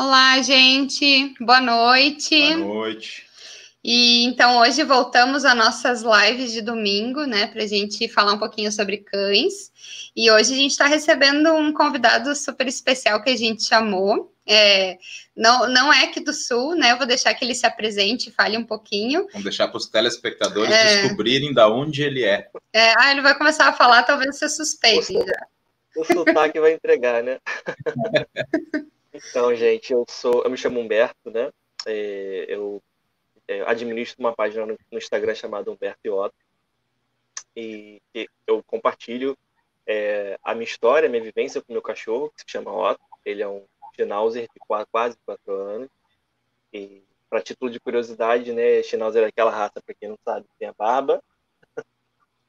Olá, 0.00 0.40
gente. 0.40 1.34
Boa 1.38 1.60
noite. 1.60 2.34
Boa 2.34 2.56
noite. 2.56 3.26
E 3.84 4.24
então 4.24 4.58
hoje 4.58 4.82
voltamos 4.82 5.44
às 5.44 5.54
nossas 5.54 6.02
lives 6.02 6.54
de 6.54 6.62
domingo, 6.62 7.26
né, 7.26 7.48
para 7.48 7.62
a 7.64 7.66
gente 7.66 8.08
falar 8.08 8.32
um 8.32 8.38
pouquinho 8.38 8.72
sobre 8.72 8.96
cães. 8.96 9.70
E 10.16 10.30
hoje 10.30 10.54
a 10.54 10.56
gente 10.56 10.70
está 10.70 10.86
recebendo 10.86 11.52
um 11.52 11.70
convidado 11.74 12.34
super 12.34 12.66
especial 12.66 13.22
que 13.22 13.28
a 13.28 13.36
gente 13.36 13.62
chamou. 13.62 14.34
É, 14.46 14.96
não, 15.36 15.68
não 15.68 15.92
é 15.92 16.04
aqui 16.04 16.20
do 16.20 16.32
Sul, 16.32 16.74
né? 16.74 16.92
Eu 16.92 16.96
vou 16.96 17.06
deixar 17.06 17.34
que 17.34 17.44
ele 17.44 17.54
se 17.54 17.66
apresente, 17.66 18.30
fale 18.30 18.56
um 18.56 18.64
pouquinho. 18.64 19.26
Vamos 19.32 19.44
deixar 19.44 19.68
para 19.68 19.76
os 19.76 19.86
telespectadores 19.86 20.72
é... 20.72 21.02
descobrirem 21.02 21.52
da 21.52 21.68
onde 21.68 22.02
ele 22.02 22.24
é. 22.24 22.48
é. 22.72 22.94
Ah, 22.96 23.10
ele 23.10 23.20
vai 23.20 23.36
começar 23.36 23.68
a 23.68 23.74
falar, 23.74 24.04
talvez 24.04 24.38
você 24.38 24.48
suspeite. 24.48 25.12
O, 25.14 26.00
o 26.00 26.04
sotaque 26.06 26.58
vai 26.58 26.72
entregar, 26.72 27.22
né? 27.22 27.38
então, 29.12 29.54
gente, 29.54 29.92
eu 29.92 30.04
sou, 30.08 30.44
eu 30.44 30.50
me 30.50 30.56
chamo 30.56 30.80
Humberto, 30.80 31.30
né? 31.30 31.50
É, 31.86 32.46
eu 32.48 32.82
é, 33.48 33.62
administro 33.62 34.20
uma 34.20 34.34
página 34.34 34.64
no, 34.66 34.78
Instagram 34.92 35.34
chamada 35.34 35.70
Humberto 35.70 36.00
Iota, 36.04 36.34
e 37.56 38.00
eu 38.46 38.62
compartilho 38.62 39.36
é, 39.86 40.38
a 40.42 40.54
minha 40.54 40.64
história, 40.64 41.08
a 41.08 41.10
minha 41.10 41.22
vivência 41.22 41.60
com 41.60 41.72
o 41.72 41.74
meu 41.74 41.82
cachorro, 41.82 42.30
que 42.30 42.42
se 42.42 42.48
chama 42.48 42.72
Otto. 42.72 43.02
Ele 43.24 43.42
é 43.42 43.48
um 43.48 43.66
Schnauzer 43.94 44.42
de 44.42 44.60
quase, 44.88 45.16
quatro 45.26 45.52
anos. 45.52 45.88
E, 46.72 47.02
para 47.28 47.42
título 47.42 47.70
de 47.70 47.80
curiosidade, 47.80 48.52
né, 48.52 48.82
Schnauzer 48.82 49.24
é 49.24 49.26
aquela 49.26 49.50
raça, 49.50 49.82
para 49.84 49.94
quem 49.94 50.08
não 50.08 50.18
sabe, 50.24 50.46
tem 50.58 50.68
a 50.68 50.72
barba, 50.72 51.22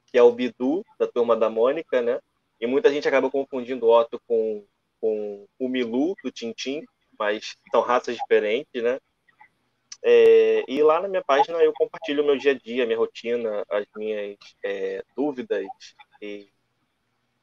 que 0.06 0.16
é 0.16 0.22
o 0.22 0.32
Bidu, 0.32 0.84
da 0.98 1.06
turma 1.06 1.36
da 1.36 1.50
Mônica, 1.50 2.00
né? 2.00 2.20
E 2.60 2.66
muita 2.66 2.92
gente 2.92 3.08
acaba 3.08 3.28
confundindo 3.28 3.88
Otto 3.88 4.20
com, 4.26 4.64
com 5.02 5.48
o 5.58 5.68
Milu, 5.68 6.14
do 6.22 6.30
Tintim, 6.30 6.84
mas 7.18 7.56
são 7.72 7.80
raças 7.80 8.16
diferentes, 8.16 8.80
né? 8.80 9.00
É, 10.04 10.64
e 10.68 10.82
lá 10.82 11.00
na 11.00 11.08
minha 11.08 11.22
página 11.22 11.58
eu 11.58 11.72
compartilho 11.72 12.22
o 12.22 12.26
meu 12.26 12.36
dia 12.36 12.52
a 12.52 12.54
dia, 12.54 12.86
minha 12.86 12.98
rotina, 12.98 13.64
as 13.68 13.84
minhas 13.96 14.36
é, 14.64 15.02
dúvidas 15.16 15.66
e 16.20 16.48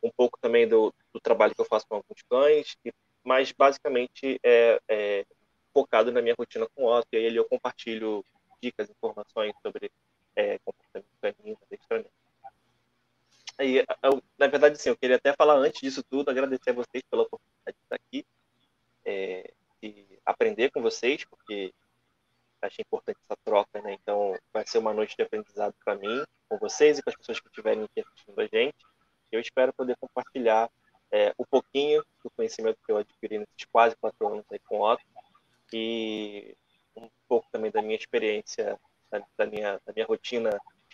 um 0.01 0.09
pouco 0.09 0.37
também 0.41 0.67
do, 0.67 0.93
do, 1.13 1.19
trabalho 1.19 1.53
que 1.53 1.61
eu 1.61 1.65
faço 1.65 1.85
com 1.87 1.95
alguns 1.95 2.21
cães, 2.29 2.77
mas 3.23 3.51
basicamente 3.51 4.39
é, 4.43 4.79
é, 4.87 5.25
focado 5.73 6.11
na 6.11 6.21
minha 6.21 6.35
rotina 6.37 6.67
com 6.73 6.83
o 6.83 6.97
Otto, 6.97 7.07
e 7.13 7.17
aí 7.17 7.35
eu 7.35 7.45
compartilho 7.45 8.23
dicas, 8.61 8.89
informações 8.89 9.53
sobre 9.61 9.91
é, 10.35 10.57
comportamento 10.59 11.09
canino, 11.21 11.57
adestramento. 11.63 12.11
Eu, 13.59 14.23
na 14.37 14.47
verdade, 14.47 14.77
sim, 14.81 14.89
eu 14.89 14.97
queria 14.97 15.17
até 15.17 15.33
falar 15.33 15.55
antes 15.55 15.81
disso 15.81 16.01
tudo, 16.03 16.29
agradecer 16.29 16.69
a 16.69 16.73
vocês 16.73 17.03
pela 17.09 17.23
oportunidade 17.23 17.75
de 17.77 17.83
estar 17.83 17.95
aqui, 17.95 18.25
é, 19.05 19.53
e 19.83 20.19
aprender 20.25 20.71
com 20.71 20.81
vocês, 20.81 21.25
porque 21.25 21.73
achei 22.61 22.83
importante 22.83 23.19
essa 23.23 23.37
troca, 23.43 23.81
né? 23.81 23.93
Então, 23.93 24.37
vai 24.53 24.65
ser 24.65 24.77
uma 24.77 24.93
noite 24.93 25.15
de 25.17 25.23
aprendizado 25.23 25.73
para 25.83 25.95
mim, 25.95 26.23
com 26.47 26.57
vocês 26.57 26.99
e 26.99 27.03
com 27.03 27.09
as 27.09 27.15
pessoas 27.15 27.39
que 27.39 27.47
estiverem 27.47 27.83
aqui 27.83 27.99
assistindo 27.99 28.39
a 28.39 28.47
gente. 28.47 28.77
Eu 29.31 29.39
espero 29.39 29.73
poder 29.73 29.95
compartilhar 29.97 30.69
é, 31.11 31.33
um 31.37 31.45
pouquinho 31.45 32.03
do 32.23 32.29
conhecimento 32.31 32.79
que 32.85 32.91
eu 32.91 32.97
adquiri 32.97 33.39
nesses 33.39 33.65
quase 33.71 33.95
quatro 33.97 34.27
anos 34.27 34.45
aí 34.51 34.59
com 34.59 34.79
o 34.79 34.91
Otto 34.91 35.03
e 35.73 36.55
um 36.95 37.09
pouco 37.27 37.47
também 37.51 37.71
da 37.71 37.81
minha 37.81 37.95
experiência, 37.95 38.79
da, 39.09 39.21
da 39.37 39.45
minha, 39.45 39.79
da 39.85 39.93
minha 39.93 40.05
rotina, 40.05 40.49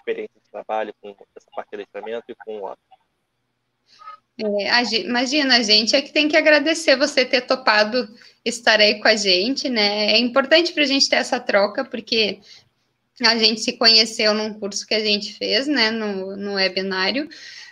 experiência 0.06 0.40
de 0.44 0.50
trabalho 0.52 0.94
com 1.02 1.16
essa 1.36 1.50
parte 1.56 1.72
de 1.72 1.78
letramento 1.78 2.26
e 2.30 2.36
com 2.46 2.60
o 2.60 2.66
Otto. 2.66 2.80
É, 4.38 4.98
imagina, 5.00 5.56
a 5.56 5.64
gente 5.64 5.96
é 5.96 6.02
que 6.02 6.12
tem 6.12 6.28
que 6.28 6.36
agradecer 6.36 6.98
você 6.98 7.24
ter 7.24 7.42
topado 7.42 8.08
estar 8.44 8.80
aí 8.80 9.00
com 9.00 9.08
a 9.08 9.16
gente, 9.16 9.70
né? 9.70 10.12
É 10.12 10.20
importante 10.20 10.74
para 10.74 10.84
a 10.84 10.88
gente 10.88 11.10
ter 11.10 11.16
essa 11.16 11.40
troca, 11.40 11.86
porque 11.86 12.42
a 13.22 13.38
gente 13.38 13.62
se 13.62 13.74
conheceu 13.74 14.34
num 14.34 14.54
curso 14.54 14.86
que 14.86 14.94
a 14.94 15.00
gente 15.00 15.34
fez, 15.34 15.68
né, 15.68 15.90
no, 15.90 16.36
no 16.36 16.56
webinário, 16.56 17.30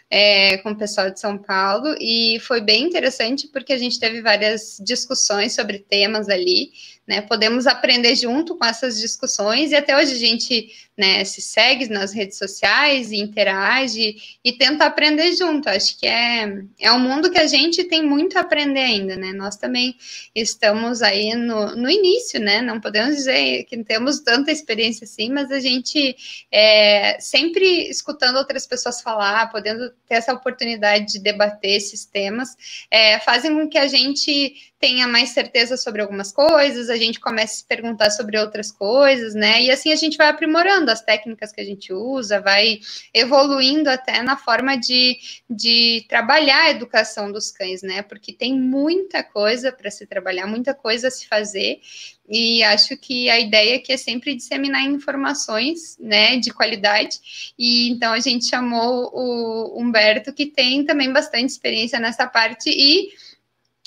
é, 0.10 0.58
com 0.60 0.72
o 0.72 0.78
pessoal 0.78 1.10
de 1.10 1.20
São 1.20 1.38
Paulo, 1.38 1.96
e 2.00 2.40
foi 2.42 2.62
bem 2.62 2.84
interessante 2.86 3.48
porque 3.48 3.74
a 3.74 3.78
gente 3.78 4.00
teve 4.00 4.22
várias 4.22 4.78
discussões 4.80 5.54
sobre 5.54 5.80
temas 5.80 6.30
ali, 6.30 6.72
né? 7.06 7.20
Podemos 7.22 7.68
aprender 7.68 8.16
junto 8.16 8.56
com 8.56 8.64
essas 8.64 9.00
discussões, 9.00 9.72
e 9.72 9.76
até 9.76 9.98
hoje 9.98 10.14
a 10.14 10.20
gente 10.20 10.72
né, 10.98 11.24
se 11.24 11.42
segue 11.42 11.90
nas 11.90 12.14
redes 12.14 12.38
sociais 12.38 13.12
interage 13.12 14.16
e 14.44 14.54
tenta 14.54 14.86
aprender 14.86 15.34
junto. 15.36 15.68
Acho 15.70 15.98
que 16.00 16.06
é, 16.06 16.64
é 16.80 16.92
um 16.92 17.00
mundo 17.00 17.32
que 17.32 17.40
a 17.40 17.48
gente 17.48 17.84
tem 17.86 18.04
muito 18.04 18.38
a 18.38 18.42
aprender 18.42 18.82
ainda, 18.82 19.16
né? 19.16 19.34
Nós 19.34 19.56
também 19.56 19.96
estamos 20.36 21.02
aí 21.02 21.34
no, 21.36 21.76
no 21.76 21.90
início, 21.90 22.40
né? 22.40 22.62
Não 22.62 22.80
podemos 22.80 23.16
dizer 23.16 23.64
que 23.64 23.84
temos 23.84 24.20
tanta 24.20 24.52
experiência 24.52 25.06
assim, 25.06 25.30
mas 25.32 25.52
a 25.52 25.60
gente 25.60 26.16
é, 26.52 27.18
sempre 27.20 27.90
escutando 27.90 28.38
outras 28.38 28.68
pessoas 28.68 29.02
falar, 29.02 29.52
podendo 29.52 29.90
ter 30.08 30.16
essa 30.16 30.34
oportunidade 30.34 31.14
de 31.14 31.20
debater 31.20 31.72
esses 31.72 32.06
temas, 32.06 32.50
é, 32.92 33.20
fazem 33.20 33.54
com 33.54 33.68
que 33.68 33.78
a 33.78 33.88
gente 33.88 34.56
tenha 34.80 35.08
mais 35.08 35.30
certeza 35.30 35.78
sobre 35.78 36.02
algumas 36.02 36.34
coisas, 36.34 36.90
a 36.90 36.98
gente 36.98 37.18
comece 37.18 37.54
a 37.54 37.58
se 37.60 37.66
perguntar 37.66 38.12
sobre 38.12 38.38
outras 38.38 38.70
coisas, 38.70 39.34
né? 39.34 39.62
E 39.62 39.72
assim 39.72 39.94
a 39.94 39.96
gente 39.96 40.18
vai 40.18 40.28
aprimorando 40.28 40.83
as 40.90 41.02
técnicas 41.02 41.52
que 41.52 41.62
a 41.62 41.66
gente 41.66 41.92
usa, 41.94 42.40
vai 42.40 42.80
evoluindo 43.14 43.90
até 43.90 44.22
na 44.22 44.38
forma 44.38 44.76
de, 44.76 45.18
de 45.50 46.06
trabalhar 46.08 46.64
a 46.64 46.72
educação 46.72 47.32
dos 47.32 47.52
cães, 47.52 47.82
né? 47.82 48.02
Porque 48.02 48.34
tem 48.34 48.60
muita 48.60 49.24
coisa 49.24 49.72
para 49.72 49.92
se 49.92 50.06
trabalhar, 50.06 50.48
muita 50.48 50.74
coisa 50.74 51.08
a 51.08 51.12
se 51.12 51.28
fazer. 51.28 51.80
E 52.28 52.64
acho 52.64 52.96
que 52.96 53.30
a 53.30 53.40
ideia 53.40 53.76
aqui 53.76 53.92
é 53.92 53.98
sempre 53.98 54.34
disseminar 54.34 54.84
informações, 54.84 55.98
né, 56.00 56.38
de 56.38 56.52
qualidade. 56.52 57.54
E 57.60 57.90
então 57.90 58.14
a 58.14 58.20
gente 58.20 58.46
chamou 58.46 59.12
o 59.14 59.80
Humberto, 59.80 60.32
que 60.32 60.46
tem 60.46 60.86
também 60.86 61.12
bastante 61.12 61.50
experiência 61.50 62.00
nessa 62.00 62.26
parte 62.26 62.70
e 62.70 63.12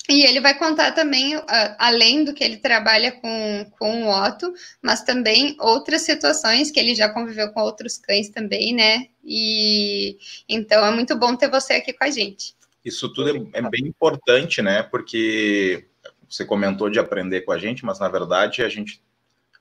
e 0.08 0.24
ele 0.24 0.40
vai 0.40 0.56
contar 0.56 0.92
também, 0.92 1.36
uh, 1.36 1.42
além 1.78 2.24
do 2.24 2.32
que 2.32 2.44
ele 2.44 2.58
trabalha 2.58 3.10
com, 3.12 3.66
com 3.78 4.04
o 4.04 4.26
Otto, 4.26 4.52
mas 4.80 5.02
também 5.02 5.56
outras 5.58 6.02
situações 6.02 6.70
que 6.70 6.78
ele 6.78 6.94
já 6.94 7.08
conviveu 7.08 7.50
com 7.52 7.60
outros 7.60 7.98
cães 7.98 8.28
também, 8.28 8.72
né? 8.72 9.08
E 9.24 10.16
então 10.48 10.86
é 10.86 10.90
muito 10.92 11.16
bom 11.16 11.34
ter 11.34 11.50
você 11.50 11.74
aqui 11.74 11.92
com 11.92 12.04
a 12.04 12.10
gente. 12.10 12.54
Isso 12.84 13.12
tudo 13.12 13.50
é, 13.52 13.58
é 13.58 13.62
bem 13.62 13.86
importante, 13.86 14.62
né? 14.62 14.84
Porque 14.84 15.88
você 16.28 16.44
comentou 16.44 16.88
de 16.88 17.00
aprender 17.00 17.40
com 17.40 17.50
a 17.50 17.58
gente, 17.58 17.84
mas 17.84 17.98
na 17.98 18.08
verdade 18.08 18.62
a 18.62 18.68
gente 18.68 19.02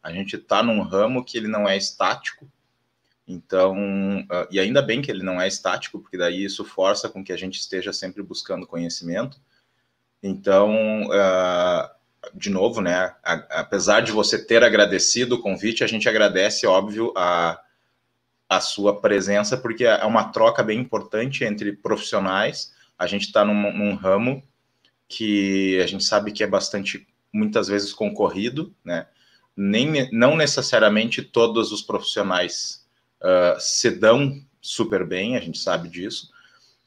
a 0.04 0.12
gente 0.12 0.36
está 0.36 0.62
num 0.62 0.84
ramo 0.84 1.26
que 1.26 1.36
ele 1.36 1.48
não 1.48 1.68
é 1.68 1.76
estático. 1.76 2.48
Então, 3.28 3.76
uh, 4.20 4.48
e 4.52 4.60
ainda 4.60 4.84
bem 4.84 5.02
que 5.02 5.10
ele 5.10 5.24
não 5.24 5.42
é 5.42 5.48
estático, 5.48 6.00
porque 6.00 6.16
daí 6.16 6.44
isso 6.44 6.64
força 6.64 7.10
com 7.10 7.24
que 7.24 7.34
a 7.34 7.38
gente 7.38 7.60
esteja 7.60 7.92
sempre 7.92 8.22
buscando 8.22 8.68
conhecimento 8.68 9.42
então, 10.28 11.04
uh, 11.04 11.88
de 12.34 12.50
novo, 12.50 12.82
né, 12.82 13.14
a, 13.24 13.34
apesar 13.62 14.02
de 14.02 14.12
você 14.12 14.44
ter 14.44 14.64
agradecido 14.64 15.36
o 15.36 15.42
convite, 15.42 15.84
a 15.84 15.88
gente 15.88 16.10
agradece, 16.10 16.66
óbvio, 16.66 17.14
a, 17.16 17.62
a 18.50 18.60
sua 18.60 19.00
presença, 19.00 19.56
porque 19.56 19.86
é 19.86 20.04
uma 20.04 20.24
troca 20.24 20.64
bem 20.64 20.80
importante 20.80 21.44
entre 21.44 21.74
profissionais. 21.74 22.74
A 22.98 23.06
gente 23.06 23.28
está 23.28 23.46
num, 23.46 23.72
num, 23.72 23.94
ramo 23.94 24.42
que 25.08 25.80
a 25.80 25.86
gente 25.86 26.04
sabe 26.04 26.32
que 26.32 26.44
é 26.44 26.48
bastante, 26.48 27.08
muitas 27.32 27.68
vezes, 27.68 27.94
concorrido, 27.94 28.74
né? 28.84 29.06
Nem, 29.56 30.10
não 30.12 30.36
necessariamente 30.36 31.22
todos 31.22 31.72
os 31.72 31.84
profissionais 31.84 32.84
uh, 33.22 33.60
se 33.60 33.92
dão 33.92 34.42
super 34.60 35.06
bem, 35.06 35.38
a 35.38 35.40
gente 35.40 35.60
sabe 35.60 35.88
disso, 35.88 36.34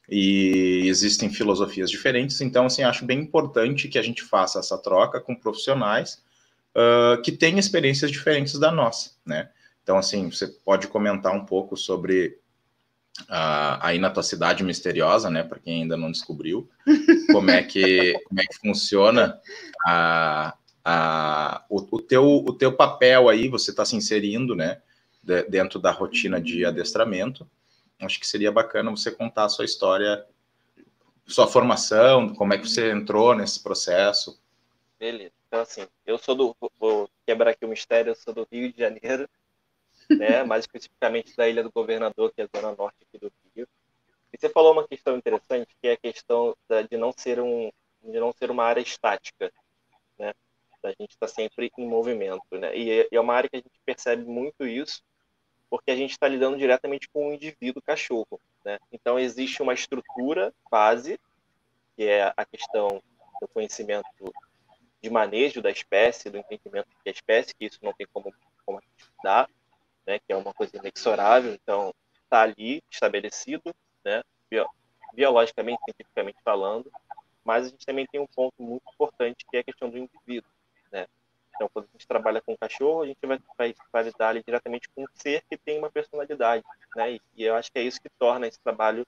e 0.09 0.85
existem 0.87 1.29
filosofias 1.29 1.91
diferentes, 1.91 2.41
então, 2.41 2.67
assim, 2.67 2.83
acho 2.83 3.05
bem 3.05 3.21
importante 3.21 3.89
que 3.89 3.99
a 3.99 4.03
gente 4.03 4.23
faça 4.23 4.59
essa 4.59 4.79
troca 4.79 5.21
com 5.21 5.35
profissionais 5.35 6.23
uh, 6.75 7.21
que 7.23 7.31
têm 7.31 7.59
experiências 7.59 8.11
diferentes 8.11 8.59
da 8.59 8.73
nossa, 8.73 9.11
né? 9.25 9.51
Então, 9.83 9.99
assim, 9.99 10.31
você 10.31 10.47
pode 10.47 10.87
comentar 10.87 11.35
um 11.35 11.45
pouco 11.45 11.77
sobre 11.77 12.39
uh, 13.23 13.81
aí 13.81 13.99
na 13.99 14.11
tua 14.11 14.23
cidade 14.23 14.63
misteriosa, 14.65 15.31
né, 15.31 15.43
para 15.43 15.59
quem 15.59 15.83
ainda 15.83 15.97
não 15.97 16.11
descobriu, 16.11 16.69
como 17.33 17.51
é 17.51 17.63
que, 17.63 18.13
como 18.29 18.41
é 18.41 18.45
que 18.45 18.59
funciona 18.59 19.39
a, 19.87 20.55
a, 20.85 21.65
o, 21.69 21.97
o, 21.97 22.01
teu, 22.01 22.25
o 22.25 22.53
teu 22.53 22.73
papel 22.73 23.29
aí, 23.29 23.49
você 23.49 23.71
está 23.71 23.85
se 23.85 23.97
inserindo, 23.97 24.55
né, 24.55 24.79
de, 25.23 25.43
dentro 25.45 25.79
da 25.79 25.91
rotina 25.91 26.41
de 26.41 26.65
adestramento, 26.65 27.49
acho 28.01 28.21
que 28.21 28.27
seria 28.27 28.53
bacana 28.53 28.91
você 28.91 29.11
contar 29.11 29.45
a 29.45 29.49
sua 29.49 29.65
história, 29.65 30.27
sua 31.27 31.47
formação, 31.47 32.35
como 32.35 32.55
é 32.55 32.59
que 32.59 32.69
você 32.69 32.91
entrou 32.91 33.35
nesse 33.35 33.63
processo. 33.63 34.41
Beleza. 34.99 35.33
Então, 35.47 35.61
assim, 35.61 35.87
eu 36.07 36.19
sou 36.19 36.35
do. 36.35 36.57
Vou 36.79 37.09
quebrar 37.27 37.51
aqui 37.51 37.65
o 37.65 37.69
mistério, 37.69 38.11
eu 38.11 38.15
sou 38.15 38.35
do 38.35 38.47
Rio 38.51 38.73
de 38.73 38.79
Janeiro, 38.79 39.29
né? 40.11 40.43
mais 40.43 40.65
especificamente 40.65 41.37
da 41.37 41.49
Ilha 41.49 41.63
do 41.63 41.71
Governador, 41.71 42.33
que 42.33 42.41
é 42.41 42.45
a 42.45 42.59
zona 42.59 42.75
norte 42.77 42.97
aqui 43.03 43.19
do 43.19 43.33
Rio. 43.55 43.69
E 44.33 44.39
você 44.39 44.49
falou 44.49 44.73
uma 44.73 44.87
questão 44.87 45.17
interessante, 45.17 45.75
que 45.81 45.89
é 45.89 45.93
a 45.93 45.97
questão 45.97 46.55
de 46.91 46.97
não 46.97 47.13
ser, 47.17 47.41
um, 47.41 47.71
de 48.03 48.21
não 48.21 48.33
ser 48.33 48.51
uma 48.51 48.65
área 48.65 48.81
estática. 48.81 49.51
Né? 50.19 50.35
A 50.83 50.89
gente 50.91 51.11
está 51.11 51.27
sempre 51.27 51.71
em 51.79 51.87
movimento, 51.87 52.45
né? 52.53 52.77
E 52.77 53.09
é 53.11 53.21
uma 53.21 53.35
área 53.35 53.49
que 53.49 53.57
a 53.57 53.61
gente 53.61 53.81
percebe 53.85 54.25
muito 54.25 54.67
isso, 54.67 55.03
porque 55.71 55.91
a 55.91 55.97
gente 55.97 56.13
está 56.13 56.27
lidando 56.27 56.57
diretamente 56.57 57.09
com 57.09 57.29
o 57.29 57.33
indivíduo 57.33 57.83
cachorro, 57.83 58.41
né? 58.65 58.79
Então 58.93 59.19
existe 59.19 59.63
uma 59.63 59.75
estrutura 59.75 60.53
base, 60.71 61.19
que 61.97 62.05
é 62.05 62.33
a 62.37 62.45
questão 62.45 63.03
do 63.41 63.49
conhecimento 63.49 64.33
de 65.01 65.11
manejo 65.11 65.63
da 65.63 65.71
espécie, 65.71 66.31
do 66.31 66.39
entendimento 66.39 66.89
da 67.05 67.11
espécie, 67.11 67.55
que 67.55 67.67
isso 67.67 67.79
não 67.83 67.93
tem 67.93 68.07
como, 68.13 68.33
como 68.65 68.81
estudar, 68.97 69.49
né? 70.07 70.19
Que 70.19 70.33
é 70.33 70.37
uma 70.37 70.55
coisa 70.55 70.77
inexorável. 70.77 71.53
Então 71.55 71.95
está 72.25 72.43
ali 72.43 72.83
estabelecido, 72.91 73.75
né? 74.05 74.23
biologicamente, 75.15 75.81
cientificamente 75.85 76.39
falando, 76.45 76.91
mas 77.45 77.67
a 77.67 77.69
gente 77.71 77.85
também 77.85 78.07
tem 78.07 78.21
um 78.21 78.27
ponto 78.27 78.55
muito 78.63 78.85
importante 78.93 79.45
que 79.51 79.57
é 79.57 79.61
a 79.61 79.65
questão 79.65 79.91
do 79.91 79.99
indivíduo? 79.99 80.51
Então, 81.59 81.69
quando 81.75 81.87
a 81.87 81.93
gente 81.93 82.07
trabalha 82.07 82.41
com 82.41 82.57
cachorro, 82.57 83.03
a 83.03 83.07
gente 83.07 83.19
vai, 83.27 83.41
vai, 83.59 83.75
vai 83.93 84.05
lidar 84.05 84.29
ali 84.29 84.45
diretamente 84.45 84.89
com 84.91 85.03
um 85.03 85.07
ser 85.13 85.43
que 85.51 85.59
tem 85.59 85.77
uma 85.77 85.91
personalidade, 85.91 86.63
né? 86.95 87.15
E, 87.15 87.23
e 87.35 87.43
eu 87.43 87.57
acho 87.57 87.73
que 87.73 87.81
é 87.81 87.83
isso 87.83 88.01
que 88.01 88.09
torna 88.17 88.47
esse 88.47 88.61
trabalho 88.61 89.05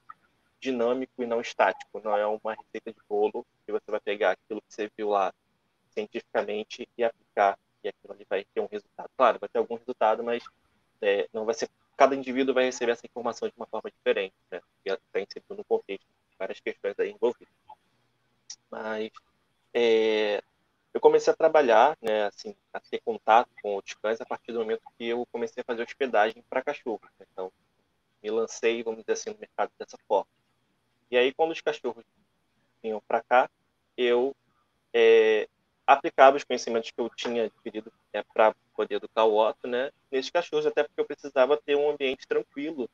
dinâmico 0.59 1.23
e 1.23 1.25
não 1.25 1.39
estático. 1.39 2.01
Não 2.03 2.15
é 2.17 2.27
uma 2.27 2.53
receita 2.53 2.91
de 2.91 2.99
bolo 3.07 3.45
que 3.65 3.71
você 3.71 3.89
vai 3.89 4.01
pegar 4.01 4.31
aquilo 4.31 4.61
que 4.61 4.73
você 4.73 4.91
viu 4.97 5.09
lá 5.09 5.33
cientificamente 5.91 6.87
e 6.97 7.03
aplicar 7.05 7.57
e 7.81 7.87
aquilo 7.87 8.13
ali 8.13 8.25
vai 8.29 8.45
ter 8.53 8.59
um 8.59 8.67
resultado. 8.67 9.09
Claro, 9.15 9.39
vai 9.39 9.47
ter 9.47 9.59
algum 9.59 9.75
resultado, 9.75 10.21
mas 10.21 10.43
é, 11.01 11.29
não 11.31 11.45
vai 11.45 11.55
ser 11.55 11.69
cada 11.95 12.15
indivíduo 12.15 12.53
vai 12.53 12.65
receber 12.65 12.91
essa 12.91 13.05
informação 13.05 13.47
de 13.47 13.53
uma 13.55 13.67
forma 13.67 13.89
diferente, 13.89 14.33
né? 14.51 14.59
Está 14.83 15.21
inserido 15.21 15.55
no 15.55 15.63
contexto, 15.63 16.05
várias 16.37 16.59
questões 16.59 16.99
aí 16.99 17.11
envolvidas. 17.11 17.53
Mas 18.69 19.11
é, 19.73 20.41
eu 20.93 20.99
comecei 20.99 21.31
a 21.31 21.35
trabalhar, 21.35 21.97
né, 22.01 22.25
assim, 22.25 22.55
a 22.73 22.79
ter 22.79 22.99
contato 23.01 23.49
com 23.61 23.77
os 23.77 23.93
cães 23.93 24.19
a 24.19 24.25
partir 24.25 24.51
do 24.51 24.59
momento 24.59 24.81
que 24.97 25.07
eu 25.07 25.25
comecei 25.31 25.61
a 25.61 25.63
fazer 25.63 25.83
hospedagem 25.83 26.43
para 26.49 26.61
cachorros. 26.61 27.09
Né? 27.19 27.25
Então, 27.31 27.51
me 28.21 28.29
lancei, 28.29 28.83
vamos 28.83 29.01
dizer 29.01 29.13
assim, 29.13 29.29
no 29.31 29.39
mercado 29.39 29.71
dessa 29.79 29.97
forma. 30.07 30.27
E 31.09 31.17
aí, 31.17 31.33
quando 31.33 31.51
os 31.51 31.61
cachorros 31.61 32.03
vinham 32.83 33.01
para 33.07 33.21
cá, 33.21 33.49
eu 33.97 34.35
é, 34.93 35.47
aplicava 35.87 36.37
os 36.37 36.43
conhecimentos 36.43 36.91
que 36.91 36.99
eu 36.99 37.09
tinha 37.09 37.45
adquirido 37.45 37.91
é, 38.11 38.23
para 38.23 38.53
poder 38.75 38.95
educar 38.95 39.25
o 39.25 39.37
Otto, 39.37 39.67
né, 39.67 39.91
nesses 40.11 40.29
cachorros, 40.29 40.65
até 40.65 40.83
porque 40.83 40.99
eu 40.99 41.05
precisava 41.05 41.57
ter 41.57 41.75
um 41.75 41.89
ambiente 41.89 42.27
tranquilo, 42.27 42.89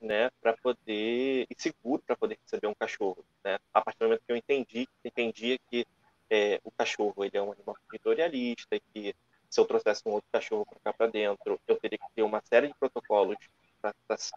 né, 0.00 0.30
para 0.40 0.56
poder 0.56 1.46
e 1.48 1.54
seguro 1.56 2.02
para 2.06 2.16
poder 2.16 2.38
receber 2.42 2.66
um 2.66 2.74
cachorro, 2.74 3.22
né? 3.44 3.58
A 3.72 3.82
partir 3.82 3.98
do 3.98 4.06
momento 4.06 4.22
que 4.26 4.32
eu 4.32 4.36
entendi, 4.36 4.88
entendia 5.04 5.58
que 5.70 5.86
é, 6.30 6.60
o 6.64 6.70
cachorro 6.70 7.24
ele 7.24 7.36
é 7.36 7.42
um 7.42 7.52
animal 7.52 7.76
territorialista 7.88 8.76
e 8.76 8.80
que 8.80 9.16
se 9.48 9.60
eu 9.60 9.64
trouxesse 9.64 10.02
um 10.06 10.12
outro 10.12 10.28
cachorro 10.32 10.64
para 10.64 10.78
cá 10.84 10.92
para 10.92 11.10
dentro, 11.10 11.60
eu 11.66 11.76
teria 11.76 11.98
que 11.98 12.14
ter 12.14 12.22
uma 12.22 12.40
série 12.42 12.68
de 12.68 12.74
protocolos 12.74 13.36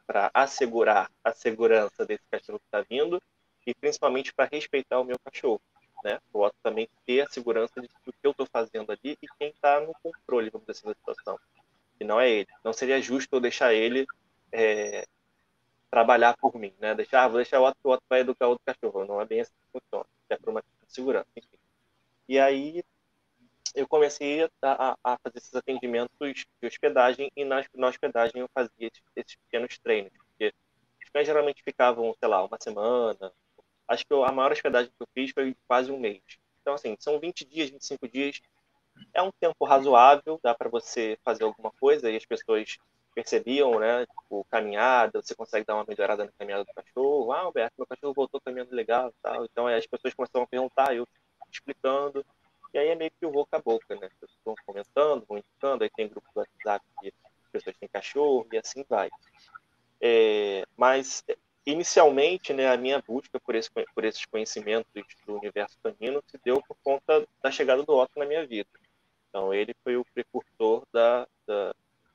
para 0.08 0.32
assegurar 0.34 1.12
a 1.24 1.32
segurança 1.34 2.06
desse 2.06 2.24
cachorro 2.32 2.60
que 2.60 2.66
está 2.66 2.82
vindo 2.82 3.22
e 3.68 3.76
principalmente 3.76 4.34
para 4.34 4.50
respeitar 4.52 5.00
o 5.00 5.04
meu 5.04 5.18
cachorro 5.24 5.62
né? 6.04 6.20
Otto 6.34 6.56
também 6.62 6.90
ter 7.06 7.22
a 7.22 7.30
segurança 7.30 7.82
de 7.82 7.88
que 7.88 8.10
o 8.10 8.14
que 8.14 8.20
eu 8.24 8.32
estou 8.32 8.46
fazendo 8.46 8.92
ali 8.92 9.18
e 9.22 9.28
quem 9.40 9.50
está 9.50 9.80
no 9.80 9.94
controle, 10.04 10.50
vamos 10.50 10.68
dizer 10.68 10.80
assim, 10.80 10.88
da 10.88 10.94
situação. 10.94 11.40
E 12.00 12.04
não 12.04 12.20
é 12.20 12.30
ele. 12.30 12.48
Não 12.64 12.74
seria 12.74 13.02
justo 13.02 13.36
eu 13.36 13.40
deixar 13.40 13.74
ele 13.74 14.06
é, 14.52 15.08
trabalhar 15.90 16.36
por 16.38 16.56
mim, 16.56 16.74
né? 16.80 16.94
Deixar, 16.94 17.24
ah, 17.24 17.28
vou 17.28 17.38
deixar 17.38 17.62
o 17.62 17.66
Otto, 17.66 17.78
o 17.84 17.92
Otto 17.92 18.04
vai 18.10 18.20
educar 18.20 18.48
outro 18.48 18.64
cachorro. 18.66 19.06
Não 19.06 19.22
é 19.22 19.26
bem 19.26 19.42
assim 19.42 19.54
que 19.54 19.80
funciona. 19.80 20.06
É 20.30 20.38
por 20.38 20.50
uma 20.50 20.64
segurança, 20.88 21.28
enfim. 21.36 21.58
E 22.28 22.40
aí 22.40 22.84
eu 23.76 23.88
comecei 23.88 24.44
a, 24.62 24.96
a, 25.04 25.18
fazer 25.18 25.38
esses 25.38 25.56
atendimentos 25.56 26.46
de 26.62 26.68
hospedagem 26.68 27.32
e 27.36 27.44
na, 27.44 27.66
na 27.74 27.88
hospedagem 27.88 28.42
eu 28.42 28.50
fazia 28.54 28.88
esses, 28.88 29.02
esses 29.16 29.36
pequenos 29.36 29.78
treinos, 29.80 30.12
porque 30.18 30.54
os 31.04 31.10
cães 31.10 31.26
geralmente 31.26 31.64
ficavam, 31.64 32.14
sei 32.20 32.30
lá, 32.30 32.44
uma 32.44 32.58
semana, 32.62 33.32
acho 33.88 34.06
que 34.06 34.14
a 34.14 34.32
maior 34.32 34.52
hospedagem 34.52 34.92
que 34.92 35.04
eu 35.04 35.08
fiz 35.14 35.32
foi 35.32 35.56
quase 35.68 35.92
um 35.92 36.00
mês. 36.00 36.22
Então, 36.62 36.74
assim, 36.76 36.96
são 37.00 37.20
20 37.20 37.46
dias, 37.46 37.70
25 37.70 38.08
dias. 38.08 38.40
É 39.14 39.22
um 39.22 39.32
tempo 39.40 39.66
razoável, 39.66 40.40
dá 40.42 40.54
para 40.54 40.70
você 40.70 41.18
fazer 41.24 41.44
alguma 41.44 41.72
coisa 41.72 42.10
e 42.10 42.16
as 42.16 42.26
pessoas 42.26 42.78
percebiam, 43.14 43.80
né? 43.80 44.06
Tipo, 44.06 44.46
caminhada, 44.50 45.22
você 45.22 45.36
consegue 45.36 45.66
dar 45.66 45.76
uma 45.76 45.86
melhorada 45.88 46.26
na 46.26 46.32
caminhada 46.38 46.64
do 46.64 46.74
cachorro. 46.74 47.32
Ah, 47.32 47.42
Alberto, 47.42 47.76
meu 47.78 47.88
cachorro 47.88 48.14
voltou 48.14 48.40
caminhando 48.42 48.74
legal 48.76 49.14
tal. 49.22 49.46
Então, 49.46 49.68
as 49.68 49.86
pessoas 49.86 50.14
começaram 50.14 50.44
a 50.44 50.48
perguntar, 50.48 50.96
eu 50.96 51.08
explicando. 51.54 52.26
E 52.74 52.78
aí 52.78 52.90
é 52.90 52.96
meio 52.96 53.12
que 53.12 53.26
o 53.26 53.32
boca 53.32 53.58
a 53.58 53.62
boca, 53.62 53.96
né? 53.96 54.08
As 54.08 54.14
pessoas 54.14 54.40
vão 54.44 54.56
comentando, 54.66 55.26
vão 55.28 55.38
indicando, 55.38 55.84
aí 55.84 55.90
tem 55.90 56.08
grupo 56.08 56.28
do 56.34 56.40
WhatsApp 56.40 56.86
que 57.02 57.08
as 57.08 57.52
pessoas 57.52 57.78
têm 57.78 57.90
cachorro 57.90 58.48
e 58.52 58.58
assim 58.58 58.84
vai. 58.90 59.10
É, 60.02 60.66
mas 60.76 61.24
inicialmente, 61.66 62.52
né, 62.52 62.70
a 62.70 62.78
minha 62.78 63.02
busca 63.02 63.40
por, 63.40 63.56
esse, 63.56 63.70
por 63.72 64.04
esses 64.04 64.26
conhecimentos 64.26 64.92
do 65.26 65.38
universo 65.38 65.78
canino 65.82 66.22
se 66.28 66.38
deu 66.44 66.62
por 66.62 66.76
conta 66.84 67.26
da 67.42 67.52
chegada 67.52 67.84
do 67.84 67.96
Otto 67.96 68.20
na 68.20 68.26
minha 68.26 68.46
vida. 68.46 68.70
Então, 69.30 69.54
ele 69.54 69.74
foi 69.84 69.96
o 69.96 70.06
precursor 70.14 70.84
da, 70.92 71.28
da 71.48 71.74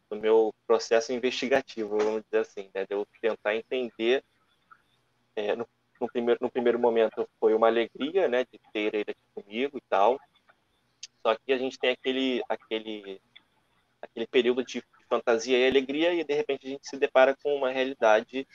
do 0.08 0.16
meu 0.16 0.54
processo 0.66 1.12
investigativo, 1.12 1.98
vamos 1.98 2.22
dizer 2.24 2.38
assim, 2.38 2.70
né, 2.74 2.86
de 2.86 2.94
eu 2.94 3.06
tentar 3.20 3.54
entender. 3.54 4.24
É, 5.36 5.54
no, 5.54 5.68
no, 6.00 6.08
primeiro, 6.08 6.38
no 6.40 6.50
primeiro 6.50 6.78
momento 6.78 7.28
foi 7.40 7.54
uma 7.54 7.66
alegria, 7.66 8.28
né, 8.28 8.44
de 8.44 8.58
ter 8.72 8.94
ele 8.94 9.10
aqui 9.10 9.20
comigo 9.34 9.78
e 9.78 9.82
tal. 9.88 10.20
Só 11.22 11.34
que 11.34 11.52
a 11.52 11.58
gente 11.58 11.78
tem 11.78 11.90
aquele, 11.90 12.42
aquele, 12.48 13.20
aquele 14.00 14.26
período 14.26 14.64
de 14.64 14.82
fantasia 15.08 15.58
e 15.58 15.68
alegria 15.68 16.14
e 16.14 16.24
de 16.24 16.34
repente 16.34 16.66
a 16.66 16.70
gente 16.70 16.88
se 16.88 16.96
depara 16.96 17.36
com 17.42 17.54
uma 17.54 17.70
realidade 17.70 18.46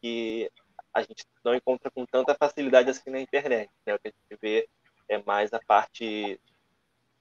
que 0.00 0.50
a 0.92 1.02
gente 1.02 1.24
não 1.44 1.54
encontra 1.54 1.90
com 1.90 2.06
tanta 2.06 2.34
facilidade 2.34 2.90
assim 2.90 3.10
na 3.10 3.20
internet. 3.20 3.70
Né? 3.84 3.94
O 3.94 3.98
que 3.98 4.08
a 4.08 4.10
gente 4.10 4.40
vê 4.40 4.68
é 5.08 5.22
mais 5.22 5.52
a 5.52 5.60
parte 5.60 6.40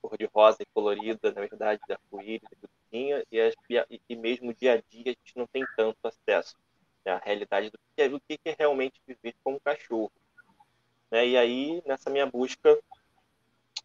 cor-de-rosa 0.02 0.58
e 0.62 0.66
colorida, 0.74 1.32
na 1.32 1.42
verdade, 1.42 1.82
da 1.88 1.96
arco-íris 1.96 2.48
e 2.92 3.36
e, 3.90 4.02
e 4.08 4.16
mesmo 4.16 4.54
dia 4.54 4.74
a 4.74 4.78
dia 4.78 5.08
a 5.08 5.10
gente 5.10 5.36
não 5.36 5.48
tem 5.48 5.66
tanto 5.76 5.98
acesso 6.04 6.56
né, 7.06 7.14
à 7.14 7.18
realidade 7.18 7.70
do 7.70 7.78
que, 7.78 8.02
é, 8.02 8.10
do 8.10 8.20
que 8.20 8.40
é 8.46 8.56
realmente 8.58 9.00
viver 9.06 9.36
como 9.44 9.60
cachorro. 9.60 10.12
Né? 11.12 11.28
E 11.28 11.38
aí, 11.38 11.84
nessa 11.86 12.10
minha 12.10 12.26
busca, 12.26 12.78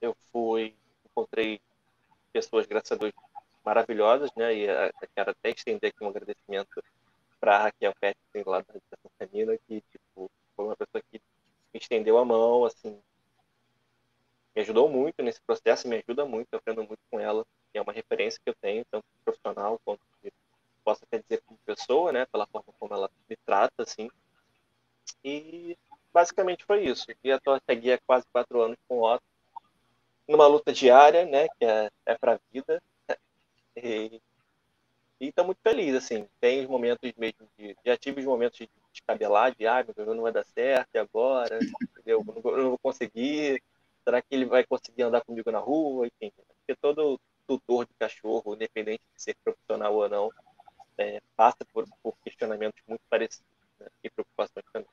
eu 0.01 0.17
fui, 0.33 0.75
encontrei 1.05 1.61
pessoas, 2.33 2.67
graças 2.67 2.93
a 2.93 2.97
Deus, 2.97 3.13
maravilhosas, 3.65 4.31
né? 4.37 4.55
E 4.55 4.71
a, 4.71 4.91
quero 5.15 5.31
até 5.31 5.51
estender 5.51 5.91
aqui 5.91 6.03
um 6.03 6.09
agradecimento 6.09 6.83
para 7.39 7.59
Raquel 7.59 7.95
Peterson 8.01 8.51
lá 8.51 8.61
da 8.61 8.75
Educação 8.75 9.11
Canina, 9.19 9.59
que 9.67 9.83
tipo, 9.83 10.31
foi 10.57 10.65
uma 10.65 10.77
pessoa 10.77 11.03
que 11.11 11.21
me 11.73 11.81
estendeu 11.81 12.19
a 12.19 12.25
mão, 12.25 12.65
assim, 12.65 13.01
me 14.55 14.63
ajudou 14.63 14.89
muito 14.89 15.23
nesse 15.23 15.41
processo, 15.43 15.89
me 15.89 15.97
ajuda 15.97 16.25
muito, 16.25 16.49
eu 16.53 16.59
aprendo 16.59 16.83
muito 16.85 17.01
com 17.11 17.21
ela, 17.21 17.47
é 17.73 17.81
uma 17.81 17.93
referência 17.93 18.41
que 18.43 18.51
eu 18.51 18.55
tenho, 18.61 18.85
tanto 18.91 19.05
profissional 19.25 19.81
quanto 19.85 20.01
de, 20.23 20.33
posso 20.85 21.05
até 21.05 21.19
dizer 21.19 21.43
como 21.47 21.59
pessoa, 21.65 22.13
né, 22.13 22.27
pela 22.27 22.47
forma 22.47 22.73
como 22.79 22.95
ela 22.95 23.11
me 23.29 23.37
trata, 23.45 23.83
assim. 23.83 24.09
E 25.25 25.77
basicamente 26.13 26.65
foi 26.65 26.85
isso. 26.85 27.07
E 27.23 27.29
eu 27.29 27.41
tô 27.41 27.53
aqui 27.53 27.93
há 27.93 27.99
quase 28.07 28.27
quatro 28.33 28.61
anos 28.61 28.79
com 28.89 28.99
o 28.99 29.05
Otto, 29.05 29.25
numa 30.29 30.47
luta 30.47 30.73
diária, 30.73 31.25
né, 31.25 31.49
que 31.59 31.65
é, 31.65 31.91
é 32.07 32.19
para 32.19 32.35
a 32.35 32.41
vida. 32.53 32.83
E 35.23 35.29
estou 35.29 35.45
muito 35.45 35.61
feliz, 35.63 35.95
assim. 35.95 36.27
Tem 36.41 36.63
os 36.63 36.67
momentos 36.67 37.13
mesmo 37.19 37.47
de. 37.59 37.77
Já 37.85 37.95
tive 37.95 38.21
os 38.21 38.27
momentos 38.27 38.59
de 38.59 38.71
descabelar, 38.91 39.55
de 39.55 39.67
ah, 39.67 39.85
meu 39.85 39.93
Deus, 39.95 40.17
não 40.17 40.23
vai 40.23 40.33
dar 40.33 40.47
certo, 40.47 40.89
e 40.95 40.99
agora? 40.99 41.59
Eu 42.07 42.25
não, 42.25 42.57
não 42.57 42.69
vou 42.71 42.79
conseguir. 42.79 43.63
Será 44.03 44.23
que 44.23 44.35
ele 44.35 44.47
vai 44.47 44.65
conseguir 44.65 45.03
andar 45.03 45.21
comigo 45.21 45.51
na 45.51 45.59
rua? 45.59 46.07
Enfim, 46.07 46.33
porque 46.37 46.75
todo 46.81 47.21
tutor 47.47 47.85
de 47.85 47.93
cachorro, 47.99 48.55
independente 48.55 49.03
de 49.15 49.23
ser 49.23 49.37
profissional 49.45 49.95
ou 49.95 50.09
não, 50.09 50.31
é, 50.99 51.21
passa 51.37 51.59
por, 51.73 51.87
por, 52.03 52.17
questionamentos 52.25 52.81
muito 52.87 53.03
parecidos 53.09 53.47
né? 53.79 53.87
e 54.05 54.11
preocupações 54.11 54.65
também. 54.73 54.89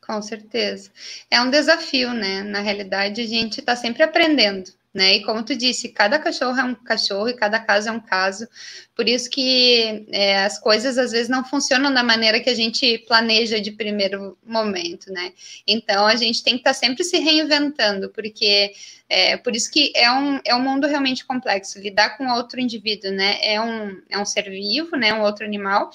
Com 0.00 0.22
certeza. 0.22 0.90
É 1.30 1.40
um 1.40 1.50
desafio, 1.50 2.12
né? 2.12 2.42
Na 2.42 2.60
realidade, 2.60 3.20
a 3.20 3.26
gente 3.26 3.60
está 3.60 3.74
sempre 3.74 4.02
aprendendo 4.02 4.77
né? 4.98 5.14
E 5.14 5.22
como 5.22 5.44
tu 5.44 5.54
disse, 5.54 5.88
cada 5.90 6.18
cachorro 6.18 6.58
é 6.58 6.64
um 6.64 6.74
cachorro 6.74 7.28
e 7.28 7.34
cada 7.34 7.60
caso 7.60 7.88
é 7.88 7.92
um 7.92 8.00
caso. 8.00 8.48
Por 8.96 9.08
isso 9.08 9.30
que 9.30 10.06
é, 10.10 10.44
as 10.44 10.58
coisas 10.58 10.98
às 10.98 11.12
vezes 11.12 11.28
não 11.28 11.44
funcionam 11.44 11.94
da 11.94 12.02
maneira 12.02 12.40
que 12.40 12.50
a 12.50 12.54
gente 12.54 12.98
planeja 13.06 13.60
de 13.60 13.70
primeiro 13.70 14.36
momento, 14.44 15.12
né? 15.12 15.32
Então 15.64 16.04
a 16.04 16.16
gente 16.16 16.42
tem 16.42 16.54
que 16.54 16.60
estar 16.60 16.70
tá 16.70 16.74
sempre 16.74 17.04
se 17.04 17.16
reinventando, 17.18 18.10
porque 18.10 18.72
é 19.08 19.36
por 19.36 19.54
isso 19.54 19.70
que 19.70 19.92
é 19.94 20.10
um, 20.10 20.40
é 20.44 20.54
um 20.54 20.60
mundo 20.60 20.88
realmente 20.88 21.24
complexo. 21.24 21.78
Lidar 21.78 22.18
com 22.18 22.26
outro 22.32 22.58
indivíduo, 22.60 23.12
né? 23.12 23.38
É 23.40 23.60
um, 23.60 24.02
é 24.10 24.18
um 24.18 24.26
ser 24.26 24.50
vivo, 24.50 24.96
né? 24.96 25.14
Um 25.14 25.22
outro 25.22 25.44
animal 25.44 25.90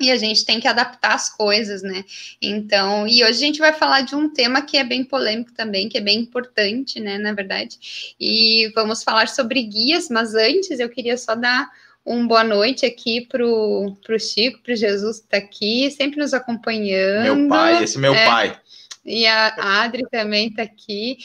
e 0.00 0.10
a 0.10 0.16
gente 0.16 0.44
tem 0.44 0.58
que 0.58 0.66
adaptar 0.66 1.14
as 1.14 1.28
coisas, 1.28 1.82
né? 1.82 2.04
Então, 2.40 3.06
e 3.06 3.22
hoje 3.22 3.32
a 3.32 3.46
gente 3.46 3.58
vai 3.58 3.72
falar 3.72 4.00
de 4.00 4.14
um 4.14 4.30
tema 4.30 4.62
que 4.62 4.76
é 4.76 4.84
bem 4.84 5.04
polêmico 5.04 5.52
também, 5.52 5.88
que 5.88 5.98
é 5.98 6.00
bem 6.00 6.18
importante, 6.18 6.98
né, 6.98 7.18
na 7.18 7.32
verdade. 7.32 8.14
E 8.18 8.72
vamos 8.74 9.02
falar 9.02 9.28
sobre 9.28 9.62
guias, 9.62 10.08
mas 10.08 10.34
antes 10.34 10.80
eu 10.80 10.88
queria 10.88 11.18
só 11.18 11.34
dar 11.34 11.68
um 12.04 12.26
boa 12.26 12.42
noite 12.42 12.86
aqui 12.86 13.26
pro, 13.26 13.94
pro 14.02 14.18
Chico, 14.18 14.58
pro 14.62 14.74
Jesus 14.74 15.18
que 15.18 15.26
está 15.26 15.36
aqui, 15.36 15.90
sempre 15.90 16.18
nos 16.18 16.32
acompanhando. 16.32 17.36
Meu 17.36 17.48
pai, 17.48 17.84
esse 17.84 17.98
meu 17.98 18.14
é, 18.14 18.26
pai. 18.26 18.60
E 19.04 19.26
a 19.26 19.82
Adri 19.82 20.02
também 20.10 20.48
está 20.48 20.62
aqui. 20.62 21.16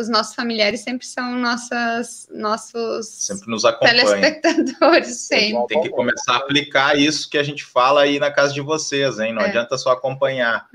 Os 0.00 0.08
nossos 0.08 0.34
familiares 0.34 0.80
sempre 0.80 1.06
são 1.06 1.36
nossas, 1.36 2.28
nossos 2.32 3.06
sempre 3.06 3.48
nos 3.48 3.62
telespectadores. 3.62 5.20
Sempre. 5.20 5.66
Tem 5.68 5.82
que 5.82 5.90
começar 5.90 6.34
a 6.34 6.36
aplicar 6.38 6.98
isso 6.98 7.30
que 7.30 7.38
a 7.38 7.42
gente 7.42 7.64
fala 7.64 8.02
aí 8.02 8.18
na 8.18 8.30
casa 8.30 8.52
de 8.52 8.60
vocês, 8.60 9.18
hein? 9.20 9.32
Não 9.32 9.42
é. 9.42 9.46
adianta 9.46 9.78
só 9.78 9.90
acompanhar. 9.90 10.68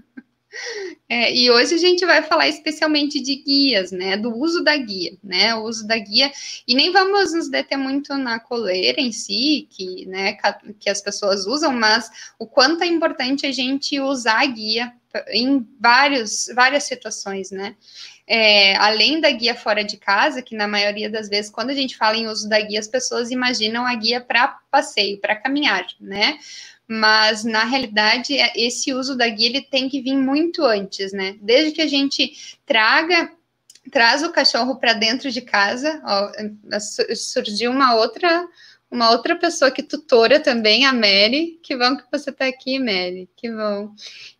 É, 1.10 1.34
e 1.34 1.50
hoje 1.50 1.76
a 1.76 1.78
gente 1.78 2.06
vai 2.06 2.22
falar 2.22 2.50
especialmente 2.50 3.22
de 3.22 3.36
guias, 3.36 3.92
né? 3.92 4.18
Do 4.18 4.36
uso 4.36 4.64
da 4.64 4.76
guia, 4.76 5.18
né? 5.24 5.56
O 5.56 5.64
uso 5.64 5.88
da 5.88 5.98
guia. 5.98 6.32
E 6.68 6.76
nem 6.76 6.92
vamos 6.92 7.34
nos 7.34 7.50
deter 7.50 7.78
muito 7.78 8.16
na 8.18 8.40
coleira 8.40 9.00
em 9.00 9.12
si, 9.12 9.68
que, 9.70 10.06
né, 10.06 10.38
que 10.80 10.90
as 10.90 11.02
pessoas 11.02 11.48
usam, 11.48 11.72
mas 11.72 12.10
o 12.38 12.46
quanto 12.46 12.84
é 12.84 12.88
importante 12.88 13.46
a 13.46 13.52
gente 13.52 14.00
usar 14.00 14.42
a 14.42 14.46
guia 14.46 14.94
em 15.30 15.66
vários, 15.80 16.48
várias 16.54 16.84
situações, 16.84 17.52
né? 17.52 17.76
É, 18.28 18.76
além 18.76 19.22
da 19.22 19.32
guia 19.32 19.56
fora 19.56 19.84
de 19.84 19.96
casa, 19.96 20.42
que 20.42 20.56
na 20.56 20.68
maioria 20.68 21.10
das 21.10 21.30
vezes, 21.30 21.50
quando 21.50 21.70
a 21.70 21.74
gente 21.74 21.96
fala 21.96 22.18
em 22.18 22.28
uso 22.28 22.50
da 22.50 22.60
guia, 22.60 22.80
as 22.80 22.88
pessoas 22.88 23.32
imaginam 23.32 23.86
a 23.86 23.96
guia 23.96 24.20
para 24.20 24.60
passeio, 24.70 25.20
para 25.20 25.36
caminhar, 25.36 25.88
né? 26.00 26.38
Mas 26.88 27.44
na 27.44 27.64
realidade 27.64 28.38
é, 28.38 28.52
esse 28.56 28.94
uso 28.94 29.16
da 29.16 29.28
guia 29.28 29.48
ele 29.48 29.62
tem 29.62 29.90
que 29.90 30.02
vir 30.02 30.16
muito 30.16 30.64
antes, 30.64 31.12
né? 31.12 31.36
Desde 31.42 31.72
que 31.72 31.82
a 31.82 31.88
gente 31.88 32.58
traga 32.66 33.32
traz 33.92 34.22
o 34.22 34.32
cachorro 34.32 34.76
para 34.76 34.94
dentro 34.94 35.32
de 35.32 35.42
casa, 35.42 36.02
ó, 36.04 36.32
surgiu 37.16 37.72
uma 37.72 37.96
outra 37.96 38.48
uma 38.90 39.12
outra 39.12 39.36
pessoa 39.36 39.70
que 39.70 39.84
tutora 39.84 40.40
também, 40.40 40.86
a 40.86 40.94
Mary. 40.94 41.60
Que 41.62 41.76
bom 41.76 41.98
que 41.98 42.04
você 42.12 42.30
está 42.30 42.46
aqui, 42.46 42.80
Mary. 42.80 43.30
Que 43.36 43.52
bom. 43.52 43.94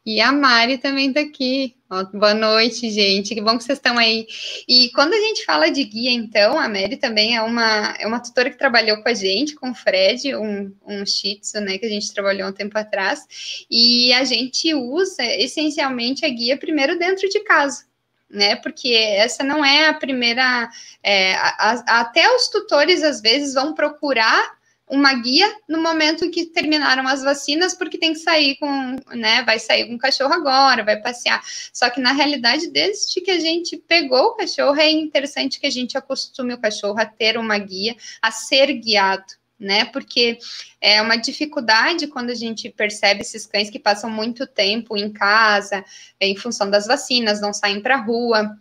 E 0.06 0.22
a 0.22 0.32
Mari 0.32 0.78
também 0.78 1.10
está 1.10 1.20
aqui. 1.20 1.76
Ó, 1.90 2.04
boa 2.06 2.34
noite, 2.34 2.90
gente. 2.90 3.36
Que 3.36 3.42
bom 3.42 3.58
que 3.58 3.64
vocês 3.66 3.78
estão 3.78 3.98
aí. 3.98 4.26
E 4.68 4.90
quando 4.96 5.14
a 5.14 5.20
gente 5.20 5.44
fala 5.44 5.70
de 5.70 5.84
guia, 5.84 6.12
então, 6.12 6.58
a 6.58 6.70
Mary 6.70 6.96
também 6.96 7.36
é 7.36 7.42
uma, 7.42 7.96
é 8.00 8.08
uma 8.08 8.22
tutora 8.22 8.50
que 8.50 8.58
trabalhou 8.58 9.04
com 9.04 9.10
a 9.10 9.14
gente, 9.14 9.56
com 9.56 9.72
o 9.72 9.76
Fred, 9.76 10.34
um, 10.36 10.74
um 10.86 11.06
shih 11.06 11.40
tzu, 11.40 11.60
né, 11.60 11.78
que 11.78 11.86
a 11.86 11.90
gente 11.90 12.14
trabalhou 12.14 12.48
um 12.48 12.54
tempo 12.54 12.78
atrás. 12.78 13.66
E 13.70 14.14
a 14.14 14.24
gente 14.24 14.74
usa 14.74 15.26
essencialmente 15.26 16.26
a 16.26 16.30
guia 16.30 16.58
primeiro 16.58 16.98
dentro 16.98 17.28
de 17.28 17.42
casa 17.42 17.87
né? 18.30 18.56
Porque 18.58 18.94
essa 18.94 19.44
não 19.44 19.64
é 19.64 19.88
a 19.88 19.94
primeira. 19.94 20.70
É, 21.04 21.36
a, 21.36 21.56
a, 21.58 22.00
até 22.02 22.30
os 22.36 22.48
tutores 22.50 23.04
às 23.04 23.22
vezes 23.22 23.54
vão 23.54 23.74
procurar 23.74 24.58
uma 24.90 25.14
guia 25.14 25.54
no 25.68 25.82
momento 25.82 26.30
que 26.32 26.46
terminaram 26.46 27.06
as 27.08 27.22
vacinas, 27.22 27.74
porque 27.74 27.98
tem 27.98 28.14
que 28.14 28.20
sair 28.20 28.56
com, 28.56 28.96
né? 29.14 29.44
Vai 29.44 29.60
sair 29.60 29.86
com 29.86 29.96
o 29.96 30.00
cachorro 30.00 30.34
agora, 30.34 30.84
vai 30.84 31.02
passear. 31.02 31.44
Só 31.74 31.90
que 31.90 32.00
na 32.00 32.14
realidade, 32.14 32.70
desde 32.70 33.20
que 33.20 33.32
a 33.32 33.40
gente 33.40 33.78
pegou 33.78 34.28
o 34.28 34.36
cachorro, 34.36 34.80
é 34.80 34.90
interessante 34.90 35.60
que 35.60 35.68
a 35.68 35.72
gente 35.72 35.98
acostume 35.98 36.54
o 36.54 36.62
cachorro 36.62 37.00
a 37.00 37.06
ter 37.06 37.38
uma 37.38 37.58
guia, 37.58 37.96
a 38.22 38.32
ser 38.32 38.72
guiado 38.74 39.36
né? 39.60 39.86
Porque 39.86 40.38
é 40.80 41.02
uma 41.02 41.16
dificuldade 41.16 42.08
quando 42.08 42.30
a 42.30 42.36
gente 42.36 42.70
percebe 42.70 43.22
esses 43.22 43.46
cães 43.46 43.70
que 43.70 43.80
passam 43.80 44.10
muito 44.10 44.46
tempo 44.46 44.96
em 44.96 45.12
casa, 45.12 45.84
em 46.20 46.36
função 46.36 46.70
das 46.70 46.86
vacinas, 46.86 47.42
não 47.42 47.54
saem 47.54 47.82
para 47.82 47.96
a 47.96 48.02
rua. 48.02 48.58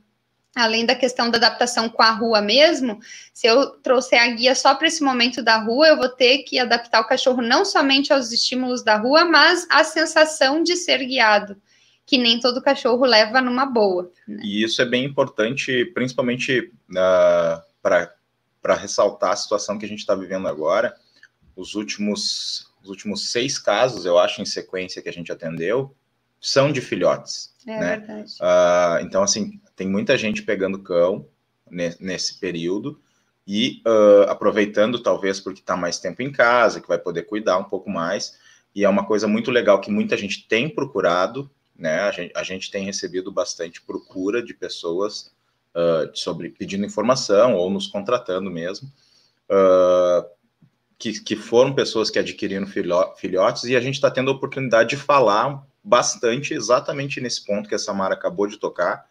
Além 0.55 0.87
da 0.87 0.95
questão 0.95 1.29
da 1.29 1.37
adaptação 1.37 1.87
com 1.87 2.03
a 2.03 2.11
rua 2.13 2.41
mesmo, 2.41 2.99
se 3.31 3.47
eu 3.47 3.73
trouxer 3.83 4.23
a 4.23 4.29
guia 4.29 4.55
só 4.55 4.75
para 4.75 4.87
esse 4.87 5.05
momento 5.05 5.43
da 5.43 5.59
rua, 5.59 5.89
eu 5.89 5.99
vou 5.99 6.09
ter 6.09 6.45
que 6.45 6.59
adaptar 6.59 7.03
o 7.03 7.07
cachorro 7.07 7.43
não 7.43 7.63
somente 7.63 8.11
aos 8.11 8.33
estímulos 8.33 8.83
da 8.83 8.97
rua, 8.97 9.27
mas 9.27 9.67
à 9.69 9.85
sensação 9.85 10.63
de 10.63 10.75
ser 10.75 11.05
guiado, 11.05 11.61
que 12.07 12.17
nem 12.17 12.41
todo 12.41 12.63
cachorro 12.63 13.05
leva 13.05 13.43
numa 13.43 13.67
boa. 13.67 14.11
Né? 14.27 14.41
E 14.43 14.65
isso 14.65 14.81
é 14.81 14.87
bem 14.87 15.05
importante, 15.05 15.85
principalmente 15.93 16.61
uh, 16.61 16.97
ah, 16.97 17.63
para 17.83 18.16
para 18.67 18.75
ressaltar 18.75 19.31
a 19.31 19.37
situação 19.37 19.79
que 19.79 19.87
a 19.87 19.89
gente 19.89 20.01
está 20.01 20.13
vivendo 20.13 20.49
agora. 20.49 20.93
Os 21.55 21.77
últimos, 21.77 22.67
os 22.83 22.91
últimos 22.91 23.31
seis 23.31 23.61
casos, 23.61 24.05
eu 24.05 24.19
acho, 24.19 24.43
em 24.43 24.45
sequência 24.45 25.01
que 25.01 25.09
a 25.09 25.13
gente 25.13 25.31
atendeu, 25.31 25.95
são 26.41 26.73
de 26.73 26.81
filhotes. 26.81 27.55
É 27.65 27.79
né? 27.79 27.97
verdade. 27.99 28.33
Uh, 28.41 29.07
então, 29.07 29.23
assim, 29.23 29.61
tem 29.77 29.87
muita 29.87 30.19
gente 30.19 30.43
pegando 30.43 30.81
cão 30.81 31.29
nesse 31.71 32.41
período 32.41 33.01
e 33.47 33.83
uh, 33.87 34.29
aproveitando, 34.29 35.01
talvez, 35.01 35.39
porque 35.39 35.61
está 35.61 35.77
mais 35.77 36.01
tempo 36.01 36.21
em 36.21 36.33
casa, 36.33 36.81
que 36.81 36.89
vai 36.89 36.99
poder 36.99 37.23
cuidar 37.23 37.59
um 37.59 37.65
pouco 37.65 37.89
mais. 37.89 38.37
E 38.75 38.83
é 38.83 38.89
uma 38.89 39.07
coisa 39.07 39.29
muito 39.29 39.53
legal 39.53 39.81
que 39.81 39.93
muita 39.93 40.17
gente 40.17 40.49
tem 40.49 40.69
procurado, 40.69 41.49
né? 41.79 42.01
A 42.01 42.11
gente, 42.11 42.33
a 42.35 42.43
gente 42.43 42.69
tem 42.69 42.85
recebido 42.85 43.31
bastante 43.31 43.81
procura 43.81 44.43
de 44.43 44.53
pessoas 44.53 45.33
uh, 45.77 46.11
sobre 46.17 46.49
pedindo 46.49 46.87
informação 46.87 47.55
ou 47.55 47.69
nos 47.69 47.87
contratando 47.87 48.51
mesmo, 48.51 48.91
uh, 49.51 50.27
que, 50.99 51.21
que 51.21 51.37
foram 51.37 51.75
pessoas 51.75 52.09
que 52.09 52.19
adquiriram 52.19 52.67
filhotes, 52.67 53.65
e 53.65 53.77
a 53.77 53.81
gente 53.81 53.95
está 53.95 54.11
tendo 54.11 54.31
a 54.31 54.35
oportunidade 54.35 54.91
de 54.91 54.97
falar 54.97 55.63
bastante 55.85 56.55
exatamente 56.55 57.21
nesse 57.21 57.45
ponto 57.45 57.69
que 57.69 57.75
a 57.75 57.79
Samara 57.79 58.15
acabou 58.15 58.47
de 58.47 58.57
tocar, 58.57 59.07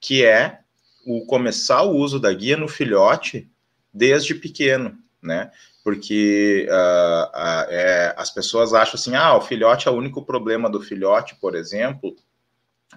que 0.00 0.24
é 0.24 0.60
o 1.06 1.24
começar 1.26 1.82
o 1.82 1.94
uso 1.94 2.18
da 2.18 2.32
guia 2.32 2.56
no 2.56 2.66
filhote 2.66 3.48
desde 3.92 4.34
pequeno, 4.34 4.98
né? 5.22 5.50
Porque 5.84 6.66
uh, 6.68 7.26
uh, 7.26 7.70
é, 7.70 8.14
as 8.16 8.30
pessoas 8.30 8.74
acham 8.74 8.94
assim, 8.94 9.14
ah, 9.14 9.36
o 9.36 9.40
filhote 9.40 9.88
é 9.88 9.90
o 9.90 9.94
único 9.94 10.24
problema 10.24 10.68
do 10.68 10.80
filhote, 10.80 11.36
por 11.36 11.54
exemplo, 11.54 12.16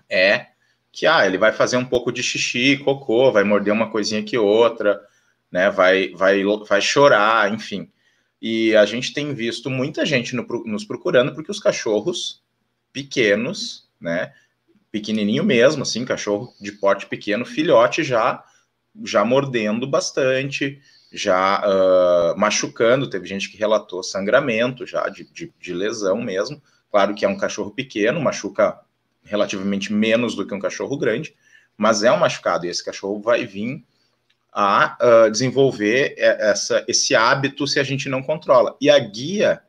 é 0.09 0.47
que 0.93 1.07
ah, 1.07 1.25
ele 1.25 1.39
vai 1.39 1.51
fazer 1.51 1.75
um 1.75 1.83
pouco 1.83 2.11
de 2.11 2.21
xixi, 2.21 2.77
cocô, 2.77 3.31
vai 3.31 3.43
morder 3.43 3.73
uma 3.73 3.89
coisinha 3.89 4.23
que 4.23 4.37
outra, 4.37 5.01
né? 5.51 5.71
Vai, 5.71 6.09
vai, 6.09 6.43
vai 6.69 6.81
chorar, 6.81 7.51
enfim. 7.51 7.91
E 8.39 8.75
a 8.75 8.85
gente 8.85 9.11
tem 9.11 9.33
visto 9.33 9.71
muita 9.71 10.05
gente 10.05 10.35
no, 10.35 10.45
nos 10.65 10.85
procurando 10.85 11.33
porque 11.33 11.49
os 11.49 11.59
cachorros 11.59 12.43
pequenos, 12.93 13.89
né? 13.99 14.31
Pequenininho 14.91 15.43
mesmo, 15.43 15.81
assim, 15.81 16.05
cachorro 16.05 16.53
de 16.61 16.71
porte 16.73 17.07
pequeno, 17.07 17.43
filhote 17.43 18.03
já, 18.03 18.43
já 19.03 19.25
mordendo 19.25 19.87
bastante, 19.87 20.79
já 21.11 21.63
uh, 21.65 22.39
machucando. 22.39 23.09
Teve 23.09 23.25
gente 23.25 23.49
que 23.49 23.57
relatou 23.57 24.03
sangramento 24.03 24.85
já 24.85 25.09
de, 25.09 25.23
de, 25.33 25.51
de 25.59 25.73
lesão 25.73 26.21
mesmo. 26.21 26.61
Claro 26.91 27.15
que 27.15 27.25
é 27.25 27.27
um 27.27 27.37
cachorro 27.37 27.71
pequeno, 27.71 28.21
machuca 28.21 28.79
relativamente 29.23 29.91
menos 29.91 30.35
do 30.35 30.45
que 30.45 30.53
um 30.53 30.59
cachorro 30.59 30.97
grande, 30.97 31.33
mas 31.77 32.03
é 32.03 32.11
um 32.11 32.17
machucado, 32.17 32.65
e 32.65 32.69
esse 32.69 32.83
cachorro 32.83 33.19
vai 33.19 33.45
vir 33.45 33.83
a 34.51 34.97
uh, 35.01 35.31
desenvolver 35.31 36.13
essa, 36.17 36.85
esse 36.87 37.15
hábito 37.15 37.65
se 37.65 37.79
a 37.79 37.83
gente 37.83 38.07
não 38.07 38.21
controla. 38.21 38.77
E 38.79 38.89
a 38.89 38.99
guia, 38.99 39.61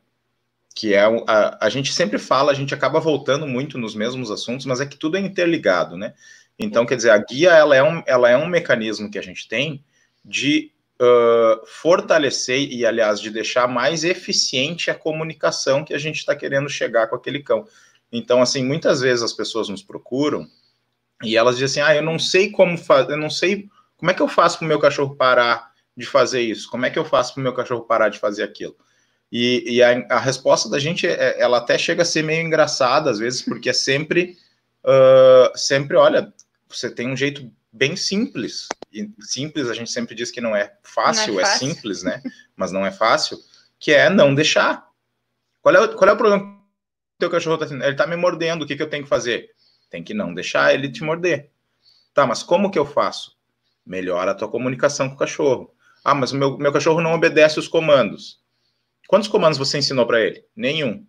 que 0.75 0.93
é 0.93 1.01
a, 1.27 1.57
a 1.59 1.69
gente 1.69 1.91
sempre 1.91 2.19
fala, 2.19 2.51
a 2.51 2.55
gente 2.55 2.73
acaba 2.73 2.99
voltando 2.99 3.47
muito 3.47 3.79
nos 3.79 3.95
mesmos 3.95 4.29
assuntos, 4.29 4.65
mas 4.65 4.79
é 4.79 4.85
que 4.85 4.97
tudo 4.97 5.17
é 5.17 5.19
interligado, 5.19 5.97
né? 5.97 6.13
Então, 6.57 6.85
quer 6.85 6.95
dizer, 6.95 7.09
a 7.09 7.17
guia 7.17 7.49
ela 7.49 7.75
é 7.75 7.83
um, 7.83 8.03
ela 8.05 8.29
é 8.29 8.37
um 8.37 8.47
mecanismo 8.47 9.09
que 9.09 9.17
a 9.19 9.23
gente 9.23 9.47
tem 9.47 9.83
de 10.23 10.71
uh, 11.01 11.65
fortalecer 11.65 12.71
e, 12.71 12.85
aliás, 12.85 13.19
de 13.19 13.29
deixar 13.29 13.67
mais 13.67 14.03
eficiente 14.03 14.89
a 14.89 14.95
comunicação 14.95 15.83
que 15.83 15.93
a 15.93 15.97
gente 15.97 16.17
está 16.17 16.35
querendo 16.35 16.69
chegar 16.69 17.07
com 17.07 17.15
aquele 17.15 17.41
cão. 17.41 17.67
Então, 18.17 18.41
assim, 18.41 18.63
muitas 18.63 19.01
vezes 19.01 19.21
as 19.21 19.33
pessoas 19.33 19.67
nos 19.67 19.83
procuram 19.83 20.47
e 21.21 21.35
elas 21.35 21.57
dizem 21.57 21.83
assim: 21.83 21.91
ah, 21.91 21.95
eu 21.95 22.03
não 22.03 22.17
sei 22.17 22.49
como 22.49 22.77
fazer, 22.77 23.11
eu 23.11 23.17
não 23.17 23.29
sei 23.29 23.69
como 23.97 24.09
é 24.09 24.13
que 24.13 24.21
eu 24.21 24.27
faço 24.27 24.57
para 24.57 24.65
o 24.65 24.67
meu 24.67 24.79
cachorro 24.79 25.15
parar 25.15 25.73
de 25.97 26.05
fazer 26.05 26.41
isso, 26.41 26.69
como 26.69 26.85
é 26.85 26.89
que 26.89 26.99
eu 26.99 27.05
faço 27.05 27.33
para 27.33 27.41
o 27.41 27.43
meu 27.43 27.53
cachorro 27.53 27.81
parar 27.81 28.09
de 28.09 28.19
fazer 28.19 28.43
aquilo. 28.43 28.75
E, 29.31 29.63
e 29.67 29.83
a, 29.83 30.05
a, 30.11 30.19
resposta 30.19 30.69
da 30.69 30.79
gente, 30.79 31.05
é, 31.07 31.41
ela 31.41 31.57
até 31.57 31.77
chega 31.77 32.03
a 32.03 32.05
ser 32.05 32.23
meio 32.23 32.45
engraçada 32.45 33.09
às 33.09 33.19
vezes, 33.19 33.41
porque 33.41 33.69
é 33.69 33.73
sempre, 33.73 34.37
uh, 34.83 35.57
sempre, 35.57 35.97
olha, 35.97 36.33
você 36.69 36.89
tem 36.89 37.09
um 37.09 37.17
jeito 37.17 37.51
bem 37.71 37.95
simples. 37.95 38.67
E 38.93 39.09
simples 39.19 39.69
a 39.69 39.73
gente 39.73 39.91
sempre 39.91 40.15
diz 40.15 40.31
que 40.31 40.39
não 40.39 40.55
é 40.55 40.73
fácil, 40.83 41.33
não 41.33 41.39
é, 41.41 41.45
fácil. 41.45 41.67
é 41.67 41.73
simples, 41.73 42.03
né? 42.03 42.21
Mas 42.55 42.71
não 42.71 42.85
é 42.85 42.91
fácil, 42.91 43.37
que 43.79 43.91
é 43.91 44.09
não 44.09 44.33
deixar. 44.33 44.85
Qual 45.61 45.75
é, 45.75 45.87
qual 45.87 46.09
é 46.09 46.13
o 46.13 46.17
problema 46.17 46.54
teu 47.17 47.29
cachorro 47.29 47.57
tá, 47.57 47.65
ele 47.65 47.95
tá 47.95 48.07
me 48.07 48.15
mordendo, 48.15 48.63
o 48.63 48.67
que, 48.67 48.75
que 48.75 48.83
eu 48.83 48.89
tenho 48.89 49.03
que 49.03 49.09
fazer? 49.09 49.49
Tem 49.89 50.03
que 50.03 50.13
não 50.13 50.33
deixar 50.33 50.73
ele 50.73 50.89
te 50.89 51.03
morder. 51.03 51.49
Tá, 52.13 52.25
mas 52.25 52.43
como 52.43 52.71
que 52.71 52.79
eu 52.79 52.85
faço? 52.85 53.35
Melhora 53.85 54.31
a 54.31 54.35
tua 54.35 54.47
comunicação 54.47 55.09
com 55.09 55.15
o 55.15 55.19
cachorro. 55.19 55.73
Ah, 56.03 56.15
mas 56.15 56.31
o 56.31 56.37
meu, 56.37 56.57
meu 56.57 56.71
cachorro 56.71 57.01
não 57.01 57.13
obedece 57.13 57.59
os 57.59 57.67
comandos. 57.67 58.39
Quantos 59.07 59.27
comandos 59.27 59.57
você 59.57 59.77
ensinou 59.77 60.05
para 60.05 60.21
ele? 60.21 60.43
Nenhum. 60.55 61.05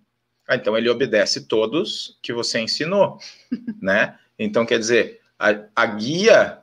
Ah, 0.49 0.57
então 0.57 0.77
ele 0.77 0.89
obedece 0.89 1.47
todos 1.47 2.19
que 2.23 2.33
você 2.33 2.61
ensinou, 2.61 3.19
né? 3.81 4.19
Então, 4.39 4.67
quer 4.67 4.79
dizer, 4.79 5.21
a, 5.39 5.55
a 5.75 5.87
guia, 5.87 6.63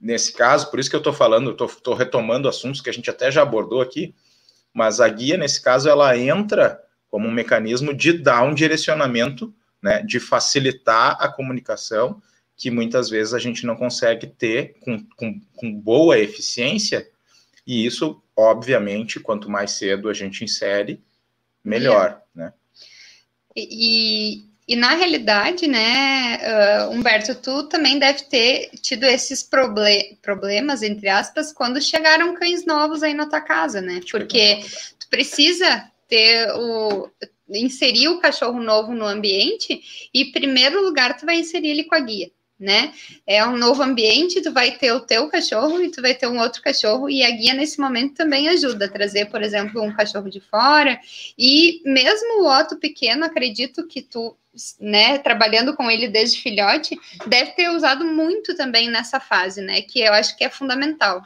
nesse 0.00 0.32
caso, 0.32 0.70
por 0.70 0.80
isso 0.80 0.90
que 0.90 0.96
eu 0.96 1.00
estou 1.00 1.12
falando, 1.12 1.50
estou 1.50 1.94
retomando 1.94 2.48
assuntos 2.48 2.80
que 2.80 2.90
a 2.90 2.92
gente 2.92 3.10
até 3.10 3.30
já 3.30 3.42
abordou 3.42 3.80
aqui, 3.80 4.14
mas 4.72 5.00
a 5.00 5.08
guia, 5.08 5.36
nesse 5.36 5.62
caso, 5.62 5.88
ela 5.88 6.16
entra 6.16 6.83
como 7.14 7.28
um 7.28 7.32
mecanismo 7.32 7.94
de 7.94 8.12
dar 8.12 8.42
um 8.42 8.52
direcionamento, 8.52 9.54
né, 9.80 10.02
de 10.02 10.18
facilitar 10.18 11.16
a 11.20 11.28
comunicação, 11.28 12.20
que 12.56 12.72
muitas 12.72 13.08
vezes 13.08 13.32
a 13.32 13.38
gente 13.38 13.64
não 13.64 13.76
consegue 13.76 14.26
ter 14.26 14.74
com, 14.80 15.00
com, 15.14 15.40
com 15.54 15.72
boa 15.72 16.18
eficiência, 16.18 17.08
e 17.64 17.86
isso, 17.86 18.20
obviamente, 18.36 19.20
quanto 19.20 19.48
mais 19.48 19.70
cedo 19.70 20.08
a 20.08 20.12
gente 20.12 20.42
insere, 20.42 21.00
melhor, 21.62 22.20
é. 22.34 22.40
né? 22.40 22.52
E, 23.54 24.46
e 24.66 24.74
na 24.74 24.96
realidade, 24.96 25.68
né, 25.68 26.40
uh, 26.42 26.90
Humberto, 26.90 27.36
tu 27.36 27.68
também 27.68 27.96
deve 27.96 28.24
ter 28.24 28.70
tido 28.82 29.04
esses 29.04 29.40
proble 29.40 30.18
problemas, 30.20 30.82
entre 30.82 31.08
aspas, 31.08 31.52
quando 31.52 31.80
chegaram 31.80 32.34
cães 32.34 32.66
novos 32.66 33.04
aí 33.04 33.14
na 33.14 33.28
tua 33.28 33.40
casa, 33.40 33.80
né? 33.80 34.00
Porque 34.10 34.64
tu 34.98 35.08
precisa 35.08 35.93
ter 36.14 36.52
o 36.54 37.10
inserir 37.48 38.08
o 38.08 38.20
cachorro 38.20 38.60
novo 38.60 38.94
no 38.94 39.04
ambiente 39.04 40.08
e, 40.14 40.26
primeiro 40.26 40.82
lugar, 40.82 41.16
tu 41.16 41.26
vai 41.26 41.36
inserir 41.36 41.68
ele 41.68 41.84
com 41.84 41.94
a 41.94 42.00
guia 42.00 42.30
né? 42.58 42.92
É 43.26 43.44
um 43.44 43.56
novo 43.56 43.82
ambiente, 43.82 44.40
tu 44.40 44.52
vai 44.52 44.72
ter 44.72 44.92
o 44.92 45.00
teu 45.00 45.28
cachorro 45.28 45.82
e 45.82 45.90
tu 45.90 46.00
vai 46.00 46.14
ter 46.14 46.26
um 46.26 46.38
outro 46.38 46.62
cachorro, 46.62 47.10
e 47.10 47.22
a 47.22 47.30
guia 47.30 47.52
nesse 47.52 47.80
momento 47.80 48.14
também 48.14 48.48
ajuda 48.48 48.86
a 48.86 48.90
trazer, 48.90 49.26
por 49.26 49.42
exemplo, 49.42 49.82
um 49.82 49.92
cachorro 49.92 50.30
de 50.30 50.40
fora. 50.40 50.98
E 51.36 51.82
mesmo 51.84 52.42
o 52.42 52.46
Otto 52.48 52.76
pequeno, 52.76 53.24
acredito 53.24 53.86
que 53.86 54.00
tu, 54.00 54.36
né, 54.80 55.18
trabalhando 55.18 55.74
com 55.74 55.90
ele 55.90 56.08
desde 56.08 56.40
filhote, 56.40 56.98
deve 57.26 57.52
ter 57.52 57.68
usado 57.70 58.04
muito 58.04 58.56
também 58.56 58.88
nessa 58.88 59.18
fase, 59.18 59.60
né? 59.60 59.82
Que 59.82 60.00
eu 60.00 60.12
acho 60.12 60.36
que 60.36 60.44
é 60.44 60.48
fundamental. 60.48 61.22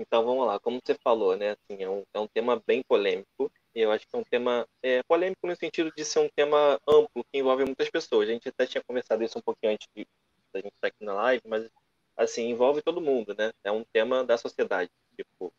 Então 0.00 0.24
vamos 0.24 0.46
lá, 0.46 0.58
como 0.58 0.80
você 0.82 0.94
falou, 0.94 1.36
né? 1.36 1.50
Assim, 1.50 1.82
é, 1.82 1.88
um, 1.88 2.02
é 2.12 2.18
um 2.18 2.26
tema 2.26 2.62
bem 2.66 2.82
polêmico 2.82 3.52
eu 3.74 3.92
acho 3.92 4.06
que 4.06 4.16
é 4.16 4.18
um 4.18 4.24
tema 4.24 4.66
é, 4.82 5.02
polêmico 5.04 5.46
no 5.46 5.54
sentido 5.54 5.92
de 5.96 6.04
ser 6.04 6.18
um 6.18 6.28
tema 6.28 6.80
amplo, 6.86 7.24
que 7.24 7.38
envolve 7.38 7.64
muitas 7.64 7.88
pessoas. 7.88 8.28
A 8.28 8.32
gente 8.32 8.48
até 8.48 8.66
tinha 8.66 8.82
conversado 8.82 9.22
isso 9.22 9.38
um 9.38 9.42
pouquinho 9.42 9.72
antes 9.72 9.88
de, 9.94 10.06
da 10.52 10.60
gente 10.60 10.74
estar 10.74 10.88
aqui 10.88 11.04
na 11.04 11.14
live, 11.14 11.42
mas, 11.46 11.70
assim, 12.16 12.48
envolve 12.48 12.82
todo 12.82 13.00
mundo, 13.00 13.34
né? 13.36 13.52
É 13.62 13.70
um 13.70 13.84
tema 13.84 14.24
da 14.24 14.36
sociedade. 14.36 14.90
Tipo, 15.16 15.52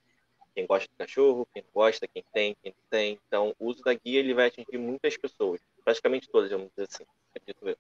quem 0.54 0.66
gosta 0.66 0.90
de 0.90 0.96
cachorro, 0.98 1.48
quem 1.54 1.64
gosta, 1.74 2.08
quem 2.08 2.24
tem, 2.34 2.56
quem 2.62 2.74
não 2.74 2.84
tem. 2.90 3.20
Então, 3.28 3.56
o 3.58 3.68
uso 3.68 3.82
da 3.82 3.94
guia, 3.94 4.20
ele 4.20 4.34
vai 4.34 4.48
atingir 4.48 4.78
muitas 4.78 5.16
pessoas. 5.16 5.62
Praticamente 5.84 6.30
todas, 6.30 6.52
vamos 6.52 6.70
dizer 6.72 6.90
assim. 6.92 7.06
Acredito 7.30 7.70
eu. 7.70 7.78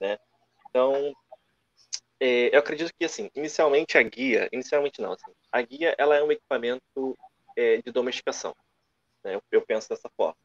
Né? 0.00 0.18
Então, 0.70 1.12
eu 2.52 2.58
acredito 2.60 2.92
que, 2.98 3.04
assim, 3.04 3.30
inicialmente 3.34 3.98
a 3.98 4.02
guia, 4.02 4.48
inicialmente 4.52 5.00
não, 5.00 5.12
assim, 5.12 5.32
a 5.50 5.62
guia, 5.62 5.94
ela 5.98 6.16
é 6.16 6.22
um 6.22 6.30
equipamento 6.30 7.18
é, 7.56 7.78
de 7.78 7.90
domesticação. 7.90 8.54
Né? 9.24 9.34
Eu, 9.34 9.42
eu 9.50 9.62
penso 9.62 9.88
dessa 9.88 10.08
forma. 10.16 10.36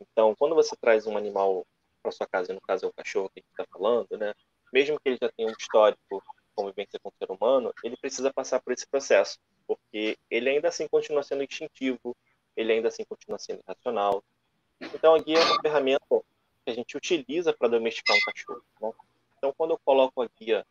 Então, 0.00 0.34
quando 0.34 0.54
você 0.54 0.74
traz 0.80 1.06
um 1.06 1.16
animal 1.16 1.66
para 2.02 2.12
sua 2.12 2.26
casa, 2.26 2.52
e 2.52 2.54
no 2.54 2.60
caso 2.60 2.86
é 2.86 2.88
o 2.88 2.92
cachorro 2.92 3.28
que 3.28 3.40
a 3.40 3.42
gente 3.42 3.50
está 3.50 3.66
falando, 3.72 4.16
né? 4.16 4.32
mesmo 4.72 4.98
que 4.98 5.08
ele 5.08 5.18
já 5.20 5.30
tenha 5.30 5.48
um 5.48 5.54
histórico 5.58 6.22
de 6.22 6.54
convivência 6.54 6.98
com 7.00 7.08
o 7.08 7.12
ser 7.18 7.30
humano, 7.30 7.72
ele 7.82 7.96
precisa 7.96 8.32
passar 8.32 8.60
por 8.60 8.72
esse 8.72 8.86
processo, 8.86 9.38
porque 9.66 10.16
ele 10.30 10.50
ainda 10.50 10.68
assim 10.68 10.88
continua 10.88 11.22
sendo 11.22 11.42
instintivo, 11.42 12.16
ele 12.56 12.72
ainda 12.72 12.88
assim 12.88 13.04
continua 13.04 13.38
sendo 13.38 13.62
racional. 13.66 14.22
Então, 14.80 15.14
a 15.14 15.18
guia 15.18 15.38
é 15.38 15.44
uma 15.44 15.60
ferramenta 15.60 16.04
que 16.08 16.70
a 16.70 16.74
gente 16.74 16.96
utiliza 16.96 17.52
para 17.52 17.68
domesticar 17.68 18.16
um 18.16 18.20
cachorro. 18.20 18.64
Né? 18.80 18.92
Então, 19.36 19.52
quando 19.56 19.72
eu 19.72 19.80
coloco 19.84 20.22
a 20.22 20.28
guia, 20.38 20.64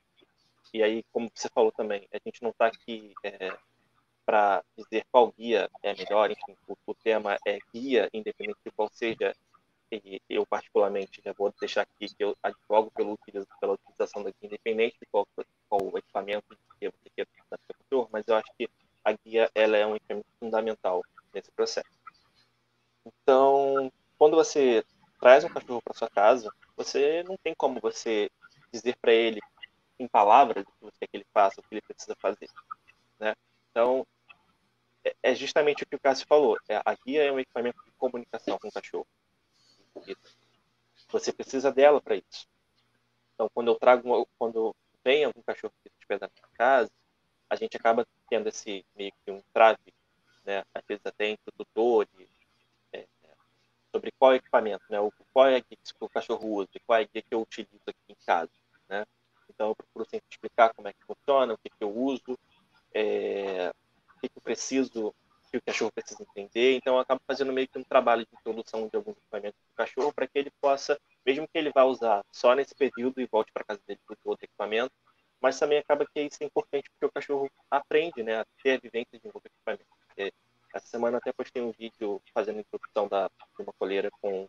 e 0.73 0.83
aí, 0.83 1.03
como 1.11 1.29
você 1.33 1.49
falou 1.49 1.71
também, 1.71 2.07
a 2.11 2.17
gente 2.25 2.41
não 2.41 2.51
está 2.51 2.67
aqui 2.67 3.13
é, 3.23 3.57
para 4.25 4.63
dizer 4.77 5.05
qual 5.11 5.31
guia 5.31 5.69
é 5.81 5.93
melhor, 5.95 6.29
enfim, 6.29 6.55
o, 6.67 6.75
o, 6.85 6.93
tema 6.93 7.37
é 7.45 7.59
guia, 7.73 8.09
independente 8.13 8.59
de 8.65 8.71
qual 8.71 8.89
seja, 8.91 9.33
e 9.91 10.21
eu 10.29 10.45
particularmente 10.45 11.21
já 11.23 11.31
vou 11.33 11.53
deixar 11.59 11.81
aqui 11.81 12.13
que 12.13 12.23
eu 12.23 12.35
advogo 12.43 12.91
pelo, 12.91 13.17
pela 13.59 13.73
utilização 13.73 14.23
da 14.23 14.29
guia, 14.31 14.47
independente 14.47 14.97
de 14.99 15.07
qual, 15.09 15.25
qual 15.69 15.81
o 15.81 15.97
equipamento 15.97 16.45
que 16.79 16.89
você 16.89 17.27
dar 17.49 17.57
para 17.57 17.97
o 17.97 18.09
mas 18.11 18.27
eu 18.27 18.35
acho 18.35 18.51
que 18.57 18.69
a 19.03 19.13
guia 19.13 19.49
ela 19.55 19.77
é 19.77 19.85
um 19.85 19.95
equipamento 19.95 20.27
fundamental 20.39 21.01
nesse 21.33 21.51
processo. 21.51 21.89
Então, 23.05 23.91
quando 24.17 24.35
você 24.35 24.83
traz 25.19 25.43
um 25.43 25.49
cachorro 25.49 25.81
para 25.81 25.93
sua 25.93 26.09
casa, 26.09 26.51
você 26.75 27.23
não 27.23 27.37
tem 27.37 27.55
como 27.55 27.79
você 27.79 28.29
dizer 28.71 28.97
para 29.01 29.13
ele 29.13 29.39
em 29.99 30.07
palavras 30.07 30.65
o 30.81 30.91
que 30.91 30.99
quer 30.99 31.07
que 31.07 31.17
ele 31.17 31.27
faça, 31.33 31.59
o 31.59 31.63
que 31.63 31.73
ele 31.73 31.81
precisa 31.81 32.15
fazer, 32.19 32.49
né? 33.19 33.35
Então, 33.71 34.05
é 35.21 35.35
justamente 35.35 35.83
o 35.83 35.85
que 35.87 35.95
o 35.95 35.99
Cássio 35.99 36.27
falou. 36.27 36.57
É, 36.67 36.77
a 36.77 36.95
guia 36.95 37.23
é 37.23 37.31
um 37.31 37.39
equipamento 37.39 37.83
de 37.83 37.91
comunicação 37.91 38.57
com 38.59 38.67
o 38.67 38.71
cachorro. 38.71 39.07
Você 41.09 41.31
precisa 41.31 41.71
dela 41.71 42.01
para 42.01 42.15
isso. 42.15 42.47
Então, 43.33 43.49
quando 43.53 43.69
eu 43.69 43.75
trago, 43.75 44.27
quando 44.37 44.75
vem 45.03 45.23
algum 45.23 45.41
cachorro 45.41 45.73
que 45.83 45.89
estiver 45.89 46.19
na 46.19 46.29
casa, 46.53 46.91
a 47.49 47.55
gente 47.55 47.77
acaba 47.77 48.05
tendo 48.29 48.49
esse 48.49 48.85
meio 48.95 49.13
que 49.23 49.31
um 49.31 49.41
trave, 49.53 49.93
né? 50.43 50.63
Às 50.73 50.83
vezes 50.85 51.05
até 51.05 51.27
entre 51.27 51.51
tutores, 51.55 52.09
é, 52.91 53.07
sobre 53.91 54.11
qual 54.11 54.35
equipamento, 54.35 54.83
né? 54.89 54.99
O, 54.99 55.11
qual 55.31 55.47
é 55.47 55.55
a 55.55 55.59
guia 55.59 55.77
que 55.77 55.93
o 55.99 56.09
cachorro 56.09 56.47
usa 56.47 56.67
qual 56.85 56.99
é 56.99 57.03
a 57.03 57.07
guia 57.07 57.21
que 57.21 57.33
eu 57.33 57.41
utilizo 57.41 57.81
aqui 57.85 57.99
em 58.09 58.15
casa, 58.25 58.51
né? 58.89 59.05
Então, 59.57 59.69
eu 59.69 59.75
procuro 59.75 60.07
sempre 60.07 60.27
explicar 60.29 60.71
como 60.75 60.87
é 60.87 60.93
que 60.93 61.03
funciona, 61.03 61.55
o 61.55 61.57
que, 61.57 61.67
que 61.67 61.83
eu 61.83 61.89
uso, 61.89 62.37
é, 62.93 63.73
o 64.15 64.19
que 64.19 64.29
eu 64.35 64.41
preciso, 64.43 65.15
que 65.49 65.57
o 65.57 65.61
cachorro 65.63 65.91
precisa 65.91 66.21
entender. 66.21 66.75
Então, 66.75 66.93
eu 66.93 66.99
acabo 66.99 67.19
fazendo 67.25 67.51
meio 67.51 67.67
que 67.67 67.79
um 67.79 67.83
trabalho 67.83 68.21
de 68.21 68.37
introdução 68.39 68.87
de 68.87 68.95
alguns 68.95 69.17
equipamentos 69.17 69.59
do 69.59 69.75
cachorro 69.75 70.13
para 70.13 70.27
que 70.27 70.37
ele 70.37 70.51
possa, 70.61 70.99
mesmo 71.25 71.47
que 71.47 71.57
ele 71.57 71.71
vá 71.71 71.85
usar 71.85 72.23
só 72.31 72.53
nesse 72.53 72.75
período 72.75 73.19
e 73.19 73.25
volte 73.25 73.51
para 73.51 73.63
casa 73.63 73.81
dele 73.87 73.99
para 74.05 74.15
outro 74.25 74.45
equipamento, 74.45 74.93
mas 75.41 75.57
também 75.57 75.79
acaba 75.79 76.05
que 76.05 76.21
isso 76.21 76.37
é 76.41 76.45
importante 76.45 76.87
porque 76.91 77.05
o 77.05 77.11
cachorro 77.11 77.49
aprende 77.71 78.21
né, 78.21 78.41
a 78.41 78.45
ter 78.61 78.77
a 78.77 78.79
vivência 78.79 79.19
de 79.19 79.27
um 79.27 79.31
outro 79.33 79.49
equipamento. 79.49 79.85
Porque 80.05 80.31
essa 80.71 80.85
semana 80.85 81.17
até 81.17 81.33
postei 81.33 81.63
um 81.63 81.71
vídeo 81.71 82.21
fazendo 82.31 82.59
introdução 82.59 83.07
da, 83.07 83.27
de 83.27 83.63
uma 83.63 83.73
coleira 83.73 84.11
com 84.21 84.47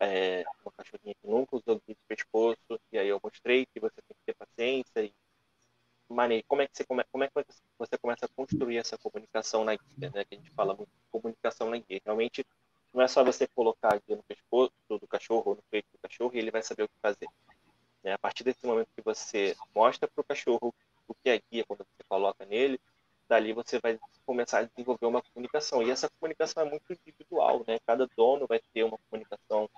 é, 0.00 0.44
uma 0.64 0.72
cachorrinha 0.76 1.14
que 1.14 1.26
nunca 1.26 1.56
usou 1.56 1.80
guia 1.86 1.94
de 1.94 2.06
pescoço, 2.08 2.80
e 2.92 2.98
aí 2.98 3.08
eu 3.08 3.20
mostrei 3.22 3.66
que 3.66 3.80
você 3.80 4.00
tem 4.02 4.16
que 4.16 4.24
ter 4.26 4.34
paciência 4.34 5.02
e 5.02 5.12
maneiro, 6.08 6.44
como 6.46 6.62
é 6.62 6.66
que 6.68 6.76
você 6.76 6.84
come, 6.84 7.04
como 7.10 7.24
é 7.24 7.28
que 7.28 7.34
você 7.78 7.98
começa 7.98 8.26
a 8.26 8.28
construir 8.28 8.76
essa 8.78 8.96
comunicação 8.98 9.64
na 9.64 9.74
guia, 9.74 10.10
né? 10.10 10.24
Que 10.24 10.34
a 10.34 10.38
gente 10.38 10.50
fala 10.50 10.74
muito 10.74 10.90
de 10.90 11.10
comunicação 11.10 11.70
na 11.70 11.78
guia. 11.78 12.00
Realmente 12.04 12.46
não 12.92 13.02
é 13.02 13.08
só 13.08 13.24
você 13.24 13.46
colocar 13.48 13.94
a 13.94 13.98
guia 13.98 14.16
no 14.16 14.22
pescoço 14.22 14.72
do 14.88 15.06
cachorro 15.06 15.50
ou 15.50 15.56
no 15.56 15.62
peito 15.70 15.88
do 15.92 15.98
cachorro 15.98 16.32
e 16.34 16.38
ele 16.38 16.50
vai 16.50 16.62
saber 16.62 16.84
o 16.84 16.88
que 16.88 16.94
fazer. 17.00 17.26
Né? 18.02 18.12
A 18.12 18.18
partir 18.18 18.44
desse 18.44 18.64
momento 18.66 18.88
que 18.94 19.02
você 19.02 19.56
mostra 19.74 20.08
para 20.08 20.20
o 20.20 20.24
cachorro 20.24 20.74
o 21.08 21.14
que 21.14 21.30
é 21.30 21.40
guia 21.50 21.64
quando 21.66 21.80
você 21.80 22.04
coloca 22.08 22.44
nele, 22.46 22.80
dali 23.28 23.52
você 23.52 23.78
vai 23.78 23.98
começar 24.26 24.60
a 24.60 24.62
desenvolver 24.64 25.06
uma 25.06 25.22
comunicação. 25.22 25.82
E 25.82 25.90
essa 25.90 26.08
comunicação 26.20 26.62
é 26.62 26.70
muito 26.70 26.92
individual, 26.92 27.64
né? 27.66 27.78
Cada 27.86 28.06
dono 28.16 28.46
vai 28.46 28.60
ter 28.72 28.84
uma 28.84 28.98
comunicação 29.10 29.68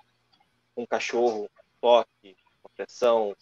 com 0.75 0.83
o 0.83 0.87
cachorro, 0.87 1.43
um 1.43 1.49
toque, 1.81 2.35
uma 2.63 2.69
pressão, 2.75 3.35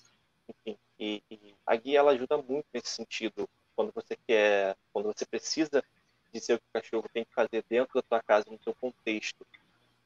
enfim. 0.47 0.77
E, 0.99 1.21
e, 1.29 1.55
a 1.65 1.75
guia 1.75 1.99
ela 1.99 2.11
ajuda 2.11 2.37
muito 2.37 2.65
nesse 2.73 2.89
sentido, 2.89 3.49
quando 3.75 3.91
você 3.93 4.15
quer, 4.27 4.77
quando 4.93 5.07
você 5.07 5.25
precisa 5.25 5.83
dizer 6.31 6.55
o 6.55 6.59
que 6.59 6.65
o 6.69 6.81
cachorro 6.81 7.09
tem 7.11 7.25
que 7.25 7.33
fazer 7.33 7.63
dentro 7.67 7.93
da 7.95 8.01
tua 8.01 8.23
casa, 8.23 8.49
no 8.49 8.61
seu 8.63 8.73
contexto. 8.75 9.45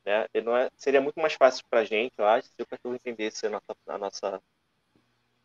Né? 0.06 0.28
não 0.44 0.56
é, 0.56 0.72
seria 0.76 1.02
muito 1.02 1.20
mais 1.20 1.34
fácil 1.34 1.64
para 1.70 1.82
a 1.82 1.86
gente, 1.86 2.14
eu 2.18 2.26
acho, 2.26 2.48
se 2.48 2.62
o 2.62 2.66
cachorro 2.66 2.96
entendesse 2.96 3.46
a 3.46 3.50
nossa, 3.50 3.76
a 3.86 3.98
nossa, 3.98 4.42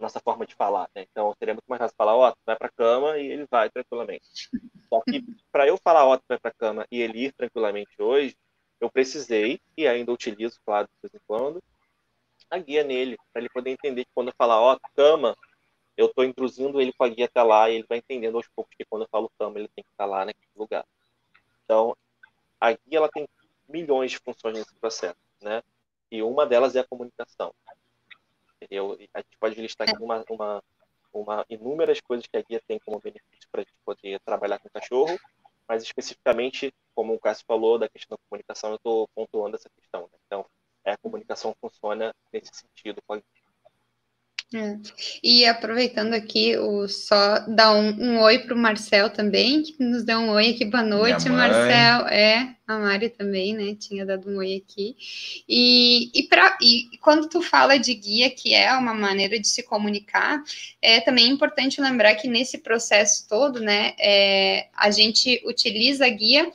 nossa 0.05 0.21
forma 0.21 0.47
de 0.47 0.55
falar. 0.55 0.89
Né? 0.95 1.07
Então, 1.11 1.35
seria 1.39 1.55
muito 1.55 1.67
mais 1.67 1.81
fácil 1.81 1.97
falar, 1.97 2.15
ó, 2.15 2.31
oh, 2.31 2.37
vai 2.47 2.57
para 2.57 2.69
cama 2.69 3.19
e 3.19 3.27
ele 3.27 3.47
vai 3.51 3.69
tranquilamente. 3.71 4.51
Só 4.89 5.01
que 5.01 5.25
para 5.51 5.67
eu 5.67 5.77
falar, 5.77 6.07
ó, 6.07 6.15
oh, 6.15 6.21
vai 6.29 6.39
para 6.39 6.53
cama 6.53 6.87
e 6.91 7.01
ele 7.01 7.27
ir 7.27 7.33
tranquilamente 7.33 8.01
hoje, 8.01 8.37
eu 8.81 8.91
precisei, 8.91 9.61
e 9.77 9.87
ainda 9.87 10.13
utilizo, 10.13 10.61
claro, 10.65 10.89
de 10.89 11.09
vez 11.09 11.15
em 11.15 11.25
quando, 11.27 11.63
a 12.51 12.59
guia 12.59 12.85
nele, 12.85 13.17
para 13.33 13.41
ele 13.41 13.49
poder 13.49 13.71
entender 13.71 14.05
que 14.05 14.11
quando 14.15 14.29
eu 14.29 14.35
falar, 14.37 14.61
ó, 14.61 14.79
cama, 14.95 15.37
eu 15.97 16.07
estou 16.07 16.25
introduzindo 16.25 16.81
ele 16.81 16.93
com 16.93 17.05
a 17.05 17.09
guia 17.09 17.25
até 17.27 17.43
lá 17.43 17.71
e 17.71 17.77
ele 17.77 17.87
vai 17.89 17.99
entendendo 17.99 18.37
aos 18.37 18.49
poucos 18.49 18.75
que 18.77 18.85
quando 18.85 19.03
eu 19.03 19.09
falo 19.09 19.31
cama, 19.39 19.59
ele 19.59 19.69
tem 19.69 19.85
que 19.85 19.91
estar 19.91 20.07
lá 20.07 20.25
naquele 20.25 20.51
lugar. 20.57 20.85
Então, 21.65 21.97
a 22.61 22.73
guia 22.73 22.99
ela 22.99 23.09
tem 23.09 23.27
milhões 23.69 24.11
de 24.11 24.19
funções 24.19 24.59
nesse 24.59 24.75
processo, 24.75 25.17
né? 25.41 25.63
E 26.11 26.23
uma 26.23 26.47
delas 26.47 26.77
é 26.77 26.81
a 26.81 26.87
comunicação. 26.87 27.55
Entendeu? 28.65 28.99
A 29.15 29.19
gente 29.19 29.37
pode 29.39 29.61
listar 29.61 29.89
aqui 29.89 30.03
uma, 30.03 30.25
uma, 30.29 30.63
uma 31.13 31.47
inúmeras 31.49 32.01
coisas 32.01 32.27
que 32.27 32.37
a 32.37 32.43
guia 32.43 32.61
tem 32.67 32.79
como 32.79 33.01
benefício 33.01 33.49
para 33.51 33.61
a 33.61 33.65
gente 33.65 33.77
poder 33.85 34.21
trabalhar 34.25 34.59
com 34.59 34.69
o 34.69 34.73
cachorro, 34.73 35.19
mas 35.69 35.83
especificamente, 35.83 36.73
como 36.95 37.15
o 37.15 37.21
Cássio 37.21 37.45
falou, 37.47 37.79
da 37.79 37.89
questão 37.89 38.17
da 38.17 38.25
comunicação, 38.29 38.71
eu 38.71 38.77
estou 38.77 39.09
pontuando 39.15 39.57
essa 39.57 39.69
questão. 39.71 40.03
Né? 40.03 40.19
Então, 40.27 40.47
é, 40.85 40.93
a 40.93 40.99
comunicação 40.99 41.55
funciona 41.61 42.15
nesse 42.33 42.51
sentido 42.55 43.01
com 43.07 43.15
a 43.15 43.23
é. 44.53 44.79
E 45.23 45.45
aproveitando 45.47 46.15
aqui, 46.15 46.57
o, 46.57 46.87
só 46.87 47.41
dar 47.49 47.75
um, 47.75 47.89
um 48.01 48.21
oi 48.21 48.39
para 48.39 48.55
o 48.55 48.59
Marcel 48.59 49.11
também, 49.11 49.63
que 49.63 49.83
nos 49.83 50.05
deu 50.05 50.19
um 50.19 50.31
oi 50.31 50.51
aqui, 50.51 50.65
boa 50.65 50.83
noite, 50.83 51.29
Marcel. 51.29 52.07
É, 52.07 52.55
a 52.67 52.79
Mari 52.79 53.11
também, 53.11 53.53
né? 53.53 53.75
Tinha 53.75 54.07
dado 54.07 54.31
um 54.31 54.39
oi 54.39 54.63
aqui. 54.65 54.97
E, 55.49 56.11
e, 56.15 56.23
pra, 56.29 56.57
e 56.63 56.97
quando 56.99 57.29
tu 57.29 57.43
fala 57.43 57.79
de 57.79 57.95
guia, 57.95 58.31
que 58.31 58.55
é 58.55 58.73
uma 58.75 58.95
maneira 58.95 59.39
de 59.41 59.49
se 59.49 59.63
comunicar, 59.63 60.43
é 60.81 61.01
também 61.01 61.29
importante 61.29 61.81
lembrar 61.81 62.15
que 62.15 62.29
nesse 62.29 62.59
processo 62.59 63.27
todo, 63.29 63.61
né, 63.61 63.95
é, 63.99 64.69
a 64.75 64.91
gente 64.91 65.43
utiliza 65.45 66.07
a 66.07 66.11
guia 66.11 66.51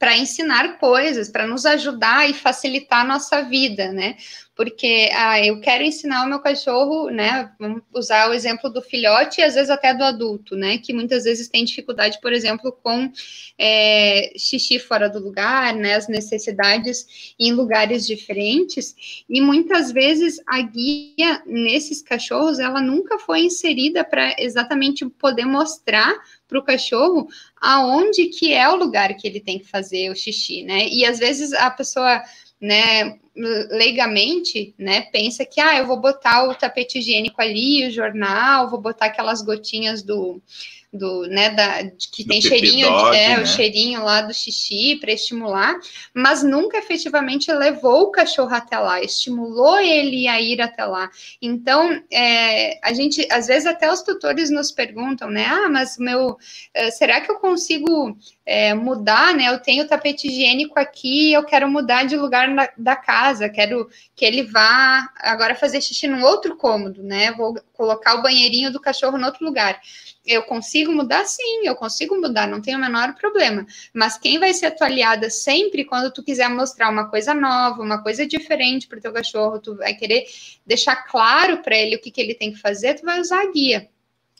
para 0.00 0.16
ensinar 0.16 0.78
coisas, 0.78 1.28
para 1.28 1.46
nos 1.46 1.64
ajudar 1.66 2.28
e 2.28 2.34
facilitar 2.34 3.02
a 3.02 3.04
nossa 3.04 3.42
vida, 3.42 3.92
né? 3.92 4.16
porque 4.60 5.08
ah, 5.14 5.42
eu 5.42 5.58
quero 5.58 5.82
ensinar 5.82 6.22
o 6.22 6.28
meu 6.28 6.38
cachorro, 6.38 7.08
né? 7.08 7.50
Vamos 7.58 7.80
usar 7.94 8.28
o 8.28 8.34
exemplo 8.34 8.68
do 8.68 8.82
filhote 8.82 9.40
e 9.40 9.42
às 9.42 9.54
vezes 9.54 9.70
até 9.70 9.94
do 9.94 10.04
adulto, 10.04 10.54
né? 10.54 10.76
Que 10.76 10.92
muitas 10.92 11.24
vezes 11.24 11.48
tem 11.48 11.64
dificuldade, 11.64 12.20
por 12.20 12.30
exemplo, 12.30 12.70
com 12.70 13.10
é, 13.56 14.34
xixi 14.36 14.78
fora 14.78 15.08
do 15.08 15.18
lugar, 15.18 15.74
né? 15.74 15.94
As 15.94 16.08
necessidades 16.08 17.34
em 17.40 17.52
lugares 17.52 18.06
diferentes. 18.06 19.24
E 19.26 19.40
muitas 19.40 19.92
vezes 19.92 20.38
a 20.46 20.60
guia 20.60 21.42
nesses 21.46 22.02
cachorros 22.02 22.58
ela 22.58 22.82
nunca 22.82 23.18
foi 23.18 23.40
inserida 23.40 24.04
para 24.04 24.36
exatamente 24.38 25.08
poder 25.08 25.46
mostrar 25.46 26.14
para 26.50 26.58
o 26.58 26.64
cachorro 26.64 27.28
aonde 27.60 28.26
que 28.26 28.52
é 28.52 28.68
o 28.68 28.76
lugar 28.76 29.14
que 29.14 29.26
ele 29.26 29.40
tem 29.40 29.58
que 29.58 29.68
fazer 29.68 30.10
o 30.10 30.16
xixi, 30.16 30.64
né? 30.64 30.88
E 30.88 31.06
às 31.06 31.18
vezes 31.18 31.52
a 31.52 31.70
pessoa 31.70 32.20
né, 32.60 33.18
leigamente, 33.34 34.74
né, 34.76 35.02
pensa 35.02 35.46
que, 35.46 35.60
ah, 35.60 35.78
eu 35.78 35.86
vou 35.86 35.98
botar 35.98 36.46
o 36.46 36.54
tapete 36.54 36.98
higiênico 36.98 37.40
ali, 37.40 37.86
o 37.86 37.90
jornal, 37.90 38.68
vou 38.68 38.80
botar 38.80 39.06
aquelas 39.06 39.40
gotinhas 39.40 40.02
do, 40.02 40.42
do, 40.92 41.22
né, 41.28 41.50
da, 41.50 41.84
que 42.12 42.24
do 42.24 42.30
tem 42.30 42.40
cheirinho, 42.40 42.88
dog, 42.88 43.16
é, 43.16 43.36
né? 43.36 43.42
o 43.42 43.46
cheirinho 43.46 44.02
lá 44.02 44.22
do 44.22 44.34
xixi 44.34 44.96
para 45.00 45.12
estimular, 45.12 45.78
mas 46.12 46.42
nunca 46.42 46.78
efetivamente 46.78 47.52
levou 47.52 48.02
o 48.02 48.10
cachorro 48.10 48.52
até 48.52 48.76
lá, 48.78 49.00
estimulou 49.00 49.78
ele 49.78 50.26
a 50.26 50.40
ir 50.40 50.60
até 50.60 50.84
lá. 50.84 51.08
Então, 51.40 52.02
é, 52.10 52.78
a 52.82 52.92
gente, 52.92 53.26
às 53.30 53.46
vezes 53.46 53.66
até 53.66 53.90
os 53.90 54.02
tutores 54.02 54.50
nos 54.50 54.72
perguntam, 54.72 55.30
né, 55.30 55.46
ah, 55.46 55.68
mas 55.68 55.96
meu, 55.96 56.36
eh, 56.74 56.90
será 56.90 57.20
que 57.20 57.30
eu 57.30 57.36
consigo 57.36 58.16
é, 58.52 58.74
mudar, 58.74 59.32
né, 59.32 59.48
eu 59.48 59.60
tenho 59.60 59.86
tapete 59.86 60.26
higiênico 60.26 60.76
aqui, 60.76 61.32
eu 61.32 61.44
quero 61.44 61.68
mudar 61.68 62.02
de 62.02 62.16
lugar 62.16 62.48
na, 62.48 62.68
da 62.76 62.96
casa, 62.96 63.48
quero 63.48 63.88
que 64.16 64.24
ele 64.24 64.42
vá 64.42 65.08
agora 65.18 65.54
fazer 65.54 65.80
xixi 65.80 66.08
num 66.08 66.24
outro 66.24 66.56
cômodo, 66.56 67.00
né, 67.00 67.30
vou 67.30 67.54
colocar 67.72 68.16
o 68.16 68.22
banheirinho 68.22 68.72
do 68.72 68.80
cachorro 68.80 69.16
em 69.16 69.22
outro 69.22 69.44
lugar. 69.44 69.80
Eu 70.26 70.42
consigo 70.42 70.90
mudar? 70.90 71.24
Sim, 71.26 71.60
eu 71.64 71.76
consigo 71.76 72.20
mudar, 72.20 72.48
não 72.48 72.60
tem 72.60 72.74
o 72.74 72.78
menor 72.78 73.14
problema. 73.14 73.64
Mas 73.94 74.18
quem 74.18 74.40
vai 74.40 74.52
ser 74.52 74.66
a 74.66 74.70
tua 74.72 74.88
aliada 74.88 75.30
sempre 75.30 75.84
quando 75.84 76.12
tu 76.12 76.20
quiser 76.20 76.48
mostrar 76.50 76.90
uma 76.90 77.08
coisa 77.08 77.32
nova, 77.32 77.80
uma 77.80 78.02
coisa 78.02 78.26
diferente 78.26 78.88
para 78.88 78.98
o 78.98 79.00
teu 79.00 79.12
cachorro, 79.12 79.60
tu 79.60 79.76
vai 79.76 79.94
querer 79.94 80.26
deixar 80.66 80.96
claro 80.96 81.58
para 81.58 81.76
ele 81.76 81.94
o 81.94 82.00
que, 82.00 82.10
que 82.10 82.20
ele 82.20 82.34
tem 82.34 82.52
que 82.52 82.58
fazer, 82.58 82.94
tu 82.94 83.06
vai 83.06 83.20
usar 83.20 83.42
a 83.42 83.50
guia. 83.52 83.88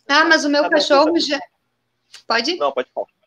Ah, 0.08 0.24
mas 0.24 0.44
o 0.44 0.50
meu 0.50 0.64
tá 0.64 0.70
cachorro 0.70 1.16
já. 1.20 1.40
Pode? 2.26 2.56
Não, 2.56 2.72
pode 2.72 2.90
falar. 2.92 3.19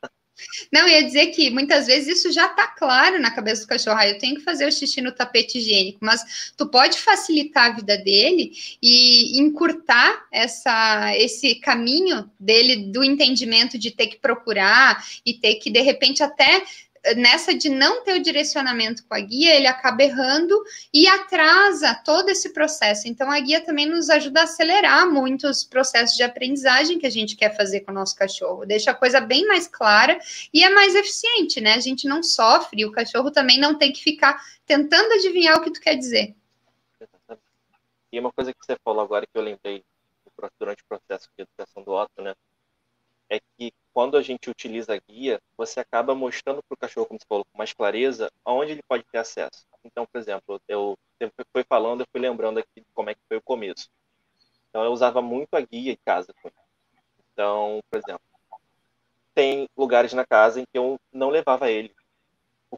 Não, 0.72 0.88
ia 0.88 1.04
dizer 1.04 1.28
que 1.28 1.50
muitas 1.50 1.88
vezes 1.88 2.18
isso 2.18 2.32
já 2.32 2.48
está 2.48 2.68
claro 2.68 3.20
na 3.20 3.32
cabeça 3.32 3.64
do 3.64 3.68
cachorro. 3.68 3.98
Ah, 3.98 4.08
eu 4.08 4.18
tenho 4.18 4.36
que 4.36 4.42
fazer 4.42 4.68
o 4.68 4.72
xixi 4.72 5.02
no 5.02 5.12
tapete 5.12 5.58
higiênico, 5.58 6.00
mas 6.02 6.54
tu 6.58 6.68
pode 6.68 6.98
facilitar 6.98 7.72
a 7.72 7.76
vida 7.76 7.98
dele 7.98 8.52
e 8.82 9.40
encurtar 9.40 10.26
essa, 10.32 11.16
esse 11.18 11.56
caminho 11.56 12.30
dele 12.40 12.92
do 12.92 13.04
entendimento 13.04 13.78
de 13.78 13.92
ter 13.92 14.08
que 14.08 14.18
procurar 14.18 15.04
e 15.26 15.34
ter 15.34 15.56
que, 15.56 15.70
de 15.70 15.82
repente, 15.82 16.24
até 16.24 16.64
nessa 17.16 17.54
de 17.54 17.70
não 17.70 18.04
ter 18.04 18.14
o 18.14 18.24
direcionamento 18.24 19.06
com 19.06 19.14
a 19.14 19.20
guia, 19.20 19.56
ele 19.56 19.68
acaba 19.68 20.04
errando 20.04 20.56
e 20.94 21.08
atrasa 21.08 21.94
todo 21.96 22.30
esse 22.30 22.54
processo. 22.54 23.08
Então, 23.08 23.30
a 23.30 23.40
guia 23.40 23.60
também 23.62 23.86
nos 23.86 24.10
ajuda 24.10 24.42
a 24.42 24.44
acelerar 24.44 25.10
muitos 25.10 25.64
processos 25.64 26.16
de 26.16 26.24
aprendizagem 26.24 26.98
que 26.98 27.06
a 27.06 27.10
gente 27.10 27.36
quer 27.36 27.56
fazer 27.56 27.82
com 27.82 27.92
o 27.92 27.96
nosso 27.96 28.16
cachorro. 28.16 28.66
Deixa 28.66 28.92
a 28.92 28.96
coisa 28.96 29.20
bem 29.20 29.46
mais 29.48 29.68
clara 29.68 30.18
e 30.54 30.64
é 30.64 30.70
mais 30.70 30.96
eficiente, 30.96 31.60
né? 31.60 31.74
A 31.74 31.82
gente 31.82 32.08
não 32.08 32.24
sofre, 32.24 32.86
o 32.86 32.92
cachorro 32.92 33.32
também 33.32 33.60
não 33.60 33.78
tem 33.78 33.92
que 33.92 34.02
ficar 34.02 34.42
tentando 34.66 35.14
adivinhar 35.14 35.58
o 35.58 35.62
que 35.62 35.72
tu 35.72 35.82
quer 35.82 35.96
dizer. 35.96 36.36
E 38.12 38.20
uma 38.20 38.32
coisa 38.32 38.54
que 38.54 38.66
você 38.66 38.78
falou 38.84 39.02
agora 39.02 39.26
que 39.26 39.38
eu 39.38 39.42
lembrei 39.42 39.84
durante 40.60 40.84
o 40.84 40.86
processo 40.86 41.30
de 41.36 41.44
educação 41.44 41.84
do 41.84 41.92
Otto, 41.92 42.22
né? 42.22 42.34
É 43.30 43.40
que 43.40 43.74
quando 43.94 44.18
a 44.18 44.22
gente 44.22 44.50
utiliza 44.50 44.94
a 44.96 44.98
guia, 44.98 45.40
você 45.56 45.80
acaba 45.80 46.16
mostrando 46.16 46.62
para 46.64 46.74
o 46.74 46.78
cachorro, 46.78 47.06
como 47.06 47.20
você 47.20 47.26
falou, 47.28 47.46
com 47.46 47.58
mais 47.58 47.74
clareza, 47.74 48.32
aonde 48.44 48.72
ele 48.72 48.82
pode 48.88 49.04
ter 49.12 49.20
acesso. 49.20 49.66
Então, 49.84 50.06
por 50.06 50.20
exemplo, 50.20 50.60
eu 50.68 50.98
foi 51.52 51.64
falando, 51.64 52.02
eu 52.02 52.08
fui 52.12 52.20
lembrando 52.20 52.58
aqui 52.58 52.84
como 52.94 53.10
é 53.10 53.14
que 53.14 53.22
foi 53.28 53.38
o 53.38 53.42
começo. 53.42 53.90
Então, 54.70 54.84
eu 54.84 54.92
usava 54.92 55.22
muito 55.22 55.54
a 55.54 55.62
guia 55.62 55.94
em 55.94 55.98
casa. 56.04 56.34
Então, 57.32 57.80
por 57.90 57.98
exemplo, 58.00 58.22
tem 59.36 59.70
lugares 59.78 60.14
na 60.14 60.26
casa 60.26 60.60
em 60.60 60.64
que 60.64 60.78
eu 60.78 61.00
não 61.12 61.30
levava 61.30 61.70
ele. 61.70 61.94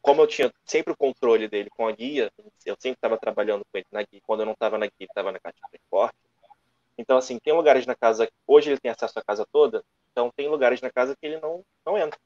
Como 0.02 0.22
eu 0.22 0.28
tinha 0.28 0.54
sempre 0.66 0.92
o 0.92 0.98
controle 0.98 1.48
dele 1.48 1.70
com 1.70 1.88
a 1.88 1.92
guia, 1.92 2.30
eu 2.66 2.76
sempre 2.78 2.98
estava 2.98 3.18
trabalhando 3.18 3.64
com 3.72 3.78
ele 3.78 3.88
na 3.92 4.04
guia. 4.04 4.22
Quando 4.26 4.42
eu 4.42 4.46
não 4.46 4.54
estava 4.54 4.78
na 4.78 4.88
guia, 4.88 5.08
estava 5.08 5.32
na 5.32 5.40
caixa 5.40 5.58
de 5.64 5.70
transporte. 5.72 6.18
Então, 6.98 7.18
assim, 7.18 7.40
tem 7.40 7.54
lugares 7.54 7.86
na 7.86 7.96
casa, 7.96 8.30
hoje 8.46 8.70
ele 8.70 8.80
tem 8.80 8.92
acesso 8.92 9.18
à 9.18 9.24
casa 9.24 9.46
toda, 9.52 9.84
então, 10.16 10.32
tem 10.34 10.48
lugares 10.48 10.80
na 10.80 10.90
casa 10.90 11.14
que 11.14 11.26
ele 11.26 11.42
não, 11.42 11.62
não 11.86 11.98
entra. 11.98 12.18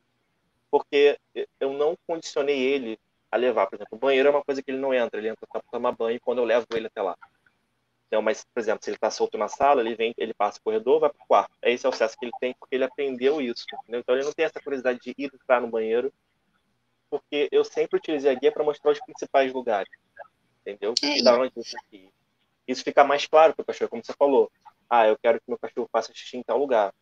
Porque 0.69 1.17
eu 1.59 1.73
não 1.73 1.97
condicionei 2.05 2.55
ele 2.55 2.99
a 3.31 3.35
levar. 3.35 3.65
Por 3.65 3.77
exemplo, 3.77 3.97
o 3.97 3.99
banheiro 3.99 4.27
é 4.27 4.31
uma 4.31 4.43
coisa 4.43 4.61
que 4.61 4.69
ele 4.69 4.77
não 4.77 4.93
entra. 4.93 5.19
Ele 5.19 5.29
entra 5.29 5.47
para 5.47 5.59
tomar 5.71 5.91
banho 5.93 6.19
quando 6.21 6.37
eu 6.37 6.45
levo 6.45 6.67
ele 6.75 6.85
até 6.85 7.01
lá. 7.01 7.17
Então, 8.05 8.21
mas, 8.21 8.45
por 8.45 8.59
exemplo, 8.59 8.83
se 8.83 8.91
ele 8.91 8.97
está 8.97 9.09
solto 9.09 9.39
na 9.39 9.47
sala, 9.47 9.81
ele 9.81 9.95
vem, 9.95 10.13
ele 10.19 10.35
passa 10.35 10.59
o 10.59 10.61
corredor, 10.61 10.99
vai 10.99 11.09
para 11.09 11.23
o 11.23 11.27
quarto. 11.27 11.51
Esse 11.63 11.87
é 11.87 11.89
o 11.89 11.91
acesso 11.91 12.15
que 12.15 12.25
ele 12.25 12.31
tem 12.39 12.53
porque 12.59 12.75
ele 12.75 12.83
aprendeu 12.83 13.41
isso. 13.41 13.65
Entendeu? 13.81 14.01
Então, 14.01 14.15
ele 14.15 14.23
não 14.23 14.33
tem 14.33 14.45
essa 14.45 14.61
curiosidade 14.61 14.99
de 14.99 15.15
ir 15.17 15.31
entrar 15.33 15.59
no 15.59 15.67
banheiro, 15.67 16.13
porque 17.09 17.49
eu 17.51 17.63
sempre 17.63 17.97
utilizei 17.97 18.31
a 18.31 18.35
guia 18.35 18.51
para 18.51 18.63
mostrar 18.63 18.91
os 18.91 18.99
principais 18.99 19.51
lugares. 19.51 19.91
Entendeu? 20.61 20.93
É, 21.01 21.23
da 21.23 21.39
onde 21.39 21.53
isso 21.59 21.75
aqui. 21.75 22.07
Isso 22.67 22.83
fica 22.83 23.03
mais 23.03 23.25
claro 23.25 23.55
para 23.55 23.63
o 23.63 23.65
cachorro, 23.65 23.89
como 23.89 24.05
você 24.05 24.13
falou. 24.13 24.51
Ah, 24.87 25.07
eu 25.07 25.17
quero 25.17 25.39
que 25.39 25.45
meu 25.47 25.57
cachorro 25.57 25.89
faça 25.91 26.13
xixi 26.13 26.37
em 26.37 26.43
tal 26.43 26.59
lugar 26.59 26.93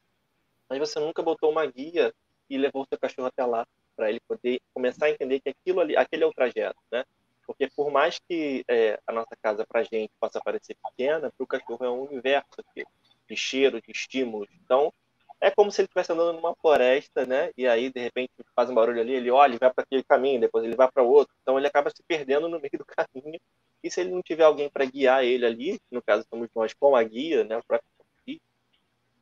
mas 0.69 0.79
você 0.79 0.99
nunca 0.99 1.21
botou 1.21 1.51
uma 1.51 1.65
guia 1.65 2.13
e 2.49 2.57
levou 2.57 2.83
o 2.83 2.87
seu 2.87 2.97
cachorro 2.97 3.27
até 3.27 3.45
lá 3.45 3.65
para 3.95 4.09
ele 4.09 4.19
poder 4.21 4.61
começar 4.73 5.07
a 5.07 5.09
entender 5.09 5.39
que 5.39 5.49
aquilo 5.49 5.79
ali, 5.79 5.97
aquele 5.97 6.23
é 6.23 6.27
o 6.27 6.33
trajeto, 6.33 6.79
né? 6.91 7.03
Porque 7.45 7.67
por 7.75 7.89
mais 7.89 8.19
que 8.19 8.63
é, 8.67 8.99
a 9.07 9.11
nossa 9.11 9.35
casa 9.41 9.65
para 9.65 9.79
a 9.79 9.83
gente 9.83 10.11
possa 10.19 10.39
parecer 10.43 10.75
pequena, 10.83 11.31
para 11.35 11.43
o 11.43 11.47
cachorro 11.47 11.85
é 11.85 11.89
um 11.89 12.03
universo 12.03 12.59
aqui, 12.59 12.85
de 13.27 13.35
cheiro, 13.35 13.81
de 13.81 13.91
estímulos. 13.91 14.49
Então, 14.63 14.93
é 15.39 15.49
como 15.51 15.71
se 15.71 15.81
ele 15.81 15.85
estivesse 15.85 16.11
andando 16.11 16.33
numa 16.33 16.55
floresta, 16.55 17.25
né? 17.25 17.51
E 17.57 17.67
aí, 17.67 17.91
de 17.91 17.99
repente, 17.99 18.31
faz 18.55 18.69
um 18.69 18.75
barulho 18.75 18.99
ali, 18.99 19.13
ele 19.13 19.31
olha 19.31 19.55
e 19.55 19.57
vai 19.57 19.71
para 19.71 19.83
aquele 19.83 20.03
caminho, 20.03 20.41
depois 20.41 20.63
ele 20.65 20.75
vai 20.75 20.91
para 20.91 21.03
outro. 21.03 21.33
Então, 21.41 21.57
ele 21.57 21.67
acaba 21.67 21.89
se 21.89 22.03
perdendo 22.03 22.49
no 22.49 22.59
meio 22.61 22.77
do 22.77 22.85
caminho. 22.85 23.39
E 23.83 23.89
se 23.89 24.01
ele 24.01 24.11
não 24.11 24.21
tiver 24.21 24.43
alguém 24.43 24.69
para 24.69 24.85
guiar 24.85 25.23
ele 25.23 25.45
ali, 25.45 25.79
no 25.91 26.01
caso, 26.01 26.25
somos 26.29 26.49
nós 26.55 26.73
com 26.73 26.95
a 26.95 27.03
guia, 27.03 27.43
né? 27.43 27.57
O 27.57 27.63
próprio 27.63 27.89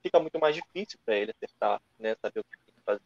fica 0.05 0.19
muito 0.19 0.39
mais 0.39 0.55
difícil 0.55 0.99
para 1.03 1.15
ele 1.15 1.31
acertar, 1.31 1.81
né? 1.99 2.15
Saber 2.21 2.39
o 2.39 2.43
que 2.43 2.57
tem 2.65 2.75
que 2.75 2.81
fazer. 2.85 3.01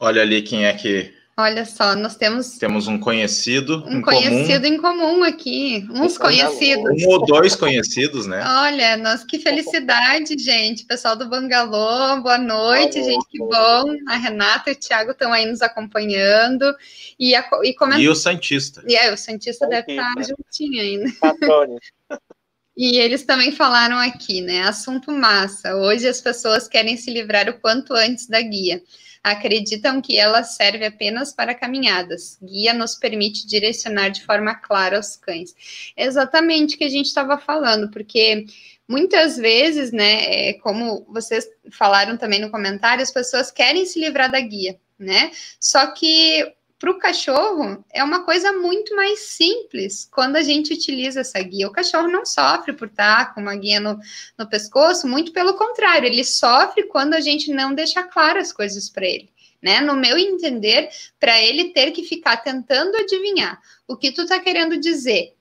Olha 0.00 0.22
ali 0.22 0.40
quem 0.40 0.64
é 0.64 0.72
que. 0.72 1.14
Olha 1.36 1.64
só, 1.64 1.94
nós 1.94 2.16
temos. 2.16 2.58
Temos 2.58 2.88
um 2.88 2.98
conhecido. 2.98 3.84
Um 3.86 3.98
em 3.98 4.02
conhecido 4.02 4.64
comum. 4.64 4.74
em 4.74 4.80
comum 4.80 5.24
aqui. 5.24 5.86
Uns 5.90 6.16
conhecidos. 6.16 7.02
Um 7.02 7.08
ou 7.08 7.26
dois 7.26 7.54
conhecidos, 7.54 8.26
né? 8.26 8.42
Olha, 8.44 8.96
nós 8.96 9.22
que 9.22 9.38
felicidade, 9.38 10.36
gente. 10.38 10.86
Pessoal 10.86 11.16
do 11.16 11.28
Bangalô, 11.28 12.22
boa 12.22 12.38
noite, 12.38 12.98
Alô, 12.98 13.10
gente. 13.10 13.28
Que 13.28 13.38
bom. 13.38 13.96
A 14.08 14.16
Renata 14.16 14.70
e 14.70 14.72
o 14.72 14.76
Thiago 14.76 15.12
estão 15.12 15.32
aí 15.32 15.46
nos 15.46 15.62
acompanhando. 15.62 16.74
E, 17.18 17.34
a, 17.34 17.46
e, 17.62 17.74
e 17.98 18.08
o 18.08 18.14
Santista. 18.14 18.82
E 18.86 18.94
é, 18.94 19.12
o 19.12 19.16
Santista 19.16 19.66
deve 19.66 19.92
estar 19.92 20.14
né? 20.16 20.22
juntinho 20.24 20.80
ainda. 20.80 21.12
Patrone. 21.20 21.78
E 22.76 22.98
eles 22.98 23.24
também 23.24 23.52
falaram 23.52 23.98
aqui, 23.98 24.40
né? 24.40 24.62
Assunto 24.62 25.12
massa. 25.12 25.76
Hoje 25.76 26.08
as 26.08 26.20
pessoas 26.20 26.66
querem 26.66 26.96
se 26.96 27.10
livrar 27.10 27.48
o 27.48 27.60
quanto 27.60 27.92
antes 27.92 28.26
da 28.26 28.40
guia. 28.40 28.82
Acreditam 29.22 30.00
que 30.00 30.18
ela 30.18 30.42
serve 30.42 30.86
apenas 30.86 31.32
para 31.32 31.54
caminhadas. 31.54 32.38
Guia 32.42 32.72
nos 32.72 32.96
permite 32.96 33.46
direcionar 33.46 34.08
de 34.08 34.24
forma 34.24 34.54
clara 34.54 34.98
os 34.98 35.16
cães. 35.16 35.54
Exatamente 35.96 36.74
o 36.74 36.78
que 36.78 36.84
a 36.84 36.88
gente 36.88 37.06
estava 37.06 37.38
falando, 37.38 37.90
porque 37.90 38.46
muitas 38.88 39.36
vezes, 39.36 39.92
né, 39.92 40.48
é, 40.48 40.52
como 40.54 41.04
vocês 41.08 41.46
falaram 41.70 42.16
também 42.16 42.40
no 42.40 42.50
comentário, 42.50 43.02
as 43.02 43.12
pessoas 43.12 43.52
querem 43.52 43.86
se 43.86 44.00
livrar 44.00 44.30
da 44.30 44.40
guia, 44.40 44.80
né? 44.98 45.30
Só 45.60 45.92
que 45.92 46.52
para 46.82 46.90
o 46.90 46.98
cachorro 46.98 47.84
é 47.92 48.02
uma 48.02 48.24
coisa 48.24 48.52
muito 48.52 48.96
mais 48.96 49.20
simples 49.20 50.08
quando 50.10 50.34
a 50.34 50.42
gente 50.42 50.74
utiliza 50.74 51.20
essa 51.20 51.40
guia. 51.40 51.68
O 51.68 51.72
cachorro 51.72 52.08
não 52.08 52.26
sofre 52.26 52.72
por 52.72 52.88
estar 52.88 53.32
com 53.32 53.40
uma 53.40 53.54
guia 53.54 53.78
no, 53.78 54.00
no 54.36 54.48
pescoço, 54.48 55.06
muito 55.06 55.32
pelo 55.32 55.54
contrário, 55.54 56.08
ele 56.08 56.24
sofre 56.24 56.82
quando 56.88 57.14
a 57.14 57.20
gente 57.20 57.52
não 57.52 57.72
deixa 57.72 58.02
claras 58.02 58.48
as 58.48 58.52
coisas 58.52 58.90
para 58.90 59.06
ele. 59.06 59.30
Né? 59.62 59.80
No 59.80 59.94
meu 59.94 60.18
entender, 60.18 60.88
para 61.20 61.40
ele 61.40 61.66
ter 61.66 61.92
que 61.92 62.02
ficar 62.02 62.38
tentando 62.38 62.96
adivinhar 62.96 63.62
o 63.86 63.96
que 63.96 64.10
tu 64.10 64.22
está 64.22 64.40
querendo 64.40 64.76
dizer 64.76 65.36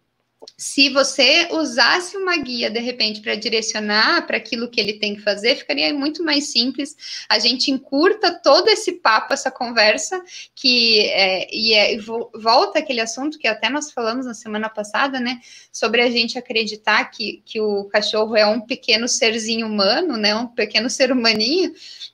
se 0.57 0.89
você 0.89 1.47
usasse 1.51 2.17
uma 2.17 2.35
guia 2.37 2.69
de 2.69 2.79
repente 2.79 3.21
para 3.21 3.35
direcionar 3.35 4.25
para 4.25 4.37
aquilo 4.37 4.69
que 4.69 4.79
ele 4.79 4.93
tem 4.93 5.15
que 5.15 5.21
fazer, 5.21 5.55
ficaria 5.55 5.93
muito 5.93 6.23
mais 6.23 6.51
simples. 6.51 6.95
A 7.29 7.37
gente 7.37 7.69
encurta 7.69 8.31
todo 8.31 8.67
esse 8.67 8.93
papo, 8.93 9.33
essa 9.33 9.51
conversa, 9.51 10.21
que 10.55 11.01
é, 11.09 11.47
e 11.55 11.73
é, 11.73 11.97
volta 12.35 12.79
aquele 12.79 13.01
assunto 13.01 13.37
que 13.37 13.47
até 13.47 13.69
nós 13.69 13.91
falamos 13.91 14.25
na 14.25 14.33
semana 14.33 14.69
passada, 14.69 15.19
né? 15.19 15.39
Sobre 15.71 16.01
a 16.01 16.09
gente 16.09 16.37
acreditar 16.37 17.05
que, 17.05 17.41
que 17.45 17.59
o 17.59 17.85
cachorro 17.85 18.35
é 18.35 18.45
um 18.45 18.61
pequeno 18.61 19.07
serzinho 19.07 19.67
humano, 19.67 20.17
né? 20.17 20.35
Um 20.35 20.47
pequeno 20.47 20.89
ser 20.89 21.11
humaninho 21.11 21.71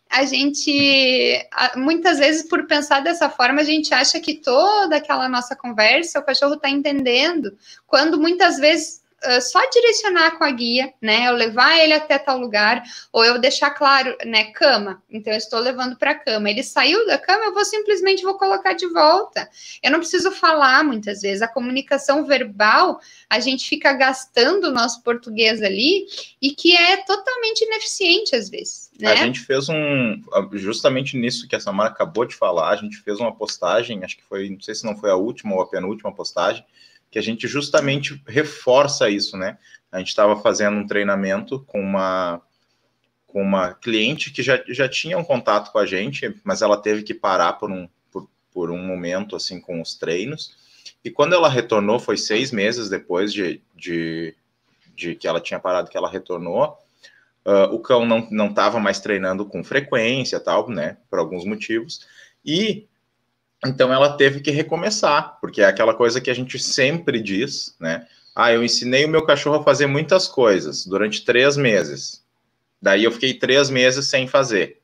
a 0.10 0.26
gente, 0.26 1.48
muitas 1.76 2.17
vezes, 2.20 2.48
por 2.48 2.65
pensar 2.67 3.02
dessa 3.02 3.30
forma, 3.30 3.62
a 3.62 3.65
gente 3.65 3.93
acha 3.93 4.20
que 4.20 4.36
toda 4.36 4.98
aquela 4.98 5.28
nossa 5.28 5.56
conversa 5.56 6.20
o 6.20 6.24
cachorro 6.24 6.56
está 6.56 6.70
entendendo, 6.70 7.58
quando 7.86 8.20
muitas 8.20 8.58
vezes 8.58 9.02
só 9.41 9.67
direcionar 9.69 10.38
com 10.38 10.43
a 10.43 10.51
guia, 10.51 10.93
né? 11.01 11.27
Eu 11.27 11.34
levar 11.34 11.77
ele 11.77 11.93
até 11.93 12.17
tal 12.17 12.38
lugar, 12.38 12.84
ou 13.12 13.25
eu 13.25 13.39
deixar 13.39 13.71
claro, 13.71 14.15
né? 14.25 14.51
Cama. 14.51 15.01
Então, 15.10 15.34
eu 15.34 15.38
estou 15.38 15.60
levando 15.60 15.97
para 15.97 16.12
a 16.12 16.15
cama. 16.15 16.49
Ele 16.49 16.63
saiu 16.63 17.06
da 17.08 17.17
cama, 17.17 17.45
eu 17.45 17.53
vou 17.53 17.65
simplesmente 17.65 18.23
vou 18.23 18.38
colocar 18.38 18.73
de 18.73 18.88
volta. 18.88 19.49
Eu 19.82 19.91
não 19.91 19.99
preciso 19.99 20.32
falar 20.32 20.84
muitas 20.84 21.21
vezes. 21.21 21.41
A 21.41 21.47
comunicação 21.47 22.25
verbal, 22.25 22.99
a 23.30 23.39
gente 23.39 23.67
fica 23.67 23.93
gastando 23.93 24.65
o 24.65 24.71
nosso 24.71 25.01
português 25.03 25.62
ali 25.62 26.06
e 26.41 26.51
que 26.51 26.75
é 26.75 26.97
totalmente 26.97 27.62
ineficiente 27.62 28.36
às 28.36 28.49
vezes. 28.49 28.91
Né? 28.99 29.12
A 29.12 29.15
gente 29.15 29.39
fez 29.39 29.69
um. 29.69 30.21
Justamente 30.53 31.17
nisso 31.17 31.47
que 31.47 31.56
a 31.56 31.60
Samara 31.60 31.89
acabou 31.89 32.25
de 32.25 32.36
falar, 32.36 32.69
a 32.69 32.75
gente 32.75 32.97
fez 32.97 33.19
uma 33.19 33.34
postagem, 33.36 34.03
acho 34.03 34.17
que 34.17 34.23
foi, 34.23 34.49
não 34.49 34.60
sei 34.60 34.73
se 34.75 34.86
não 34.86 34.97
foi 34.97 35.12
a 35.12 35.15
última 35.15 35.56
ou 35.56 35.62
a 35.62 35.67
penúltima 35.67 36.12
postagem, 36.12 36.65
que 37.10 37.17
a 37.17 37.22
gente 37.22 37.48
justamente 37.48 38.22
reforça 38.28 39.10
isso, 39.10 39.38
né? 39.38 39.58
A 39.91 40.00
gente 40.00 40.10
estava 40.10 40.36
fazendo 40.41 40.78
um 40.78 40.88
treinamento 40.88 41.60
com 41.65 41.80
uma 41.80 42.41
com 43.26 43.41
uma 43.41 43.74
cliente 43.74 44.32
que 44.32 44.41
já, 44.41 44.63
já 44.70 44.88
tinha 44.88 45.17
um 45.17 45.24
contato 45.24 45.72
com 45.72 45.78
a 45.78 45.86
gente, 45.86 46.34
mas 46.43 46.62
ela 46.62 46.82
teve 46.82 47.04
que 47.04 47.13
parar 47.13 47.54
por 47.54 47.70
um, 47.70 47.88
por, 48.10 48.28
por 48.52 48.72
um 48.72 48.82
momento 48.82 49.36
assim 49.36 49.60
com 49.60 49.82
os 49.82 49.96
treinos. 49.96 50.56
E 51.04 51.12
quando 51.12 51.34
ela 51.34 51.50
retornou, 51.50 52.00
foi 52.00 52.17
seis 52.17 52.52
meses 52.52 52.89
depois 52.89 53.34
de, 53.34 53.62
de, 53.76 54.34
de 54.96 55.13
que 55.13 55.28
ela 55.28 55.41
tinha 55.41 55.60
parado, 55.60 55.89
que 55.89 55.98
ela 55.98 56.10
retornou. 56.10 56.78
Uh, 57.46 57.74
o 57.74 57.80
cão 57.80 58.06
não 58.06 58.48
estava 58.48 58.80
mais 58.80 59.00
treinando 59.00 59.46
com 59.46 59.63
frequência, 59.63 60.39
tal, 60.39 60.70
né? 60.70 60.98
Por 61.10 61.20
alguns 61.20 61.46
motivos. 61.46 62.08
E 62.43 62.88
então 63.65 63.91
ela 63.91 64.15
teve 64.15 64.39
que 64.39 64.52
recomeçar, 64.52 65.39
porque 65.39 65.62
é 65.62 65.65
aquela 65.65 65.93
coisa 65.93 66.22
que 66.22 66.30
a 66.30 66.34
gente 66.34 66.60
sempre 66.60 67.22
diz, 67.22 67.76
né? 67.80 68.08
Ah, 68.36 68.54
eu 68.54 68.63
ensinei 68.63 69.04
o 69.04 69.10
meu 69.10 69.26
cachorro 69.26 69.58
a 69.58 69.63
fazer 69.63 69.88
muitas 69.88 70.28
coisas 70.28 70.86
durante 70.86 71.26
três 71.26 71.58
meses. 71.58 72.24
Daí 72.80 73.04
eu 73.04 73.12
fiquei 73.12 73.34
três 73.34 73.70
meses 73.70 74.08
sem 74.08 74.28
fazer. 74.28 74.80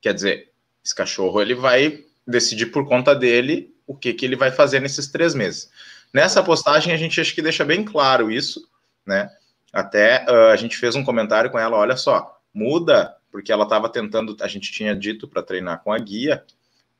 Quer 0.00 0.14
dizer, 0.14 0.52
esse 0.84 0.94
cachorro 0.94 1.40
ele 1.40 1.54
vai 1.54 2.04
decidir 2.26 2.66
por 2.66 2.88
conta 2.88 3.14
dele 3.14 3.72
o 3.86 3.94
que, 3.94 4.12
que 4.12 4.24
ele 4.24 4.34
vai 4.34 4.50
fazer 4.50 4.80
nesses 4.80 5.06
três 5.06 5.34
meses. 5.34 5.70
Nessa 6.12 6.42
postagem 6.42 6.92
a 6.92 6.96
gente 6.96 7.20
acho 7.20 7.34
que 7.34 7.42
deixa 7.42 7.64
bem 7.64 7.84
claro 7.84 8.30
isso, 8.30 8.68
né? 9.06 9.30
Até 9.72 10.24
uh, 10.28 10.50
a 10.50 10.56
gente 10.56 10.76
fez 10.76 10.96
um 10.96 11.04
comentário 11.04 11.50
com 11.50 11.58
ela, 11.58 11.76
olha 11.76 11.96
só, 11.96 12.40
muda, 12.52 13.14
porque 13.30 13.52
ela 13.52 13.64
estava 13.64 13.88
tentando, 13.88 14.36
a 14.40 14.48
gente 14.48 14.72
tinha 14.72 14.96
dito 14.96 15.28
para 15.28 15.42
treinar 15.42 15.82
com 15.82 15.92
a 15.92 15.98
guia, 15.98 16.44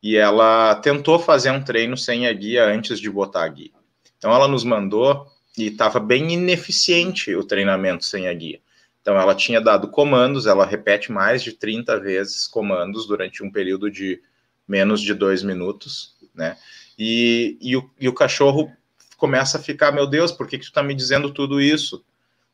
e 0.03 0.17
ela 0.17 0.77
tentou 0.77 1.19
fazer 1.19 1.51
um 1.51 1.63
treino 1.63 1.97
sem 1.97 2.27
a 2.27 2.33
guia 2.33 2.65
antes 2.65 3.01
de 3.01 3.11
botar 3.11 3.45
a 3.45 3.49
guia. 3.49 3.71
Então 4.17 4.33
ela 4.33 4.49
nos 4.49 4.65
mandou 4.65 5.27
e 5.57 5.67
estava 5.67 5.99
bem 5.99 6.33
ineficiente 6.33 7.35
o 7.35 7.45
treinamento 7.45 8.05
sem 8.05 8.29
a 8.29 8.35
guia. 8.35 8.61
Então 9.01 9.19
ela 9.19 9.35
tinha 9.35 9.61
dado 9.61 9.89
comandos, 9.89 10.47
ela 10.47 10.67
repete 10.67 11.11
mais 11.11 11.43
de 11.43 11.53
30 11.53 11.99
vezes 11.99 12.47
comandos 12.47 13.07
durante 13.07 13.43
um 13.43 13.51
período 13.51 13.91
de 13.91 14.21
menos 14.67 15.01
de 15.01 15.15
dois 15.15 15.43
minutos, 15.43 16.15
né? 16.35 16.57
E, 16.99 17.57
e, 17.61 17.77
o, 17.77 17.91
e 17.99 18.09
o 18.09 18.13
cachorro 18.13 18.71
começa 19.17 19.57
a 19.57 19.63
ficar, 19.63 19.93
meu 19.93 20.07
Deus, 20.07 20.31
por 20.31 20.47
que, 20.47 20.59
que 20.59 20.65
tu 20.65 20.69
está 20.69 20.83
me 20.83 20.95
dizendo 20.95 21.33
tudo 21.33 21.61
isso? 21.61 22.05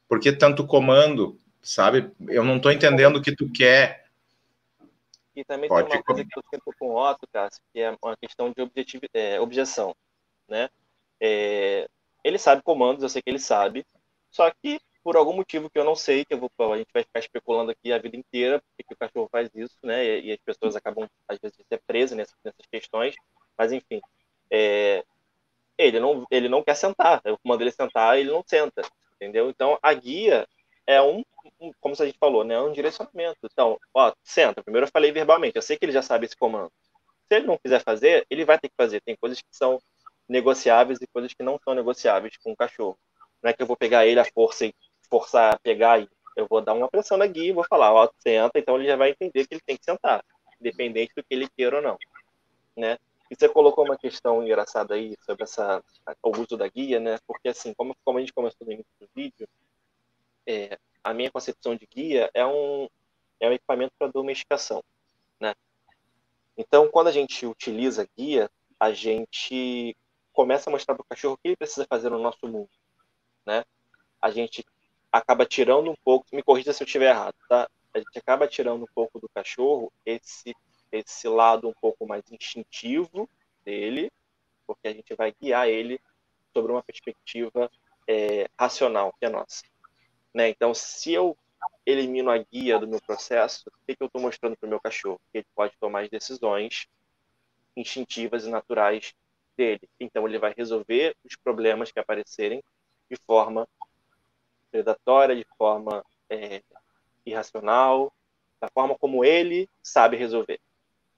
Por 0.08 0.20
que 0.20 0.30
tanto 0.32 0.66
comando? 0.66 1.36
Sabe? 1.62 2.10
Eu 2.28 2.44
não 2.44 2.56
estou 2.58 2.70
entendendo 2.70 3.16
o 3.16 3.22
que 3.22 3.34
tu 3.34 3.50
quer 3.50 4.03
e 5.36 5.44
também 5.44 5.68
Pode 5.68 5.88
tem 5.88 5.98
uma 5.98 6.04
coisa 6.04 6.24
que 6.24 6.38
eu 6.38 6.42
sinto 6.50 6.74
com 6.78 6.90
o 6.90 6.96
Otto, 6.96 7.26
Cássio, 7.32 7.62
que 7.72 7.80
é 7.80 7.96
uma 8.02 8.16
questão 8.16 8.50
de 8.50 8.62
objetivo, 8.62 9.04
é, 9.12 9.40
objeção, 9.40 9.94
né? 10.48 10.68
É, 11.20 11.88
ele 12.22 12.38
sabe 12.38 12.62
comandos, 12.62 13.02
eu 13.02 13.08
sei 13.08 13.22
que 13.22 13.30
ele 13.30 13.38
sabe, 13.38 13.84
só 14.30 14.50
que 14.50 14.80
por 15.02 15.16
algum 15.16 15.34
motivo 15.34 15.68
que 15.68 15.78
eu 15.78 15.84
não 15.84 15.94
sei, 15.94 16.24
que 16.24 16.32
eu 16.32 16.38
vou, 16.38 16.72
a 16.72 16.78
gente 16.78 16.90
vai 16.92 17.02
ficar 17.02 17.20
especulando 17.20 17.70
aqui 17.70 17.92
a 17.92 17.98
vida 17.98 18.16
inteira 18.16 18.62
porque 18.76 18.94
o 18.94 18.96
cachorro 18.96 19.28
faz 19.30 19.50
isso, 19.54 19.76
né? 19.82 20.04
E, 20.04 20.28
e 20.28 20.32
as 20.32 20.38
pessoas 20.38 20.74
acabam 20.74 21.06
às 21.28 21.38
vezes 21.38 21.56
de 21.58 21.64
ser 21.64 21.80
presas 21.86 22.16
nessas, 22.16 22.36
nessas 22.42 22.66
questões, 22.72 23.14
mas 23.56 23.70
enfim, 23.70 24.00
é, 24.50 25.04
ele 25.76 26.00
não 26.00 26.24
ele 26.30 26.48
não 26.48 26.62
quer 26.62 26.74
sentar, 26.74 27.20
eu 27.24 27.38
mando 27.44 27.62
ele 27.62 27.70
sentar, 27.70 28.18
ele 28.18 28.30
não 28.30 28.42
senta, 28.46 28.82
entendeu? 29.16 29.50
Então 29.50 29.78
a 29.82 29.92
guia 29.92 30.48
é 30.86 31.02
um 31.02 31.22
como 31.80 31.94
a 31.98 32.06
gente 32.06 32.18
falou, 32.18 32.44
né, 32.44 32.54
é 32.54 32.60
um 32.60 32.72
direcionamento. 32.72 33.38
Então, 33.44 33.78
ó, 33.92 34.12
senta. 34.22 34.62
Primeiro 34.62 34.86
eu 34.86 34.90
falei 34.90 35.12
verbalmente, 35.12 35.56
eu 35.56 35.62
sei 35.62 35.76
que 35.76 35.84
ele 35.84 35.92
já 35.92 36.02
sabe 36.02 36.26
esse 36.26 36.36
comando. 36.36 36.72
Se 37.28 37.36
ele 37.36 37.46
não 37.46 37.58
quiser 37.58 37.82
fazer, 37.82 38.26
ele 38.30 38.44
vai 38.44 38.58
ter 38.58 38.68
que 38.68 38.74
fazer. 38.76 39.00
Tem 39.00 39.16
coisas 39.16 39.40
que 39.40 39.48
são 39.50 39.80
negociáveis 40.28 41.00
e 41.00 41.06
coisas 41.06 41.32
que 41.34 41.42
não 41.42 41.58
são 41.62 41.74
negociáveis 41.74 42.36
com 42.38 42.52
o 42.52 42.56
cachorro. 42.56 42.98
Não 43.42 43.50
é 43.50 43.52
que 43.52 43.62
eu 43.62 43.66
vou 43.66 43.76
pegar 43.76 44.06
ele 44.06 44.20
à 44.20 44.24
força 44.24 44.66
e 44.66 44.74
forçar 45.08 45.54
a 45.54 45.58
pegar 45.58 46.00
e 46.00 46.08
eu 46.36 46.46
vou 46.48 46.60
dar 46.60 46.72
uma 46.72 46.88
pressão 46.88 47.16
na 47.16 47.26
guia 47.26 47.50
e 47.50 47.52
vou 47.52 47.64
falar, 47.64 47.92
ó, 47.92 48.10
senta, 48.18 48.58
então 48.58 48.76
ele 48.76 48.86
já 48.86 48.96
vai 48.96 49.10
entender 49.10 49.46
que 49.46 49.54
ele 49.54 49.62
tem 49.64 49.76
que 49.76 49.84
sentar, 49.84 50.24
independente 50.60 51.12
do 51.14 51.22
que 51.22 51.34
ele 51.34 51.48
queira 51.48 51.76
ou 51.76 51.82
não, 51.82 51.96
né? 52.76 52.98
E 53.30 53.36
você 53.36 53.48
colocou 53.48 53.84
uma 53.84 53.96
questão 53.96 54.42
engraçada 54.42 54.94
aí 54.94 55.16
sobre 55.24 55.44
essa, 55.44 55.82
o 56.22 56.30
uso 56.30 56.56
da 56.56 56.68
guia, 56.68 57.00
né? 57.00 57.18
Porque 57.26 57.48
assim, 57.48 57.72
como, 57.74 57.96
como 58.04 58.18
a 58.18 58.20
gente 58.20 58.32
começou 58.32 58.66
no 58.66 58.72
início 58.72 58.90
do 59.00 59.08
vídeo, 59.14 59.48
é, 60.46 60.78
a 61.04 61.12
minha 61.12 61.30
concepção 61.30 61.76
de 61.76 61.86
guia 61.86 62.30
é 62.32 62.44
um, 62.46 62.88
é 63.38 63.48
um 63.48 63.52
equipamento 63.52 63.92
para 63.98 64.10
domesticação, 64.10 64.82
né? 65.38 65.54
Então, 66.56 66.88
quando 66.88 67.08
a 67.08 67.12
gente 67.12 67.44
utiliza 67.44 68.08
guia, 68.16 68.50
a 68.80 68.92
gente 68.92 69.94
começa 70.32 70.68
a 70.68 70.72
mostrar 70.72 70.94
para 70.94 71.02
o 71.02 71.06
cachorro 71.06 71.34
o 71.34 71.36
que 71.36 71.48
ele 71.48 71.56
precisa 71.56 71.86
fazer 71.86 72.08
no 72.08 72.18
nosso 72.18 72.48
mundo, 72.48 72.70
né? 73.46 73.64
A 74.20 74.30
gente 74.30 74.64
acaba 75.12 75.44
tirando 75.44 75.90
um 75.90 75.96
pouco, 76.02 76.26
me 76.32 76.42
corrija 76.42 76.72
se 76.72 76.82
eu 76.82 76.86
estiver 76.86 77.10
errado, 77.10 77.36
tá? 77.48 77.68
A 77.92 77.98
gente 77.98 78.18
acaba 78.18 78.48
tirando 78.48 78.82
um 78.82 78.92
pouco 78.94 79.20
do 79.20 79.28
cachorro 79.28 79.92
esse 80.04 80.54
esse 80.90 81.26
lado 81.28 81.68
um 81.68 81.72
pouco 81.72 82.06
mais 82.06 82.22
instintivo 82.30 83.28
dele, 83.64 84.12
porque 84.64 84.86
a 84.86 84.92
gente 84.92 85.12
vai 85.14 85.32
guiar 85.32 85.68
ele 85.68 86.00
sobre 86.52 86.70
uma 86.70 86.84
perspectiva 86.84 87.68
é, 88.06 88.48
racional, 88.56 89.12
que 89.18 89.26
é 89.26 89.28
nossa. 89.28 89.64
Né? 90.34 90.48
Então, 90.48 90.74
se 90.74 91.12
eu 91.12 91.36
elimino 91.86 92.30
a 92.30 92.38
guia 92.38 92.78
do 92.78 92.88
meu 92.88 93.00
processo, 93.00 93.68
o 93.68 93.86
que, 93.86 93.94
que 93.94 94.02
eu 94.02 94.06
estou 94.06 94.20
mostrando 94.20 94.56
para 94.56 94.66
o 94.66 94.70
meu 94.70 94.80
cachorro? 94.80 95.20
Que 95.30 95.38
ele 95.38 95.46
pode 95.54 95.74
tomar 95.78 96.00
as 96.00 96.10
decisões 96.10 96.88
instintivas 97.76 98.44
e 98.44 98.50
naturais 98.50 99.14
dele. 99.56 99.88
Então, 100.00 100.26
ele 100.26 100.38
vai 100.38 100.52
resolver 100.56 101.16
os 101.24 101.36
problemas 101.36 101.92
que 101.92 102.00
aparecerem 102.00 102.62
de 103.08 103.16
forma 103.16 103.68
predatória, 104.70 105.36
de 105.36 105.46
forma 105.56 106.04
é, 106.28 106.62
irracional, 107.24 108.12
da 108.60 108.68
forma 108.68 108.98
como 108.98 109.24
ele 109.24 109.68
sabe 109.82 110.16
resolver. 110.16 110.58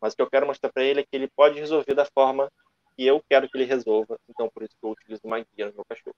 Mas 0.00 0.12
o 0.12 0.16
que 0.16 0.22
eu 0.22 0.31
quero 0.31 0.46
mostrar 0.46 0.70
para 0.70 0.85
ele 0.85 1.00
é 1.00 1.02
que 1.02 1.16
ele 1.16 1.29
pode 1.29 1.59
resolver 1.59 1.94
da 1.94 2.05
forma 2.05 2.52
que 2.94 3.07
eu 3.07 3.22
quero 3.29 3.48
que 3.48 3.57
ele 3.57 3.64
resolva. 3.64 4.18
Então, 4.29 4.48
por 4.50 4.62
isso 4.62 4.76
que 4.79 4.85
eu 4.85 4.90
utilizo 4.90 5.22
uma 5.24 5.38
guia 5.38 5.68
no 5.68 5.74
meu 5.74 5.85
cachorro. 5.85 6.16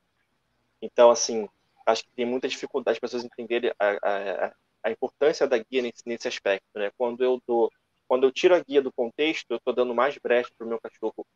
Então, 0.82 1.10
assim, 1.10 1.48
acho 1.88 2.04
que 2.04 2.10
tem 2.12 2.26
muita 2.26 2.48
dificuldade 2.48 2.96
as 2.96 3.00
pessoas 3.00 3.24
entenderem 3.24 3.72
a, 3.78 3.88
a, 4.02 4.52
a 4.84 4.90
importância 4.90 5.46
da 5.46 5.58
guia 5.58 5.82
nesse, 5.82 6.02
nesse 6.06 6.28
aspecto, 6.28 6.66
né? 6.76 6.90
Quando 6.96 7.24
eu 7.24 7.40
dou, 7.46 7.70
quando 8.06 8.24
eu 8.24 8.32
tiro 8.32 8.54
a 8.54 8.60
guia 8.60 8.82
do 8.82 8.92
contexto, 8.92 9.50
eu 9.50 9.56
estou 9.56 9.74
dando 9.74 9.94
mais 9.94 10.16
brecha 10.18 10.50
para 10.56 10.66
o 10.66 10.68
meu 10.68 10.78
cachorro 10.80 11.26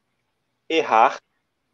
errar 0.68 1.18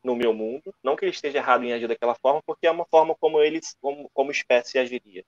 no 0.03 0.14
meu 0.14 0.33
mundo, 0.33 0.73
não 0.83 0.97
que 0.97 1.05
ele 1.05 1.12
esteja 1.12 1.38
errado 1.38 1.64
em 1.64 1.73
agir 1.73 1.88
daquela 1.88 2.14
forma, 2.14 2.41
porque 2.47 2.67
é 2.67 2.71
uma 2.71 2.87
forma 2.87 3.14
como 3.17 3.41
ele, 3.43 3.61
como, 3.81 4.09
como 4.14 4.31
espécie, 4.31 4.79
agiria. 4.79 5.25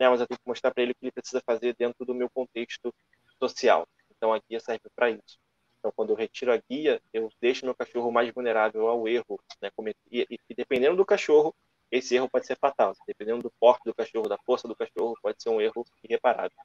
Né? 0.00 0.08
Mas 0.08 0.20
eu 0.20 0.26
tenho 0.26 0.38
que 0.38 0.48
mostrar 0.48 0.72
para 0.72 0.82
ele 0.82 0.92
o 0.92 0.94
que 0.94 1.04
ele 1.04 1.12
precisa 1.12 1.42
fazer 1.44 1.74
dentro 1.76 2.06
do 2.06 2.14
meu 2.14 2.30
contexto 2.30 2.94
social. 3.38 3.86
Então 4.10 4.32
a 4.32 4.38
guia 4.38 4.60
serve 4.60 4.88
para 4.96 5.10
isso. 5.10 5.38
Então, 5.78 5.92
quando 5.94 6.10
eu 6.10 6.16
retiro 6.16 6.52
a 6.52 6.56
guia, 6.56 7.00
eu 7.12 7.30
deixo 7.40 7.64
meu 7.64 7.74
cachorro 7.74 8.10
mais 8.10 8.28
vulnerável 8.32 8.88
ao 8.88 9.06
erro. 9.06 9.38
Né? 9.62 9.70
E, 10.10 10.26
e, 10.28 10.38
e, 10.48 10.54
dependendo 10.54 10.96
do 10.96 11.06
cachorro, 11.06 11.54
esse 11.90 12.14
erro 12.14 12.28
pode 12.28 12.46
ser 12.46 12.56
fatal. 12.56 12.94
Dependendo 13.06 13.42
do 13.42 13.52
porte 13.58 13.82
do 13.84 13.94
cachorro, 13.94 14.28
da 14.28 14.38
força 14.38 14.68
do 14.68 14.76
cachorro, 14.76 15.16
pode 15.22 15.42
ser 15.42 15.48
um 15.48 15.60
erro 15.60 15.84
irreparável. 16.04 16.56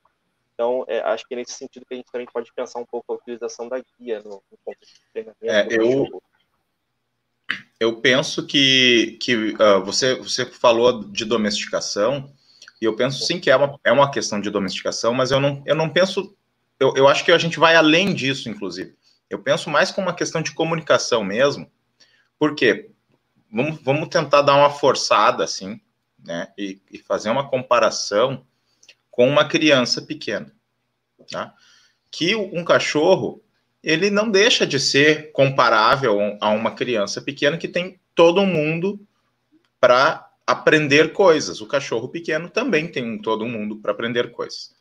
Então, 0.54 0.86
é, 0.88 1.00
acho 1.00 1.28
que 1.28 1.34
é 1.34 1.38
nesse 1.38 1.54
sentido 1.54 1.86
que 1.86 1.94
a 1.94 1.98
gente 1.98 2.12
também 2.12 2.28
pode 2.32 2.54
pensar 2.54 2.80
um 2.80 2.86
pouco 2.86 3.12
a 3.12 3.16
utilização 3.16 3.68
da 3.68 3.82
guia 4.00 4.22
no, 4.22 4.42
no 4.52 4.58
contexto 4.64 4.94
de 4.94 5.12
treinamento. 5.12 5.46
É, 5.46 5.68
eu, 5.72 6.22
eu 7.80 8.00
penso 8.00 8.46
que, 8.46 9.18
que 9.20 9.36
uh, 9.36 9.84
você, 9.84 10.16
você 10.16 10.46
falou 10.46 11.04
de 11.04 11.26
domesticação, 11.26 12.32
e 12.80 12.86
eu 12.86 12.96
penso 12.96 13.26
sim 13.26 13.40
que 13.40 13.50
é 13.50 13.56
uma, 13.56 13.80
é 13.84 13.92
uma 13.92 14.12
questão 14.12 14.40
de 14.40 14.50
domesticação, 14.50 15.14
mas 15.14 15.32
eu 15.32 15.40
não, 15.40 15.64
eu 15.66 15.76
não 15.76 15.90
penso. 15.90 16.36
Eu, 16.80 16.94
eu 16.96 17.08
acho 17.08 17.26
que 17.26 17.32
a 17.32 17.38
gente 17.38 17.58
vai 17.58 17.76
além 17.76 18.14
disso, 18.14 18.50
inclusive. 18.50 18.96
Eu 19.30 19.40
penso 19.40 19.70
mais 19.70 19.90
como 19.90 20.08
uma 20.08 20.16
questão 20.16 20.42
de 20.42 20.54
comunicação 20.54 21.24
mesmo. 21.24 21.70
Por 22.38 22.54
quê? 22.56 22.92
Vamos, 23.54 23.80
vamos 23.84 24.10
tentar 24.10 24.42
dar 24.42 24.56
uma 24.56 24.72
forçada, 24.72 25.44
assim, 25.44 25.80
né? 26.18 26.48
E, 26.58 26.82
e 26.92 26.98
fazer 26.98 27.30
uma 27.30 27.48
comparação 27.48 28.44
com 29.12 29.30
uma 29.30 29.48
criança 29.48 30.02
pequena. 30.02 30.52
Tá? 31.30 31.54
Que 32.10 32.36
um 32.36 32.66
cachorro, 32.66 33.44
ele 33.84 34.10
não 34.10 34.28
deixa 34.28 34.66
de 34.66 34.80
ser 34.80 35.32
comparável 35.32 36.18
a 36.42 36.50
uma 36.50 36.72
criança 36.72 37.22
pequena 37.22 37.56
que 37.56 37.68
tem 37.68 38.00
todo 38.16 38.44
mundo 38.44 39.00
para 39.80 40.28
aprender 40.48 41.13
coisas. 41.13 41.62
O 41.62 41.68
cachorro 41.68 42.10
pequeno 42.10 42.50
também 42.50 42.88
tem 42.88 43.22
todo 43.22 43.46
mundo 43.46 43.78
para 43.78 43.92
aprender 43.92 44.32
coisas. 44.32 44.76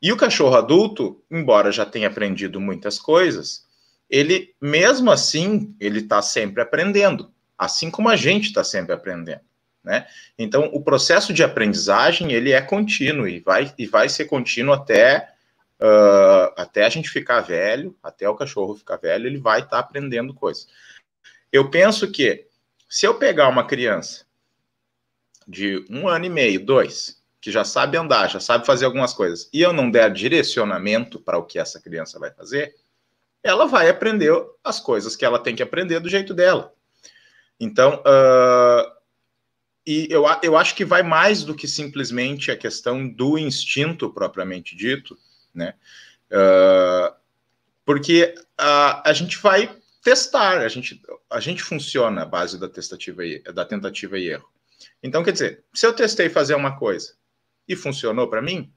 E 0.00 0.12
o 0.12 0.16
cachorro 0.16 0.56
adulto, 0.56 1.22
embora 1.30 1.72
já 1.72 1.86
tenha 1.86 2.08
aprendido 2.08 2.60
muitas 2.60 2.98
coisas, 2.98 3.66
ele 4.10 4.54
mesmo 4.60 5.10
assim 5.10 5.74
ele 5.80 6.00
está 6.00 6.20
sempre 6.20 6.62
aprendendo, 6.62 7.32
assim 7.58 7.90
como 7.90 8.08
a 8.08 8.16
gente 8.16 8.46
está 8.46 8.62
sempre 8.62 8.94
aprendendo. 8.94 9.40
Né? 9.82 10.06
Então, 10.38 10.70
o 10.72 10.82
processo 10.82 11.32
de 11.32 11.42
aprendizagem 11.42 12.32
ele 12.32 12.52
é 12.52 12.60
contínuo 12.60 13.26
e 13.26 13.40
vai, 13.40 13.72
e 13.76 13.86
vai 13.86 14.08
ser 14.08 14.26
contínuo 14.26 14.72
até 14.72 15.34
uh, 15.80 16.52
até 16.56 16.84
a 16.84 16.88
gente 16.88 17.08
ficar 17.08 17.40
velho, 17.40 17.96
até 18.02 18.28
o 18.28 18.34
cachorro 18.34 18.74
ficar 18.74 18.96
velho, 18.96 19.26
ele 19.26 19.38
vai 19.38 19.60
estar 19.60 19.70
tá 19.70 19.78
aprendendo 19.78 20.34
coisas. 20.34 20.66
Eu 21.52 21.70
penso 21.70 22.10
que 22.10 22.46
se 22.88 23.06
eu 23.06 23.14
pegar 23.14 23.48
uma 23.48 23.66
criança 23.66 24.26
de 25.46 25.84
um 25.88 26.08
ano 26.08 26.26
e 26.26 26.30
meio, 26.30 26.64
dois, 26.64 27.22
que 27.40 27.50
já 27.50 27.64
sabe 27.64 27.96
andar, 27.96 28.28
já 28.28 28.40
sabe 28.40 28.66
fazer 28.66 28.84
algumas 28.84 29.14
coisas, 29.14 29.48
e 29.52 29.62
eu 29.62 29.72
não 29.72 29.90
der 29.90 30.12
direcionamento 30.12 31.18
para 31.20 31.38
o 31.38 31.44
que 31.44 31.58
essa 31.58 31.80
criança 31.80 32.18
vai 32.18 32.30
fazer, 32.30 32.74
ela 33.42 33.66
vai 33.66 33.88
aprender 33.88 34.32
as 34.62 34.80
coisas 34.80 35.14
que 35.14 35.24
ela 35.24 35.38
tem 35.38 35.54
que 35.54 35.62
aprender 35.62 36.00
do 36.00 36.08
jeito 36.08 36.34
dela. 36.34 36.74
Então, 37.58 38.02
uh, 38.02 38.90
e 39.86 40.06
eu, 40.10 40.24
eu 40.42 40.56
acho 40.56 40.74
que 40.74 40.84
vai 40.84 41.02
mais 41.02 41.44
do 41.44 41.54
que 41.54 41.66
simplesmente 41.66 42.50
a 42.50 42.56
questão 42.56 43.08
do 43.08 43.38
instinto 43.38 44.12
propriamente 44.12 44.76
dito, 44.76 45.18
né? 45.54 45.74
Uh, 46.30 47.16
porque 47.84 48.34
a, 48.56 49.08
a 49.08 49.12
gente 49.12 49.38
vai 49.38 49.74
testar, 50.02 50.58
a 50.58 50.68
gente, 50.68 51.00
a 51.30 51.40
gente 51.40 51.62
funciona 51.62 52.22
à 52.22 52.26
base 52.26 52.58
da 52.58 52.68
tentativa 52.68 53.24
e, 53.24 53.42
da 53.42 53.64
tentativa 53.64 54.18
e 54.18 54.28
erro. 54.28 54.48
Então, 55.02 55.24
quer 55.24 55.32
dizer, 55.32 55.64
se 55.72 55.86
eu 55.86 55.92
testei 55.92 56.28
fazer 56.28 56.54
uma 56.54 56.76
coisa 56.76 57.14
e 57.66 57.74
funcionou 57.74 58.28
para 58.28 58.42
mim, 58.42 58.72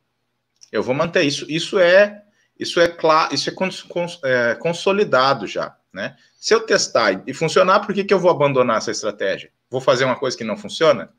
eu 0.71 0.81
vou 0.81 0.95
manter 0.95 1.23
isso. 1.23 1.45
Isso 1.49 1.77
é 1.77 2.23
isso 2.61 2.79
é 2.79 2.87
claro, 2.87 3.33
isso 3.33 3.49
é, 3.49 3.53
cons, 3.53 3.81
cons, 3.81 4.19
é, 4.23 4.53
consolidado 4.53 5.47
já, 5.47 5.75
né? 5.93 6.15
Se 6.39 6.53
eu 6.53 6.61
testar 6.61 7.23
e 7.27 7.33
funcionar, 7.33 7.81
por 7.81 7.93
que, 7.93 8.03
que 8.03 8.13
eu 8.13 8.19
vou 8.19 8.31
abandonar 8.31 8.77
essa 8.77 8.91
estratégia? 8.91 9.51
Vou 9.69 9.81
fazer 9.81 10.05
uma 10.05 10.17
coisa 10.17 10.37
que 10.37 10.43
não 10.43 10.57
funciona? 10.57 11.13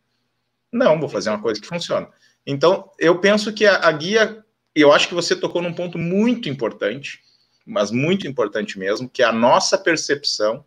Não, 0.73 0.99
vou 0.99 1.09
fazer 1.09 1.31
uma 1.31 1.41
coisa 1.41 1.61
que 1.61 1.67
funciona. 1.67 2.09
Então, 2.47 2.91
eu 2.99 3.19
penso 3.19 3.53
que 3.53 3.67
a, 3.67 3.87
a 3.87 3.93
guia 3.93 4.43
eu 4.75 4.93
acho 4.93 5.09
que 5.09 5.15
você 5.15 5.37
tocou 5.37 5.61
num 5.61 5.75
ponto 5.75 5.99
muito 5.99 6.49
importante, 6.49 7.23
mas 7.65 7.91
muito 7.91 8.27
importante 8.27 8.79
mesmo, 8.79 9.09
que 9.09 9.23
é 9.23 9.27
a 9.27 9.33
nossa 9.33 9.77
percepção 9.77 10.65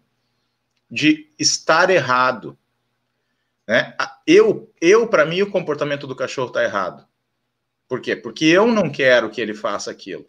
de 0.89 1.31
estar 1.39 1.89
errado. 1.89 2.57
Né? 3.67 3.95
Eu, 4.27 4.71
eu 4.79 5.07
para 5.07 5.25
mim, 5.25 5.41
o 5.41 5.49
comportamento 5.49 6.05
do 6.05 6.15
cachorro 6.15 6.49
está 6.49 6.63
errado. 6.63 7.05
Por 7.87 7.99
quê? 7.99 8.15
Porque 8.15 8.45
eu 8.45 8.67
não 8.67 8.89
quero 8.89 9.29
que 9.29 9.41
ele 9.41 9.53
faça 9.53 9.91
aquilo. 9.91 10.27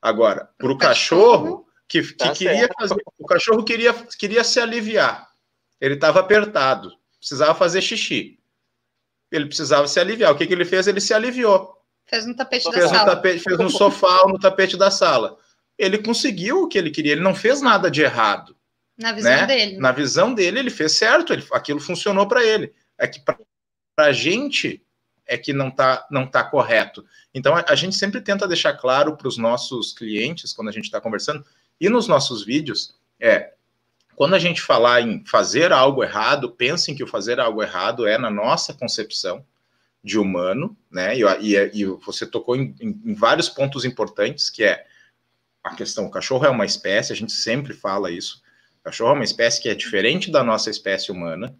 Agora, 0.00 0.50
para 0.58 0.70
o 0.70 0.78
cachorro 0.78 1.66
que, 1.88 2.02
que 2.02 2.14
tá 2.14 2.32
queria 2.32 2.68
fazer, 2.78 2.96
o 3.18 3.26
cachorro 3.26 3.64
queria, 3.64 3.94
queria 4.18 4.44
se 4.44 4.60
aliviar. 4.60 5.28
Ele 5.80 5.94
estava 5.94 6.20
apertado, 6.20 6.92
precisava 7.18 7.54
fazer 7.54 7.80
xixi. 7.80 8.38
Ele 9.30 9.46
precisava 9.46 9.86
se 9.86 9.98
aliviar. 9.98 10.32
O 10.32 10.36
que, 10.36 10.46
que 10.46 10.52
ele 10.52 10.64
fez? 10.64 10.86
Ele 10.86 11.00
se 11.00 11.14
aliviou. 11.14 11.76
Fez 12.06 12.26
no 12.26 12.34
tapete 12.34 12.64
da 12.64 12.72
fez 12.72 12.90
sala. 12.90 13.16
Tapete, 13.16 13.40
fez 13.40 13.58
no 13.58 13.70
sofá 13.70 14.24
no 14.26 14.38
tapete 14.38 14.76
da 14.76 14.90
sala. 14.90 15.36
Ele 15.76 15.98
conseguiu 15.98 16.62
o 16.62 16.68
que 16.68 16.76
ele 16.76 16.90
queria, 16.90 17.12
ele 17.12 17.20
não 17.20 17.34
fez 17.34 17.60
nada 17.60 17.90
de 17.90 18.02
errado. 18.02 18.56
Na 18.96 19.12
visão 19.12 19.30
né? 19.30 19.46
dele. 19.46 19.78
Na 19.78 19.92
visão 19.92 20.34
dele, 20.34 20.58
ele 20.58 20.70
fez 20.70 20.92
certo, 20.92 21.32
ele, 21.32 21.46
aquilo 21.52 21.78
funcionou 21.78 22.26
para 22.26 22.44
ele. 22.44 22.74
É 22.98 23.06
que 23.06 23.20
para 23.20 23.38
a 23.98 24.12
gente 24.12 24.82
é 25.24 25.36
que 25.36 25.52
não 25.52 25.68
está 25.68 26.06
não 26.10 26.26
tá 26.26 26.42
correto. 26.42 27.04
Então, 27.32 27.54
a, 27.54 27.64
a 27.68 27.74
gente 27.76 27.94
sempre 27.94 28.20
tenta 28.20 28.48
deixar 28.48 28.72
claro 28.72 29.16
para 29.16 29.28
os 29.28 29.36
nossos 29.36 29.92
clientes, 29.92 30.52
quando 30.52 30.68
a 30.68 30.72
gente 30.72 30.84
está 30.84 31.00
conversando, 31.00 31.44
e 31.80 31.88
nos 31.88 32.08
nossos 32.08 32.44
vídeos, 32.44 32.94
é 33.20 33.52
quando 34.16 34.34
a 34.34 34.38
gente 34.38 34.60
falar 34.60 35.00
em 35.00 35.24
fazer 35.24 35.72
algo 35.72 36.02
errado, 36.02 36.50
pensem 36.50 36.94
que 36.94 37.04
o 37.04 37.06
fazer 37.06 37.38
algo 37.38 37.62
errado 37.62 38.06
é 38.06 38.18
na 38.18 38.30
nossa 38.30 38.74
concepção, 38.74 39.44
de 40.02 40.18
humano, 40.18 40.76
né? 40.90 41.16
E, 41.16 41.22
e, 41.22 41.70
e 41.74 41.84
você 41.84 42.26
tocou 42.26 42.56
em, 42.56 42.74
em, 42.80 43.00
em, 43.04 43.14
vários 43.14 43.48
pontos 43.48 43.84
importantes, 43.84 44.48
que 44.48 44.64
é 44.64 44.86
a 45.62 45.74
questão: 45.74 46.06
o 46.06 46.10
cachorro 46.10 46.46
é 46.46 46.50
uma 46.50 46.64
espécie, 46.64 47.12
a 47.12 47.16
gente 47.16 47.32
sempre 47.32 47.74
fala 47.74 48.10
isso. 48.10 48.42
O 48.80 48.84
cachorro 48.84 49.10
é 49.10 49.14
uma 49.14 49.24
espécie 49.24 49.60
que 49.60 49.68
é 49.68 49.74
diferente 49.74 50.30
da 50.30 50.42
nossa 50.42 50.70
espécie 50.70 51.10
humana, 51.10 51.54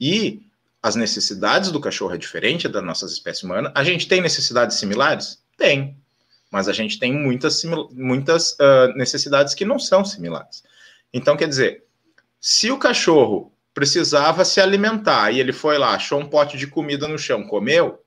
e 0.00 0.42
as 0.82 0.96
necessidades 0.96 1.70
do 1.70 1.80
cachorro 1.80 2.14
é 2.14 2.18
diferente 2.18 2.68
da 2.68 2.82
nossa 2.82 3.06
espécie 3.06 3.44
humana. 3.44 3.72
A 3.74 3.84
gente 3.84 4.08
tem 4.08 4.20
necessidades 4.20 4.78
similares? 4.78 5.42
Tem. 5.56 5.96
Mas 6.50 6.68
a 6.68 6.72
gente 6.72 6.98
tem 6.98 7.12
muitas, 7.12 7.62
muitas 7.92 8.52
uh, 8.52 8.92
necessidades 8.96 9.54
que 9.54 9.64
não 9.64 9.78
são 9.78 10.04
similares. 10.04 10.64
Então, 11.12 11.36
quer 11.36 11.48
dizer, 11.48 11.84
se 12.40 12.70
o 12.70 12.78
cachorro 12.78 13.52
precisava 13.72 14.44
se 14.44 14.60
alimentar 14.60 15.30
e 15.30 15.38
ele 15.38 15.52
foi 15.52 15.78
lá, 15.78 15.94
achou 15.94 16.20
um 16.20 16.28
pote 16.28 16.56
de 16.56 16.66
comida 16.66 17.06
no 17.06 17.18
chão, 17.18 17.46
comeu, 17.46 18.04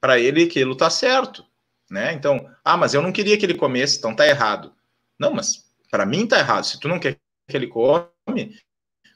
para 0.00 0.18
ele 0.18 0.44
aquilo 0.44 0.76
tá 0.76 0.88
certo, 0.88 1.44
né? 1.90 2.12
Então, 2.12 2.48
ah, 2.64 2.76
mas 2.76 2.94
eu 2.94 3.02
não 3.02 3.12
queria 3.12 3.36
que 3.36 3.44
ele 3.44 3.54
comesse, 3.54 3.98
então 3.98 4.14
tá 4.14 4.26
errado. 4.26 4.72
Não, 5.18 5.32
mas 5.32 5.64
para 5.90 6.06
mim 6.06 6.26
tá 6.26 6.38
errado. 6.38 6.64
Se 6.64 6.78
tu 6.78 6.88
não 6.88 6.98
quer 6.98 7.18
que 7.48 7.56
ele 7.56 7.66
come, 7.66 8.56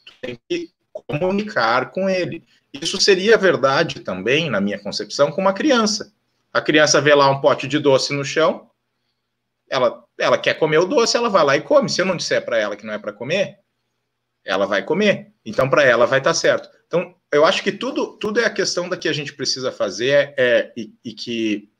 tu 0.04 0.12
tem 0.20 0.38
que 0.48 0.70
comunicar 0.92 1.90
com 1.90 2.08
ele. 2.08 2.44
Isso 2.72 3.00
seria 3.00 3.36
verdade 3.36 4.00
também, 4.00 4.48
na 4.50 4.60
minha 4.60 4.78
concepção, 4.78 5.30
com 5.32 5.40
uma 5.40 5.52
criança. 5.52 6.12
A 6.52 6.60
criança 6.60 7.00
vê 7.00 7.14
lá 7.14 7.30
um 7.30 7.40
pote 7.40 7.68
de 7.68 7.78
doce 7.78 8.12
no 8.12 8.24
chão, 8.24 8.70
ela, 9.68 10.04
ela 10.18 10.36
quer 10.36 10.54
comer 10.54 10.78
o 10.78 10.86
doce, 10.86 11.16
ela 11.16 11.30
vai 11.30 11.44
lá 11.44 11.56
e 11.56 11.60
come. 11.60 11.88
Se 11.88 12.00
eu 12.00 12.06
não 12.06 12.16
disser 12.16 12.44
para 12.44 12.58
ela 12.58 12.76
que 12.76 12.84
não 12.84 12.92
é 12.92 12.98
para 12.98 13.12
comer, 13.12 13.60
ela 14.44 14.66
vai 14.66 14.82
comer. 14.82 15.32
Então, 15.44 15.70
para 15.70 15.84
ela 15.84 16.06
vai 16.06 16.18
estar 16.18 16.30
tá 16.30 16.34
certo. 16.34 16.68
Então, 16.86 17.14
eu 17.30 17.44
acho 17.44 17.62
que 17.62 17.70
tudo, 17.70 18.18
tudo 18.18 18.40
é 18.40 18.44
a 18.44 18.50
questão 18.50 18.88
da 18.88 18.96
que 18.96 19.08
a 19.08 19.12
gente 19.12 19.32
precisa 19.32 19.70
fazer 19.70 20.34
é, 20.36 20.72
e, 20.76 20.92
e 21.04 21.12
que 21.12 21.70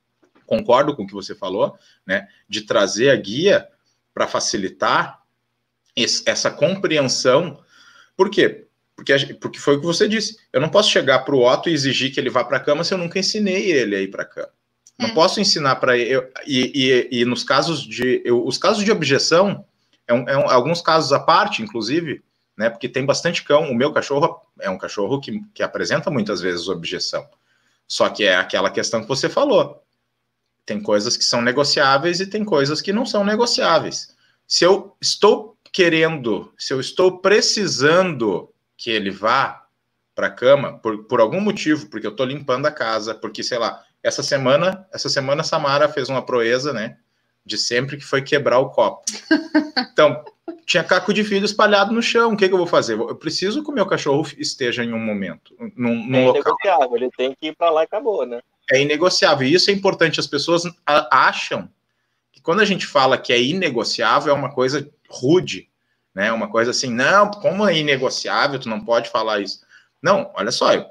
concordo 0.47 0.95
com 0.95 1.03
o 1.03 1.07
que 1.07 1.13
você 1.13 1.35
falou, 1.35 1.77
né, 2.07 2.29
de 2.49 2.63
trazer 2.63 3.11
a 3.11 3.17
guia 3.17 3.69
para 4.15 4.27
facilitar 4.27 5.21
esse, 5.97 6.23
essa 6.27 6.51
compreensão. 6.51 7.63
Por 8.17 8.31
quê? 8.31 8.67
Porque, 8.95 9.35
porque 9.35 9.59
foi 9.59 9.77
o 9.77 9.81
que 9.81 9.87
você 9.87 10.09
disse. 10.09 10.39
Eu 10.53 10.61
não 10.61 10.69
posso 10.69 10.91
chegar 10.91 11.21
para 11.21 11.35
o 11.35 11.45
Otto 11.45 11.69
e 11.69 11.73
exigir 11.73 12.13
que 12.13 12.21
ele 12.21 12.31
vá 12.31 12.45
para 12.45 12.59
a 12.59 12.61
cama 12.61 12.85
se 12.85 12.93
eu 12.93 12.99
nunca 12.99 13.19
ensinei 13.19 13.71
ele 13.71 13.97
a 13.97 14.01
ir 14.01 14.09
para 14.09 14.23
a 14.23 14.27
cama. 14.27 14.53
Não 15.01 15.11
posso 15.15 15.41
ensinar 15.41 15.77
para 15.77 15.97
ele. 15.97 16.21
E, 16.47 17.09
e, 17.13 17.21
e, 17.21 17.25
nos 17.25 17.43
casos 17.43 17.83
de. 17.83 18.23
Eu, 18.25 18.45
os 18.47 18.59
casos 18.59 18.85
de 18.85 18.93
objeção, 18.93 19.65
é 20.07 20.13
um, 20.13 20.29
é 20.29 20.37
um, 20.37 20.51
alguns 20.51 20.83
casos 20.83 21.13
à 21.13 21.19
parte, 21.19 21.63
inclusive, 21.63 22.23
né? 22.57 22.69
Porque 22.69 22.89
tem 22.89 23.07
bastante 23.07 23.43
cão. 23.43 23.71
O 23.71 23.75
meu 23.75 23.93
cachorro 23.93 24.41
é 24.61 24.69
um 24.69 24.79
cachorro 24.79 25.21
que, 25.21 25.41
que 25.55 25.63
apresenta 25.63 26.11
muitas 26.11 26.41
vezes 26.41 26.69
objeção. 26.69 27.27
Só 27.87 28.09
que 28.09 28.25
é 28.25 28.37
aquela 28.37 28.71
questão 28.71 29.01
que 29.01 29.09
você 29.09 29.29
falou. 29.29 29.83
Tem 30.67 30.81
coisas 30.81 31.17
que 31.17 31.25
são 31.25 31.43
negociáveis 31.43 32.21
e 32.21 32.27
tem 32.27 32.45
coisas 32.45 32.81
que 32.81 32.93
não 32.93 33.07
são 33.07 33.25
negociáveis. 33.25 34.15
Se 34.47 34.65
eu 34.65 34.97
estou 35.01 35.57
querendo, 35.73 36.53
se 36.59 36.73
eu 36.73 36.81
estou 36.81 37.19
precisando 37.19 38.53
que 38.77 38.91
ele 38.91 39.11
vá 39.11 39.65
para 40.15 40.27
a 40.27 40.31
cama 40.31 40.79
por, 40.79 41.05
por 41.05 41.21
algum 41.21 41.41
motivo, 41.41 41.89
porque 41.89 42.07
eu 42.07 42.11
estou 42.11 42.27
limpando 42.27 42.67
a 42.67 42.71
casa, 42.73 43.15
porque 43.15 43.43
sei 43.43 43.59
lá, 43.59 43.83
essa 44.03 44.23
semana, 44.23 44.87
essa 44.93 45.09
semana 45.09 45.43
Samara 45.43 45.89
fez 45.89 46.09
uma 46.09 46.25
proeza, 46.25 46.73
né? 46.73 46.97
De 47.45 47.57
sempre 47.57 47.97
que 47.97 48.05
foi 48.05 48.23
quebrar 48.23 48.59
o 48.59 48.71
copo. 48.71 49.05
Então, 49.93 50.25
tinha 50.65 50.85
caco 50.85 51.13
de 51.13 51.23
vidro 51.23 51.45
espalhado 51.45 51.93
no 51.93 52.03
chão. 52.03 52.33
O 52.33 52.37
que, 52.37 52.47
que, 52.47 52.55
eu 52.55 52.59
vou 52.59 52.67
fazer? 52.67 52.95
Eu 52.95 53.17
preciso 53.17 53.63
que 53.63 53.71
o 53.71 53.75
meu 53.75 53.85
cachorro 53.87 54.27
esteja 54.39 54.85
em 54.85 54.93
um 54.93 54.99
momento, 54.99 55.55
num, 55.77 56.07
num 56.07 56.17
é 56.17 56.27
local. 56.27 56.43
inegociável, 56.43 56.97
ele 56.97 57.11
tem 57.17 57.35
que 57.35 57.49
ir 57.49 57.57
para 57.57 57.71
lá 57.71 57.83
e 57.83 57.85
acabou, 57.85 58.25
né? 58.25 58.41
É 58.71 58.81
inegociável. 58.81 59.47
E 59.47 59.53
isso 59.53 59.71
é 59.71 59.75
importante. 59.75 60.21
As 60.21 60.27
pessoas 60.27 60.63
acham 61.11 61.69
que 62.33 62.41
quando 62.41 62.61
a 62.61 62.65
gente 62.65 62.87
fala 62.87 63.19
que 63.19 63.33
é 63.33 63.43
inegociável, 63.43 64.33
é 64.33 64.37
uma 64.37 64.53
coisa 64.53 64.89
rude, 65.09 65.69
né? 66.15 66.33
Uma 66.33 66.49
coisa 66.49 66.71
assim, 66.71 66.91
não, 66.91 67.31
como 67.31 67.67
é 67.67 67.77
inegociável, 67.77 68.59
tu 68.59 68.69
não 68.69 68.85
pode 68.85 69.11
falar 69.11 69.41
isso. 69.41 69.61
Não, 70.01 70.31
olha 70.35 70.51
só, 70.51 70.73
eu, 70.73 70.87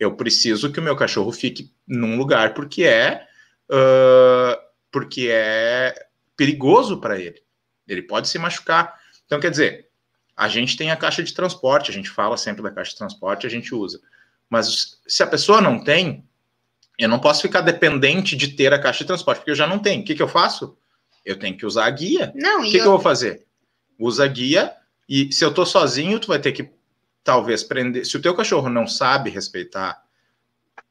eu 0.00 0.16
preciso 0.16 0.72
que 0.72 0.80
o 0.80 0.82
meu 0.82 0.96
cachorro 0.96 1.30
fique 1.30 1.70
num 1.86 2.16
lugar 2.16 2.54
porque 2.54 2.84
é 2.84 3.26
uh, 3.70 4.58
porque 4.90 5.28
é 5.30 5.94
perigoso 6.34 6.98
para 6.98 7.20
ele. 7.20 7.40
Ele 7.86 8.02
pode 8.02 8.26
se 8.28 8.38
machucar. 8.38 8.98
Então, 9.26 9.38
quer 9.38 9.50
dizer, 9.50 9.88
a 10.34 10.48
gente 10.48 10.76
tem 10.76 10.90
a 10.90 10.96
caixa 10.96 11.22
de 11.22 11.34
transporte, 11.34 11.90
a 11.90 11.94
gente 11.94 12.08
fala 12.08 12.38
sempre 12.38 12.62
da 12.62 12.70
caixa 12.70 12.92
de 12.92 12.96
transporte, 12.96 13.46
a 13.46 13.50
gente 13.50 13.74
usa. 13.74 14.00
Mas 14.48 14.98
se 15.06 15.22
a 15.22 15.26
pessoa 15.26 15.60
não 15.60 15.84
tem, 15.84 16.24
eu 16.98 17.08
não 17.08 17.18
posso 17.18 17.42
ficar 17.42 17.60
dependente 17.60 18.34
de 18.34 18.48
ter 18.48 18.72
a 18.72 18.80
caixa 18.80 19.04
de 19.04 19.08
transporte, 19.08 19.38
porque 19.38 19.50
eu 19.50 19.56
já 19.56 19.66
não 19.66 19.78
tenho. 19.78 20.00
O 20.00 20.04
que, 20.04 20.14
que 20.14 20.22
eu 20.22 20.28
faço? 20.28 20.76
Eu 21.24 21.38
tenho 21.38 21.56
que 21.56 21.66
usar 21.66 21.84
a 21.84 21.90
guia. 21.90 22.32
Não, 22.34 22.60
o 22.60 22.62
que, 22.62 22.78
eu... 22.78 22.82
que 22.82 22.88
eu 22.88 22.92
vou 22.92 23.00
fazer? 23.00 23.44
Usa 23.98 24.24
a 24.24 24.28
guia 24.28 24.72
e 25.06 25.30
se 25.30 25.44
eu 25.44 25.52
tô 25.52 25.66
sozinho, 25.66 26.18
tu 26.18 26.28
vai 26.28 26.38
ter 26.38 26.52
que 26.52 26.70
talvez 27.22 27.62
prender. 27.62 28.04
Se 28.04 28.16
o 28.16 28.22
teu 28.22 28.34
cachorro 28.34 28.68
não 28.68 28.86
sabe 28.86 29.30
respeitar 29.30 30.02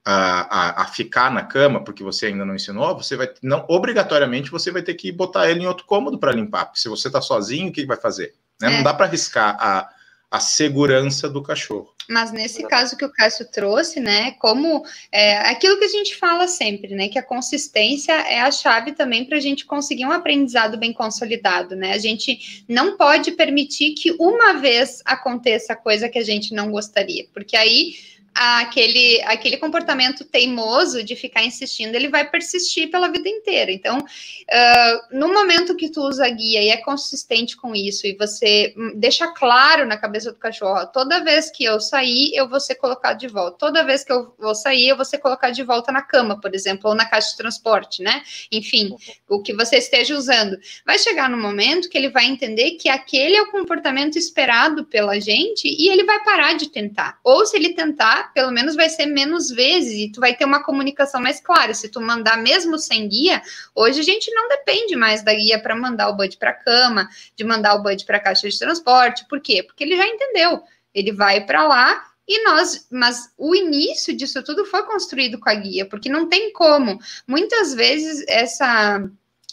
a, 0.05 0.81
a, 0.81 0.83
a, 0.83 0.85
ficar 0.87 1.31
na 1.31 1.43
cama, 1.43 1.83
porque 1.83 2.03
você 2.03 2.27
ainda 2.27 2.45
não 2.45 2.55
ensinou, 2.55 2.97
você 2.97 3.15
vai 3.15 3.29
não 3.43 3.65
obrigatoriamente 3.67 4.51
você 4.51 4.71
vai 4.71 4.81
ter 4.81 4.93
que 4.93 5.11
botar 5.11 5.49
ele 5.49 5.61
em 5.61 5.67
outro 5.67 5.85
cômodo 5.85 6.17
para 6.17 6.31
limpar. 6.31 6.65
Porque 6.65 6.79
se 6.79 6.89
você 6.89 7.07
está 7.07 7.21
sozinho, 7.21 7.69
o 7.69 7.71
que 7.71 7.85
vai 7.85 7.97
fazer? 7.97 8.35
Né? 8.61 8.73
É. 8.73 8.77
Não 8.77 8.83
dá 8.83 8.93
para 8.93 9.05
arriscar 9.05 9.55
a, 9.59 9.89
a 10.31 10.39
segurança 10.39 11.27
do 11.27 11.41
cachorro. 11.41 11.93
Mas 12.07 12.31
nesse 12.31 12.63
caso 12.67 12.97
que 12.97 13.05
o 13.05 13.11
Cássio 13.11 13.45
trouxe, 13.51 13.99
né, 13.99 14.31
como 14.39 14.83
é, 15.11 15.37
aquilo 15.49 15.77
que 15.77 15.85
a 15.85 15.89
gente 15.89 16.15
fala 16.15 16.47
sempre, 16.47 16.95
né, 16.95 17.07
que 17.07 17.19
a 17.19 17.23
consistência 17.23 18.13
é 18.13 18.41
a 18.41 18.51
chave 18.51 18.93
também 18.93 19.25
para 19.25 19.37
a 19.37 19.39
gente 19.39 19.65
conseguir 19.65 20.05
um 20.05 20.11
aprendizado 20.11 20.77
bem 20.77 20.91
consolidado, 20.91 21.75
né? 21.75 21.93
A 21.93 21.99
gente 21.99 22.65
não 22.67 22.97
pode 22.97 23.31
permitir 23.33 23.93
que 23.93 24.15
uma 24.19 24.53
vez 24.53 25.03
aconteça 25.05 25.75
coisa 25.75 26.09
que 26.09 26.17
a 26.17 26.23
gente 26.23 26.53
não 26.53 26.71
gostaria, 26.71 27.27
porque 27.31 27.55
aí 27.55 27.93
aquele, 28.33 29.21
aquele 29.23 29.57
comportamento 29.57 30.23
teimoso 30.23 31.03
de 31.03 31.15
ficar 31.15 31.43
insistindo, 31.43 31.95
ele 31.95 32.09
vai 32.09 32.29
persistir 32.29 32.89
pela 32.89 33.11
vida 33.11 33.27
inteira. 33.27 33.71
Então, 33.71 33.97
uh, 33.99 35.17
no 35.17 35.33
momento 35.33 35.75
que 35.75 35.89
tu 35.89 36.01
usa 36.01 36.29
guia 36.29 36.61
e 36.61 36.69
é 36.69 36.77
consistente 36.77 37.55
com 37.57 37.75
isso, 37.75 38.07
e 38.07 38.15
você 38.15 38.73
deixa 38.95 39.27
claro 39.27 39.85
na 39.85 39.97
cabeça 39.97 40.31
do 40.31 40.37
cachorro, 40.37 40.85
toda 40.87 41.23
vez 41.23 41.51
que 41.51 41.63
eu 41.63 41.79
sair, 41.79 42.31
eu 42.33 42.47
vou 42.47 42.59
ser 42.59 42.75
colocado 42.75 43.17
de 43.17 43.27
volta. 43.27 43.57
Toda 43.57 43.83
vez 43.83 44.03
que 44.03 44.11
eu 44.11 44.33
vou 44.37 44.55
sair, 44.55 44.89
eu 44.89 44.95
vou 44.95 45.05
ser 45.05 45.17
colocado 45.17 45.53
de 45.53 45.63
volta 45.63 45.91
na 45.91 46.01
cama, 46.01 46.39
por 46.39 46.53
exemplo, 46.53 46.89
ou 46.89 46.95
na 46.95 47.05
caixa 47.05 47.31
de 47.31 47.37
transporte, 47.37 48.01
né? 48.01 48.21
Enfim, 48.51 48.95
o 49.27 49.41
que 49.41 49.53
você 49.53 49.77
esteja 49.77 50.15
usando. 50.15 50.57
Vai 50.85 50.97
chegar 50.97 51.29
no 51.29 51.37
momento 51.37 51.89
que 51.89 51.97
ele 51.97 52.09
vai 52.09 52.25
entender 52.25 52.71
que 52.71 52.89
aquele 52.89 53.35
é 53.35 53.41
o 53.41 53.51
comportamento 53.51 54.17
esperado 54.17 54.85
pela 54.85 55.19
gente 55.19 55.67
e 55.67 55.89
ele 55.89 56.03
vai 56.03 56.23
parar 56.23 56.53
de 56.53 56.69
tentar. 56.69 57.19
Ou 57.23 57.45
se 57.45 57.55
ele 57.55 57.73
tentar, 57.73 58.18
pelo 58.23 58.51
menos 58.51 58.75
vai 58.75 58.89
ser 58.89 59.05
menos 59.05 59.49
vezes 59.49 59.93
e 59.93 60.11
tu 60.11 60.19
vai 60.19 60.35
ter 60.35 60.45
uma 60.45 60.63
comunicação 60.63 61.21
mais 61.21 61.39
clara. 61.39 61.73
Se 61.73 61.89
tu 61.89 62.01
mandar 62.01 62.37
mesmo 62.37 62.77
sem 62.77 63.07
guia, 63.07 63.41
hoje 63.73 63.99
a 63.99 64.03
gente 64.03 64.31
não 64.33 64.47
depende 64.47 64.95
mais 64.95 65.23
da 65.23 65.33
guia 65.33 65.59
para 65.61 65.75
mandar 65.75 66.09
o 66.09 66.15
Bud 66.15 66.37
para 66.37 66.53
cama, 66.53 67.09
de 67.35 67.43
mandar 67.43 67.75
o 67.75 67.83
Bud 67.83 68.05
para 68.05 68.19
caixa 68.19 68.49
de 68.49 68.57
transporte. 68.57 69.25
Por 69.27 69.39
quê? 69.39 69.63
Porque 69.63 69.83
ele 69.83 69.97
já 69.97 70.07
entendeu. 70.07 70.61
Ele 70.93 71.11
vai 71.11 71.45
para 71.45 71.67
lá 71.67 72.05
e 72.27 72.43
nós, 72.43 72.87
mas 72.91 73.33
o 73.37 73.55
início 73.55 74.15
disso 74.15 74.43
tudo 74.43 74.63
foi 74.63 74.83
construído 74.83 75.39
com 75.39 75.49
a 75.49 75.55
guia, 75.55 75.85
porque 75.85 76.09
não 76.09 76.29
tem 76.29 76.53
como. 76.53 76.99
Muitas 77.27 77.73
vezes 77.73 78.23
essa 78.27 79.03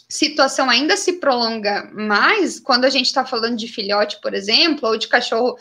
situação 0.09 0.69
ainda 0.69 0.95
se 0.95 1.13
prolonga 1.13 1.89
mais 1.93 2.59
quando 2.59 2.85
a 2.85 2.89
gente 2.89 3.07
está 3.07 3.25
falando 3.25 3.57
de 3.57 3.67
filhote, 3.67 4.21
por 4.21 4.33
exemplo, 4.33 4.87
ou 4.87 4.97
de 4.97 5.07
cachorro 5.07 5.57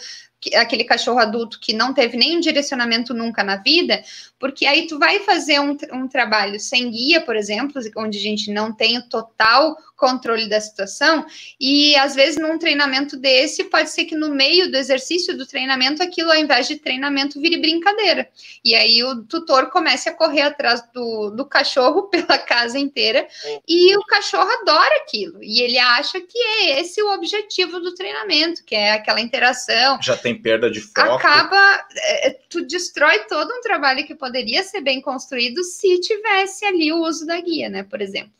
aquele 0.55 0.84
cachorro 0.84 1.18
adulto 1.18 1.59
que 1.61 1.72
não 1.72 1.92
teve 1.92 2.16
nenhum 2.16 2.40
direcionamento 2.40 3.12
nunca 3.12 3.42
na 3.42 3.57
vida, 3.57 4.03
porque 4.38 4.66
aí 4.66 4.86
tu 4.86 4.99
vai 4.99 5.20
fazer 5.20 5.61
um, 5.61 5.76
um 5.92 6.09
trabalho 6.09 6.61
sem 6.61 6.90
guia, 6.90 7.20
por 7.20 7.36
exemplo, 7.36 7.80
onde 7.97 8.18
a 8.18 8.20
gente 8.20 8.53
não 8.53 8.72
tem 8.72 8.99
o 8.99 9.09
total 9.09 9.76
controle 9.97 10.49
da 10.49 10.61
situação, 10.61 11.26
e 11.59 11.97
às 11.97 12.14
vezes 12.14 12.36
num 12.36 12.59
treinamento 12.59 13.16
desse, 13.16 13.64
pode 13.64 13.90
ser 13.90 14.05
que 14.05 14.14
no 14.14 14.28
meio 14.28 14.70
do 14.70 14.76
exercício 14.76 15.36
do 15.36 15.47
treinamento, 15.47 16.03
aquilo 16.03 16.30
ao 16.30 16.36
invés 16.36 16.68
de 16.68 16.76
treinamento 16.76 17.40
vire 17.40 17.57
brincadeira. 17.57 18.28
E 18.64 18.74
aí 18.74 19.03
o 19.03 19.24
tutor 19.24 19.70
comece 19.70 20.09
a 20.09 20.14
correr 20.14 20.42
atrás 20.42 20.82
do, 20.92 21.30
do 21.30 21.47
cachorro 21.47 22.05
pela 22.11 22.38
casa 22.38 22.78
inteira, 22.78 23.26
e 23.66 23.97
o 23.97 24.03
cachorro 24.03 24.49
adora 24.61 24.97
aquilo, 25.03 25.42
e 25.42 25.62
ele 25.62 25.78
acha 25.78 26.20
que 26.20 26.38
é 26.38 26.80
esse 26.80 27.03
o 27.03 27.14
objetivo 27.14 27.80
do 27.80 27.94
treinamento, 27.94 28.64
que 28.64 28.74
é 28.74 28.92
aquela 28.92 29.20
interação. 29.20 30.01
Já 30.03 30.16
tem 30.16 30.40
perda 30.40 30.70
de 30.70 30.80
foco. 30.80 31.01
Acaba, 31.01 31.86
é, 31.97 32.30
tu 32.49 32.66
destrói 32.66 33.20
todo 33.20 33.51
um 33.53 33.61
trabalho 33.61 34.07
que 34.07 34.14
poderia 34.14 34.62
ser 34.62 34.80
bem 34.80 35.01
construído 35.01 35.64
se 35.64 36.01
tivesse 36.01 36.64
ali 36.64 36.92
o 36.92 37.03
uso 37.03 37.26
da 37.26 37.40
guia, 37.40 37.68
né, 37.68 37.82
por 37.82 38.01
exemplo. 38.01 38.32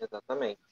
Exatamente. 0.00 0.63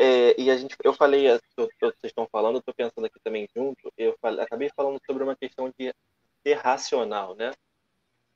É, 0.00 0.40
e 0.40 0.48
a 0.48 0.56
gente, 0.56 0.76
eu 0.84 0.94
falei, 0.94 1.28
eu, 1.28 1.40
eu, 1.56 1.68
vocês 1.80 2.04
estão 2.04 2.28
falando, 2.30 2.54
eu 2.54 2.60
estou 2.60 2.72
pensando 2.72 3.04
aqui 3.04 3.18
também 3.18 3.48
junto, 3.54 3.92
eu 3.96 4.16
falei, 4.22 4.44
acabei 4.44 4.70
falando 4.70 5.00
sobre 5.04 5.24
uma 5.24 5.34
questão 5.34 5.74
de 5.76 5.92
ser 6.40 6.54
racional, 6.54 7.34
né? 7.34 7.52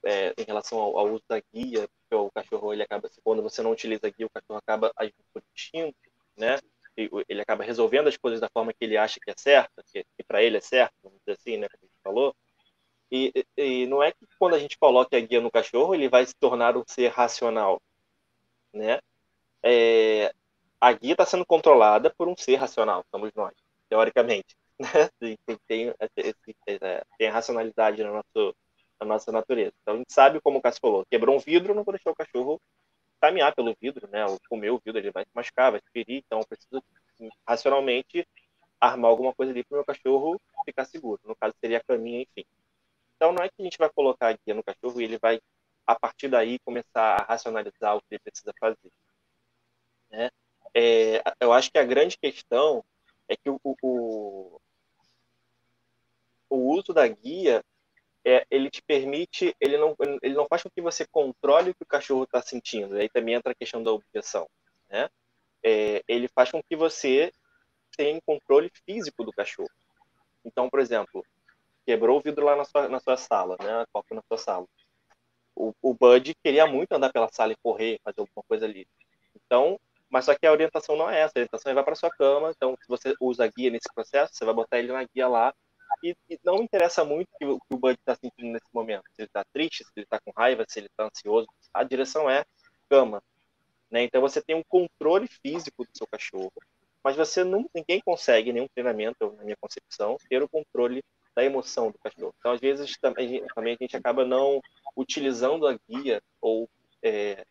É, 0.05 0.35
em 0.37 0.45
relação 0.45 0.81
ao, 0.81 0.99
ao, 0.99 1.13
uso 1.13 1.23
da 1.29 1.41
guia, 1.55 1.89
porque 1.89 2.15
o 2.17 2.31
cachorro, 2.33 2.73
ele 2.73 2.83
acaba, 2.83 3.09
quando 3.23 3.43
você 3.45 3.63
não 3.63 3.71
utiliza 3.71 4.09
a 4.09 4.11
guia, 4.11 4.27
o 4.27 4.31
cachorro 4.31 4.59
acaba 4.59 4.93
agindo 4.97 5.25
por 5.33 5.41
instinto, 5.55 5.97
né? 6.37 6.59
E, 6.99 7.09
ele 7.29 7.41
acaba 7.41 7.63
resolvendo 7.63 8.09
as 8.09 8.17
coisas 8.17 8.41
da 8.41 8.49
forma 8.49 8.73
que 8.73 8.85
ele 8.85 8.97
acha 8.97 9.21
que 9.21 9.31
é 9.31 9.35
certa, 9.37 9.85
que, 9.93 10.05
que 10.17 10.25
para 10.25 10.43
ele 10.43 10.57
é 10.57 10.61
certo, 10.61 10.95
vamos 11.01 11.21
dizer 11.21 11.39
assim, 11.39 11.59
né? 11.59 11.69
Como 11.69 11.85
a 11.85 11.87
gente 11.87 12.03
falou. 12.03 12.37
E, 13.13 13.33
e, 13.57 13.87
não 13.87 14.03
é 14.03 14.11
que 14.11 14.27
quando 14.37 14.55
a 14.55 14.59
gente 14.59 14.77
coloca 14.79 15.17
a 15.17 15.21
guia 15.21 15.41
no 15.41 15.51
cachorro, 15.51 15.95
ele 15.95 16.09
vai 16.09 16.27
se 16.27 16.35
tornar 16.35 16.77
um 16.77 16.83
ser 16.89 17.09
racional, 17.09 17.81
né? 18.73 19.01
É, 19.63 20.35
a 20.83 20.93
guia 20.93 21.13
está 21.13 21.25
sendo 21.25 21.47
controlada 21.47 22.11
por 22.11 22.27
um 22.27 22.37
ser 22.37 22.57
racional, 22.57 23.05
somos 23.09 23.31
nós, 23.35 23.55
teoricamente. 23.89 24.57
Né? 24.83 25.09
Tem, 25.21 25.39
tem, 25.69 25.95
é, 26.01 27.05
tem, 27.17 27.29
a 27.29 27.33
racionalidade 27.33 28.03
na, 28.03 28.11
nosso, 28.11 28.57
na 28.99 29.07
nossa 29.07 29.31
natureza. 29.31 29.73
Então 29.81 29.95
a 29.95 29.97
gente 29.99 30.13
sabe, 30.13 30.41
como 30.41 30.59
o 30.59 30.63
Cássio 30.63 30.81
falou, 30.81 31.07
quebrou 31.09 31.37
um 31.37 31.39
vidro, 31.39 31.73
não 31.73 31.85
vou 31.85 31.93
deixar 31.93 32.11
o 32.11 32.17
cachorro 32.17 32.61
caminhar 33.21 33.55
pelo 33.55 33.77
vidro, 33.81 34.09
né? 34.09 34.27
Ou 34.27 34.41
comer 34.49 34.71
o 34.71 34.81
vidro, 34.85 34.99
ele 34.99 35.13
vai 35.13 35.23
se 35.23 35.31
machucar, 35.33 35.71
vai 35.71 35.79
se 35.79 35.89
ferir, 35.93 36.25
então 36.27 36.41
eu 36.41 36.47
preciso 36.47 36.83
racionalmente 37.47 38.27
armar 38.81 39.11
alguma 39.11 39.33
coisa 39.33 39.53
ali 39.53 39.63
para 39.63 39.77
o 39.77 39.79
meu 39.79 39.85
cachorro 39.85 40.41
ficar 40.65 40.85
seguro. 40.87 41.21
No 41.25 41.37
caso, 41.37 41.55
seria 41.61 41.79
a 41.79 41.85
caminha, 41.85 42.23
enfim. 42.23 42.45
Então, 43.15 43.31
não 43.31 43.45
é 43.45 43.49
que 43.49 43.55
a 43.61 43.63
gente 43.63 43.79
vai 43.79 43.89
colocar 43.91 44.31
a 44.31 44.33
guia 44.33 44.55
no 44.55 44.65
cachorro 44.65 45.01
e 45.01 45.05
ele 45.05 45.19
vai, 45.19 45.41
a 45.87 45.95
partir 45.95 46.29
daí, 46.29 46.59
começar 46.65 47.21
a 47.21 47.25
racionalizar 47.25 47.97
o 47.97 48.01
que 48.01 48.07
ele 48.11 48.19
precisa 48.19 48.53
fazer. 48.59 48.91
Né? 50.11 50.29
É, 50.75 51.23
eu 51.41 51.53
acho 51.53 51.71
que 51.71 51.79
a 51.79 51.85
grande 51.85 52.17
questão 52.17 52.85
é 53.29 53.37
que 53.37 53.51
o, 53.51 53.61
o, 53.65 54.61
o 56.49 56.57
uso 56.75 56.93
da 56.93 57.07
guia 57.07 57.63
é, 58.25 58.47
ele 58.51 58.71
te 58.71 58.83
permite, 58.83 59.55
ele 59.61 59.77
não, 59.77 59.97
ele 60.23 60.35
não 60.35 60.47
faz 60.49 60.63
com 60.63 60.71
que 60.71 60.81
você 60.81 61.07
controle 61.07 61.71
o 61.71 61.75
que 61.75 61.83
o 61.83 61.87
cachorro 61.87 62.25
está 62.25 62.41
sentindo. 62.41 62.97
Aí 62.97 63.09
também 63.09 63.35
entra 63.35 63.53
a 63.53 63.55
questão 63.55 63.83
da 63.83 63.93
objeção. 63.93 64.49
Né? 64.89 65.09
É, 65.63 66.03
ele 66.07 66.29
faz 66.29 66.51
com 66.51 66.63
que 66.63 66.77
você 66.77 67.33
tenha 67.97 68.21
controle 68.25 68.71
físico 68.87 69.25
do 69.25 69.33
cachorro. 69.33 69.71
Então, 70.45 70.69
por 70.69 70.81
exemplo, 70.81 71.25
quebrou 71.87 72.19
o 72.19 72.23
vidro 72.23 72.45
lá 72.45 72.57
na 72.57 72.65
sua, 72.65 72.89
na 72.89 73.01
sua 73.01 73.17
sala, 73.17 73.57
né? 73.61 73.83
A 73.83 73.87
copa 73.93 74.15
na 74.15 74.23
sua 74.23 74.39
sala. 74.39 74.67
O, 75.55 75.75
o 75.83 75.95
Bud 75.95 76.35
queria 76.43 76.67
muito 76.67 76.93
andar 76.93 77.13
pela 77.13 77.29
sala 77.31 77.53
e 77.53 77.57
correr, 77.63 78.01
fazer 78.03 78.21
alguma 78.21 78.43
coisa 78.49 78.65
ali. 78.65 78.87
Então, 79.37 79.79
mas 80.13 80.27
só 80.27 80.35
que 80.35 80.47
a 80.47 80.53
orientação 80.53 80.95
não 80.95 81.09
é 81.09 81.21
essa. 81.21 81.33
A 81.37 81.41
orientação 81.41 81.73
é 81.73 81.75
vai 81.75 81.83
para 81.83 81.95
sua 81.95 82.11
cama. 82.11 82.53
Então, 82.55 82.77
se 82.79 82.87
você 82.87 83.15
usa 83.19 83.47
guia 83.49 83.71
nesse 83.71 83.89
processo, 83.95 84.35
você 84.35 84.45
vai 84.45 84.53
botar 84.53 84.79
ele 84.79 84.93
na 84.93 85.03
guia 85.05 85.27
lá 85.27 85.55
e, 86.05 86.15
e 86.29 86.39
não 86.45 86.57
interessa 86.57 87.03
muito 87.03 87.29
o 87.43 87.59
que 87.59 87.75
o, 87.75 87.79
Bud 87.79 87.95
está 87.95 88.15
sentindo 88.15 88.53
nesse 88.53 88.67
momento. 88.75 89.05
Se 89.15 89.23
ele 89.23 89.29
está 89.29 89.43
triste, 89.53 89.85
se 89.85 89.91
ele 89.97 90.05
está 90.05 90.21
com 90.21 90.31
raiva, 90.37 90.67
se 90.69 90.81
ele 90.81 90.89
está 90.89 91.07
ansioso. 91.07 91.49
A 91.73 91.83
direção 91.83 92.29
é 92.29 92.45
cama. 92.91 93.23
Né? 93.91 94.03
Então 94.03 94.21
você 94.21 94.43
tem 94.43 94.55
um 94.55 94.63
controle 94.69 95.27
físico 95.27 95.83
do 95.83 95.91
seu 95.97 96.07
cachorro, 96.07 96.53
mas 97.03 97.17
você 97.17 97.43
não, 97.43 97.69
ninguém 97.75 98.01
consegue, 98.01 98.53
nenhum 98.53 98.69
treinamento, 98.69 99.33
na 99.37 99.45
minha 99.45 99.57
concepção, 99.59 100.19
ter 100.29 100.43
o 100.43 100.49
controle 100.49 101.03
da 101.35 101.43
emoção 101.43 101.91
do 101.91 101.99
cachorro. 101.99 102.35
Então, 102.39 102.53
às 102.53 102.61
vezes, 102.61 102.99
também 102.99 103.43
a 103.57 103.83
gente 103.83 103.97
acaba 103.97 104.27
não 104.27 104.61
utilizando 104.95 105.67
a 105.67 105.79
guia 105.89 106.23
ou 106.41 106.69
é, 107.03 107.45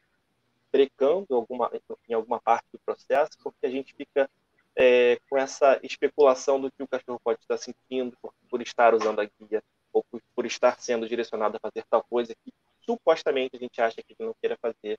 brecando 0.72 1.28
alguma, 1.32 1.72
em 2.08 2.14
alguma 2.14 2.40
parte 2.40 2.66
do 2.72 2.80
processo, 2.80 3.32
porque 3.44 3.66
a 3.66 3.70
gente 3.70 3.94
fica 3.94 4.30
é, 4.76 5.20
com 5.30 5.38
essa 5.38 5.80
especulação 5.84 6.60
do 6.60 6.72
que 6.72 6.84
o 6.84 6.88
cachorro 6.88 7.20
pode 7.24 7.40
estar 7.42 7.58
sentindo 7.58 8.16
por, 8.22 8.34
por 8.50 8.62
estar 8.62 8.94
usando 8.94 9.20
a 9.20 9.26
guia 9.26 9.62
ou 9.92 10.04
por, 10.04 10.22
por, 10.36 10.46
estar 10.46 10.80
sendo 10.80 11.08
direcionado 11.08 11.58
a 11.58 11.60
fazer 11.60 11.86
tal 11.90 12.04
coisa 12.10 12.34
que 12.34 12.54
supostamente 12.86 13.56
a 13.56 13.60
gente 13.60 13.82
acha 13.82 13.98
que 13.98 14.16
ele 14.18 14.28
não 14.28 14.36
queira 14.42 14.58
fazer. 14.62 14.98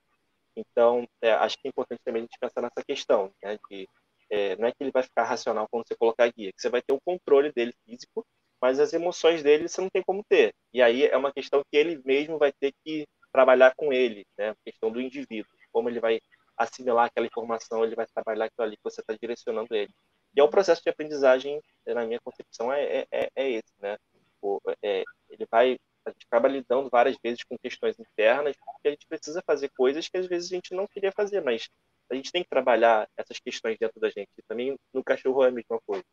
Então, 0.54 1.08
é, 1.22 1.32
acho 1.32 1.56
que 1.56 1.66
é 1.66 1.70
importante 1.70 2.02
também 2.04 2.20
a 2.20 2.24
gente 2.24 2.38
pensar 2.38 2.60
nessa 2.60 2.84
questão, 2.86 3.32
né, 3.42 3.58
de 3.70 3.88
é, 4.30 4.56
não 4.56 4.68
é 4.68 4.72
que 4.72 4.78
ele 4.80 4.90
vai 4.90 5.02
ficar 5.02 5.24
racional 5.24 5.66
quando 5.70 5.86
você 5.86 5.96
colocar 5.96 6.24
a 6.24 6.28
guia, 6.30 6.52
que 6.52 6.60
você 6.60 6.68
vai 6.68 6.82
ter 6.82 6.92
o 6.92 7.00
controle 7.00 7.52
dele 7.52 7.74
físico, 7.84 8.24
mas 8.60 8.78
as 8.78 8.92
emoções 8.92 9.42
dele 9.42 9.68
você 9.68 9.80
não 9.80 9.88
tem 9.90 10.02
como 10.02 10.22
ter. 10.28 10.54
E 10.72 10.80
aí 10.80 11.06
é 11.06 11.16
uma 11.16 11.32
questão 11.32 11.62
que 11.70 11.76
ele 11.76 12.00
mesmo 12.04 12.38
vai 12.38 12.52
ter 12.52 12.72
que 12.84 13.06
trabalhar 13.32 13.74
com 13.74 13.92
ele, 13.92 14.26
né, 14.38 14.54
questão 14.64 14.90
do 14.90 15.00
indivíduo, 15.00 15.50
como 15.72 15.88
ele 15.88 16.00
vai 16.00 16.20
assimilar 16.56 17.06
aquela 17.06 17.26
informação, 17.26 17.84
ele 17.84 17.94
vai 17.94 18.06
trabalhar 18.06 18.46
aquilo 18.46 18.66
ali 18.66 18.76
que 18.76 18.84
você 18.84 19.00
está 19.00 19.14
direcionando 19.20 19.74
ele. 19.74 19.92
E 20.34 20.40
é 20.40 20.42
o 20.42 20.48
processo 20.48 20.82
de 20.82 20.90
aprendizagem, 20.90 21.60
na 21.86 22.06
minha 22.06 22.20
concepção, 22.20 22.72
é, 22.72 22.84
é, 22.84 23.06
é, 23.10 23.28
é 23.34 23.50
esse, 23.50 23.72
né? 23.80 23.96
O, 24.40 24.58
é, 24.82 25.04
ele 25.28 25.46
vai, 25.50 25.76
a 26.06 26.10
gente 26.10 26.26
acaba 26.26 26.48
lidando 26.48 26.88
várias 26.90 27.16
vezes 27.22 27.44
com 27.44 27.56
questões 27.58 27.98
internas, 27.98 28.56
porque 28.64 28.88
a 28.88 28.90
gente 28.90 29.06
precisa 29.06 29.42
fazer 29.46 29.70
coisas 29.76 30.08
que 30.08 30.16
às 30.16 30.26
vezes 30.26 30.50
a 30.50 30.54
gente 30.54 30.74
não 30.74 30.86
queria 30.86 31.12
fazer, 31.12 31.42
mas 31.42 31.68
a 32.10 32.14
gente 32.14 32.32
tem 32.32 32.42
que 32.42 32.48
trabalhar 32.48 33.08
essas 33.16 33.38
questões 33.38 33.76
dentro 33.78 34.00
da 34.00 34.08
gente. 34.08 34.30
E 34.38 34.42
também 34.48 34.76
no 34.92 35.04
cachorro 35.04 35.44
é 35.44 35.48
a 35.48 35.52
mesma 35.52 35.78
coisa. 35.86 36.04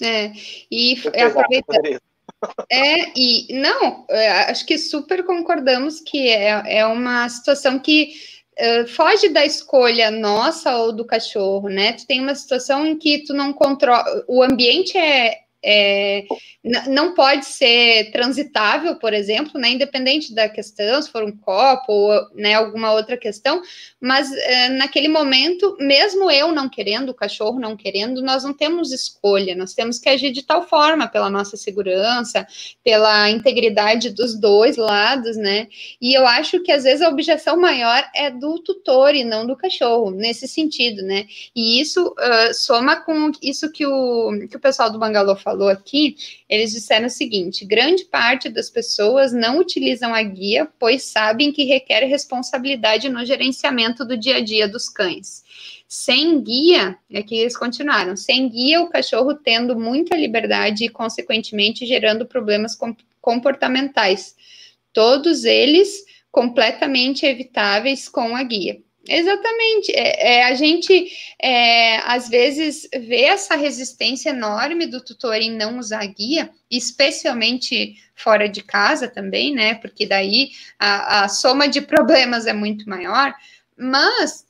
É, 0.00 0.30
e 0.70 0.94
é 1.12 1.22
aproveitar. 1.24 1.76
É, 2.70 3.18
e 3.18 3.58
não, 3.58 4.06
é, 4.10 4.50
acho 4.50 4.64
que 4.64 4.78
super 4.78 5.24
concordamos 5.24 6.00
que 6.00 6.28
é, 6.28 6.78
é 6.78 6.86
uma 6.86 7.28
situação 7.28 7.78
que 7.78 8.12
Foge 8.88 9.28
da 9.28 9.44
escolha 9.44 10.10
nossa 10.10 10.76
ou 10.78 10.92
do 10.92 11.04
cachorro, 11.04 11.68
né? 11.68 11.92
Tu 11.92 12.06
tem 12.06 12.20
uma 12.20 12.34
situação 12.34 12.84
em 12.84 12.98
que 12.98 13.24
tu 13.24 13.32
não 13.32 13.52
controla, 13.52 14.04
o 14.26 14.42
ambiente 14.42 14.96
é, 14.98 15.38
é, 15.70 16.24
não 16.88 17.12
pode 17.14 17.44
ser 17.44 18.10
transitável, 18.10 18.96
por 18.96 19.12
exemplo, 19.12 19.60
né, 19.60 19.68
independente 19.68 20.34
da 20.34 20.48
questão, 20.48 21.02
se 21.02 21.10
for 21.10 21.22
um 21.22 21.30
copo 21.30 21.92
ou 21.92 22.26
né, 22.34 22.54
alguma 22.54 22.92
outra 22.92 23.18
questão, 23.18 23.60
mas 24.00 24.32
é, 24.32 24.70
naquele 24.70 25.08
momento, 25.08 25.76
mesmo 25.78 26.30
eu 26.30 26.52
não 26.52 26.70
querendo, 26.70 27.10
o 27.10 27.14
cachorro 27.14 27.60
não 27.60 27.76
querendo, 27.76 28.22
nós 28.22 28.44
não 28.44 28.54
temos 28.54 28.92
escolha, 28.92 29.54
nós 29.54 29.74
temos 29.74 29.98
que 29.98 30.08
agir 30.08 30.32
de 30.32 30.42
tal 30.42 30.66
forma 30.66 31.06
pela 31.06 31.28
nossa 31.28 31.56
segurança, 31.56 32.46
pela 32.82 33.28
integridade 33.28 34.08
dos 34.08 34.34
dois 34.34 34.78
lados, 34.78 35.36
né? 35.36 35.68
E 36.00 36.16
eu 36.16 36.26
acho 36.26 36.60
que 36.60 36.72
às 36.72 36.84
vezes 36.84 37.02
a 37.02 37.10
objeção 37.10 37.60
maior 37.60 38.02
é 38.14 38.30
do 38.30 38.58
tutor 38.60 39.14
e 39.14 39.22
não 39.22 39.46
do 39.46 39.56
cachorro, 39.56 40.10
nesse 40.10 40.48
sentido, 40.48 41.02
né? 41.02 41.26
E 41.54 41.78
isso 41.80 42.08
uh, 42.08 42.54
soma 42.54 42.96
com 42.96 43.30
isso 43.42 43.70
que 43.70 43.86
o, 43.86 44.48
que 44.48 44.56
o 44.56 44.60
pessoal 44.60 44.90
do 44.90 44.98
Bangalô 44.98 45.36
falou 45.36 45.57
aqui, 45.66 46.16
eles 46.48 46.70
disseram 46.70 47.06
o 47.06 47.10
seguinte: 47.10 47.64
grande 47.64 48.04
parte 48.04 48.48
das 48.48 48.68
pessoas 48.68 49.32
não 49.32 49.58
utilizam 49.58 50.14
a 50.14 50.22
guia, 50.22 50.68
pois 50.78 51.04
sabem 51.04 51.50
que 51.50 51.64
requer 51.64 52.04
responsabilidade 52.04 53.08
no 53.08 53.24
gerenciamento 53.24 54.04
do 54.04 54.16
dia 54.16 54.36
a 54.36 54.40
dia 54.40 54.68
dos 54.68 54.88
cães. 54.88 55.42
Sem 55.88 56.42
guia, 56.42 56.98
é 57.10 57.22
que 57.22 57.34
eles 57.34 57.56
continuaram, 57.56 58.14
sem 58.14 58.46
guia, 58.48 58.82
o 58.82 58.90
cachorro 58.90 59.34
tendo 59.34 59.74
muita 59.74 60.14
liberdade 60.14 60.84
e, 60.84 60.88
consequentemente, 60.90 61.86
gerando 61.86 62.26
problemas 62.26 62.78
comportamentais. 63.22 64.36
Todos 64.92 65.44
eles 65.44 66.04
completamente 66.30 67.24
evitáveis 67.24 68.06
com 68.06 68.36
a 68.36 68.42
guia. 68.42 68.82
Exatamente. 69.08 69.90
É, 69.92 70.38
é, 70.38 70.44
a 70.44 70.54
gente, 70.54 71.10
é, 71.40 71.96
às 72.00 72.28
vezes, 72.28 72.86
vê 72.92 73.22
essa 73.22 73.56
resistência 73.56 74.30
enorme 74.30 74.86
do 74.86 75.02
tutor 75.02 75.36
em 75.36 75.50
não 75.50 75.78
usar 75.78 76.04
guia, 76.06 76.50
especialmente 76.70 77.96
fora 78.14 78.48
de 78.48 78.62
casa 78.62 79.08
também, 79.08 79.54
né? 79.54 79.74
Porque 79.76 80.06
daí 80.06 80.50
a, 80.78 81.24
a 81.24 81.28
soma 81.28 81.66
de 81.68 81.80
problemas 81.80 82.46
é 82.46 82.52
muito 82.52 82.88
maior. 82.88 83.34
Mas 83.78 84.44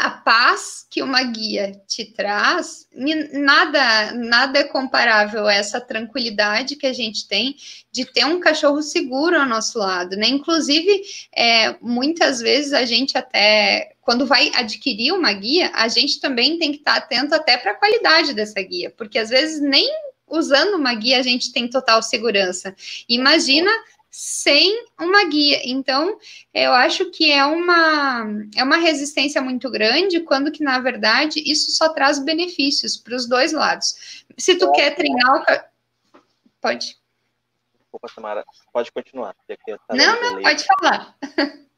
a 0.00 0.10
paz 0.10 0.86
que 0.88 1.02
uma 1.02 1.22
guia 1.22 1.72
te 1.86 2.06
traz, 2.06 2.88
nada, 3.32 4.12
nada 4.12 4.58
é 4.58 4.64
comparável 4.64 5.46
a 5.46 5.52
essa 5.52 5.78
tranquilidade 5.78 6.74
que 6.74 6.86
a 6.86 6.92
gente 6.92 7.28
tem 7.28 7.54
de 7.92 8.06
ter 8.06 8.24
um 8.24 8.40
cachorro 8.40 8.80
seguro 8.80 9.38
ao 9.38 9.46
nosso 9.46 9.78
lado, 9.78 10.16
né? 10.16 10.26
Inclusive, 10.26 11.02
é, 11.34 11.76
muitas 11.82 12.40
vezes 12.40 12.72
a 12.72 12.86
gente 12.86 13.18
até, 13.18 13.92
quando 14.00 14.26
vai 14.26 14.50
adquirir 14.54 15.12
uma 15.12 15.32
guia, 15.34 15.70
a 15.74 15.86
gente 15.86 16.18
também 16.18 16.58
tem 16.58 16.72
que 16.72 16.78
estar 16.78 16.96
atento 16.96 17.34
até 17.34 17.58
para 17.58 17.72
a 17.72 17.76
qualidade 17.76 18.32
dessa 18.32 18.60
guia, 18.62 18.90
porque 18.96 19.18
às 19.18 19.28
vezes 19.28 19.60
nem 19.60 19.86
usando 20.26 20.76
uma 20.76 20.94
guia 20.94 21.18
a 21.18 21.22
gente 21.22 21.52
tem 21.52 21.68
total 21.68 22.02
segurança. 22.02 22.74
Imagina 23.06 23.70
sem 24.10 24.86
uma 24.98 25.24
guia. 25.28 25.60
Então, 25.64 26.18
eu 26.52 26.72
acho 26.72 27.10
que 27.10 27.30
é 27.30 27.44
uma, 27.44 28.24
é 28.56 28.64
uma 28.64 28.76
resistência 28.76 29.40
muito 29.40 29.70
grande, 29.70 30.20
quando 30.20 30.50
que, 30.50 30.64
na 30.64 30.80
verdade, 30.80 31.40
isso 31.44 31.70
só 31.70 31.90
traz 31.90 32.18
benefícios 32.18 32.96
para 32.96 33.14
os 33.14 33.28
dois 33.28 33.52
lados. 33.52 34.24
Se 34.36 34.56
tu 34.58 34.70
quer 34.72 34.96
treinar 34.96 35.42
o... 35.42 36.20
Pode. 36.60 36.98
Desculpa, 37.78 38.08
Samara. 38.08 38.44
Pode 38.72 38.90
continuar. 38.92 39.34
Tá 39.46 39.94
não, 39.94 40.20
não, 40.20 40.42
pode 40.42 40.64
falar. 40.64 41.16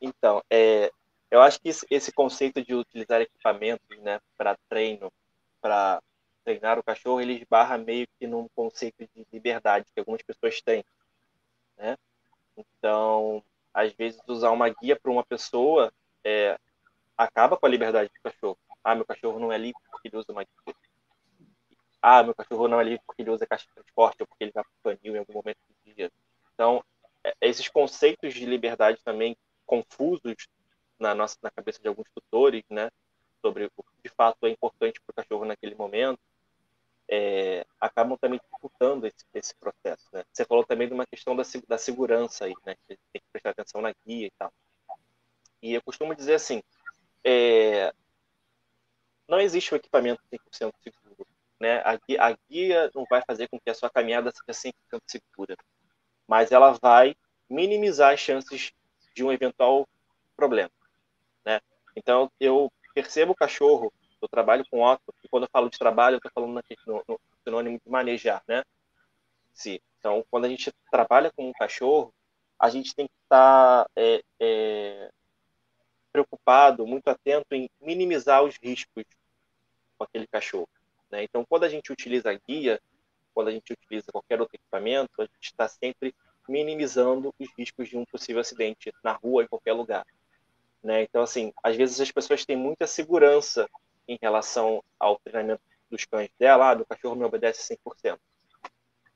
Então, 0.00 0.40
é, 0.48 0.92
eu 1.28 1.42
acho 1.42 1.60
que 1.60 1.68
esse 1.90 2.12
conceito 2.12 2.64
de 2.64 2.72
utilizar 2.72 3.20
equipamentos 3.20 3.98
né, 3.98 4.20
para 4.38 4.56
treino, 4.68 5.12
para 5.60 6.00
treinar 6.44 6.78
o 6.78 6.84
cachorro, 6.84 7.20
ele 7.20 7.34
esbarra 7.34 7.78
meio 7.78 8.06
que 8.16 8.26
num 8.28 8.46
conceito 8.54 9.04
de 9.12 9.26
liberdade 9.32 9.86
que 9.92 9.98
algumas 9.98 10.22
pessoas 10.22 10.60
têm 10.60 10.84
né? 11.82 11.96
Então, 12.56 13.42
às 13.74 13.92
vezes, 13.92 14.20
usar 14.28 14.50
uma 14.50 14.68
guia 14.68 14.98
para 14.98 15.10
uma 15.10 15.24
pessoa 15.24 15.92
é, 16.24 16.56
acaba 17.16 17.56
com 17.56 17.66
a 17.66 17.68
liberdade 17.68 18.10
do 18.10 18.30
cachorro. 18.30 18.58
Ah, 18.84 18.94
meu 18.94 19.04
cachorro 19.04 19.38
não 19.38 19.52
é 19.52 19.58
livre 19.58 19.80
porque 19.90 20.08
ele 20.08 20.16
usa 20.16 20.32
uma 20.32 20.44
guia. 20.44 20.76
Ah, 22.00 22.22
meu 22.22 22.34
cachorro 22.34 22.68
não 22.68 22.80
é 22.80 22.84
livre 22.84 23.02
porque 23.06 23.22
ele 23.22 23.30
usa 23.30 23.46
caixa 23.46 23.66
de 23.66 23.74
transporte 23.74 24.20
ou 24.20 24.26
porque 24.26 24.44
ele 24.44 24.52
vai 24.52 24.64
canil 24.82 25.16
em 25.16 25.18
algum 25.18 25.34
momento 25.34 25.58
do 25.68 25.92
dia. 25.94 26.10
Então, 26.54 26.84
é, 27.24 27.34
esses 27.40 27.68
conceitos 27.68 28.34
de 28.34 28.46
liberdade 28.46 29.00
também 29.04 29.36
confusos 29.66 30.48
na 30.98 31.14
nossa 31.14 31.36
na 31.42 31.50
cabeça 31.50 31.80
de 31.80 31.88
alguns 31.88 32.06
tutores, 32.14 32.62
né, 32.70 32.90
sobre 33.40 33.64
o 33.76 33.82
que 33.82 34.02
de 34.04 34.08
fato 34.08 34.46
é 34.46 34.50
importante 34.50 35.00
para 35.00 35.12
o 35.12 35.14
cachorro 35.14 35.44
naquele 35.44 35.74
momento, 35.74 36.20
é, 37.14 37.66
acabam 37.78 38.16
também 38.16 38.40
dificultando 38.42 39.06
esse, 39.06 39.22
esse 39.34 39.54
processo. 39.56 40.08
Né? 40.14 40.24
Você 40.32 40.46
falou 40.46 40.64
também 40.64 40.88
de 40.88 40.94
uma 40.94 41.04
questão 41.04 41.36
da, 41.36 41.42
da 41.68 41.76
segurança 41.76 42.46
aí, 42.46 42.54
né? 42.64 42.74
Que 42.74 42.96
tem 43.12 43.20
que 43.20 43.28
prestar 43.30 43.50
atenção 43.50 43.82
na 43.82 43.92
guia 44.06 44.28
e 44.28 44.30
tal. 44.38 44.50
E 45.60 45.74
eu 45.74 45.82
costumo 45.82 46.14
dizer 46.14 46.36
assim, 46.36 46.62
é, 47.22 47.92
não 49.28 49.38
existe 49.38 49.74
um 49.74 49.76
equipamento 49.76 50.22
100% 50.32 50.72
seguro. 50.82 51.26
Né? 51.60 51.82
A, 51.84 51.96
guia, 51.96 52.22
a 52.24 52.36
guia 52.48 52.90
não 52.94 53.04
vai 53.10 53.22
fazer 53.26 53.46
com 53.48 53.60
que 53.60 53.68
a 53.68 53.74
sua 53.74 53.90
caminhada 53.90 54.32
seja 54.32 54.72
100% 54.90 55.00
segura, 55.06 55.54
mas 56.26 56.50
ela 56.50 56.72
vai 56.80 57.14
minimizar 57.46 58.14
as 58.14 58.20
chances 58.20 58.72
de 59.14 59.22
um 59.22 59.30
eventual 59.30 59.86
problema. 60.34 60.72
Né? 61.44 61.60
Então, 61.94 62.32
eu 62.40 62.72
percebo 62.94 63.32
o 63.32 63.36
cachorro 63.36 63.92
eu 64.24 64.28
trabalho 64.28 64.64
com 64.70 64.82
Otto, 64.82 65.14
e 65.24 65.28
quando 65.28 65.44
eu 65.44 65.50
falo 65.52 65.70
de 65.70 65.78
trabalho, 65.78 66.14
eu 66.14 66.18
estou 66.18 66.32
falando 66.32 66.58
aqui 66.58 66.76
no, 66.86 67.02
no, 67.08 67.20
sinônimo 67.44 67.80
de 67.84 67.90
manejar, 67.90 68.42
né? 68.46 68.62
Sim. 69.52 69.78
Então, 69.98 70.24
quando 70.30 70.44
a 70.46 70.48
gente 70.48 70.72
trabalha 70.90 71.30
com 71.30 71.48
um 71.48 71.52
cachorro, 71.52 72.12
a 72.58 72.68
gente 72.70 72.94
tem 72.94 73.06
que 73.06 73.14
estar 73.24 73.84
tá, 73.84 73.90
é, 73.96 74.22
é, 74.40 75.10
preocupado, 76.12 76.86
muito 76.86 77.08
atento 77.08 77.54
em 77.54 77.68
minimizar 77.80 78.42
os 78.42 78.56
riscos 78.56 79.04
com 79.96 80.04
aquele 80.04 80.26
cachorro. 80.26 80.68
Né? 81.10 81.24
Então, 81.24 81.44
quando 81.44 81.64
a 81.64 81.68
gente 81.68 81.92
utiliza 81.92 82.30
a 82.30 82.34
guia, 82.34 82.80
quando 83.34 83.48
a 83.48 83.52
gente 83.52 83.72
utiliza 83.72 84.12
qualquer 84.12 84.40
outro 84.40 84.56
equipamento, 84.56 85.20
a 85.20 85.24
gente 85.24 85.46
está 85.46 85.68
sempre 85.68 86.14
minimizando 86.48 87.34
os 87.38 87.48
riscos 87.56 87.88
de 87.88 87.96
um 87.96 88.04
possível 88.04 88.40
acidente 88.40 88.92
na 89.02 89.12
rua, 89.12 89.44
em 89.44 89.48
qualquer 89.48 89.72
lugar. 89.72 90.06
Né? 90.82 91.02
Então, 91.02 91.22
assim, 91.22 91.52
às 91.62 91.76
vezes 91.76 92.00
as 92.00 92.10
pessoas 92.10 92.44
têm 92.44 92.56
muita 92.56 92.86
segurança 92.86 93.68
em 94.12 94.18
relação 94.20 94.82
ao 94.98 95.18
treinamento 95.20 95.62
dos 95.90 96.04
cães 96.04 96.30
dela, 96.38 96.70
ah, 96.70 96.74
meu 96.74 96.86
cachorro 96.86 97.16
me 97.16 97.24
obedece 97.24 97.62
100%. 97.62 98.18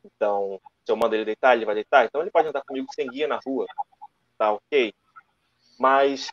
Então, 0.04 0.60
se 0.84 0.92
eu 0.92 0.96
mando 0.96 1.14
ele 1.14 1.24
deitar, 1.24 1.56
ele 1.56 1.64
vai 1.64 1.74
deitar. 1.74 2.04
Então, 2.04 2.20
ele 2.20 2.30
pode 2.30 2.48
andar 2.48 2.62
comigo 2.62 2.86
sem 2.94 3.08
guia 3.08 3.26
na 3.26 3.40
rua, 3.44 3.66
tá 4.38 4.52
ok? 4.52 4.94
Mas 5.78 6.30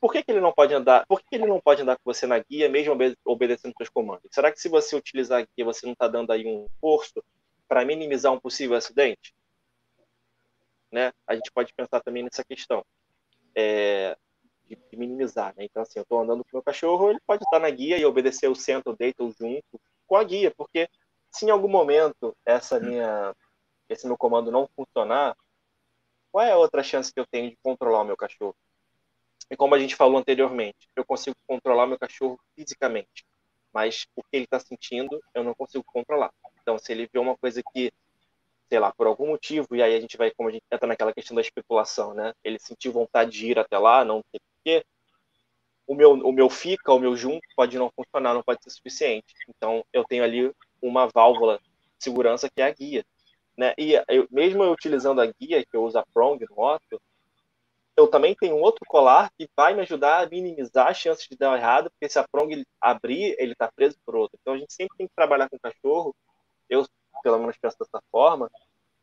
por 0.00 0.12
que, 0.12 0.22
que 0.22 0.30
ele 0.30 0.40
não 0.40 0.52
pode 0.52 0.72
andar? 0.72 1.04
Por 1.06 1.20
que, 1.20 1.28
que 1.28 1.34
ele 1.36 1.46
não 1.46 1.60
pode 1.60 1.82
andar 1.82 1.96
com 1.96 2.02
você 2.04 2.26
na 2.26 2.38
guia, 2.38 2.68
mesmo 2.68 2.96
obedecendo 3.24 3.74
seus 3.76 3.88
comandos? 3.88 4.28
Será 4.30 4.52
que 4.52 4.60
se 4.60 4.68
você 4.68 4.94
utilizar 4.94 5.42
a 5.42 5.46
guia, 5.56 5.64
você 5.64 5.84
não 5.86 5.92
está 5.92 6.06
dando 6.06 6.30
aí 6.32 6.46
um 6.46 6.66
esforço 6.66 7.22
para 7.66 7.84
minimizar 7.84 8.32
um 8.32 8.40
possível 8.40 8.76
acidente? 8.76 9.34
Né? 10.90 11.12
A 11.26 11.34
gente 11.34 11.50
pode 11.50 11.74
pensar 11.74 12.00
também 12.00 12.22
nessa 12.22 12.44
questão 12.44 12.84
é, 13.54 14.16
de, 14.68 14.76
de, 14.76 14.96
minimizar. 14.96 15.54
Né? 15.56 15.64
Então, 15.64 15.82
assim, 15.82 15.98
eu 15.98 16.02
estou 16.02 16.20
andando 16.20 16.44
com 16.44 16.50
meu 16.52 16.62
cachorro, 16.62 17.10
ele 17.10 17.20
pode 17.26 17.42
estar 17.44 17.58
na 17.58 17.70
guia 17.70 17.98
e 17.98 18.04
obedecer 18.04 18.48
o 18.48 18.54
centro, 18.54 18.96
deita 18.96 19.22
ou 19.22 19.32
junto 19.32 19.80
com 20.06 20.16
a 20.16 20.24
guia, 20.24 20.52
porque 20.56 20.88
se 21.30 21.44
em 21.44 21.50
algum 21.50 21.68
momento 21.68 22.36
essa 22.44 22.80
minha, 22.80 23.34
esse 23.88 24.06
meu 24.06 24.16
comando 24.16 24.50
não 24.50 24.68
funcionar, 24.74 25.36
qual 26.32 26.44
é 26.44 26.52
a 26.52 26.56
outra 26.56 26.82
chance 26.82 27.12
que 27.12 27.20
eu 27.20 27.26
tenho 27.26 27.50
de 27.50 27.56
controlar 27.62 28.02
o 28.02 28.04
meu 28.04 28.16
cachorro? 28.16 28.56
E 29.50 29.56
como 29.56 29.74
a 29.74 29.78
gente 29.78 29.96
falou 29.96 30.18
anteriormente, 30.18 30.88
eu 30.94 31.04
consigo 31.04 31.36
controlar 31.46 31.86
meu 31.86 31.98
cachorro 31.98 32.38
fisicamente, 32.54 33.24
mas 33.72 34.06
o 34.14 34.22
que 34.22 34.28
ele 34.32 34.44
está 34.44 34.58
sentindo 34.58 35.20
eu 35.34 35.42
não 35.42 35.54
consigo 35.54 35.84
controlar. 35.84 36.32
Então, 36.60 36.78
se 36.78 36.92
ele 36.92 37.08
vê 37.10 37.18
uma 37.18 37.36
coisa 37.36 37.62
que, 37.72 37.90
sei 38.68 38.78
lá, 38.78 38.92
por 38.92 39.06
algum 39.06 39.28
motivo, 39.28 39.74
e 39.74 39.82
aí 39.82 39.94
a 39.94 40.00
gente 40.00 40.18
vai, 40.18 40.30
como 40.30 40.50
a 40.50 40.52
gente 40.52 40.64
entra 40.70 40.86
naquela 40.86 41.14
questão 41.14 41.34
da 41.34 41.40
especulação, 41.40 42.12
né? 42.12 42.34
Ele 42.44 42.58
sentiu 42.58 42.92
vontade 42.92 43.30
de 43.30 43.46
ir 43.46 43.58
até 43.58 43.78
lá, 43.78 44.04
não 44.04 44.22
sei 44.68 44.82
porquê, 44.82 44.84
o 45.86 45.94
meu, 45.94 46.12
o 46.12 46.32
meu 46.32 46.50
fica, 46.50 46.92
o 46.92 46.98
meu 46.98 47.16
junto 47.16 47.40
pode 47.56 47.78
não 47.78 47.90
funcionar, 47.90 48.34
não 48.34 48.42
pode 48.42 48.62
ser 48.62 48.70
suficiente. 48.70 49.34
Então, 49.48 49.82
eu 49.92 50.04
tenho 50.04 50.22
ali 50.22 50.52
uma 50.82 51.06
válvula 51.06 51.58
de 51.58 52.04
segurança 52.04 52.48
que 52.50 52.60
é 52.60 52.66
a 52.66 52.70
guia. 52.70 53.04
Né? 53.56 53.74
E 53.78 53.94
eu, 54.08 54.28
mesmo 54.30 54.62
eu 54.62 54.70
utilizando 54.70 55.20
a 55.20 55.26
guia, 55.26 55.64
que 55.64 55.76
eu 55.76 55.82
uso 55.82 55.98
a 55.98 56.04
Prong 56.12 56.44
no 56.50 56.62
Otto, 56.62 57.00
eu 57.96 58.06
também 58.06 58.34
tenho 58.34 58.54
um 58.54 58.60
outro 58.60 58.84
colar 58.86 59.30
que 59.36 59.48
vai 59.56 59.74
me 59.74 59.80
ajudar 59.80 60.22
a 60.22 60.28
minimizar 60.28 60.88
as 60.88 60.98
chances 60.98 61.26
de 61.26 61.36
dar 61.36 61.58
errado, 61.58 61.90
porque 61.90 62.08
se 62.08 62.16
a 62.16 62.24
prong 62.28 62.64
abrir, 62.80 63.34
ele 63.40 63.52
está 63.52 63.68
preso 63.74 63.98
por 64.06 64.14
outro. 64.14 64.38
Então 64.40 64.54
a 64.54 64.58
gente 64.58 64.72
sempre 64.72 64.96
tem 64.96 65.08
que 65.08 65.14
trabalhar 65.16 65.48
com 65.48 65.56
o 65.56 65.60
cachorro, 65.60 66.14
eu 66.70 66.86
pelo 67.24 67.40
menos 67.40 67.56
penso 67.58 67.76
dessa 67.76 68.00
forma, 68.12 68.48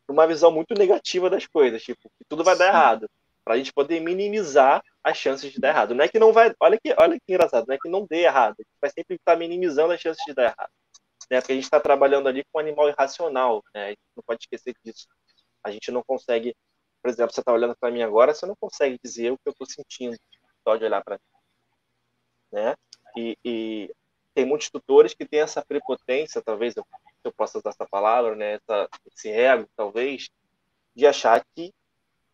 numa 0.07 0.25
visão 0.25 0.49
muito 0.49 0.73
negativa 0.73 1.29
das 1.29 1.45
coisas, 1.45 1.83
tipo, 1.83 2.09
que 2.17 2.23
tudo 2.29 2.41
vai 2.41 2.57
dar 2.57 2.67
errado, 2.67 3.09
para 3.45 3.53
a 3.53 3.57
gente 3.57 3.71
poder 3.71 4.01
minimizar 4.01 4.83
as 5.03 5.17
chances 5.17 5.53
de 5.53 5.59
dar 5.59 5.69
errado. 5.69 5.95
Não 5.95 6.03
é 6.03 6.09
que 6.09 6.19
não 6.19 6.33
vai, 6.33 6.53
olha 6.59 6.77
que, 6.83 6.93
olha 6.99 7.17
que 7.17 7.31
engraçado, 7.31 7.65
não 7.67 7.75
é 7.75 7.77
que 7.77 7.87
não 7.87 8.05
dê 8.05 8.23
errado, 8.23 8.55
a 8.59 8.63
gente 8.63 8.77
vai 8.81 8.89
sempre 8.89 9.15
estar 9.15 9.37
minimizando 9.37 9.93
as 9.93 10.01
chances 10.01 10.23
de 10.25 10.33
dar 10.33 10.45
errado. 10.45 10.71
Né? 11.29 11.39
Porque 11.39 11.53
a 11.53 11.55
gente 11.55 11.63
está 11.63 11.79
trabalhando 11.79 12.27
ali 12.27 12.43
com 12.51 12.57
um 12.57 12.61
animal 12.61 12.89
irracional, 12.89 13.63
né? 13.73 13.85
a 13.85 13.89
gente 13.89 14.01
não 14.17 14.23
pode 14.25 14.41
esquecer 14.43 14.75
disso. 14.83 15.07
A 15.63 15.71
gente 15.71 15.91
não 15.91 16.03
consegue 16.03 16.55
por 17.05 17.09
exemplo, 17.09 17.31
você 17.31 17.41
está 17.41 17.53
olhando 17.53 17.75
para 17.79 17.91
mim 17.91 18.01
agora, 18.01 18.33
você 18.33 18.47
não 18.47 18.55
consegue 18.55 18.97
dizer 19.03 19.31
o 19.31 19.37
que 19.37 19.47
eu 19.47 19.51
estou 19.51 19.67
sentindo 19.67 20.17
só 20.63 20.75
de 20.75 20.85
olhar 20.85 21.03
para 21.03 21.17
mim. 21.17 21.39
Né? 22.51 22.75
E, 23.15 23.37
e, 23.45 23.95
tem 24.33 24.43
muitos 24.43 24.71
tutores 24.71 25.13
que 25.13 25.23
têm 25.23 25.41
essa 25.41 25.63
prepotência, 25.63 26.41
talvez 26.41 26.75
eu, 26.75 26.83
eu 27.23 27.31
possa 27.31 27.59
usar 27.59 27.69
essa 27.69 27.85
palavra, 27.85 28.35
né? 28.35 28.53
Essa, 28.53 28.89
esse 29.05 29.29
ego, 29.29 29.69
talvez, 29.75 30.31
de 30.95 31.05
achar 31.05 31.45
que 31.55 31.71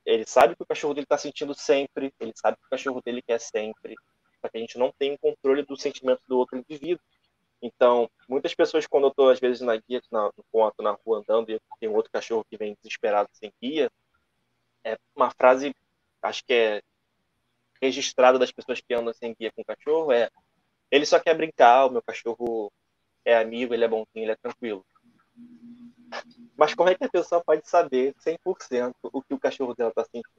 ele 0.06 0.26
sabe 0.26 0.56
que 0.56 0.64
o 0.64 0.66
cachorro 0.66 0.94
dele 0.94 1.06
está 1.06 1.18
sentindo 1.18 1.54
sempre, 1.54 2.14
ele 2.20 2.34
sabe 2.36 2.58
que 2.58 2.66
o 2.66 2.70
cachorro 2.70 3.02
dele 3.02 3.22
quer 3.22 3.40
sempre, 3.40 3.96
só 4.42 4.50
que 4.50 4.58
a 4.58 4.60
gente 4.60 4.78
não 4.78 4.92
tem 4.98 5.18
controle 5.18 5.64
do 5.64 5.78
sentimento 5.78 6.22
do 6.28 6.38
outro 6.38 6.58
indivíduo. 6.58 7.04
Então, 7.62 8.10
muitas 8.28 8.56
pessoas, 8.56 8.88
quando 8.88 9.06
eu 9.06 9.10
estou, 9.10 9.30
às 9.30 9.40
vezes, 9.40 9.62
na 9.62 9.78
guia, 9.78 10.02
na, 10.12 10.32
no 10.36 10.44
ponto, 10.52 10.82
na 10.82 10.92
rua 11.06 11.20
andando, 11.20 11.52
e 11.52 11.60
tem 11.80 11.90
outro 11.90 12.12
cachorro 12.12 12.46
que 12.50 12.58
vem 12.58 12.76
desesperado 12.82 13.30
sem 13.34 13.54
guia, 13.62 13.92
é 14.84 14.98
uma 15.16 15.30
frase, 15.30 15.76
acho 16.24 16.44
que 16.44 16.54
é 16.54 16.82
registrada 17.80 18.40
das 18.40 18.52
pessoas 18.52 18.82
que 18.82 18.94
andam 18.94 19.14
sem 19.14 19.36
guia 19.40 19.52
com 19.52 19.64
cachorro, 19.64 20.12
é 20.12 20.30
ele 20.90 21.06
só 21.06 21.20
quer 21.20 21.36
brincar, 21.36 21.86
o 21.86 21.92
meu 21.92 22.02
cachorro 22.02 22.72
é 23.24 23.38
amigo, 23.38 23.74
ele 23.74 23.86
é 23.86 23.88
bonzinho, 23.88 24.24
ele 24.24 24.32
é 24.32 24.36
tranquilo. 24.36 24.86
Mas 26.62 26.76
como 26.76 26.90
é 26.90 26.94
que 26.94 27.04
a 27.04 27.10
pessoa 27.10 27.44
pode 27.44 27.68
saber 27.68 28.14
100% 28.24 28.94
o 29.02 29.24
que 29.24 29.34
o 29.34 29.40
cachorro 29.40 29.74
dela 29.74 29.90
está 29.90 30.04
sentindo? 30.04 30.30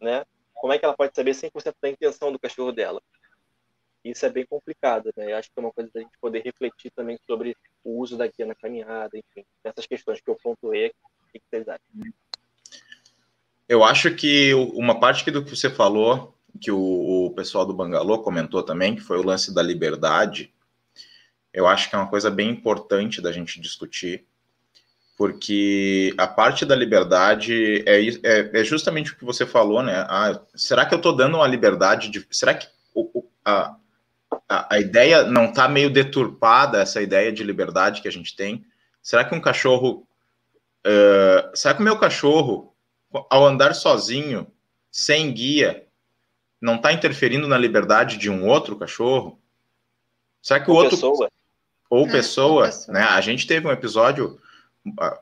Né? 0.00 0.24
Como 0.54 0.72
é 0.72 0.78
que 0.78 0.84
ela 0.84 0.94
pode 0.94 1.12
saber 1.12 1.32
100% 1.32 1.74
da 1.82 1.88
intenção 1.88 2.30
do 2.30 2.38
cachorro 2.38 2.70
dela? 2.70 3.02
Isso 4.04 4.24
é 4.24 4.30
bem 4.30 4.46
complicado, 4.46 5.12
né? 5.16 5.32
Eu 5.32 5.36
acho 5.36 5.48
que 5.48 5.58
é 5.58 5.60
uma 5.60 5.72
coisa 5.72 5.90
da 5.92 6.00
gente 6.02 6.16
poder 6.20 6.44
refletir 6.44 6.92
também 6.92 7.18
sobre 7.26 7.56
o 7.82 7.98
uso 7.98 8.16
da 8.16 8.28
guia 8.28 8.46
na 8.46 8.54
caminhada, 8.54 9.18
enfim, 9.18 9.44
essas 9.64 9.86
questões 9.86 10.20
que 10.20 10.30
eu 10.30 10.36
pontuei. 10.36 10.92
O 11.24 11.32
que 11.32 11.42
vocês 11.50 11.66
acham? 11.68 12.12
Eu 13.68 13.82
acho 13.82 14.14
que 14.14 14.54
uma 14.54 15.00
parte 15.00 15.28
do 15.32 15.44
que 15.44 15.50
você 15.50 15.68
falou, 15.68 16.32
que 16.60 16.70
o, 16.70 17.26
o 17.26 17.34
pessoal 17.34 17.66
do 17.66 17.74
Bangalô 17.74 18.22
comentou 18.22 18.62
também, 18.62 18.94
que 18.94 19.02
foi 19.02 19.18
o 19.18 19.26
lance 19.26 19.52
da 19.52 19.64
liberdade, 19.64 20.54
eu 21.52 21.66
acho 21.66 21.90
que 21.90 21.96
é 21.96 21.98
uma 21.98 22.08
coisa 22.08 22.30
bem 22.30 22.50
importante 22.50 23.20
da 23.20 23.32
gente 23.32 23.60
discutir, 23.60 24.24
porque 25.18 26.14
a 26.16 26.28
parte 26.28 26.64
da 26.64 26.76
liberdade 26.76 27.82
é, 27.84 28.08
é, 28.22 28.60
é 28.60 28.64
justamente 28.64 29.12
o 29.12 29.16
que 29.16 29.24
você 29.24 29.44
falou, 29.44 29.82
né? 29.82 30.06
Ah, 30.08 30.40
será 30.54 30.86
que 30.86 30.94
eu 30.94 30.98
estou 30.98 31.12
dando 31.12 31.38
uma 31.38 31.46
liberdade 31.48 32.08
de. 32.08 32.24
Será 32.30 32.54
que 32.54 32.68
o, 32.94 33.24
a, 33.44 33.74
a, 34.48 34.76
a 34.76 34.78
ideia 34.80 35.24
não 35.24 35.46
está 35.46 35.68
meio 35.68 35.90
deturpada, 35.90 36.80
essa 36.80 37.02
ideia 37.02 37.32
de 37.32 37.42
liberdade 37.42 38.00
que 38.00 38.06
a 38.06 38.12
gente 38.12 38.36
tem? 38.36 38.64
Será 39.02 39.24
que 39.24 39.34
um 39.34 39.40
cachorro. 39.40 40.06
Uh, 40.86 41.50
será 41.52 41.74
que 41.74 41.80
o 41.80 41.84
meu 41.84 41.98
cachorro 41.98 42.72
ao 43.28 43.44
andar 43.44 43.74
sozinho, 43.74 44.46
sem 44.88 45.32
guia, 45.32 45.84
não 46.60 46.76
está 46.76 46.92
interferindo 46.92 47.48
na 47.48 47.58
liberdade 47.58 48.18
de 48.18 48.30
um 48.30 48.46
outro 48.46 48.76
cachorro? 48.76 49.36
Será 50.40 50.60
que 50.60 50.70
o 50.70 50.74
outro. 50.74 50.90
Pessoa. 50.90 51.28
Ou 51.90 52.06
é, 52.06 52.10
pessoa, 52.12 52.66
pessoa, 52.66 52.94
né? 52.94 53.02
A 53.02 53.20
gente 53.20 53.48
teve 53.48 53.66
um 53.66 53.72
episódio 53.72 54.38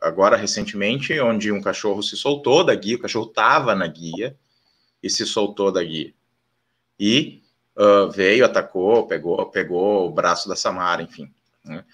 agora 0.00 0.36
recentemente 0.36 1.18
onde 1.20 1.52
um 1.52 1.60
cachorro 1.60 2.02
se 2.02 2.16
soltou 2.16 2.64
da 2.64 2.74
guia, 2.74 2.96
o 2.96 3.00
cachorro 3.00 3.28
estava 3.28 3.74
na 3.74 3.86
guia 3.86 4.36
e 5.02 5.10
se 5.10 5.26
soltou 5.26 5.70
da 5.70 5.82
guia. 5.82 6.12
E 6.98 7.42
uh, 7.76 8.10
veio, 8.10 8.44
atacou, 8.44 9.06
pegou, 9.06 9.44
pegou 9.46 10.06
o 10.06 10.10
braço 10.10 10.48
da 10.48 10.56
Samara, 10.56 11.02
enfim. 11.02 11.30
Né? 11.64 11.84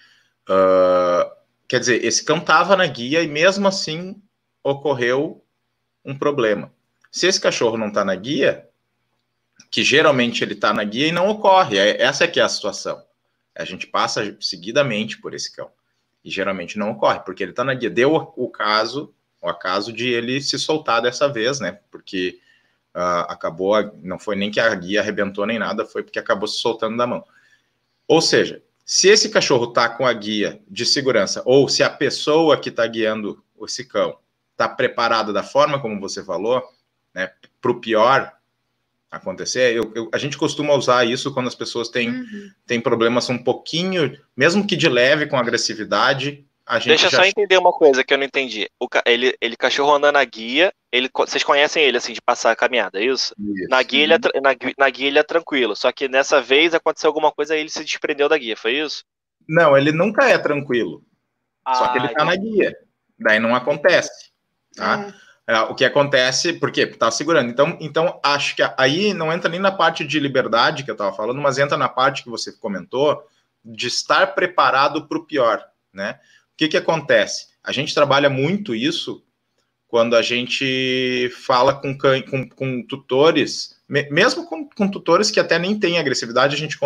Uh, 0.48 1.30
quer 1.68 1.80
dizer, 1.80 2.04
esse 2.04 2.24
cão 2.24 2.38
estava 2.38 2.76
na 2.76 2.86
guia 2.86 3.22
e 3.22 3.28
mesmo 3.28 3.68
assim 3.68 4.20
ocorreu 4.62 5.44
um 6.04 6.16
problema. 6.16 6.72
Se 7.10 7.26
esse 7.26 7.40
cachorro 7.40 7.76
não 7.76 7.88
está 7.88 8.04
na 8.04 8.14
guia, 8.14 8.68
que 9.70 9.82
geralmente 9.82 10.42
ele 10.42 10.54
está 10.54 10.72
na 10.72 10.84
guia 10.84 11.08
e 11.08 11.12
não 11.12 11.28
ocorre, 11.28 11.78
é, 11.78 12.02
essa 12.02 12.24
é 12.24 12.28
que 12.28 12.40
é 12.40 12.42
a 12.42 12.48
situação. 12.48 13.02
A 13.54 13.64
gente 13.64 13.86
passa 13.86 14.36
seguidamente 14.40 15.18
por 15.18 15.34
esse 15.34 15.54
cão 15.54 15.70
e 16.24 16.30
geralmente 16.30 16.78
não 16.78 16.92
ocorre, 16.92 17.20
porque 17.20 17.42
ele 17.42 17.52
está 17.52 17.64
na 17.64 17.74
guia. 17.74 17.90
Deu 17.90 18.32
o 18.36 18.48
caso, 18.48 19.12
o 19.40 19.48
acaso 19.48 19.92
de 19.92 20.08
ele 20.08 20.40
se 20.40 20.58
soltar 20.58 21.02
dessa 21.02 21.28
vez, 21.28 21.60
né? 21.60 21.78
Porque 21.90 22.38
uh, 22.94 23.26
acabou, 23.28 23.74
não 24.02 24.18
foi 24.18 24.36
nem 24.36 24.50
que 24.50 24.60
a 24.60 24.74
guia 24.74 25.00
arrebentou 25.00 25.46
nem 25.46 25.58
nada, 25.58 25.84
foi 25.84 26.02
porque 26.02 26.18
acabou 26.18 26.46
se 26.46 26.58
soltando 26.58 26.96
da 26.96 27.06
mão. 27.06 27.24
Ou 28.06 28.20
seja, 28.20 28.62
se 28.84 29.08
esse 29.08 29.30
cachorro 29.30 29.64
está 29.64 29.88
com 29.88 30.06
a 30.06 30.12
guia 30.12 30.60
de 30.68 30.84
segurança, 30.84 31.42
ou 31.44 31.68
se 31.68 31.82
a 31.82 31.90
pessoa 31.90 32.58
que 32.58 32.68
está 32.68 32.86
guiando 32.86 33.42
esse 33.64 33.84
cão 33.84 34.18
está 34.52 34.68
preparado 34.68 35.32
da 35.32 35.42
forma 35.42 35.80
como 35.80 36.00
você 36.00 36.24
falou, 36.24 36.62
né, 37.14 37.30
para 37.60 37.70
o 37.70 37.80
pior 37.80 38.32
acontecer, 39.12 39.76
eu, 39.76 39.92
eu, 39.94 40.08
a 40.10 40.16
gente 40.16 40.38
costuma 40.38 40.72
usar 40.74 41.04
isso 41.04 41.32
quando 41.34 41.46
as 41.46 41.54
pessoas 41.54 41.90
têm, 41.90 42.08
uhum. 42.08 42.50
têm 42.66 42.80
problemas 42.80 43.28
um 43.28 43.36
pouquinho, 43.36 44.18
mesmo 44.34 44.66
que 44.66 44.74
de 44.74 44.88
leve 44.88 45.26
com 45.26 45.36
agressividade. 45.36 46.46
A 46.64 46.78
gente 46.78 46.88
Deixa 46.88 47.06
eu 47.06 47.10
só 47.10 47.24
entender 47.24 47.58
uma 47.58 47.72
coisa 47.72 48.02
que 48.02 48.14
eu 48.14 48.16
não 48.16 48.24
entendi. 48.24 48.70
O, 48.80 48.88
ele, 49.04 49.36
ele 49.38 49.54
cachorro 49.54 49.94
andando 49.94 50.14
na 50.14 50.24
guia, 50.24 50.72
ele, 50.90 51.10
vocês 51.14 51.44
conhecem 51.44 51.84
ele 51.84 51.98
assim 51.98 52.14
de 52.14 52.22
passar 52.22 52.52
a 52.52 52.56
caminhada, 52.56 52.98
é 52.98 53.04
isso? 53.04 53.34
isso. 53.38 53.68
Na, 53.68 53.82
guia 53.82 54.02
ele 54.02 54.14
é, 54.14 54.18
na, 54.40 54.56
na 54.78 54.88
guia 54.88 55.08
ele 55.08 55.18
é 55.18 55.22
tranquilo, 55.22 55.76
só 55.76 55.92
que 55.92 56.08
nessa 56.08 56.40
vez 56.40 56.72
aconteceu 56.72 57.08
alguma 57.08 57.30
coisa 57.30 57.54
e 57.54 57.60
ele 57.60 57.68
se 57.68 57.84
desprendeu 57.84 58.30
da 58.30 58.38
guia, 58.38 58.56
foi 58.56 58.78
isso? 58.78 59.04
Não, 59.46 59.76
ele 59.76 59.92
nunca 59.92 60.24
é 60.24 60.38
tranquilo. 60.38 61.04
Ah, 61.66 61.74
só 61.74 61.88
que 61.88 61.98
ele 61.98 62.08
tá 62.08 62.24
na 62.24 62.34
guia. 62.34 62.74
Daí 63.18 63.38
não 63.38 63.54
acontece. 63.54 64.32
Tá? 64.74 65.08
É. 65.08 65.31
É, 65.46 65.58
o 65.62 65.74
que 65.74 65.84
acontece, 65.84 66.52
porque 66.52 66.82
está 66.82 67.10
segurando. 67.10 67.50
Então, 67.50 67.76
então, 67.80 68.20
acho 68.22 68.54
que 68.54 68.62
aí 68.76 69.12
não 69.12 69.32
entra 69.32 69.50
nem 69.50 69.58
na 69.58 69.72
parte 69.72 70.04
de 70.04 70.20
liberdade 70.20 70.84
que 70.84 70.90
eu 70.90 70.94
estava 70.94 71.14
falando, 71.14 71.40
mas 71.40 71.58
entra 71.58 71.76
na 71.76 71.88
parte 71.88 72.22
que 72.22 72.30
você 72.30 72.52
comentou 72.52 73.20
de 73.64 73.88
estar 73.88 74.34
preparado 74.34 75.08
para 75.08 75.18
o 75.18 75.24
pior. 75.24 75.64
Né? 75.92 76.12
O 76.12 76.56
que, 76.56 76.68
que 76.68 76.76
acontece? 76.76 77.48
A 77.62 77.72
gente 77.72 77.94
trabalha 77.94 78.30
muito 78.30 78.74
isso 78.74 79.24
quando 79.88 80.16
a 80.16 80.22
gente 80.22 81.30
fala 81.44 81.74
com, 81.74 81.96
com, 81.98 82.48
com 82.48 82.86
tutores, 82.86 83.76
mesmo 83.86 84.46
com, 84.46 84.66
com, 84.70 84.88
tutores 84.88 85.30
que 85.30 85.38
até 85.38 85.58
nem 85.58 85.78
têm 85.78 85.98
agressividade, 85.98 86.54
a 86.54 86.58
gente 86.58 86.78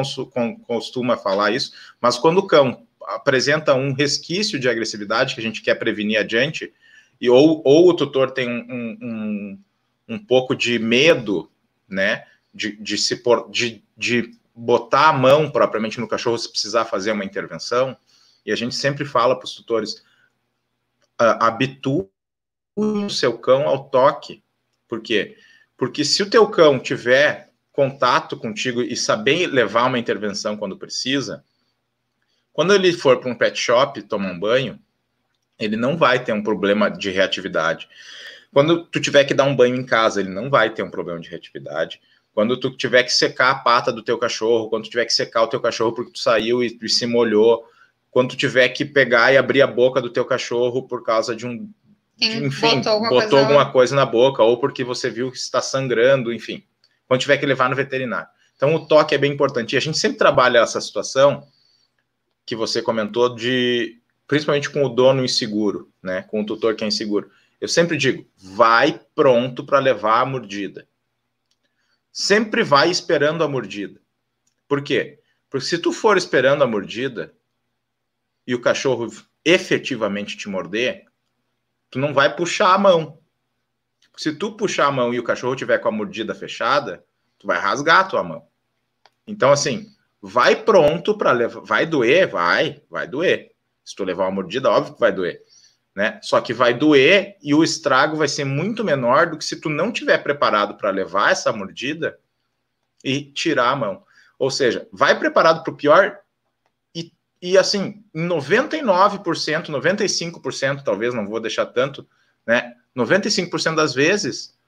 costuma 0.67 1.17
falar 1.17 1.53
isso, 1.53 1.73
mas 2.01 2.19
quando 2.19 2.39
o 2.39 2.47
cão 2.49 2.85
apresenta 3.07 3.75
um 3.75 3.93
resquício 3.93 4.59
de 4.59 4.69
agressividade 4.69 5.37
que 5.37 5.41
a 5.41 5.45
gente 5.45 5.63
quer 5.63 5.77
prevenir 5.77 6.19
adiante, 6.19 6.73
e 7.21 7.31
ou, 7.31 7.63
ou 7.65 7.89
o 7.89 7.95
tutor 7.95 8.31
tem 8.31 8.49
um, 8.49 8.99
um, 9.01 9.61
um 10.09 10.19
pouco 10.19 10.55
de 10.55 10.79
medo, 10.79 11.51
né, 11.89 12.25
de, 12.53 12.77
de 12.77 12.99
se 12.99 13.17
por, 13.17 13.51
de, 13.51 13.83
de 13.97 14.35
botar 14.55 15.11
a 15.11 15.13
mão 15.13 15.51
propriamente 15.51 16.01
no 16.01 16.09
cachorro 16.09 16.39
se 16.39 16.51
precisar 16.51 16.85
fazer 16.85 17.13
uma 17.13 17.25
intervenção, 17.25 17.97
e 18.45 18.53
a 18.53 18.57
gente 18.57 18.75
sempre 18.75 19.05
fala 19.05 19.37
para 19.37 19.45
os 19.45 19.55
tutores, 19.55 20.05
uh, 21.21 21.37
habitue 21.41 22.09
o 22.75 23.09
seu 23.09 23.39
cão 23.39 23.67
ao 23.67 23.89
toque. 23.89 24.43
Por 24.87 25.01
quê? 25.01 25.37
Porque 25.77 26.05
se 26.05 26.23
o 26.23 26.31
teu 26.31 26.49
cão 26.49 26.79
tiver 26.79 27.53
contato 27.73 28.37
contigo 28.37 28.83
e 28.83 28.97
saber 28.97 29.49
levar 29.49 29.87
uma 29.87 29.99
intervenção 29.99 30.57
quando 30.57 30.79
precisa, 30.79 31.45
quando 32.53 32.73
ele 32.73 32.93
for 32.93 33.21
para 33.21 33.31
um 33.31 33.35
pet 33.35 33.59
shop 33.59 34.01
tomar 34.03 34.33
um 34.33 34.41
banho, 34.41 34.81
ele 35.59 35.77
não 35.77 35.97
vai 35.97 36.23
ter 36.23 36.33
um 36.33 36.43
problema 36.43 36.91
de 36.91 37.11
reatividade. 37.11 37.89
Quando 38.53 38.85
tu 38.87 39.01
tiver 39.01 39.25
que 39.25 39.35
dar 39.35 39.45
um 39.45 39.57
banho 39.57 39.77
em 39.77 39.85
casa, 39.85 40.21
ele 40.21 40.31
não 40.31 40.49
vai 40.49 40.71
ter 40.71 40.83
um 40.83 40.91
problema 40.91 41.21
de 41.21 41.29
reatividade. 41.29 42.01
Quando 42.33 42.59
tu 42.59 42.71
tiver 42.71 43.03
que 43.03 43.13
secar 43.13 43.51
a 43.51 43.55
pata 43.55 43.93
do 43.93 44.03
teu 44.03 44.19
cachorro, 44.19 44.69
quando 44.69 44.85
tu 44.85 44.91
tiver 44.91 45.07
que 45.07 45.13
secar 45.13 45.43
o 45.43 45.49
teu 45.49 45.61
cachorro 45.61 45.93
porque 45.93 46.13
tu 46.13 46.19
saiu 46.19 46.63
e, 46.63 46.79
e 46.83 46.89
se 46.89 47.07
molhou, 47.07 47.65
quando 48.11 48.31
tu 48.31 48.37
tiver 48.37 48.69
que 48.71 48.85
pegar 48.85 49.33
e 49.33 49.37
abrir 49.37 49.63
a 49.63 49.67
boca 49.67 50.01
do 50.01 50.11
teu 50.11 50.25
cachorro 50.25 50.83
por 50.83 51.03
causa 51.03 51.35
de 51.35 51.47
um, 51.47 51.71
de, 52.17 52.45
enfim, 52.45 52.77
botou, 52.77 52.93
alguma, 52.93 53.11
botou 53.11 53.31
coisa, 53.31 53.47
alguma 53.47 53.73
coisa 53.73 53.97
na 53.97 54.07
boca 54.07 54.43
ou 54.43 54.59
porque 54.59 54.83
você 54.83 55.11
viu 55.11 55.31
que 55.31 55.37
está 55.37 55.61
sangrando, 55.61 56.33
enfim. 56.33 56.63
Quando 57.07 57.21
tiver 57.21 57.37
que 57.37 57.47
levar 57.47 57.69
no 57.69 57.77
veterinário. 57.77 58.29
Então 58.57 58.75
o 58.75 58.87
toque 58.87 59.15
é 59.15 59.19
bem 59.19 59.33
importante. 59.33 59.75
E 59.75 59.77
a 59.77 59.81
gente 59.81 59.99
sempre 59.99 60.17
trabalha 60.17 60.59
essa 60.59 60.81
situação 60.81 61.47
que 62.45 62.57
você 62.57 62.81
comentou 62.81 63.35
de 63.35 64.01
principalmente 64.27 64.71
com 64.71 64.85
o 64.85 64.89
dono 64.89 65.25
inseguro, 65.25 65.91
né, 66.03 66.23
com 66.23 66.41
o 66.41 66.47
tutor 66.47 66.75
que 66.75 66.85
é 66.85 66.87
inseguro. 66.89 67.31
Eu 67.61 67.69
sempre 67.69 67.97
digo, 67.97 68.27
vai 68.37 69.01
pronto 69.15 69.65
para 69.65 69.79
levar 69.79 70.21
a 70.21 70.27
mordida. 70.27 70.87
Sempre 72.13 72.63
vai 72.63 72.91
esperando 72.91 73.45
a 73.45 73.49
mordida. 73.49 74.01
Por 74.69 74.83
quê? 74.83 75.21
Porque 75.49 75.67
se 75.67 75.79
tu 75.79 75.93
for 75.93 76.17
esperando 76.17 76.63
a 76.63 76.67
mordida 76.67 77.35
e 78.47 78.55
o 78.55 78.61
cachorro 78.61 79.13
efetivamente 79.45 80.37
te 80.37 80.49
morder, 80.49 81.07
tu 81.91 81.99
não 81.99 82.13
vai 82.13 82.35
puxar 82.35 82.75
a 82.75 82.79
mão. 82.79 83.19
Se 84.17 84.35
tu 84.35 84.57
puxar 84.57 84.87
a 84.87 84.93
mão 84.93 85.13
e 85.15 85.21
o 85.21 85.25
cachorro 85.25 85.55
tiver 85.55 85.79
com 85.79 85.89
a 85.89 85.93
mordida 85.93 86.35
fechada, 86.35 87.05
tu 87.39 87.47
vai 87.47 87.59
rasgar 87.59 88.01
a 88.01 88.05
tua 88.05 88.23
mão. 88.23 88.47
Então, 89.27 89.53
assim, 89.53 89.87
vai 90.21 90.57
pronto 90.57 91.17
para 91.17 91.33
levar. 91.33 91.61
Vai 91.61 91.87
doer? 91.87 92.29
Vai, 92.29 92.83
vai 92.91 93.07
doer. 93.07 93.56
Se 93.87 93.95
tu 93.95 94.03
levar 94.03 94.25
uma 94.25 94.33
mordida, 94.33 94.69
óbvio 94.69 94.95
que 94.95 95.01
vai 95.01 95.13
doer. 95.13 95.41
Né? 95.95 96.19
Só 96.23 96.41
que 96.41 96.53
vai 96.53 96.75
doer 96.75 97.37
e 97.41 97.55
o 97.55 97.63
estrago 97.63 98.17
vai 98.17 98.27
ser 98.27 98.45
muito 98.45 98.85
menor 98.85 99.31
do 99.31 99.39
que 99.39 99.45
se 99.45 99.61
tu 99.61 99.71
não 99.71 99.93
tiver 99.93 100.19
preparado 100.19 100.77
para 100.77 100.91
levar 100.91 101.31
essa 101.31 101.53
mordida 101.53 102.19
e 103.05 103.23
tirar 103.23 103.71
a 103.71 103.77
mão. 103.77 104.05
Ou 104.39 104.51
seja, 104.51 104.87
vai 104.93 105.19
preparado 105.19 105.63
para 105.63 105.73
o 105.73 105.77
pior 105.77 106.19
e, 106.95 107.13
e 107.41 107.57
assim, 107.57 108.05
em 108.13 108.29
99%, 108.29 109.23
95%, 109.69 110.83
talvez, 110.83 111.15
não 111.15 111.27
vou 111.27 111.41
deixar 111.41 111.67
tanto, 111.67 112.07
né? 112.47 112.75
95% 112.95 113.75
das 113.75 113.95
vezes, 113.95 114.59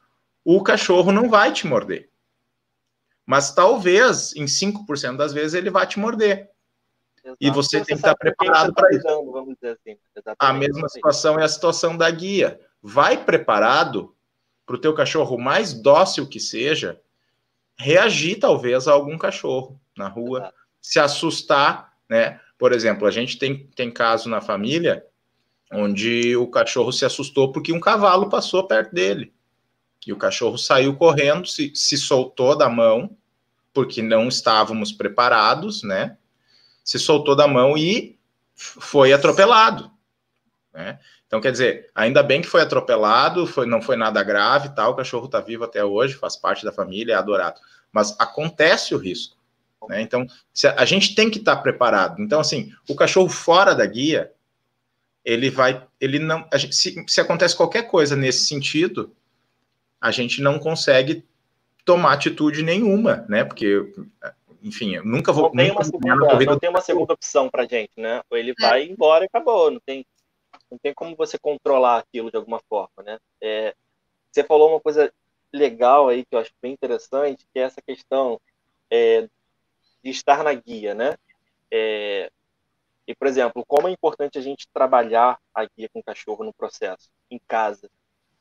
o 0.44 0.62
cachorro 0.62 1.10
não 1.10 1.28
vai 1.28 1.52
te 1.52 1.66
morder. 1.66 2.08
Mas 3.26 3.52
talvez, 3.52 4.34
em 4.36 4.44
5% 4.44 5.16
das 5.16 5.32
vezes, 5.32 5.54
ele 5.54 5.70
vai 5.70 5.86
te 5.86 5.98
morder. 5.98 6.50
Exato. 7.28 7.36
E 7.40 7.50
você, 7.50 7.78
você 7.78 7.84
tem 7.84 7.96
que 7.96 8.00
estar 8.00 8.16
preparado 8.16 8.74
para 8.74 8.90
isso. 8.90 9.06
Vamos 9.06 9.54
dizer 9.54 9.78
assim. 9.80 9.98
a 10.38 10.52
mesma 10.52 10.88
situação 10.88 11.38
é 11.38 11.44
a 11.44 11.48
situação 11.48 11.96
da 11.96 12.10
guia. 12.10 12.60
Vai 12.82 13.24
preparado 13.24 14.14
para 14.66 14.76
o 14.76 14.78
teu 14.78 14.94
cachorro 14.94 15.38
mais 15.38 15.72
dócil 15.72 16.26
que 16.26 16.38
seja, 16.38 17.00
reagir 17.78 18.38
talvez 18.38 18.86
a 18.86 18.92
algum 18.92 19.16
cachorro 19.16 19.80
na 19.96 20.08
rua, 20.08 20.40
Exato. 20.40 20.54
se 20.80 20.98
assustar, 21.00 21.94
né? 22.08 22.38
Por 22.58 22.72
exemplo, 22.72 23.06
a 23.06 23.10
gente 23.10 23.38
tem, 23.38 23.66
tem 23.74 23.90
caso 23.90 24.28
na 24.28 24.40
família 24.40 25.04
onde 25.72 26.36
o 26.36 26.46
cachorro 26.48 26.92
se 26.92 27.04
assustou 27.04 27.50
porque 27.50 27.72
um 27.72 27.80
cavalo 27.80 28.28
passou 28.28 28.66
perto 28.66 28.94
dele. 28.94 29.32
E 30.06 30.12
o 30.12 30.16
cachorro 30.16 30.58
saiu 30.58 30.96
correndo, 30.96 31.46
se, 31.46 31.72
se 31.74 31.96
soltou 31.96 32.56
da 32.56 32.68
mão, 32.68 33.16
porque 33.72 34.02
não 34.02 34.28
estávamos 34.28 34.92
preparados, 34.92 35.82
né? 35.82 36.17
Se 36.88 36.98
soltou 36.98 37.36
da 37.36 37.46
mão 37.46 37.76
e 37.76 38.18
foi 38.56 39.12
atropelado. 39.12 39.90
Né? 40.72 40.98
Então, 41.26 41.38
quer 41.38 41.52
dizer, 41.52 41.90
ainda 41.94 42.22
bem 42.22 42.40
que 42.40 42.48
foi 42.48 42.62
atropelado, 42.62 43.46
foi, 43.46 43.66
não 43.66 43.82
foi 43.82 43.94
nada 43.94 44.22
grave, 44.22 44.74
tal, 44.74 44.92
o 44.92 44.96
cachorro 44.96 45.26
está 45.26 45.38
vivo 45.38 45.64
até 45.64 45.84
hoje, 45.84 46.14
faz 46.14 46.34
parte 46.34 46.64
da 46.64 46.72
família, 46.72 47.12
é 47.12 47.16
adorado. 47.16 47.60
Mas 47.92 48.16
acontece 48.18 48.94
o 48.94 48.98
risco. 48.98 49.36
Né? 49.86 50.00
Então, 50.00 50.26
a, 50.64 50.82
a, 50.82 50.84
gente 50.86 51.14
tem 51.14 51.28
que 51.28 51.40
estar 51.40 51.56
tá 51.56 51.62
preparado. 51.62 52.22
Então, 52.22 52.40
assim, 52.40 52.72
o 52.88 52.94
cachorro 52.94 53.28
fora 53.28 53.74
da 53.74 53.84
guia, 53.84 54.32
ele 55.22 55.50
vai, 55.50 55.86
ele 56.00 56.18
não, 56.18 56.48
gente, 56.54 56.74
se, 56.74 57.04
se 57.06 57.20
acontece 57.20 57.54
qualquer 57.54 57.82
coisa 57.82 58.16
nesse 58.16 58.46
sentido, 58.46 59.14
a 60.00 60.10
gente 60.10 60.40
não 60.40 60.58
consegue 60.58 61.22
tomar 61.84 62.14
atitude 62.14 62.62
nenhuma, 62.62 63.26
né? 63.28 63.44
Porque 63.44 63.92
enfim, 64.62 64.94
eu 64.94 65.04
nunca 65.04 65.32
vou. 65.32 65.44
Não 65.44 65.50
tem 65.52 65.70
uma 65.70 65.84
segunda, 65.84 66.44
não 66.44 66.58
tem 66.58 66.70
uma 66.70 66.80
segunda 66.80 67.12
opção 67.12 67.48
para 67.48 67.66
gente, 67.66 67.92
né? 67.96 68.22
Ou 68.30 68.36
ele 68.36 68.54
vai 68.58 68.82
é. 68.82 68.86
embora 68.86 69.24
e 69.24 69.26
acabou. 69.26 69.70
Não 69.70 69.80
tem, 69.80 70.04
não 70.70 70.78
tem 70.78 70.92
como 70.94 71.16
você 71.16 71.38
controlar 71.38 71.98
aquilo 71.98 72.30
de 72.30 72.36
alguma 72.36 72.60
forma, 72.68 73.02
né? 73.04 73.18
É, 73.40 73.74
você 74.30 74.44
falou 74.44 74.70
uma 74.70 74.80
coisa 74.80 75.12
legal 75.52 76.08
aí 76.08 76.24
que 76.24 76.34
eu 76.34 76.38
acho 76.38 76.52
bem 76.60 76.72
interessante, 76.72 77.46
que 77.52 77.58
é 77.58 77.62
essa 77.62 77.80
questão 77.80 78.40
é, 78.90 79.22
de 80.02 80.10
estar 80.10 80.42
na 80.42 80.52
guia, 80.52 80.94
né? 80.94 81.16
É, 81.70 82.30
e, 83.06 83.14
por 83.14 83.26
exemplo, 83.26 83.64
como 83.66 83.88
é 83.88 83.90
importante 83.90 84.38
a 84.38 84.42
gente 84.42 84.68
trabalhar 84.68 85.38
a 85.54 85.64
guia 85.64 85.88
com 85.88 86.00
o 86.00 86.04
cachorro 86.04 86.44
no 86.44 86.52
processo, 86.52 87.08
em 87.30 87.40
casa, 87.48 87.88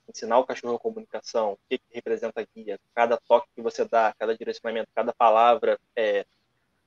ensinar 0.08 0.40
o 0.40 0.46
cachorro 0.46 0.76
a 0.76 0.80
comunicação, 0.80 1.54
o 1.54 1.60
que, 1.70 1.78
que 1.78 1.94
representa 1.94 2.42
a 2.42 2.46
guia, 2.56 2.80
cada 2.94 3.18
toque 3.18 3.48
que 3.56 3.62
você 3.62 3.86
dá, 3.86 4.14
cada 4.18 4.36
direcionamento, 4.36 4.90
cada 4.96 5.14
palavra 5.14 5.80
é, 5.96 6.26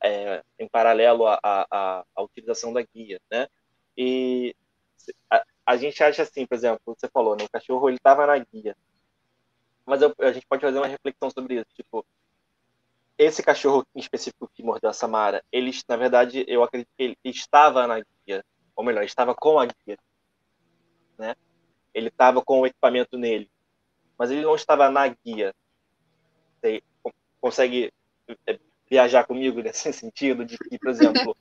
é 0.02 0.42
em 0.58 0.68
paralelo 0.68 1.26
à, 1.26 2.04
utilização 2.18 2.72
da 2.72 2.82
guia, 2.82 3.20
né? 3.30 3.48
E 3.96 4.54
a, 5.30 5.44
a, 5.66 5.76
gente 5.76 6.02
acha 6.02 6.22
assim, 6.22 6.46
por 6.46 6.54
exemplo, 6.54 6.80
você 6.86 7.08
falou, 7.08 7.36
né, 7.36 7.44
o 7.44 7.50
cachorro 7.50 7.88
ele 7.88 7.96
estava 7.96 8.26
na 8.26 8.38
guia, 8.38 8.76
mas 9.84 10.02
eu, 10.02 10.14
a 10.18 10.32
gente 10.32 10.46
pode 10.46 10.62
fazer 10.62 10.78
uma 10.78 10.86
reflexão 10.86 11.30
sobre 11.30 11.56
isso, 11.56 11.70
tipo, 11.74 12.04
esse 13.18 13.42
cachorro 13.42 13.86
em 13.94 14.00
específico 14.00 14.50
que 14.54 14.62
mordeu 14.62 14.88
a 14.88 14.94
Samara, 14.94 15.44
ele, 15.52 15.70
na 15.88 15.96
verdade, 15.96 16.44
eu 16.48 16.62
acredito 16.62 16.88
que 16.96 17.02
ele 17.02 17.16
estava 17.24 17.86
na 17.86 18.00
guia, 18.00 18.44
ou 18.74 18.82
melhor, 18.82 19.04
estava 19.04 19.34
com 19.34 19.58
a 19.58 19.66
guia, 19.66 19.98
né? 21.18 21.36
Ele 21.94 22.08
estava 22.08 22.42
com 22.42 22.60
o 22.60 22.66
equipamento 22.66 23.18
nele, 23.18 23.50
mas 24.18 24.30
ele 24.30 24.42
não 24.42 24.54
estava 24.54 24.90
na 24.90 25.08
guia. 25.08 25.54
Você 26.60 26.82
consegue 27.40 27.92
é, 28.46 28.58
viajar 28.88 29.24
comigo 29.24 29.60
nesse 29.62 29.92
sentido 29.92 30.44
de 30.44 30.58
que, 30.58 30.78
por 30.78 30.90
exemplo, 30.90 31.36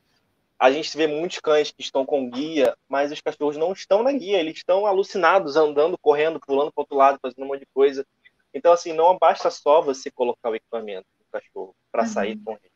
a 0.58 0.72
gente 0.72 0.96
vê 0.96 1.08
muitos 1.08 1.40
cães 1.40 1.72
que 1.72 1.82
estão 1.82 2.06
com 2.06 2.30
guia, 2.30 2.76
mas 2.88 3.12
os 3.12 3.22
cachorros 3.22 3.58
não 3.58 3.72
estão 3.72 4.04
na 4.04 4.12
guia, 4.12 4.40
eles 4.40 4.58
estão 4.58 4.86
alucinados, 4.86 5.56
andando, 5.56 5.98
correndo, 5.98 6.40
pulando 6.40 6.72
para 6.72 6.82
outro 6.82 6.98
lado, 6.98 7.20
fazendo 7.22 7.44
um 7.44 7.48
monte 7.48 7.62
de 7.62 7.68
coisa. 7.74 8.06
Então, 8.54 8.74
assim, 8.74 8.94
não 8.94 9.18
basta 9.18 9.50
só 9.50 9.82
você 9.82 10.12
colocar 10.12 10.50
o 10.50 10.56
equipamento 10.56 11.08
no 11.20 11.26
cachorro 11.32 11.76
para 11.92 12.04
uhum. 12.04 12.10
sair 12.10 12.38
com 12.44 12.52
ele. 12.52 12.72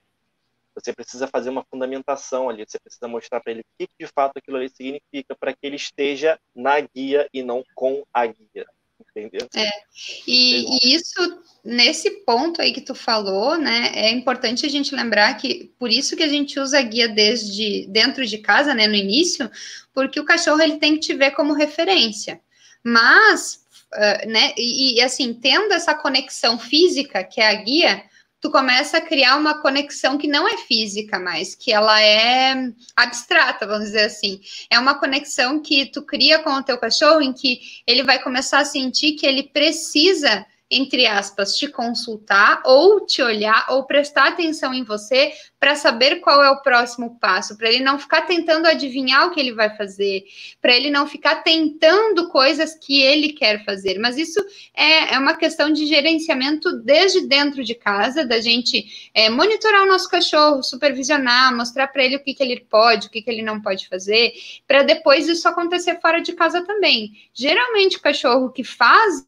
Você 0.75 0.91
precisa 0.93 1.27
fazer 1.27 1.49
uma 1.49 1.63
fundamentação 1.69 2.49
ali, 2.49 2.65
você 2.67 2.79
precisa 2.79 3.07
mostrar 3.07 3.39
para 3.39 3.51
ele 3.51 3.61
o 3.61 3.63
que, 3.77 3.87
de 3.99 4.07
fato 4.07 4.37
aquilo 4.37 4.57
ali 4.57 4.69
significa 4.69 5.35
para 5.39 5.53
que 5.53 5.59
ele 5.61 5.75
esteja 5.75 6.39
na 6.55 6.79
guia 6.79 7.27
e 7.33 7.43
não 7.43 7.63
com 7.75 8.03
a 8.13 8.25
guia. 8.25 8.65
Entendeu? 9.15 9.47
É. 9.55 9.69
E, 10.27 10.65
e, 10.65 10.95
isso, 10.95 11.43
nesse 11.63 12.09
ponto 12.25 12.61
aí 12.61 12.71
que 12.73 12.81
tu 12.81 12.95
falou, 12.95 13.57
né, 13.57 13.91
é 13.93 14.09
importante 14.11 14.65
a 14.65 14.69
gente 14.69 14.95
lembrar 14.95 15.35
que 15.35 15.71
por 15.77 15.91
isso 15.91 16.15
que 16.15 16.23
a 16.23 16.27
gente 16.27 16.59
usa 16.59 16.79
a 16.79 16.81
guia 16.81 17.07
desde 17.07 17.85
dentro 17.87 18.25
de 18.25 18.37
casa, 18.39 18.73
né, 18.73 18.87
no 18.87 18.95
início, 18.95 19.49
porque 19.93 20.19
o 20.19 20.25
cachorro 20.25 20.61
ele 20.61 20.77
tem 20.77 20.93
que 20.93 21.01
te 21.01 21.13
ver 21.13 21.31
como 21.31 21.53
referência. 21.53 22.41
Mas, 22.83 23.65
uh, 23.93 24.29
né, 24.29 24.53
e, 24.57 24.95
e 24.95 25.01
assim, 25.01 25.33
tendo 25.33 25.73
essa 25.73 25.93
conexão 25.93 26.57
física, 26.57 27.23
que 27.23 27.39
é 27.39 27.47
a 27.47 27.55
guia, 27.55 28.03
tu 28.43 28.51
começa 28.51 28.97
a 28.97 29.01
criar 29.01 29.37
uma 29.37 29.61
conexão 29.61 30.17
que 30.17 30.27
não 30.27 30.45
é 30.45 30.57
física 30.57 31.17
mais, 31.17 31.55
que 31.55 31.71
ela 31.71 32.01
é 32.01 32.53
abstrata, 32.93 33.65
vamos 33.65 33.85
dizer 33.85 34.03
assim. 34.03 34.41
É 34.69 34.77
uma 34.77 34.99
conexão 34.99 35.61
que 35.61 35.85
tu 35.85 36.01
cria 36.01 36.39
com 36.39 36.49
o 36.49 36.61
teu 36.61 36.77
cachorro 36.77 37.21
em 37.21 37.31
que 37.31 37.61
ele 37.87 38.03
vai 38.03 38.21
começar 38.21 38.59
a 38.59 38.65
sentir 38.65 39.13
que 39.13 39.25
ele 39.25 39.43
precisa 39.43 40.45
entre 40.77 41.05
aspas, 41.05 41.55
te 41.55 41.67
consultar 41.67 42.61
ou 42.65 43.05
te 43.05 43.21
olhar 43.21 43.65
ou 43.69 43.83
prestar 43.83 44.29
atenção 44.29 44.73
em 44.73 44.83
você 44.83 45.31
para 45.59 45.75
saber 45.75 46.17
qual 46.17 46.43
é 46.43 46.49
o 46.49 46.61
próximo 46.61 47.17
passo, 47.19 47.57
para 47.57 47.69
ele 47.69 47.81
não 47.81 47.97
ficar 47.97 48.23
tentando 48.23 48.67
adivinhar 48.67 49.25
o 49.25 49.31
que 49.31 49.39
ele 49.39 49.53
vai 49.53 49.75
fazer, 49.77 50.25
para 50.61 50.75
ele 50.75 50.91
não 50.91 51.07
ficar 51.07 51.37
tentando 51.37 52.27
coisas 52.27 52.75
que 52.75 53.01
ele 53.01 53.29
quer 53.29 53.63
fazer. 53.63 53.97
Mas 53.97 54.17
isso 54.17 54.43
é, 54.75 55.13
é 55.13 55.19
uma 55.19 55.37
questão 55.37 55.71
de 55.71 55.85
gerenciamento 55.85 56.73
desde 56.81 57.27
dentro 57.27 57.63
de 57.63 57.75
casa, 57.75 58.25
da 58.25 58.41
gente 58.41 59.09
é, 59.13 59.29
monitorar 59.29 59.83
o 59.83 59.87
nosso 59.87 60.09
cachorro, 60.09 60.61
supervisionar, 60.61 61.55
mostrar 61.55 61.87
para 61.87 62.03
ele 62.03 62.17
o 62.17 62.23
que, 62.23 62.33
que 62.33 62.43
ele 62.43 62.59
pode, 62.69 63.07
o 63.07 63.09
que, 63.09 63.21
que 63.21 63.29
ele 63.29 63.41
não 63.41 63.61
pode 63.61 63.87
fazer, 63.87 64.33
para 64.67 64.83
depois 64.83 65.29
isso 65.29 65.47
acontecer 65.47 66.01
fora 66.01 66.19
de 66.19 66.33
casa 66.33 66.61
também. 66.65 67.11
Geralmente, 67.33 67.97
o 67.97 68.01
cachorro 68.01 68.51
que 68.51 68.63
faz 68.63 69.25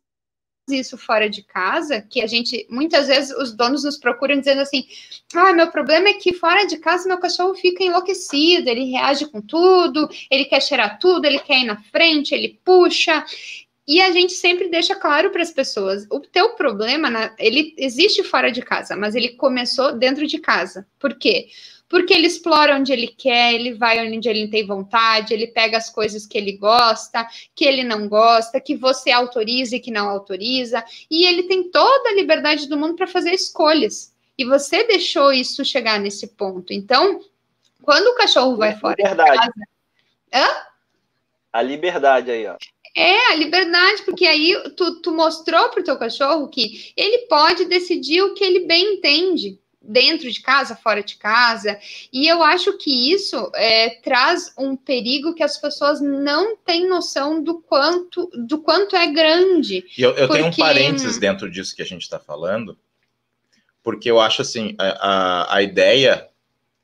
isso 0.74 0.98
fora 0.98 1.30
de 1.30 1.44
casa, 1.44 2.02
que 2.02 2.22
a 2.22 2.28
gente, 2.28 2.66
muitas 2.70 3.08
vezes, 3.08 3.36
os 3.38 3.54
donos 3.54 3.84
nos 3.84 3.98
procuram 3.98 4.40
dizendo 4.40 4.62
assim: 4.62 4.86
ah, 5.34 5.54
meu 5.54 5.70
problema 5.70 6.10
é 6.10 6.14
que 6.14 6.34
fora 6.34 6.66
de 6.66 6.78
casa 6.78 7.08
meu 7.08 7.20
cachorro 7.20 7.54
fica 7.54 7.84
enlouquecido, 7.84 8.70
ele 8.70 8.90
reage 8.90 9.28
com 9.28 9.42
tudo, 9.42 10.10
ele 10.32 10.46
quer 10.46 10.62
cheirar 10.62 10.98
tudo, 11.00 11.26
ele 11.26 11.40
quer 11.40 11.60
ir 11.60 11.66
na 11.66 11.78
frente, 11.92 12.34
ele 12.34 12.60
puxa. 12.64 13.24
E 13.88 14.02
a 14.02 14.12
gente 14.12 14.34
sempre 14.34 14.68
deixa 14.68 14.96
claro 14.96 15.30
para 15.30 15.44
as 15.44 15.52
pessoas: 15.52 16.08
o 16.10 16.20
teu 16.20 16.56
problema, 16.56 17.36
ele 17.38 17.76
existe 17.78 18.24
fora 18.24 18.52
de 18.52 18.62
casa, 18.64 18.96
mas 18.96 19.14
ele 19.14 19.36
começou 19.36 19.94
dentro 19.94 20.26
de 20.26 20.40
casa. 20.40 20.88
Por 20.98 21.14
quê? 21.16 21.48
Ele 22.14 22.28
explora 22.28 22.76
onde 22.76 22.92
ele 22.92 23.08
quer, 23.08 23.54
ele 23.54 23.74
vai 23.74 24.06
onde 24.06 24.28
ele 24.28 24.48
tem 24.48 24.66
vontade, 24.66 25.34
ele 25.34 25.48
pega 25.48 25.78
as 25.78 25.90
coisas 25.90 26.26
que 26.26 26.38
ele 26.38 26.54
gosta, 26.54 27.28
que 27.54 27.64
ele 27.66 27.84
não 27.84 28.08
gosta, 28.08 28.60
que 28.60 28.76
você 28.76 29.12
autoriza 29.12 29.76
e 29.76 29.80
que 29.80 29.92
não 29.92 30.10
autoriza, 30.10 30.84
e 31.10 31.26
ele 31.26 31.44
tem 31.44 31.70
toda 31.70 32.10
a 32.10 32.14
liberdade 32.14 32.68
do 32.68 32.78
mundo 32.78 32.96
para 32.96 33.08
fazer 33.08 33.32
escolhas. 33.32 34.14
E 34.38 34.44
você 34.44 34.84
deixou 34.84 35.32
isso 35.32 35.64
chegar 35.64 36.00
nesse 36.00 36.28
ponto. 36.28 36.74
Então, 36.74 37.22
quando 37.82 38.08
o 38.08 38.16
cachorro 38.16 38.58
vai 38.58 38.76
fora 38.76 38.96
liberdade. 38.98 39.32
de 39.32 39.38
casa. 39.38 39.54
Hã? 40.34 40.48
A 41.54 41.62
liberdade 41.62 42.32
aí, 42.32 42.48
ó. 42.48 42.58
É, 42.98 43.32
a 43.32 43.36
liberdade, 43.36 44.04
porque 44.04 44.26
aí 44.26 44.54
tu, 44.76 45.02
tu 45.02 45.12
mostrou 45.12 45.70
para 45.70 45.82
o 45.82 45.84
teu 45.84 45.98
cachorro 45.98 46.48
que 46.48 46.94
ele 46.96 47.28
pode 47.28 47.66
decidir 47.66 48.22
o 48.22 48.34
que 48.34 48.44
ele 48.44 48.62
bem 48.66 48.96
entende 48.96 49.60
dentro 49.88 50.32
de 50.32 50.42
casa, 50.42 50.76
fora 50.76 51.04
de 51.04 51.16
casa. 51.16 51.80
E 52.12 52.28
eu 52.28 52.44
acho 52.44 52.78
que 52.78 53.12
isso 53.12 53.52
é, 53.56 53.90
traz 54.02 54.54
um 54.58 54.76
perigo 54.76 55.34
que 55.34 55.44
as 55.44 55.58
pessoas 55.58 56.02
não 56.02 56.58
têm 56.58 56.88
noção 56.88 57.44
do 57.44 57.60
quanto, 57.62 58.30
do 58.36 58.60
quanto 58.60 58.96
é 58.96 59.08
grande. 59.08 59.86
E 59.98 60.02
eu, 60.02 60.12
eu 60.12 60.28
porque... 60.28 60.42
tenho 60.42 60.54
um 60.54 60.56
parênteses 60.56 61.18
dentro 61.18 61.50
disso 61.50 61.76
que 61.76 61.82
a 61.82 61.86
gente 61.86 62.02
está 62.02 62.20
falando, 62.20 62.78
porque 63.84 64.10
eu 64.10 64.20
acho 64.20 64.42
assim, 64.42 64.76
a, 64.78 64.88
a, 64.88 65.56
a 65.58 65.62
ideia 65.62 66.28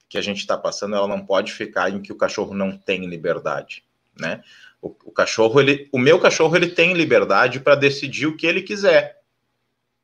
que 0.08 0.18
a 0.18 0.22
gente 0.22 0.40
está 0.40 0.58
passando, 0.58 0.96
ela 0.96 1.08
não 1.08 1.26
pode 1.26 1.54
ficar 1.54 1.90
em 1.90 2.02
que 2.02 2.12
o 2.12 2.18
cachorro 2.18 2.54
não 2.54 2.78
tem 2.78 3.08
liberdade, 3.08 3.84
né? 4.20 4.44
O, 4.82 4.90
o 5.06 5.12
cachorro, 5.12 5.60
ele, 5.62 5.88
o 5.92 5.98
meu 5.98 6.20
cachorro, 6.20 6.56
ele 6.56 6.68
tem 6.68 6.94
liberdade 6.94 7.60
para 7.60 7.76
decidir 7.76 8.28
o 8.28 8.36
que 8.36 8.46
ele 8.46 8.62
quiser. 8.62 9.22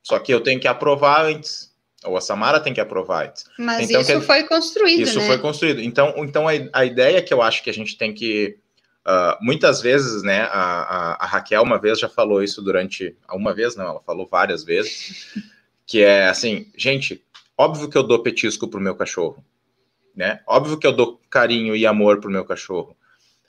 Só 0.02 0.18
que 0.20 0.34
eu 0.34 0.40
tenho 0.40 0.62
que 0.62 0.68
aprovar 0.68 1.26
antes 1.26 1.76
ou 2.04 2.16
a 2.16 2.22
Samara 2.22 2.60
tem 2.60 2.74
que 2.74 2.80
aprovar. 2.80 3.34
Mas 3.58 3.90
então, 3.90 4.02
isso 4.02 4.22
foi 4.22 4.44
construído, 4.44 5.02
Isso 5.02 5.20
né? 5.20 5.28
foi 5.28 5.38
construído. 5.40 5.82
Então, 5.82 6.14
então 6.18 6.48
a, 6.48 6.52
a, 6.74 6.86
ideia 6.86 7.22
que 7.22 7.34
eu 7.34 7.42
acho 7.42 7.64
que 7.64 7.70
a 7.70 7.74
gente 7.74 7.98
tem 7.98 8.14
que... 8.14 8.58
Uh, 9.06 9.38
muitas 9.42 9.82
vezes, 9.82 10.22
né, 10.22 10.42
a, 10.42 10.52
a, 10.52 11.24
a, 11.24 11.26
Raquel 11.26 11.64
uma 11.64 11.80
vez 11.80 12.00
já 12.00 12.10
falou 12.10 12.44
isso 12.44 12.62
durante... 12.62 13.16
Uma 13.32 13.54
vez 13.54 13.76
não, 13.76 13.88
ela 13.88 14.02
falou 14.02 14.28
várias 14.30 14.64
vezes, 14.64 15.34
que 15.88 16.02
é 16.02 16.28
assim, 16.28 16.70
gente, 16.76 17.24
óbvio 17.58 17.90
que 17.90 17.98
eu 17.98 18.04
dou 18.04 18.22
petisco 18.22 18.68
pro 18.68 18.82
meu 18.82 18.96
cachorro, 18.96 19.44
né? 20.16 20.42
Óbvio 20.46 20.78
que 20.78 20.86
eu 20.86 20.92
dou 20.92 21.22
carinho 21.30 21.76
e 21.76 21.88
amor 21.88 22.20
pro 22.20 22.30
meu 22.30 22.44
cachorro. 22.44 22.96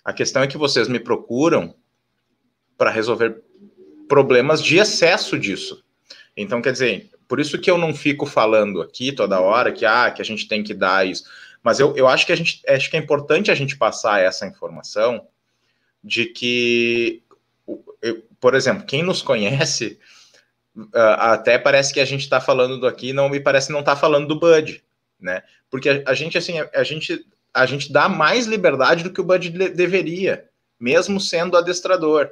A 0.04 0.12
questão 0.12 0.42
é 0.42 0.46
que 0.46 0.56
vocês 0.56 0.88
me 0.88 1.00
procuram 1.00 1.74
para 2.76 2.90
resolver 2.90 3.42
problemas 4.08 4.62
de 4.62 4.78
excesso 4.78 5.38
disso. 5.38 5.84
Então, 6.36 6.62
quer 6.62 6.72
dizer, 6.72 7.10
por 7.28 7.38
isso 7.38 7.58
que 7.58 7.70
eu 7.70 7.76
não 7.76 7.94
fico 7.94 8.24
falando 8.24 8.80
aqui 8.80 9.12
toda 9.12 9.40
hora 9.40 9.70
que, 9.70 9.84
ah, 9.84 10.10
que 10.10 10.22
a 10.22 10.24
gente 10.24 10.48
tem 10.48 10.64
que 10.64 10.72
dar 10.72 11.06
isso. 11.06 11.24
Mas 11.62 11.78
eu, 11.78 11.94
eu 11.94 12.08
acho 12.08 12.24
que 12.24 12.32
a 12.32 12.36
gente 12.36 12.62
acho 12.66 12.90
que 12.90 12.96
é 12.96 13.00
importante 13.00 13.50
a 13.50 13.54
gente 13.54 13.76
passar 13.76 14.20
essa 14.20 14.46
informação 14.46 15.26
de 16.02 16.24
que, 16.24 17.22
eu, 18.00 18.24
por 18.40 18.54
exemplo, 18.54 18.86
quem 18.86 19.02
nos 19.02 19.20
conhece 19.20 19.98
até 20.94 21.58
parece 21.58 21.92
que 21.92 22.00
a 22.00 22.04
gente 22.04 22.22
está 22.22 22.40
falando 22.40 22.78
do 22.78 22.86
aqui, 22.86 23.12
não 23.12 23.28
me 23.28 23.40
parece 23.40 23.70
não 23.72 23.80
está 23.80 23.96
falando 23.96 24.28
do 24.28 24.38
Bud, 24.38 24.82
né? 25.20 25.42
Porque 25.68 25.88
a, 25.88 26.02
a, 26.06 26.14
gente 26.14 26.38
assim, 26.38 26.58
a, 26.58 26.70
a, 26.72 26.84
gente 26.84 27.26
a 27.52 27.66
gente 27.66 27.92
dá 27.92 28.08
mais 28.08 28.46
liberdade 28.46 29.02
do 29.02 29.12
que 29.12 29.20
o 29.20 29.24
Bud 29.24 29.50
deveria, 29.50 30.48
mesmo 30.78 31.20
sendo 31.20 31.56
adestrador. 31.56 32.30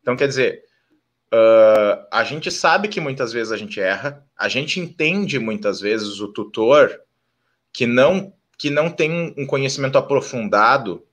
Então, 0.00 0.16
quer 0.16 0.26
dizer, 0.26 0.64
Uh, 1.32 2.04
a 2.12 2.24
gente 2.24 2.50
sabe 2.50 2.88
que 2.88 3.00
muitas 3.00 3.32
vezes 3.32 3.52
a 3.52 3.56
gente 3.56 3.80
erra, 3.80 4.22
a 4.36 4.48
gente 4.48 4.78
entende 4.78 5.38
muitas 5.38 5.80
vezes 5.80 6.20
o 6.20 6.28
tutor 6.28 7.00
que 7.72 7.86
não 7.86 8.34
que 8.58 8.68
não 8.68 8.90
tem 8.90 9.34
um 9.36 9.46
conhecimento 9.46 9.98
aprofundado 9.98 11.04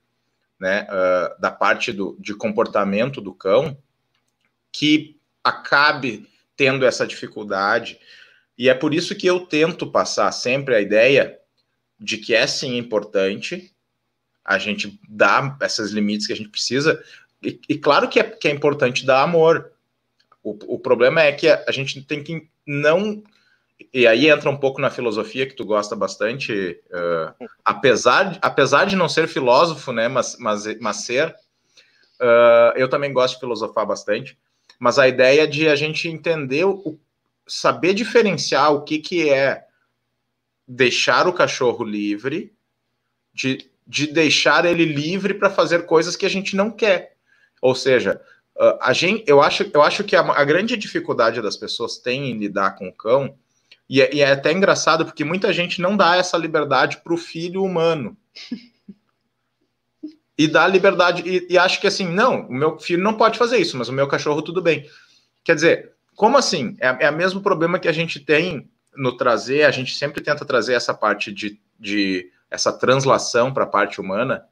né, 0.60 0.86
uh, 0.88 1.40
da 1.40 1.50
parte 1.50 1.92
do, 1.92 2.16
de 2.20 2.32
comportamento 2.34 3.20
do 3.20 3.34
cão, 3.34 3.76
que 4.70 5.18
acabe 5.42 6.28
tendo 6.54 6.84
essa 6.84 7.06
dificuldade. 7.06 7.98
E 8.56 8.68
é 8.68 8.74
por 8.74 8.94
isso 8.94 9.16
que 9.16 9.26
eu 9.26 9.40
tento 9.40 9.90
passar 9.90 10.30
sempre 10.30 10.76
a 10.76 10.80
ideia 10.80 11.40
de 11.98 12.18
que 12.18 12.34
é 12.34 12.46
sim 12.46 12.76
importante 12.76 13.74
a 14.44 14.58
gente 14.58 15.00
dar 15.08 15.56
esses 15.62 15.90
limites 15.90 16.26
que 16.26 16.32
a 16.32 16.36
gente 16.36 16.50
precisa, 16.50 17.02
e, 17.42 17.58
e 17.68 17.78
claro 17.78 18.08
que 18.08 18.20
é, 18.20 18.24
que 18.24 18.48
é 18.48 18.50
importante 18.50 19.04
dar 19.04 19.22
amor, 19.22 19.69
o, 20.42 20.74
o 20.74 20.78
problema 20.78 21.22
é 21.22 21.32
que 21.32 21.48
a, 21.48 21.64
a, 21.68 21.72
gente 21.72 22.02
tem 22.02 22.22
que 22.22 22.48
não. 22.66 23.22
E 23.92 24.06
aí 24.06 24.28
entra 24.28 24.50
um 24.50 24.56
pouco 24.56 24.80
na 24.80 24.90
filosofia 24.90 25.46
que 25.46 25.54
tu 25.54 25.64
gosta 25.64 25.96
bastante, 25.96 26.80
uh, 26.90 27.48
apesar, 27.64 28.32
de, 28.32 28.38
apesar 28.42 28.84
de 28.84 28.96
não 28.96 29.08
ser 29.08 29.26
filósofo, 29.26 29.90
né, 29.92 30.06
mas, 30.06 30.36
mas, 30.38 30.78
mas 30.78 30.96
ser, 30.98 31.34
uh, 32.20 32.76
eu 32.76 32.88
também 32.88 33.12
gosto 33.12 33.34
de 33.34 33.40
filosofar 33.40 33.86
bastante, 33.86 34.38
mas 34.78 34.98
a 34.98 35.08
ideia 35.08 35.48
de 35.48 35.66
a 35.66 35.74
gente 35.74 36.08
entender, 36.08 36.64
o, 36.64 36.98
saber 37.46 37.94
diferenciar 37.94 38.72
o 38.72 38.82
que, 38.82 38.98
que 38.98 39.30
é 39.30 39.64
deixar 40.68 41.26
o 41.26 41.32
cachorro 41.32 41.82
livre, 41.82 42.54
de, 43.32 43.70
de 43.86 44.06
deixar 44.06 44.64
ele 44.66 44.84
livre 44.84 45.34
para 45.34 45.50
fazer 45.50 45.86
coisas 45.86 46.16
que 46.16 46.26
a 46.26 46.30
gente 46.30 46.54
não 46.54 46.70
quer. 46.70 47.16
Ou 47.60 47.74
seja, 47.74 48.20
Uh, 48.60 48.76
a 48.82 48.92
gente, 48.92 49.24
eu, 49.26 49.40
acho, 49.40 49.70
eu 49.72 49.80
acho 49.80 50.04
que 50.04 50.14
a, 50.14 50.20
a, 50.20 50.44
grande 50.44 50.76
dificuldade 50.76 51.40
das 51.40 51.56
pessoas 51.56 51.96
tem 51.96 52.30
em 52.30 52.36
lidar 52.36 52.72
com 52.72 52.88
o 52.88 52.92
cão, 52.92 53.34
e 53.88 54.02
é, 54.02 54.14
e 54.14 54.20
é 54.20 54.32
até 54.32 54.52
engraçado 54.52 55.06
porque 55.06 55.24
muita 55.24 55.50
gente 55.50 55.80
não 55.80 55.96
dá 55.96 56.16
essa 56.16 56.36
liberdade 56.36 56.98
para 56.98 57.14
o 57.14 57.16
filho 57.16 57.64
humano. 57.64 58.14
e 60.36 60.46
dá 60.46 60.68
liberdade, 60.68 61.22
e, 61.26 61.46
e 61.48 61.56
acha 61.56 61.80
que 61.80 61.86
assim, 61.86 62.06
não, 62.06 62.46
o 62.48 62.52
meu 62.52 62.78
filho 62.78 63.02
não 63.02 63.14
pode 63.14 63.38
fazer 63.38 63.56
isso, 63.56 63.78
mas 63.78 63.88
o 63.88 63.94
meu 63.94 64.06
cachorro 64.06 64.42
tudo 64.42 64.60
bem. 64.60 64.86
Quer 65.42 65.54
dizer, 65.54 65.92
como 66.14 66.36
assim? 66.36 66.76
É, 66.80 67.06
é 67.06 67.10
o 67.10 67.16
mesmo 67.16 67.40
problema 67.40 67.78
que 67.78 67.88
a 67.88 67.92
gente 67.92 68.20
tem 68.20 68.70
no 68.94 69.16
trazer, 69.16 69.62
a 69.62 69.70
gente 69.70 69.96
sempre 69.96 70.20
tenta 70.20 70.44
trazer 70.44 70.74
essa 70.74 70.92
parte 70.92 71.32
de, 71.32 71.58
de 71.78 72.30
essa 72.50 72.70
translação 72.70 73.54
para 73.54 73.64
a 73.64 73.66
parte 73.66 74.02
humana, 74.02 74.44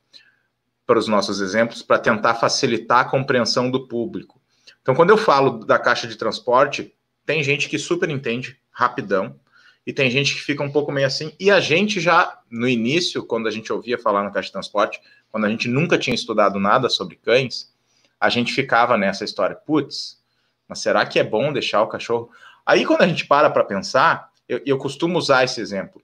para 0.88 0.98
os 0.98 1.06
nossos 1.06 1.42
exemplos, 1.42 1.82
para 1.82 1.98
tentar 1.98 2.36
facilitar 2.36 3.00
a 3.00 3.04
compreensão 3.04 3.70
do 3.70 3.86
público. 3.86 4.40
Então, 4.80 4.94
quando 4.94 5.10
eu 5.10 5.18
falo 5.18 5.62
da 5.66 5.78
caixa 5.78 6.08
de 6.08 6.16
transporte, 6.16 6.94
tem 7.26 7.42
gente 7.42 7.68
que 7.68 7.78
super 7.78 8.08
entende 8.08 8.58
rapidão, 8.70 9.38
e 9.86 9.92
tem 9.92 10.10
gente 10.10 10.34
que 10.34 10.40
fica 10.40 10.62
um 10.62 10.72
pouco 10.72 10.90
meio 10.90 11.06
assim. 11.06 11.34
E 11.38 11.50
a 11.50 11.60
gente 11.60 12.00
já, 12.00 12.40
no 12.50 12.66
início, 12.66 13.22
quando 13.22 13.48
a 13.48 13.50
gente 13.50 13.70
ouvia 13.70 13.98
falar 13.98 14.22
na 14.22 14.30
caixa 14.30 14.46
de 14.46 14.52
transporte, 14.52 14.98
quando 15.30 15.44
a 15.44 15.50
gente 15.50 15.68
nunca 15.68 15.98
tinha 15.98 16.14
estudado 16.14 16.58
nada 16.58 16.88
sobre 16.88 17.16
cães, 17.16 17.70
a 18.18 18.30
gente 18.30 18.54
ficava 18.54 18.96
nessa 18.96 19.24
história, 19.24 19.56
putz, 19.56 20.22
mas 20.66 20.78
será 20.78 21.04
que 21.04 21.18
é 21.18 21.24
bom 21.24 21.52
deixar 21.52 21.82
o 21.82 21.86
cachorro? 21.86 22.30
Aí, 22.64 22.86
quando 22.86 23.02
a 23.02 23.06
gente 23.06 23.26
para 23.26 23.50
para 23.50 23.64
pensar, 23.64 24.30
eu, 24.48 24.60
eu 24.64 24.78
costumo 24.78 25.18
usar 25.18 25.44
esse 25.44 25.60
exemplo. 25.60 26.02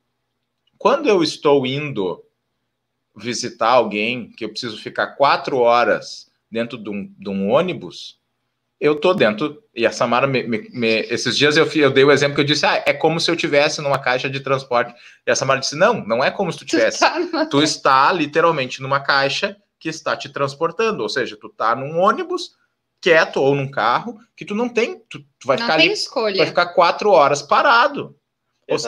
Quando 0.77 1.09
eu 1.09 1.23
estou 1.23 1.67
indo 1.67 2.24
visitar 3.17 3.71
alguém, 3.71 4.31
que 4.31 4.45
eu 4.45 4.49
preciso 4.49 4.81
ficar 4.81 5.09
quatro 5.09 5.59
horas 5.59 6.31
dentro 6.51 6.77
de 6.77 6.91
um, 6.91 7.13
de 7.19 7.29
um 7.29 7.51
ônibus, 7.51 8.19
eu 8.81 8.95
tô 8.97 9.15
dentro. 9.15 9.63
E 9.75 9.87
a 9.87 9.93
Samara, 9.93 10.27
me, 10.27 10.43
me, 10.43 10.69
me, 10.71 11.01
esses 11.09 11.37
dias 11.37 11.57
eu, 11.57 11.67
eu 11.67 11.91
dei 11.91 12.05
o 12.05 12.13
exemplo 12.13 12.35
que 12.35 12.41
eu 12.41 12.47
disse: 12.47 12.67
ah, 12.67 12.83
é 12.85 12.93
como 12.93 13.19
se 13.19 13.31
eu 13.31 13.37
tivesse 13.37 13.81
numa 13.81 13.99
caixa 13.99 14.29
de 14.29 14.41
transporte. 14.41 14.95
E 15.27 15.31
a 15.31 15.37
Samara 15.37 15.61
disse: 15.61 15.77
não, 15.77 16.05
não 16.07 16.23
é 16.23 16.31
como 16.31 16.53
se 16.53 16.59
tu 16.59 16.67
tivesse. 16.67 16.99
Tu, 16.99 17.31
tá 17.31 17.47
tu 17.47 17.63
está 17.63 18.13
literalmente 18.13 18.83
numa 18.83 19.01
caixa 19.01 19.57
que 19.79 19.89
está 19.89 20.17
te 20.17 20.29
transportando. 20.29 21.03
Ou 21.03 21.09
seja, 21.09 21.37
tu 21.37 21.47
está 21.47 21.75
num 21.75 21.99
ônibus 21.99 22.53
quieto 23.01 23.37
ou 23.37 23.55
num 23.55 23.71
carro 23.71 24.19
que 24.35 24.45
tu 24.45 24.55
não 24.55 24.69
tem, 24.69 24.99
tu, 25.11 25.21
tu 25.21 25.47
vai 25.47 25.59
não 25.59 25.65
ficar 25.65 25.77
tem 25.77 25.87
ali, 25.87 25.95
escolha. 25.95 26.37
vai 26.39 26.47
ficar 26.47 26.67
quatro 26.69 27.11
horas 27.11 27.43
parado. 27.43 28.17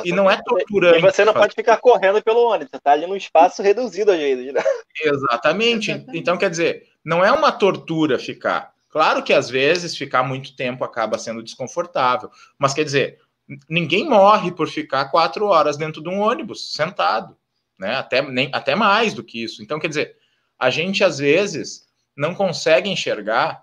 E 0.04 0.12
não 0.12 0.30
é 0.30 0.40
torturante. 0.42 0.98
E 0.98 1.02
você 1.02 1.24
não 1.24 1.34
pode 1.34 1.54
ficar 1.54 1.76
correndo 1.78 2.22
pelo 2.22 2.48
ônibus, 2.48 2.70
você 2.70 2.80
tá 2.80 2.92
ali 2.92 3.06
num 3.06 3.16
espaço 3.16 3.62
reduzido 3.62 4.10
às 4.10 4.18
vezes. 4.18 4.52
Né? 4.52 4.62
Exatamente. 5.02 5.90
Exatamente. 5.90 6.18
Então, 6.18 6.36
quer 6.36 6.50
dizer, 6.50 6.88
não 7.04 7.24
é 7.24 7.30
uma 7.30 7.52
tortura 7.52 8.18
ficar. 8.18 8.74
Claro 8.88 9.22
que 9.22 9.32
às 9.32 9.50
vezes 9.50 9.96
ficar 9.96 10.22
muito 10.22 10.56
tempo 10.56 10.82
acaba 10.82 11.18
sendo 11.18 11.42
desconfortável, 11.42 12.30
mas 12.58 12.72
quer 12.72 12.84
dizer, 12.84 13.18
ninguém 13.68 14.08
morre 14.08 14.50
por 14.50 14.68
ficar 14.68 15.06
quatro 15.06 15.46
horas 15.46 15.76
dentro 15.76 16.02
de 16.02 16.08
um 16.08 16.20
ônibus, 16.20 16.72
sentado, 16.72 17.36
né? 17.78 17.96
Até, 17.96 18.22
nem, 18.22 18.48
até 18.52 18.74
mais 18.74 19.12
do 19.12 19.22
que 19.22 19.42
isso. 19.42 19.62
Então, 19.62 19.78
quer 19.78 19.88
dizer, 19.88 20.16
a 20.58 20.70
gente 20.70 21.04
às 21.04 21.18
vezes 21.18 21.86
não 22.16 22.34
consegue 22.34 22.88
enxergar 22.88 23.62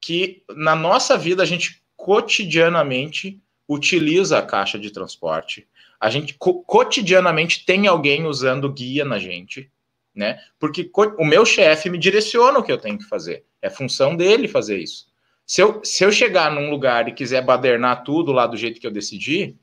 que 0.00 0.42
na 0.50 0.76
nossa 0.76 1.16
vida 1.16 1.42
a 1.42 1.46
gente 1.46 1.82
cotidianamente 1.96 3.42
utiliza 3.72 4.36
a 4.36 4.42
caixa 4.42 4.76
de 4.76 4.90
transporte. 4.90 5.66
A 6.00 6.10
gente 6.10 6.34
co 6.34 6.64
cotidianamente 6.64 7.64
tem 7.64 7.86
alguém 7.86 8.26
usando 8.26 8.72
guia 8.72 9.04
na 9.04 9.16
gente, 9.16 9.70
né? 10.12 10.40
Porque 10.58 10.90
o 11.18 11.24
meu 11.24 11.46
chefe 11.46 11.88
me 11.88 11.96
direciona 11.96 12.58
o 12.58 12.64
que 12.64 12.72
eu 12.72 12.78
tenho 12.78 12.98
que 12.98 13.04
fazer. 13.04 13.44
É 13.62 13.70
função 13.70 14.16
dele 14.16 14.48
fazer 14.48 14.78
isso. 14.78 15.06
Se 15.46 15.62
eu, 15.62 15.84
se 15.84 16.02
eu 16.04 16.10
chegar 16.10 16.50
num 16.50 16.68
lugar 16.68 17.08
e 17.08 17.14
quiser 17.14 17.44
badernar 17.44 18.02
tudo 18.02 18.32
lá 18.32 18.44
do 18.44 18.56
jeito 18.56 18.80
que 18.80 18.86
eu 18.86 18.90
decidi, 18.90 19.56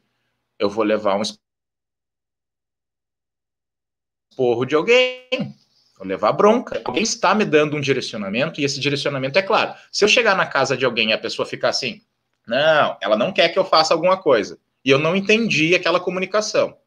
eu 0.58 0.70
vou 0.70 0.86
levar 0.86 1.18
um 1.18 1.22
esporro 4.32 4.66
de 4.66 4.76
alguém. 4.76 5.28
Vou 5.98 6.08
levar 6.08 6.32
bronca. 6.32 6.82
Alguém 6.86 7.04
está 7.04 7.36
me 7.36 7.44
dando 7.44 7.76
um 7.76 7.82
direcionamento, 7.82 8.62
e 8.62 8.64
esse 8.64 8.80
direcionamento 8.80 9.38
é 9.38 9.42
claro. 9.42 9.76
Se 9.92 10.06
eu 10.06 10.08
chegar 10.08 10.36
na 10.38 10.46
casa 10.46 10.78
de 10.78 10.86
alguém 10.86 11.10
e 11.10 11.14
a 11.14 11.18
pessoa 11.18 11.46
ficar 11.46 11.70
assim, 11.70 12.02
não, 12.48 12.98
ela 13.02 13.18
não 13.18 13.32
quer 13.32 13.50
que 13.50 13.60
eu 13.60 13.66
faça 13.66 13.94
alguma 13.94 14.18
coisa. 14.18 14.58
E 14.84 14.90
eu 14.90 14.98
não 14.98 15.16
entendi 15.16 15.76
aquela 15.76 16.00
comunicação. 16.00 16.78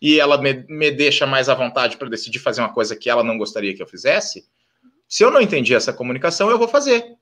E 0.00 0.20
ela 0.20 0.40
me, 0.40 0.64
me 0.68 0.90
deixa 0.90 1.26
mais 1.26 1.48
à 1.48 1.54
vontade 1.54 1.96
para 1.96 2.08
decidir 2.08 2.38
fazer 2.38 2.60
uma 2.60 2.72
coisa 2.72 2.94
que 2.94 3.10
ela 3.10 3.24
não 3.24 3.36
gostaria 3.36 3.74
que 3.74 3.82
eu 3.82 3.86
fizesse. 3.86 4.48
Se 5.08 5.24
eu 5.24 5.30
não 5.30 5.40
entendi 5.40 5.74
essa 5.74 5.92
comunicação, 5.92 6.50
eu 6.50 6.58
vou 6.58 6.68
fazer. 6.68 7.16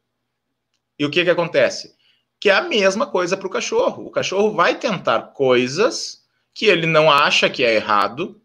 E 0.98 1.06
o 1.06 1.10
que, 1.10 1.24
que 1.24 1.30
acontece? 1.30 1.94
Que 2.38 2.50
é 2.50 2.54
a 2.54 2.62
mesma 2.62 3.06
coisa 3.06 3.36
para 3.36 3.46
o 3.46 3.50
cachorro. 3.50 4.06
O 4.06 4.10
cachorro 4.10 4.52
vai 4.52 4.78
tentar 4.78 5.32
coisas 5.32 6.22
que 6.52 6.66
ele 6.66 6.86
não 6.86 7.10
acha 7.10 7.48
que 7.48 7.64
é 7.64 7.74
errado, 7.74 8.40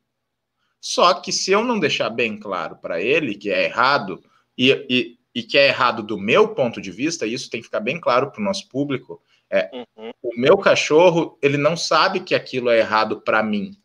só 0.82 1.14
que 1.14 1.32
se 1.32 1.52
eu 1.52 1.64
não 1.64 1.80
deixar 1.80 2.10
bem 2.10 2.38
claro 2.38 2.76
para 2.76 3.02
ele 3.02 3.36
que 3.36 3.50
é 3.50 3.64
errado, 3.64 4.22
e, 4.58 4.72
e, 4.90 5.18
e, 5.34 5.44
que 5.44 5.58
é 5.58 5.68
errado 5.68 6.04
do 6.04 6.20
meu 6.20 6.50
ponto 6.50 6.82
de 6.82 6.92
vista, 6.92 7.26
isso 7.26 7.50
tem 7.50 7.62
que 7.62 7.68
ficar 7.68 7.80
bem 7.80 8.00
claro 8.00 8.30
para 8.30 8.42
o 8.42 8.44
nosso 8.44 8.68
público, 8.68 9.22
é, 9.52 9.70
uhum. 9.74 10.12
O 10.22 10.40
meu 10.40 10.58
cachorro, 10.58 11.38
ele 11.42 11.58
não 11.58 11.76
sabe 11.76 12.22
que 12.22 12.34
aquilo 12.34 12.70
é 12.70 12.80
errado 12.80 13.20
para 13.20 13.44
mim. 13.44 13.78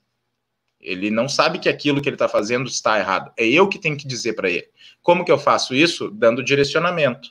Ele 0.81 1.11
não 1.11 1.29
sabe 1.29 1.59
que 1.59 1.69
aquilo 1.69 2.01
que 2.01 2.09
ele 2.09 2.15
está 2.15 2.29
fazendo 2.29 2.69
está 2.69 2.99
errado. 2.99 3.33
É 3.37 3.45
eu 3.45 3.69
que 3.69 3.79
tenho 3.79 3.97
que 3.97 4.07
dizer 4.07 4.35
para 4.35 4.49
ele. 4.49 4.69
Como 5.03 5.25
que 5.25 5.33
eu 5.33 5.39
faço 5.39 5.75
isso? 5.75 6.09
Dando 6.11 6.45
direcionamento. 6.45 7.31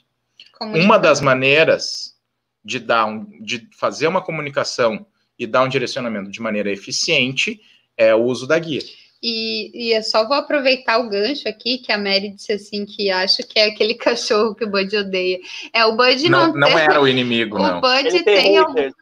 Uma 0.59 0.97
das 0.97 1.21
maneiras 1.21 2.15
de 2.63 2.79
dar 2.79 3.05
um, 3.05 3.25
de 3.41 3.69
fazer 3.77 4.07
uma 4.07 4.21
comunicação 4.21 5.05
e 5.39 5.47
dar 5.47 5.63
um 5.63 5.69
direcionamento 5.69 6.29
de 6.29 6.41
maneira 6.41 6.71
eficiente 6.71 7.61
é 7.95 8.13
o 8.13 8.23
uso 8.23 8.45
da 8.47 8.59
guia. 8.59 8.81
E, 9.21 9.71
e 9.73 9.91
eu 9.93 10.03
só 10.03 10.27
vou 10.27 10.37
aproveitar 10.37 10.99
o 10.99 11.09
gancho 11.09 11.47
aqui, 11.47 11.77
que 11.79 11.91
a 11.91 11.97
Mary 11.97 12.31
disse 12.31 12.53
assim, 12.53 12.85
que 12.85 13.09
acha 13.09 13.43
que 13.43 13.59
é 13.59 13.65
aquele 13.65 13.95
cachorro 13.95 14.55
que 14.55 14.65
o 14.65 14.69
Bud 14.69 14.95
odeia. 14.95 15.39
É, 15.73 15.85
o 15.85 15.95
Bud 15.95 16.29
não... 16.29 16.47
Não, 16.47 16.53
não 16.59 16.67
tem... 16.67 16.77
era 16.77 17.01
o 17.01 17.07
inimigo, 17.07 17.57
o 17.59 17.61
não. 17.61 17.77
O 17.77 17.81
Bud 17.81 18.23
tem 18.23 18.57
alguns 18.57 18.93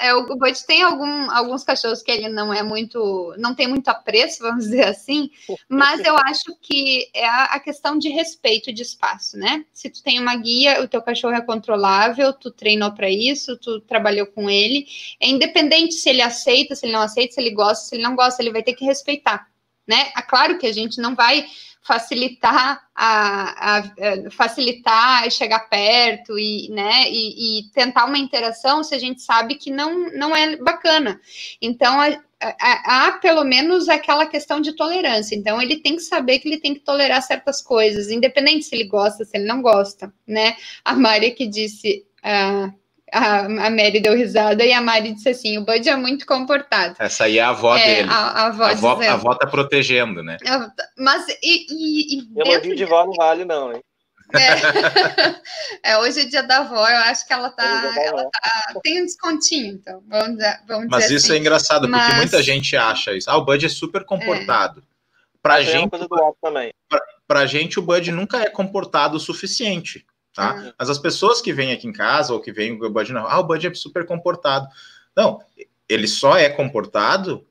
é, 0.00 0.14
o 0.14 0.26
Bud 0.26 0.66
tem 0.66 0.82
algum, 0.82 1.30
alguns 1.30 1.62
cachorros 1.62 2.02
que 2.02 2.10
ele 2.10 2.28
não 2.28 2.52
é 2.52 2.62
muito, 2.62 3.34
não 3.38 3.54
tem 3.54 3.66
muito 3.66 3.88
apreço, 3.88 4.40
vamos 4.42 4.64
dizer 4.64 4.86
assim, 4.86 5.30
mas 5.68 6.00
eu 6.04 6.16
acho 6.16 6.56
que 6.60 7.08
é 7.14 7.26
a, 7.26 7.60
questão 7.60 7.98
de 7.98 8.08
respeito 8.08 8.72
de 8.72 8.82
espaço, 8.82 9.36
né? 9.36 9.64
Se 9.72 9.90
tu 9.90 10.02
tem 10.02 10.18
uma 10.18 10.34
guia, 10.36 10.82
o 10.82 10.88
teu 10.88 11.02
cachorro 11.02 11.34
é 11.34 11.40
controlável, 11.40 12.32
tu 12.32 12.50
treinou 12.50 12.92
para 12.92 13.10
isso, 13.10 13.58
tu 13.58 13.80
trabalhou 13.80 14.26
com 14.26 14.48
ele, 14.48 14.86
é 15.20 15.28
independente 15.28 15.94
se 15.94 16.08
ele 16.08 16.22
aceita, 16.22 16.74
se 16.74 16.86
ele 16.86 16.92
não 16.92 17.02
aceita, 17.02 17.34
se 17.34 17.40
ele 17.40 17.50
gosta, 17.50 17.84
se 17.86 17.94
ele 17.94 18.02
não 18.02 18.16
gosta, 18.16 18.42
ele 18.42 18.52
vai 18.52 18.62
ter 18.62 18.74
que 18.74 18.84
respeitar, 18.84 19.48
né? 19.86 20.12
É 20.16 20.22
claro 20.22 20.58
que 20.58 20.66
a 20.66 20.72
gente 20.72 21.00
não 21.00 21.14
vai 21.14 21.46
facilitar 21.84 22.82
a, 22.94 23.76
a, 23.76 23.78
a, 23.78 24.30
facilitar 24.30 25.30
chegar 25.30 25.68
perto 25.68 26.38
e, 26.38 26.70
né, 26.70 27.04
e, 27.10 27.60
e, 27.60 27.70
tentar 27.70 28.06
uma 28.06 28.16
interação 28.16 28.82
se 28.82 28.94
a 28.94 28.98
gente 28.98 29.20
sabe 29.20 29.56
que 29.56 29.70
não, 29.70 30.10
não 30.12 30.34
é 30.34 30.56
bacana. 30.56 31.20
Então, 31.60 31.98
há 32.40 33.18
pelo 33.20 33.44
menos 33.44 33.88
aquela 33.90 34.26
questão 34.26 34.60
de 34.60 34.72
tolerância. 34.72 35.36
Então, 35.36 35.60
ele 35.60 35.76
tem 35.76 35.96
que 35.96 36.02
saber 36.02 36.38
que 36.38 36.48
ele 36.48 36.60
tem 36.60 36.72
que 36.72 36.80
tolerar 36.80 37.22
certas 37.22 37.60
coisas, 37.60 38.10
independente 38.10 38.64
se 38.64 38.74
ele 38.74 38.84
gosta, 38.84 39.24
se 39.24 39.36
ele 39.36 39.46
não 39.46 39.60
gosta, 39.60 40.12
né? 40.26 40.56
A 40.84 40.94
Maria 40.94 41.34
que 41.34 41.46
disse. 41.46 42.06
Uh, 42.24 42.83
a, 43.14 43.44
a 43.44 43.70
Mary 43.70 44.00
deu 44.00 44.16
risada 44.16 44.64
e 44.64 44.72
a 44.72 44.80
Mari 44.80 45.12
disse 45.12 45.28
assim: 45.28 45.56
o 45.56 45.64
Bud 45.64 45.88
é 45.88 45.96
muito 45.96 46.26
comportado. 46.26 46.96
Essa 46.98 47.24
aí 47.24 47.38
é 47.38 47.42
a 47.42 47.50
avó 47.50 47.76
é, 47.76 47.86
dele. 47.86 48.10
A, 48.10 48.14
a, 48.14 48.46
avó, 48.46 48.64
a, 48.64 48.70
avó, 48.70 49.02
a 49.02 49.12
avó 49.12 49.34
tá 49.36 49.46
protegendo, 49.46 50.22
né? 50.22 50.36
Mas 50.98 51.28
e. 51.42 51.66
e, 51.70 52.18
e 52.18 52.28
Elogio 52.36 52.74
de 52.74 52.84
vó 52.84 53.06
não 53.06 53.12
vale, 53.12 53.44
não, 53.44 53.72
hein? 53.72 53.82
É. 54.34 55.92
é, 55.92 55.98
hoje 55.98 56.22
é 56.22 56.24
dia 56.24 56.42
da 56.42 56.58
avó, 56.58 56.88
eu 56.88 56.96
acho 56.96 57.26
que 57.26 57.32
ela 57.32 57.50
tá, 57.50 57.94
ela 58.02 58.24
tá 58.24 58.80
tem 58.82 59.02
um 59.02 59.04
descontinho, 59.04 59.74
então, 59.74 60.02
vamos, 60.08 60.38
vamos 60.66 60.88
Mas 60.90 61.10
isso 61.10 61.26
assim. 61.26 61.36
é 61.36 61.38
engraçado, 61.38 61.88
Mas... 61.88 62.02
porque 62.02 62.16
muita 62.16 62.42
gente 62.42 62.76
acha 62.76 63.12
isso. 63.12 63.30
Ah, 63.30 63.36
o 63.36 63.44
Bud 63.44 63.64
é 63.64 63.68
super 63.68 64.04
comportado. 64.04 64.80
É. 64.80 64.94
Pra, 65.40 65.62
gente, 65.62 65.90
pra, 66.88 67.00
pra 67.28 67.46
gente, 67.46 67.78
o 67.78 67.82
Bud 67.82 68.10
nunca 68.10 68.38
é 68.38 68.48
comportado 68.48 69.18
o 69.18 69.20
suficiente 69.20 70.04
tá? 70.34 70.54
Uhum. 70.54 70.72
Mas 70.78 70.90
as 70.90 70.98
pessoas 70.98 71.40
que 71.40 71.52
vêm 71.52 71.72
aqui 71.72 71.86
em 71.86 71.92
casa 71.92 72.32
ou 72.32 72.40
que 72.40 72.52
vêm 72.52 72.72
o 72.72 72.90
Bud, 72.90 73.12
não, 73.12 73.26
ah, 73.26 73.38
o 73.38 73.44
Bud 73.44 73.66
é 73.66 73.72
super 73.74 74.04
comportado. 74.04 74.66
Não, 75.16 75.40
ele 75.88 76.08
só 76.08 76.36
é 76.36 76.48
comportado 76.48 77.46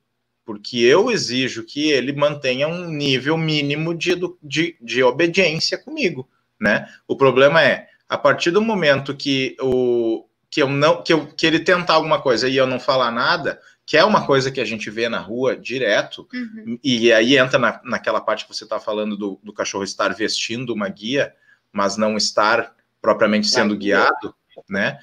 porque 0.45 0.79
eu 0.79 1.09
exijo 1.09 1.63
que 1.63 1.89
ele 1.89 2.11
mantenha 2.11 2.67
um 2.67 2.89
nível 2.89 3.37
mínimo 3.37 3.95
de, 3.95 4.13
de, 4.41 4.75
de 4.81 5.01
obediência 5.01 5.77
comigo, 5.77 6.27
né? 6.59 6.89
O 7.07 7.15
problema 7.15 7.63
é, 7.63 7.87
a 8.09 8.17
partir 8.17 8.51
do 8.51 8.61
momento 8.61 9.15
que, 9.15 9.55
o, 9.61 10.25
que, 10.51 10.61
eu 10.61 10.69
não, 10.69 11.01
que, 11.01 11.13
eu, 11.13 11.27
que 11.27 11.47
ele 11.47 11.59
tentar 11.59 11.93
alguma 11.93 12.21
coisa 12.21 12.49
e 12.49 12.57
eu 12.57 12.67
não 12.67 12.77
falar 12.77 13.09
nada, 13.09 13.57
que 13.85 13.95
é 13.95 14.03
uma 14.03 14.25
coisa 14.25 14.51
que 14.51 14.59
a 14.59 14.65
gente 14.65 14.89
vê 14.89 15.07
na 15.07 15.19
rua 15.19 15.55
direto, 15.55 16.27
uhum. 16.33 16.77
e 16.83 17.11
aí 17.13 17.37
entra 17.37 17.57
na, 17.57 17.81
naquela 17.83 18.19
parte 18.19 18.45
que 18.45 18.53
você 18.53 18.65
está 18.65 18.79
falando 18.79 19.15
do, 19.15 19.39
do 19.41 19.53
cachorro 19.53 19.83
estar 19.85 20.13
vestindo 20.13 20.73
uma 20.73 20.89
guia, 20.89 21.33
mas 21.73 21.97
não 21.97 22.15
estar 22.15 22.73
propriamente 23.01 23.47
sendo 23.47 23.75
guiado, 23.75 24.33
né? 24.69 24.97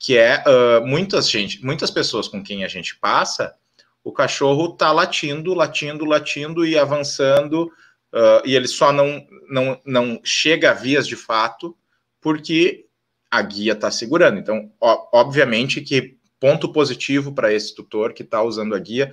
Que 0.00 0.16
é 0.16 0.42
uh, 0.42 0.84
muitas 0.84 1.30
gente, 1.30 1.64
muitas 1.64 1.90
pessoas 1.90 2.26
com 2.26 2.42
quem 2.42 2.64
a 2.64 2.68
gente 2.68 2.96
passa, 2.96 3.54
o 4.02 4.10
cachorro 4.10 4.72
tá 4.72 4.90
latindo, 4.90 5.54
latindo, 5.54 6.04
latindo 6.04 6.66
e 6.66 6.78
avançando, 6.78 7.66
uh, 8.12 8.42
e 8.44 8.56
ele 8.56 8.66
só 8.66 8.92
não, 8.92 9.24
não, 9.48 9.80
não 9.84 10.20
chega 10.24 10.70
a 10.70 10.74
vias 10.74 11.06
de 11.06 11.14
fato 11.14 11.76
porque 12.20 12.86
a 13.30 13.42
guia 13.42 13.74
está 13.74 13.90
segurando. 13.90 14.38
Então, 14.38 14.72
ó, 14.80 15.08
obviamente 15.12 15.80
que 15.80 16.16
ponto 16.40 16.72
positivo 16.72 17.32
para 17.32 17.52
esse 17.52 17.74
tutor 17.74 18.12
que 18.12 18.22
está 18.22 18.42
usando 18.42 18.74
a 18.74 18.78
guia, 18.78 19.12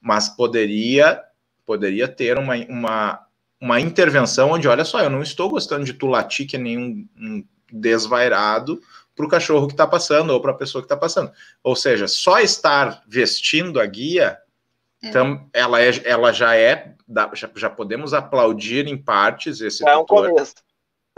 mas 0.00 0.28
poderia 0.28 1.22
poderia 1.66 2.06
ter 2.06 2.38
uma, 2.38 2.54
uma, 2.68 3.25
uma 3.60 3.80
intervenção 3.80 4.50
onde, 4.50 4.68
olha 4.68 4.84
só, 4.84 5.00
eu 5.00 5.10
não 5.10 5.22
estou 5.22 5.48
gostando 5.48 5.84
de 5.84 5.92
tu 5.92 6.06
latir 6.06 6.46
que 6.46 6.58
nem 6.58 6.78
um, 6.78 7.08
um 7.16 7.44
desvairado 7.72 8.80
para 9.14 9.26
o 9.26 9.28
cachorro 9.28 9.66
que 9.66 9.72
está 9.72 9.86
passando 9.86 10.30
ou 10.30 10.40
para 10.40 10.52
a 10.52 10.56
pessoa 10.56 10.82
que 10.82 10.86
está 10.86 10.96
passando. 10.96 11.32
Ou 11.62 11.74
seja, 11.74 12.06
só 12.06 12.38
estar 12.38 13.02
vestindo 13.08 13.80
a 13.80 13.86
guia, 13.86 14.38
é. 15.02 15.08
então, 15.08 15.48
ela, 15.52 15.80
é, 15.80 15.90
ela 16.04 16.32
já 16.32 16.54
é, 16.54 16.94
já, 17.32 17.50
já 17.54 17.70
podemos 17.70 18.12
aplaudir 18.12 18.86
em 18.86 18.96
partes 18.96 19.60
esse 19.60 19.86
é 19.88 19.96
um 19.96 20.04
começo. 20.04 20.54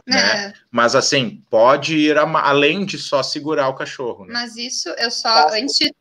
Né? 0.06 0.46
É. 0.46 0.52
Mas 0.70 0.94
assim, 0.94 1.42
pode 1.50 1.96
ir 1.96 2.16
a, 2.16 2.22
além 2.22 2.86
de 2.86 2.96
só 2.96 3.22
segurar 3.22 3.68
o 3.68 3.74
cachorro. 3.74 4.24
Né? 4.24 4.32
Mas 4.32 4.56
isso 4.56 4.88
eu 4.90 5.10
só, 5.10 5.48
antes 5.48 5.76
de 5.76 5.92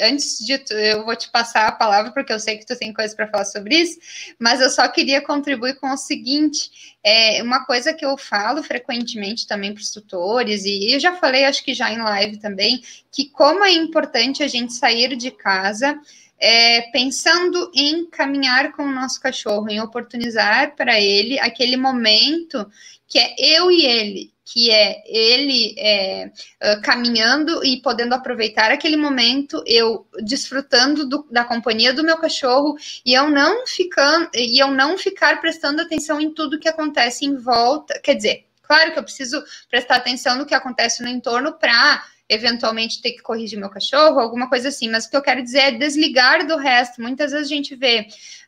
antes 0.00 0.38
de 0.44 0.58
tu, 0.58 0.72
eu 0.74 1.04
vou 1.04 1.14
te 1.14 1.30
passar 1.30 1.68
a 1.68 1.72
palavra, 1.72 2.12
porque 2.12 2.32
eu 2.32 2.40
sei 2.40 2.56
que 2.58 2.66
tu 2.66 2.76
tem 2.76 2.92
coisa 2.92 3.14
para 3.14 3.28
falar 3.28 3.44
sobre 3.44 3.76
isso, 3.76 3.98
mas 4.38 4.60
eu 4.60 4.70
só 4.70 4.86
queria 4.88 5.20
contribuir 5.20 5.76
com 5.76 5.90
o 5.90 5.96
seguinte: 5.96 6.70
é 7.04 7.42
uma 7.42 7.64
coisa 7.64 7.92
que 7.92 8.04
eu 8.04 8.16
falo 8.16 8.62
frequentemente 8.62 9.46
também 9.46 9.72
para 9.72 9.82
os 9.82 9.90
tutores, 9.90 10.64
e 10.64 10.94
eu 10.94 11.00
já 11.00 11.16
falei, 11.16 11.44
acho 11.44 11.64
que 11.64 11.74
já 11.74 11.92
em 11.92 11.98
live 11.98 12.38
também, 12.38 12.82
que 13.12 13.28
como 13.28 13.64
é 13.64 13.72
importante 13.72 14.42
a 14.42 14.48
gente 14.48 14.72
sair 14.72 15.16
de 15.16 15.30
casa. 15.30 15.98
É, 16.40 16.82
pensando 16.90 17.70
em 17.74 18.06
caminhar 18.06 18.72
com 18.72 18.84
o 18.84 18.92
nosso 18.92 19.20
cachorro, 19.20 19.68
em 19.68 19.80
oportunizar 19.80 20.74
para 20.74 20.98
ele 20.98 21.38
aquele 21.38 21.76
momento 21.76 22.66
que 23.06 23.18
é 23.18 23.34
eu 23.38 23.70
e 23.70 23.84
ele, 23.84 24.32
que 24.52 24.70
é 24.70 25.02
ele 25.06 25.74
é, 25.78 26.30
uh, 26.62 26.80
caminhando 26.82 27.64
e 27.64 27.80
podendo 27.82 28.14
aproveitar 28.14 28.70
aquele 28.70 28.96
momento, 28.96 29.62
eu 29.66 30.06
desfrutando 30.22 31.08
do, 31.08 31.26
da 31.30 31.44
companhia 31.44 31.92
do 31.92 32.04
meu 32.04 32.16
cachorro 32.18 32.76
e 33.04 33.12
eu 33.12 33.28
não 33.28 33.66
ficando 33.66 34.28
e 34.34 34.62
eu 34.62 34.70
não 34.70 34.96
ficar 34.96 35.40
prestando 35.40 35.82
atenção 35.82 36.20
em 36.20 36.32
tudo 36.32 36.58
que 36.58 36.68
acontece 36.68 37.24
em 37.24 37.36
volta. 37.36 37.98
Quer 38.00 38.14
dizer, 38.14 38.46
claro 38.62 38.92
que 38.92 38.98
eu 38.98 39.04
preciso 39.04 39.42
prestar 39.68 39.96
atenção 39.96 40.36
no 40.36 40.46
que 40.46 40.54
acontece 40.54 41.02
no 41.02 41.08
entorno 41.08 41.52
para 41.52 42.04
eventualmente 42.30 43.02
ter 43.02 43.10
que 43.10 43.22
corrigir 43.22 43.58
meu 43.58 43.68
cachorro, 43.68 44.20
alguma 44.20 44.48
coisa 44.48 44.68
assim, 44.68 44.88
mas 44.88 45.04
o 45.04 45.10
que 45.10 45.16
eu 45.16 45.22
quero 45.22 45.42
dizer 45.42 45.58
é 45.58 45.70
desligar 45.72 46.46
do 46.46 46.56
resto. 46.56 47.02
Muitas 47.02 47.32
vezes 47.32 47.48
a 47.50 47.54
gente 47.54 47.74
vê 47.74 48.06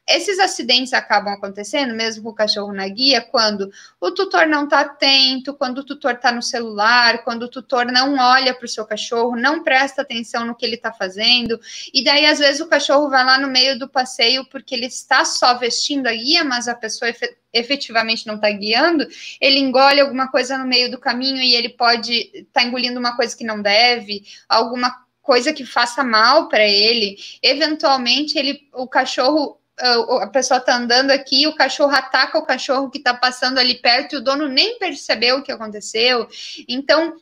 esses 0.08 0.38
acidentes 0.38 0.92
acabam 0.92 1.32
acontecendo, 1.32 1.94
mesmo 1.94 2.24
com 2.24 2.30
o 2.30 2.34
cachorro 2.34 2.72
na 2.72 2.88
guia, 2.88 3.20
quando 3.20 3.70
o 4.00 4.10
tutor 4.10 4.46
não 4.46 4.64
está 4.64 4.80
atento, 4.80 5.54
quando 5.54 5.78
o 5.78 5.84
tutor 5.84 6.14
está 6.14 6.32
no 6.32 6.42
celular, 6.42 7.22
quando 7.22 7.44
o 7.44 7.48
tutor 7.48 7.86
não 7.86 8.16
olha 8.16 8.52
para 8.52 8.64
o 8.64 8.68
seu 8.68 8.84
cachorro, 8.84 9.36
não 9.36 9.62
presta 9.62 10.02
atenção 10.02 10.44
no 10.44 10.56
que 10.56 10.66
ele 10.66 10.74
está 10.74 10.92
fazendo, 10.92 11.58
e 11.94 12.02
daí 12.02 12.26
às 12.26 12.40
vezes 12.40 12.60
o 12.60 12.68
cachorro 12.68 13.08
vai 13.08 13.24
lá 13.24 13.38
no 13.38 13.48
meio 13.48 13.78
do 13.78 13.88
passeio 13.88 14.44
porque 14.46 14.74
ele 14.74 14.86
está 14.86 15.24
só 15.24 15.56
vestindo 15.56 16.08
a 16.08 16.12
guia, 16.12 16.44
mas 16.44 16.66
a 16.66 16.74
pessoa 16.74 17.12
efetivamente 17.52 18.26
não 18.26 18.36
está 18.36 18.50
guiando, 18.50 19.06
ele 19.40 19.58
engole 19.58 20.00
alguma 20.00 20.28
coisa 20.30 20.58
no 20.58 20.66
meio 20.66 20.90
do 20.90 20.98
caminho 20.98 21.40
e 21.42 21.54
ele 21.54 21.68
pode 21.68 22.12
estar 22.34 22.60
tá 22.60 22.62
engolindo 22.64 22.98
uma 22.98 23.14
coisa 23.16 23.36
que 23.36 23.44
não 23.44 23.62
deve, 23.62 24.24
alguma 24.48 25.02
coisa 25.22 25.52
que 25.52 25.64
faça 25.64 26.02
mal 26.02 26.48
para 26.48 26.66
ele. 26.66 27.16
Eventualmente, 27.40 28.36
ele, 28.36 28.68
o 28.72 28.88
cachorro 28.88 29.61
a 29.78 30.26
pessoa 30.26 30.58
está 30.58 30.76
andando 30.76 31.10
aqui, 31.10 31.46
o 31.46 31.54
cachorro 31.54 31.94
ataca 31.94 32.38
o 32.38 32.46
cachorro 32.46 32.90
que 32.90 32.98
está 32.98 33.14
passando 33.14 33.58
ali 33.58 33.74
perto 33.80 34.14
e 34.14 34.18
o 34.18 34.20
dono 34.20 34.48
nem 34.48 34.78
percebeu 34.78 35.38
o 35.38 35.42
que 35.42 35.52
aconteceu. 35.52 36.28
Então, 36.68 37.16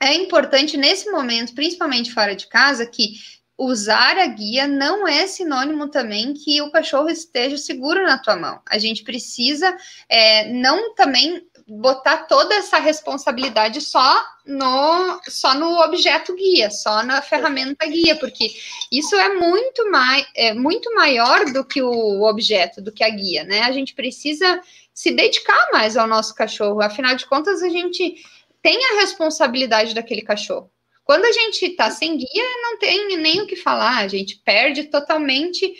é 0.00 0.14
importante 0.14 0.76
nesse 0.76 1.10
momento, 1.10 1.54
principalmente 1.54 2.12
fora 2.12 2.34
de 2.34 2.46
casa, 2.46 2.86
que 2.86 3.14
usar 3.58 4.16
a 4.16 4.26
guia 4.26 4.68
não 4.68 5.06
é 5.08 5.26
sinônimo 5.26 5.88
também 5.88 6.32
que 6.32 6.62
o 6.62 6.70
cachorro 6.70 7.10
esteja 7.10 7.58
seguro 7.58 8.04
na 8.04 8.16
tua 8.16 8.36
mão. 8.36 8.62
A 8.64 8.78
gente 8.78 9.02
precisa 9.02 9.76
é, 10.08 10.48
não 10.52 10.94
também 10.94 11.44
botar 11.68 12.18
toda 12.24 12.54
essa 12.54 12.78
responsabilidade 12.78 13.82
só 13.82 14.24
no 14.46 15.20
só 15.28 15.54
no 15.54 15.80
objeto 15.82 16.34
guia, 16.34 16.70
só 16.70 17.02
na 17.02 17.20
ferramenta 17.20 17.86
guia, 17.86 18.16
porque 18.16 18.50
isso 18.90 19.14
é 19.14 19.34
muito 19.34 19.90
mais 19.90 20.26
é 20.34 20.54
muito 20.54 20.92
maior 20.94 21.44
do 21.52 21.62
que 21.62 21.82
o 21.82 22.22
objeto, 22.22 22.80
do 22.80 22.90
que 22.90 23.04
a 23.04 23.10
guia, 23.10 23.44
né? 23.44 23.60
A 23.62 23.72
gente 23.72 23.94
precisa 23.94 24.60
se 24.94 25.10
dedicar 25.12 25.68
mais 25.70 25.96
ao 25.96 26.06
nosso 26.06 26.34
cachorro. 26.34 26.80
Afinal 26.80 27.14
de 27.14 27.26
contas, 27.26 27.62
a 27.62 27.68
gente 27.68 28.16
tem 28.62 28.82
a 28.86 29.00
responsabilidade 29.00 29.94
daquele 29.94 30.22
cachorro. 30.22 30.70
Quando 31.04 31.24
a 31.24 31.32
gente 31.32 31.66
está 31.66 31.90
sem 31.90 32.16
guia, 32.16 32.44
não 32.62 32.78
tem 32.78 33.16
nem 33.16 33.40
o 33.40 33.46
que 33.46 33.56
falar, 33.56 33.98
a 33.98 34.08
gente 34.08 34.36
perde 34.44 34.84
totalmente 34.84 35.74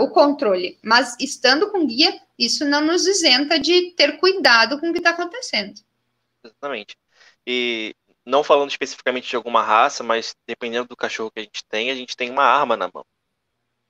o 0.00 0.10
controle. 0.10 0.78
Mas 0.82 1.16
estando 1.18 1.70
com 1.70 1.86
guia, 1.86 2.20
isso 2.38 2.64
não 2.64 2.80
nos 2.80 3.06
isenta 3.06 3.58
de 3.58 3.92
ter 3.92 4.18
cuidado 4.18 4.78
com 4.78 4.90
o 4.90 4.92
que 4.92 4.98
está 4.98 5.10
acontecendo. 5.10 5.80
Exatamente. 6.44 6.96
E 7.46 7.94
não 8.24 8.44
falando 8.44 8.70
especificamente 8.70 9.28
de 9.28 9.36
alguma 9.36 9.62
raça, 9.62 10.04
mas 10.04 10.34
dependendo 10.46 10.88
do 10.88 10.96
cachorro 10.96 11.30
que 11.30 11.40
a 11.40 11.42
gente 11.42 11.64
tem, 11.64 11.90
a 11.90 11.94
gente 11.94 12.16
tem 12.16 12.30
uma 12.30 12.44
arma 12.44 12.76
na 12.76 12.90
mão. 12.92 13.04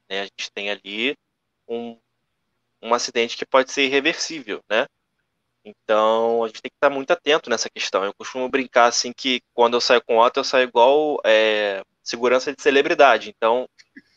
Né? 0.08 0.20
A 0.20 0.24
gente 0.24 0.50
tem 0.54 0.70
ali 0.70 1.16
um, 1.68 1.98
um 2.80 2.94
acidente 2.94 3.36
que 3.36 3.44
pode 3.44 3.72
ser 3.72 3.84
irreversível, 3.84 4.62
né? 4.70 4.86
Então 5.64 6.44
a 6.44 6.46
gente 6.46 6.62
tem 6.62 6.70
que 6.70 6.76
estar 6.76 6.88
muito 6.88 7.12
atento 7.12 7.50
nessa 7.50 7.68
questão. 7.68 8.04
Eu 8.04 8.14
costumo 8.14 8.48
brincar 8.48 8.86
assim 8.86 9.12
que 9.12 9.42
quando 9.52 9.74
eu 9.74 9.80
saio 9.80 10.02
com 10.02 10.18
Otto, 10.18 10.40
eu 10.40 10.44
saio 10.44 10.68
igual 10.68 11.20
é, 11.24 11.82
segurança 12.02 12.54
de 12.54 12.62
celebridade. 12.62 13.34
Então 13.36 13.68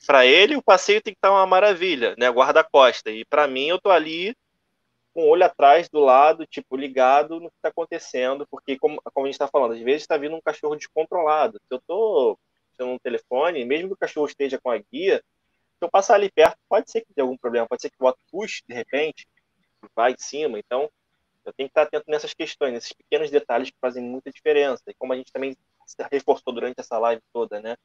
para 0.05 0.25
ele 0.25 0.55
o 0.55 0.63
passeio 0.63 1.01
tem 1.01 1.13
que 1.13 1.17
estar 1.17 1.31
uma 1.31 1.45
maravilha, 1.45 2.15
né? 2.17 2.29
Guarda-costa. 2.29 3.11
E 3.11 3.25
para 3.25 3.47
mim 3.47 3.67
eu 3.67 3.79
tô 3.79 3.89
ali 3.89 4.35
com 5.13 5.23
o 5.23 5.27
olho 5.27 5.43
atrás, 5.45 5.89
do 5.89 5.99
lado, 5.99 6.45
tipo, 6.45 6.75
ligado 6.75 7.39
no 7.39 7.49
que 7.49 7.57
está 7.57 7.69
acontecendo, 7.69 8.47
porque, 8.49 8.77
como, 8.77 9.01
como 9.13 9.25
a 9.25 9.27
gente 9.27 9.35
está 9.35 9.47
falando, 9.47 9.73
às 9.73 9.81
vezes 9.81 10.03
está 10.03 10.17
vindo 10.17 10.35
um 10.35 10.41
cachorro 10.41 10.75
descontrolado. 10.75 11.59
Se 11.67 11.73
eu 11.73 11.77
estou 11.77 12.39
no 12.79 12.99
telefone, 12.99 13.65
mesmo 13.65 13.89
que 13.89 13.93
o 13.93 13.97
cachorro 13.97 14.25
esteja 14.25 14.59
com 14.59 14.71
a 14.71 14.77
guia, 14.77 15.17
se 15.17 15.85
eu 15.85 15.89
passar 15.89 16.15
ali 16.15 16.31
perto, 16.31 16.57
pode 16.69 16.89
ser 16.89 17.01
que 17.01 17.13
tenha 17.13 17.25
algum 17.25 17.37
problema, 17.37 17.67
pode 17.67 17.81
ser 17.81 17.89
que 17.89 17.97
o 17.99 18.05
outro 18.05 18.21
puxe, 18.31 18.63
de 18.67 18.73
repente, 18.73 19.27
vai 19.95 20.13
em 20.13 20.17
cima. 20.17 20.57
Então, 20.57 20.89
eu 21.43 21.53
tenho 21.53 21.67
que 21.67 21.71
estar 21.71 21.83
atento 21.83 22.05
nessas 22.07 22.33
questões, 22.33 22.73
nesses 22.73 22.93
pequenos 22.93 23.29
detalhes 23.29 23.69
que 23.69 23.77
fazem 23.81 24.03
muita 24.03 24.31
diferença. 24.31 24.83
E 24.87 24.93
como 24.93 25.13
a 25.13 25.15
gente 25.15 25.31
também 25.31 25.55
reforçou 26.11 26.53
durante 26.53 26.79
essa 26.79 26.97
live 26.97 27.21
toda, 27.33 27.59
né? 27.59 27.75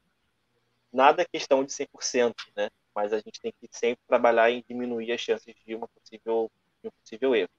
Nada 0.92 1.22
é 1.22 1.24
questão 1.24 1.64
de 1.64 1.72
100%, 1.72 2.34
né? 2.56 2.70
Mas 2.94 3.12
a 3.12 3.18
gente 3.18 3.40
tem 3.40 3.52
que 3.52 3.68
sempre 3.70 4.02
trabalhar 4.06 4.50
em 4.50 4.64
diminuir 4.66 5.12
as 5.12 5.20
chances 5.20 5.54
de 5.66 5.74
uma 5.74 5.88
possível, 5.88 6.50
de 6.82 6.88
um 6.88 6.92
possível 7.02 7.34
erro, 7.34 7.50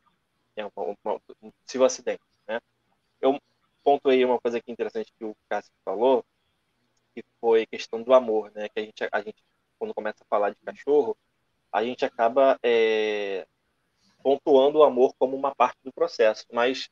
né? 0.56 0.66
uma, 0.76 0.96
uma, 1.04 1.22
um 1.42 1.52
possível 1.52 1.86
acidente, 1.86 2.24
né? 2.48 2.60
Eu 3.22 3.40
pontuei 3.84 4.24
uma 4.26 4.40
coisa 4.40 4.58
aqui 4.58 4.72
interessante 4.72 5.14
que 5.18 5.26
o 5.26 5.36
Cássio 5.48 5.72
falou, 5.86 6.26
que 7.14 7.24
foi 7.40 7.66
questão 7.66 8.02
do 8.02 8.14
amor, 8.14 8.52
né? 8.52 8.68
Que 8.70 8.80
a 8.80 8.84
gente, 8.84 9.08
a 9.12 9.22
gente 9.22 9.44
quando 9.78 9.94
começa 9.94 10.24
a 10.24 10.28
falar 10.28 10.50
de 10.50 10.58
cachorro, 10.58 11.16
a 11.72 11.84
gente 11.84 12.04
acaba 12.04 12.60
é, 12.64 13.46
pontuando 14.24 14.80
o 14.80 14.84
amor 14.84 15.14
como 15.18 15.36
uma 15.36 15.54
parte 15.54 15.78
do 15.84 15.94
processo, 15.94 16.46
mas 16.52 16.90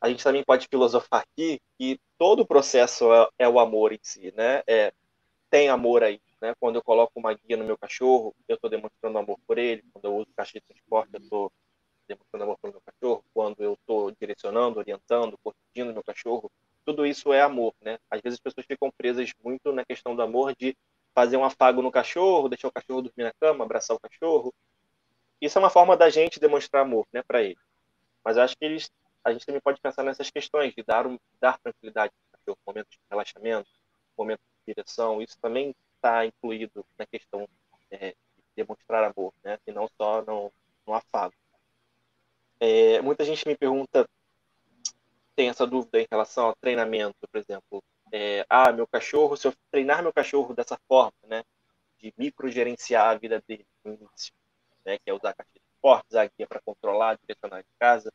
a 0.00 0.08
gente 0.08 0.22
também 0.22 0.44
pode 0.44 0.68
filosofar 0.68 1.22
aqui 1.22 1.60
que 1.78 2.00
todo 2.18 2.40
o 2.40 2.46
processo 2.46 3.12
é, 3.12 3.28
é 3.40 3.48
o 3.48 3.58
amor 3.58 3.92
em 3.92 3.98
si, 4.02 4.32
né? 4.36 4.62
É, 4.66 4.92
tem 5.50 5.68
amor 5.68 6.02
aí. 6.02 6.20
Né? 6.40 6.54
Quando 6.58 6.76
eu 6.76 6.82
coloco 6.82 7.12
uma 7.16 7.34
guia 7.34 7.56
no 7.56 7.64
meu 7.64 7.76
cachorro, 7.76 8.34
eu 8.46 8.54
estou 8.54 8.70
demonstrando 8.70 9.18
amor 9.18 9.38
por 9.46 9.58
ele. 9.58 9.82
Quando 9.92 10.04
eu 10.04 10.16
uso 10.16 10.28
caixa 10.36 10.54
de 10.54 10.60
transporte, 10.60 11.10
eu 11.14 11.20
estou 11.20 11.52
demonstrando 12.06 12.44
amor 12.44 12.58
pelo 12.58 12.72
meu 12.74 12.82
cachorro. 12.82 13.24
Quando 13.34 13.62
eu 13.62 13.74
estou 13.74 14.10
direcionando, 14.12 14.78
orientando, 14.78 15.38
corrigindo 15.42 15.92
meu 15.92 16.04
cachorro, 16.04 16.50
tudo 16.84 17.04
isso 17.04 17.32
é 17.32 17.42
amor. 17.42 17.74
Né? 17.80 17.98
Às 18.10 18.20
vezes 18.20 18.38
as 18.38 18.42
pessoas 18.42 18.66
ficam 18.66 18.90
presas 18.90 19.32
muito 19.42 19.72
na 19.72 19.84
questão 19.84 20.14
do 20.14 20.22
amor 20.22 20.54
de 20.56 20.76
fazer 21.14 21.36
um 21.36 21.44
afago 21.44 21.82
no 21.82 21.90
cachorro, 21.90 22.48
deixar 22.48 22.68
o 22.68 22.72
cachorro 22.72 23.02
dormir 23.02 23.24
na 23.24 23.32
cama, 23.40 23.64
abraçar 23.64 23.96
o 23.96 24.00
cachorro. 24.00 24.54
Isso 25.40 25.58
é 25.58 25.60
uma 25.60 25.70
forma 25.70 25.96
da 25.96 26.08
gente 26.10 26.40
demonstrar 26.40 26.82
amor 26.82 27.06
né, 27.12 27.22
para 27.26 27.42
ele. 27.42 27.58
Mas 28.24 28.38
acho 28.38 28.56
que 28.56 28.64
eles, 28.64 28.90
a 29.24 29.32
gente 29.32 29.46
também 29.46 29.60
pode 29.60 29.80
pensar 29.80 30.02
nessas 30.02 30.30
questões 30.30 30.74
de 30.74 30.82
dar, 30.82 31.06
um, 31.06 31.18
dar 31.40 31.58
tranquilidade 31.58 32.12
para 32.12 32.28
o 32.28 32.38
cachorro, 32.38 32.58
momentos 32.66 32.92
de 32.92 32.98
relaxamento, 33.10 33.68
momentos 34.16 34.44
direção, 34.74 35.22
isso 35.22 35.38
também 35.40 35.74
está 35.96 36.24
incluído 36.26 36.84
na 36.98 37.06
questão 37.06 37.48
é, 37.90 38.10
de 38.10 38.44
demonstrar 38.56 39.04
amor, 39.04 39.32
né? 39.42 39.58
E 39.66 39.72
não 39.72 39.88
só 39.96 40.22
no, 40.22 40.52
no 40.86 40.94
afago. 40.94 41.34
É, 42.60 43.00
muita 43.00 43.24
gente 43.24 43.46
me 43.46 43.56
pergunta, 43.56 44.08
tem 45.36 45.48
essa 45.48 45.66
dúvida 45.66 46.00
em 46.00 46.06
relação 46.10 46.46
ao 46.46 46.56
treinamento, 46.56 47.16
por 47.30 47.38
exemplo. 47.38 47.82
É, 48.12 48.44
ah, 48.48 48.72
meu 48.72 48.86
cachorro, 48.86 49.36
se 49.36 49.46
eu 49.46 49.54
treinar 49.70 50.02
meu 50.02 50.12
cachorro 50.12 50.54
dessa 50.54 50.78
forma, 50.88 51.12
né? 51.24 51.44
De 51.98 52.12
microgerenciar 52.16 53.08
a 53.08 53.14
vida 53.14 53.42
dele 53.46 53.66
no 53.84 53.94
início, 53.94 54.32
né? 54.84 54.98
Que 54.98 55.10
é 55.10 55.14
usar 55.14 55.34
caixa 55.34 55.50
de 55.54 55.60
esportes, 55.74 56.10
usar 56.10 56.30
guia 56.36 56.46
para 56.46 56.60
controlar, 56.60 57.18
direcionar 57.18 57.62
de 57.62 57.68
casa. 57.78 58.12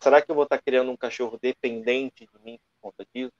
Será 0.00 0.20
que 0.20 0.30
eu 0.30 0.34
vou 0.34 0.44
estar 0.44 0.58
tá 0.58 0.62
criando 0.62 0.90
um 0.90 0.96
cachorro 0.96 1.38
dependente 1.40 2.26
de 2.26 2.44
mim 2.44 2.58
por 2.58 2.90
conta 2.90 3.06
disso? 3.14 3.32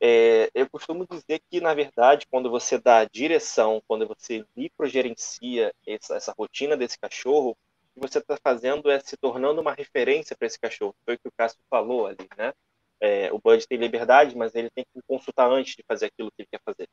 É, 0.00 0.50
eu 0.54 0.68
costumo 0.68 1.06
dizer 1.06 1.40
que, 1.50 1.60
na 1.60 1.72
verdade, 1.74 2.26
quando 2.30 2.50
você 2.50 2.78
dá 2.78 3.04
direção, 3.04 3.82
quando 3.88 4.06
você 4.06 4.44
microgerencia 4.54 5.74
essa, 5.86 6.16
essa 6.16 6.34
rotina 6.36 6.76
desse 6.76 6.98
cachorro, 6.98 7.50
o 7.50 8.00
que 8.00 8.08
você 8.08 8.18
está 8.18 8.36
fazendo 8.42 8.90
é 8.90 9.00
se 9.00 9.16
tornando 9.16 9.60
uma 9.60 9.72
referência 9.72 10.36
para 10.36 10.46
esse 10.46 10.58
cachorro. 10.58 10.94
Foi 11.04 11.14
o 11.14 11.18
que 11.18 11.28
o 11.28 11.32
Cássio 11.32 11.58
falou 11.70 12.06
ali, 12.06 12.28
né? 12.36 12.52
É, 13.00 13.32
o 13.32 13.38
Bud 13.38 13.66
tem 13.66 13.78
liberdade, 13.78 14.36
mas 14.36 14.54
ele 14.54 14.70
tem 14.70 14.84
que 14.84 15.00
consultar 15.06 15.50
antes 15.50 15.76
de 15.76 15.84
fazer 15.86 16.06
aquilo 16.06 16.30
que 16.30 16.42
ele 16.42 16.48
quer 16.50 16.60
fazer. 16.64 16.88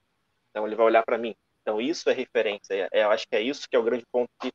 Então, 0.50 0.66
ele 0.66 0.76
vai 0.76 0.86
olhar 0.86 1.04
para 1.04 1.18
mim. 1.18 1.36
Então, 1.62 1.82
isso 1.82 2.10
é 2.10 2.14
referência. 2.14 2.74
É, 2.74 2.90
é, 2.92 3.04
eu 3.04 3.12
acho 3.12 3.28
que 3.28 3.36
é 3.36 3.42
isso 3.42 3.68
que 3.70 3.76
é 3.76 3.80
o 3.80 3.84
grande 3.84 4.06
ponto 4.12 4.30
que 4.42 4.50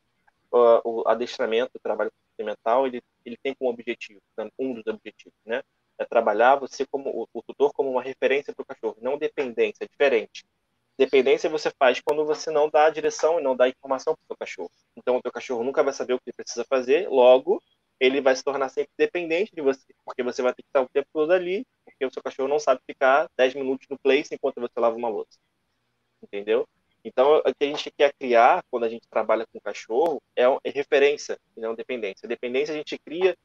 uh, 0.52 0.80
o 0.84 1.08
adestramento, 1.08 1.72
o 1.74 1.80
trabalho 1.80 2.12
experimental, 2.30 2.86
ele, 2.86 3.02
ele 3.24 3.36
tem 3.42 3.54
como 3.54 3.70
objetivo, 3.70 4.20
um 4.58 4.74
dos 4.74 4.86
objetivos, 4.86 5.38
né? 5.44 5.62
É 5.98 6.04
trabalhar 6.04 6.56
você 6.56 6.86
como 6.86 7.10
o, 7.10 7.28
o 7.32 7.42
tutor 7.42 7.72
como 7.72 7.90
uma 7.90 8.02
referência 8.02 8.54
para 8.54 8.62
o 8.62 8.66
cachorro, 8.66 8.96
não 9.00 9.18
dependência, 9.18 9.84
é 9.84 9.88
diferente. 9.88 10.44
Dependência 10.96 11.48
você 11.48 11.70
faz 11.78 12.00
quando 12.00 12.24
você 12.24 12.50
não 12.50 12.68
dá 12.68 12.86
a 12.86 12.90
direção 12.90 13.38
e 13.38 13.42
não 13.42 13.56
dá 13.56 13.68
informação 13.68 14.14
para 14.14 14.22
o 14.22 14.26
seu 14.26 14.36
cachorro. 14.36 14.70
Então 14.96 15.16
o 15.16 15.22
teu 15.22 15.30
cachorro 15.30 15.62
nunca 15.62 15.82
vai 15.82 15.92
saber 15.92 16.14
o 16.14 16.18
que 16.18 16.30
ele 16.30 16.36
precisa 16.36 16.64
fazer, 16.64 17.08
logo 17.08 17.62
ele 18.00 18.20
vai 18.20 18.34
se 18.34 18.44
tornar 18.44 18.68
sempre 18.68 18.92
dependente 18.96 19.52
de 19.54 19.60
você, 19.60 19.84
porque 20.04 20.22
você 20.22 20.40
vai 20.40 20.52
ter 20.54 20.62
que 20.62 20.68
estar 20.68 20.82
o 20.82 20.88
tempo 20.88 21.08
todo 21.12 21.32
ali, 21.32 21.66
porque 21.84 22.04
o 22.04 22.10
seu 22.12 22.22
cachorro 22.22 22.48
não 22.48 22.58
sabe 22.58 22.80
ficar 22.86 23.28
10 23.36 23.54
minutos 23.54 23.88
no 23.90 23.98
place 23.98 24.32
enquanto 24.32 24.60
você 24.60 24.78
lava 24.78 24.96
uma 24.96 25.08
louça. 25.08 25.38
Entendeu? 26.22 26.66
Então, 27.04 27.38
o 27.38 27.54
que 27.54 27.64
a 27.64 27.66
gente 27.66 27.90
quer 27.90 28.12
criar 28.18 28.62
quando 28.70 28.84
a 28.84 28.88
gente 28.88 29.08
trabalha 29.08 29.46
com 29.52 29.60
cachorro 29.60 30.20
é, 30.36 30.44
é 30.44 30.70
referência 30.70 31.38
não 31.56 31.74
dependência. 31.74 32.28
Dependência 32.28 32.74
a 32.74 32.76
gente 32.76 32.98
cria 32.98 33.36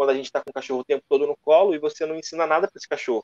quando 0.00 0.10
a 0.12 0.14
gente 0.14 0.24
está 0.24 0.40
com 0.40 0.48
o 0.48 0.54
cachorro 0.54 0.80
o 0.80 0.84
tempo 0.84 1.04
todo 1.06 1.26
no 1.26 1.36
colo 1.36 1.74
e 1.74 1.78
você 1.78 2.06
não 2.06 2.16
ensina 2.16 2.46
nada 2.46 2.66
para 2.66 2.78
esse 2.78 2.88
cachorro. 2.88 3.22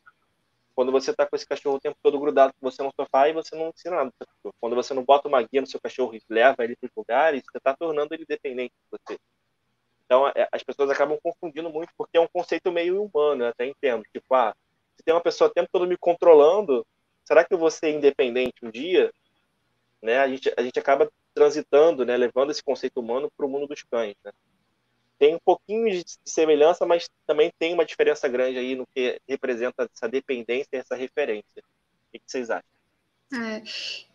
Quando 0.74 0.92
você 0.92 1.10
está 1.10 1.24
com 1.24 1.34
esse 1.34 1.46
cachorro 1.48 1.76
o 1.76 1.80
tempo 1.80 1.96
todo 2.02 2.20
grudado 2.20 2.52
com 2.52 2.70
você 2.70 2.82
no 2.82 2.92
sofá 2.94 3.30
e 3.30 3.32
você 3.32 3.56
não 3.56 3.70
ensina 3.70 3.96
nada 3.96 4.12
para 4.18 4.26
cachorro. 4.26 4.54
Quando 4.60 4.76
você 4.76 4.92
não 4.92 5.02
bota 5.02 5.26
uma 5.26 5.40
guia 5.40 5.62
no 5.62 5.66
seu 5.66 5.80
cachorro 5.80 6.14
e 6.14 6.20
leva 6.28 6.62
ele 6.62 6.76
para 6.76 6.86
os 6.86 6.92
lugares, 6.94 7.42
você 7.50 7.56
está 7.56 7.74
tornando 7.74 8.12
ele 8.12 8.26
dependente 8.28 8.74
de 8.74 8.90
você. 8.90 9.18
Então, 10.04 10.28
é, 10.28 10.46
as 10.52 10.62
pessoas 10.62 10.90
acabam 10.90 11.18
confundindo 11.22 11.70
muito, 11.70 11.88
porque 11.96 12.18
é 12.18 12.20
um 12.20 12.28
conceito 12.28 12.70
meio 12.70 13.02
humano, 13.02 13.44
eu 13.44 13.48
até 13.48 13.64
entendo. 13.64 14.04
Tipo, 14.12 14.34
ah, 14.34 14.54
se 14.98 15.02
tem 15.02 15.14
uma 15.14 15.22
pessoa 15.22 15.48
o 15.48 15.54
tempo 15.54 15.70
todo 15.72 15.86
me 15.86 15.96
controlando, 15.96 16.86
será 17.24 17.42
que 17.42 17.54
eu 17.54 17.58
vou 17.58 17.70
ser 17.70 17.88
independente 17.88 18.62
um 18.62 18.70
dia? 18.70 19.10
Né? 20.02 20.18
A, 20.18 20.28
gente, 20.28 20.52
a 20.54 20.60
gente 20.60 20.78
acaba 20.78 21.10
transitando, 21.32 22.04
né, 22.04 22.18
levando 22.18 22.50
esse 22.50 22.62
conceito 22.62 23.00
humano 23.00 23.32
para 23.34 23.46
o 23.46 23.48
mundo 23.48 23.66
dos 23.66 23.82
cães. 23.82 24.14
Né? 24.22 24.30
Tem 25.18 25.34
um 25.34 25.40
pouquinho 25.44 25.90
de 25.90 26.05
semelhança, 26.24 26.84
mas 26.84 27.09
também 27.26 27.51
tem 27.59 27.72
uma 27.72 27.84
diferença 27.84 28.28
grande 28.28 28.59
aí 28.59 28.74
no 28.74 28.86
que 28.94 29.18
representa 29.28 29.88
essa 29.93 30.09
dependência 30.09 30.68
e 30.72 30.76
essa 30.76 30.94
referência. 30.94 31.62
O 32.09 32.12
que 32.12 32.20
vocês 32.26 32.51
acham? 32.51 32.64
É, 33.32 33.62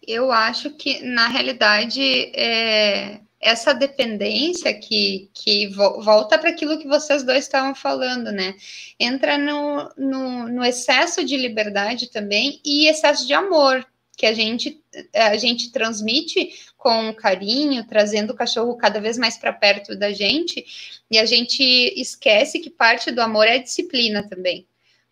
eu 0.07 0.31
acho 0.31 0.71
que, 0.77 1.03
na 1.03 1.27
realidade, 1.27 2.01
é, 2.33 3.19
essa 3.41 3.73
dependência 3.73 4.73
que, 4.73 5.29
que 5.33 5.67
volta 5.67 6.37
para 6.37 6.51
aquilo 6.51 6.79
que 6.79 6.87
vocês 6.87 7.23
dois 7.23 7.43
estavam 7.43 7.73
falando, 7.73 8.31
né? 8.31 8.55
Entra 8.99 9.37
no, 9.37 9.89
no, 9.97 10.47
no, 10.47 10.63
excesso 10.63 11.25
de 11.25 11.35
liberdade 11.35 12.09
também 12.09 12.61
e 12.63 12.87
excesso 12.87 13.25
de 13.25 13.33
amor 13.33 13.85
que 14.21 14.25
a 14.27 14.33
gente 14.33 14.79
a 15.15 15.35
gente 15.35 15.71
transmite 15.71 16.51
com 16.77 17.11
carinho, 17.11 17.83
trazendo 17.87 18.33
o 18.33 18.35
cachorro 18.35 18.77
cada 18.77 19.01
vez 19.01 19.17
mais 19.17 19.35
para 19.35 19.51
perto 19.51 19.95
da 19.95 20.11
gente, 20.11 20.63
e 21.09 21.17
a 21.17 21.25
gente 21.25 21.63
esquece 21.99 22.59
que 22.59 22.69
parte 22.69 23.09
do 23.09 23.19
amor 23.19 23.47
é 23.47 23.55
a 23.55 23.63
disciplina 23.63 24.21
também. 24.21 24.67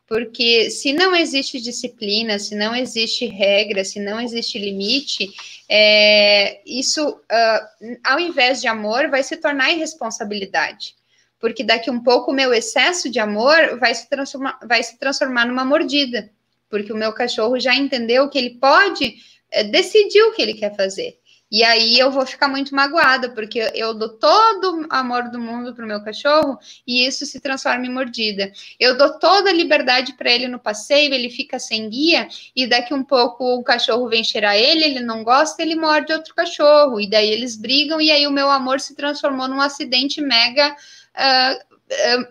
Porque 0.05 0.69
se 0.69 0.93
não 0.93 1.15
existe 1.15 1.59
disciplina, 1.59 2.37
se 2.37 2.53
não 2.53 2.75
existe 2.75 3.25
regra, 3.25 3.83
se 3.83 3.99
não 3.99 4.21
existe 4.21 4.59
limite, 4.59 5.27
é, 5.67 6.61
isso, 6.63 7.09
uh, 7.09 7.97
ao 8.03 8.19
invés 8.19 8.61
de 8.61 8.67
amor, 8.67 9.09
vai 9.09 9.23
se 9.23 9.37
tornar 9.37 9.71
irresponsabilidade. 9.71 10.95
Porque 11.39 11.63
daqui 11.63 11.89
um 11.89 12.03
pouco 12.03 12.29
o 12.29 12.35
meu 12.35 12.53
excesso 12.53 13.09
de 13.09 13.19
amor 13.19 13.79
vai 13.79 13.95
se 13.95 14.07
transformar, 14.07 14.59
vai 14.67 14.83
se 14.83 14.99
transformar 14.99 15.47
numa 15.47 15.65
mordida. 15.65 16.29
Porque 16.69 16.93
o 16.93 16.97
meu 16.97 17.11
cachorro 17.13 17.59
já 17.59 17.75
entendeu 17.75 18.29
que 18.29 18.37
ele 18.37 18.51
pode 18.51 19.15
é, 19.51 19.63
decidir 19.63 20.21
o 20.23 20.33
que 20.33 20.41
ele 20.41 20.53
quer 20.53 20.75
fazer. 20.75 21.19
E 21.51 21.63
aí 21.63 21.97
eu 21.97 22.11
vou 22.11 22.25
ficar 22.27 22.47
muito 22.47 22.75
magoada, 22.75 23.29
porque 23.29 23.71
eu 23.73 23.93
dou 23.95 24.09
todo 24.09 24.81
o 24.81 24.87
amor 24.89 25.31
do 25.31 25.39
mundo 25.39 25.73
para 25.73 25.83
o 25.83 25.87
meu 25.87 26.03
cachorro 26.03 26.59
e 26.85 27.07
isso 27.07 27.25
se 27.25 27.39
transforma 27.39 27.87
em 27.87 27.91
mordida. 27.91 28.51
Eu 28.79 28.95
dou 28.95 29.17
toda 29.17 29.49
a 29.49 29.53
liberdade 29.53 30.13
para 30.13 30.31
ele 30.31 30.47
no 30.47 30.59
passeio, 30.59 31.11
ele 31.11 31.29
fica 31.29 31.57
sem 31.57 31.89
guia, 31.89 32.27
e 32.55 32.67
daqui 32.67 32.93
um 32.93 33.03
pouco 33.03 33.43
o 33.55 33.63
cachorro 33.63 34.07
vem 34.07 34.23
cheirar 34.23 34.55
ele, 34.55 34.85
ele 34.85 34.99
não 34.99 35.23
gosta, 35.23 35.63
ele 35.63 35.75
morde 35.75 36.13
outro 36.13 36.35
cachorro, 36.35 37.01
e 37.01 37.09
daí 37.09 37.29
eles 37.29 37.55
brigam, 37.55 37.99
e 37.99 38.11
aí 38.11 38.27
o 38.27 38.31
meu 38.31 38.51
amor 38.51 38.79
se 38.79 38.95
transformou 38.95 39.47
num 39.47 39.61
acidente 39.61 40.21
mega. 40.21 40.75
Uh, 41.15 41.69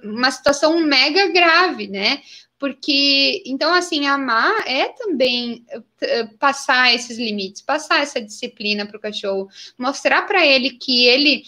uma 0.05 0.31
situação 0.31 0.79
mega 0.79 1.33
grave, 1.33 1.89
né? 1.89 2.23
Porque 2.59 3.43
então 3.47 3.73
assim 3.73 4.07
amar 4.07 4.67
é 4.67 4.89
também 4.89 5.65
uh, 5.73 6.37
passar 6.39 6.93
esses 6.93 7.17
limites, 7.17 7.63
passar 7.63 8.03
essa 8.03 8.21
disciplina 8.21 8.85
para 8.85 8.97
o 8.97 9.01
cachorro, 9.01 9.49
mostrar 9.79 10.23
para 10.23 10.45
ele 10.45 10.71
que 10.71 11.07
ele 11.07 11.45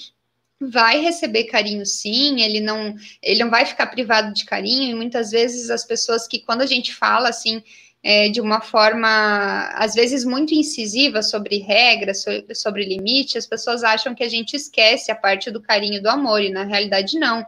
vai 0.61 1.01
receber 1.01 1.45
carinho 1.45 1.85
sim, 1.85 2.41
ele 2.43 2.61
não 2.61 2.95
ele 3.23 3.43
não 3.43 3.51
vai 3.51 3.65
ficar 3.65 3.87
privado 3.89 4.33
de 4.33 4.45
carinho 4.45 4.91
e 4.91 4.95
muitas 4.95 5.31
vezes 5.31 5.71
as 5.71 5.85
pessoas 5.85 6.29
que 6.29 6.39
quando 6.39 6.63
a 6.63 6.67
gente 6.67 6.95
fala 6.95 7.29
assim 7.29 7.63
é, 8.03 8.29
de 8.29 8.41
uma 8.41 8.61
forma 8.61 9.69
às 9.75 9.95
vezes 9.95 10.25
muito 10.25 10.55
incisiva 10.55 11.23
sobre 11.23 11.59
regras, 11.59 12.23
sobre, 12.23 12.55
sobre 12.55 12.85
limite, 12.85 13.37
as 13.37 13.47
pessoas 13.47 13.83
acham 13.83 14.15
que 14.15 14.23
a 14.23 14.29
gente 14.29 14.55
esquece 14.55 15.11
a 15.11 15.17
parte 15.17 15.51
do 15.51 15.61
carinho 15.61 16.03
do 16.03 16.09
amor 16.09 16.41
e 16.43 16.51
na 16.51 16.65
realidade 16.65 17.19
não 17.19 17.45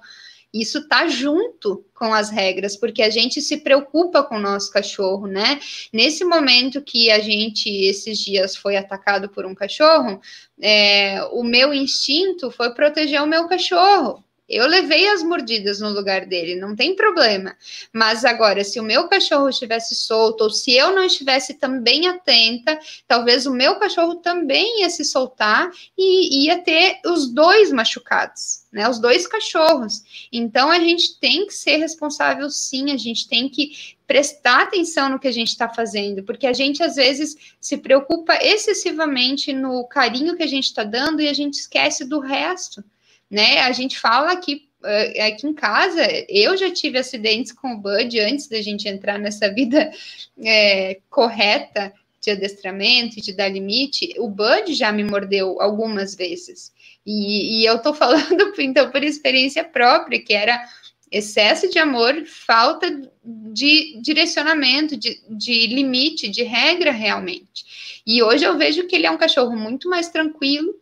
isso 0.53 0.79
está 0.79 1.07
junto 1.07 1.85
com 1.95 2.13
as 2.13 2.29
regras, 2.31 2.77
porque 2.77 3.03
a 3.03 3.11
gente 3.11 3.41
se 3.41 3.59
preocupa 3.59 4.23
com 4.23 4.37
o 4.37 4.41
nosso 4.41 4.71
cachorro, 4.71 5.27
né? 5.27 5.59
Nesse 5.93 6.25
momento 6.25 6.83
que 6.83 7.11
a 7.11 7.21
gente, 7.21 7.69
esses 7.69 8.19
dias, 8.19 8.55
foi 8.55 8.77
atacado 8.77 9.29
por 9.29 9.47
um 9.47 9.55
cachorro, 9.55 10.21
é, 10.61 11.23
o 11.33 11.43
meu 11.43 11.73
instinto 11.73 12.51
foi 12.51 12.75
proteger 12.75 13.23
o 13.23 13.27
meu 13.27 13.49
cachorro. 13.49 14.23
Eu 14.53 14.67
levei 14.67 15.09
as 15.09 15.23
mordidas 15.23 15.81
no 15.81 15.89
lugar 15.89 16.27
dele, 16.27 16.61
não 16.61 16.77
tem 16.77 16.95
problema. 16.95 17.57
Mas 17.91 18.23
agora, 18.23 18.63
se 18.63 18.79
o 18.79 18.83
meu 18.83 19.09
cachorro 19.09 19.49
estivesse 19.49 19.95
solto, 19.95 20.43
ou 20.45 20.51
se 20.51 20.73
eu 20.75 20.95
não 20.95 21.03
estivesse 21.03 21.55
também 21.55 22.07
atenta, 22.07 22.79
talvez 23.09 23.47
o 23.47 23.51
meu 23.51 23.77
cachorro 23.77 24.17
também 24.17 24.83
ia 24.83 24.91
se 24.91 25.07
soltar 25.07 25.71
e 25.97 26.45
ia 26.45 26.59
ter 26.59 27.01
os 27.07 27.33
dois 27.33 27.73
machucados, 27.73 28.65
né? 28.71 28.87
Os 28.87 28.99
dois 28.99 29.27
cachorros. 29.27 30.03
Então 30.31 30.71
a 30.71 30.79
gente 30.79 31.19
tem 31.19 31.47
que 31.47 31.55
ser 31.55 31.79
responsável, 31.79 32.51
sim, 32.51 32.93
a 32.93 32.99
gente 32.99 33.27
tem 33.27 33.49
que 33.49 33.97
prestar 34.07 34.65
atenção 34.65 35.09
no 35.09 35.19
que 35.19 35.29
a 35.29 35.33
gente 35.33 35.49
está 35.49 35.67
fazendo, 35.71 36.23
porque 36.25 36.47
a 36.47 36.53
gente 36.53 36.83
às 36.83 36.97
vezes 36.97 37.35
se 37.59 37.79
preocupa 37.79 38.35
excessivamente 38.35 39.51
no 39.55 39.89
carinho 39.89 40.37
que 40.37 40.43
a 40.43 40.47
gente 40.47 40.67
está 40.67 40.85
dando 40.85 41.23
e 41.23 41.29
a 41.29 41.33
gente 41.33 41.55
esquece 41.55 42.05
do 42.05 42.21
resto 42.21 42.85
né? 43.33 43.61
A 43.61 43.73
gente 43.73 43.99
fala 43.99 44.37
que 44.37 44.69
eh, 44.85 45.27
aqui 45.27 45.47
em 45.47 45.55
casa, 45.55 46.03
eu 46.29 46.55
já 46.55 46.71
tive 46.71 46.99
acidentes 46.99 47.51
com 47.51 47.73
o 47.73 47.79
Bud 47.79 48.21
antes 48.21 48.47
da 48.47 48.61
gente 48.61 48.87
entrar 48.87 49.19
nessa 49.19 49.51
vida 49.51 49.91
é, 50.39 50.99
correta 51.09 51.91
de 52.21 52.31
adestramento 52.31 53.23
de 53.23 53.33
dar 53.33 53.49
limite. 53.49 54.15
O 54.19 54.29
Bud 54.29 54.75
já 54.75 54.93
me 54.93 55.03
mordeu 55.03 55.63
algumas 55.63 56.15
vezes. 56.15 56.71
E, 57.07 57.63
e 57.63 57.65
eu 57.65 57.79
tô 57.81 57.95
falando, 57.95 58.53
então, 58.61 58.91
por 58.91 59.03
experiência 59.03 59.65
própria, 59.65 60.23
que 60.23 60.35
era 60.35 60.63
excesso 61.11 61.71
de 61.71 61.79
amor, 61.79 62.27
falta 62.27 62.91
de 63.25 63.99
direcionamento, 64.03 64.95
de, 64.95 65.23
de 65.31 65.67
limite, 65.69 66.29
de 66.29 66.43
regra 66.43 66.91
realmente. 66.91 68.03
E 68.07 68.23
hoje 68.23 68.45
eu 68.45 68.59
vejo 68.59 68.87
que 68.87 68.95
ele 68.95 69.07
é 69.07 69.11
um 69.11 69.17
cachorro 69.17 69.57
muito 69.57 69.89
mais 69.89 70.11
tranquilo, 70.11 70.75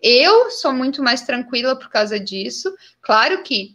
eu 0.00 0.50
sou 0.50 0.72
muito 0.72 1.02
mais 1.02 1.22
tranquila 1.22 1.76
por 1.76 1.90
causa 1.90 2.18
disso. 2.18 2.74
Claro 3.00 3.42
que 3.42 3.74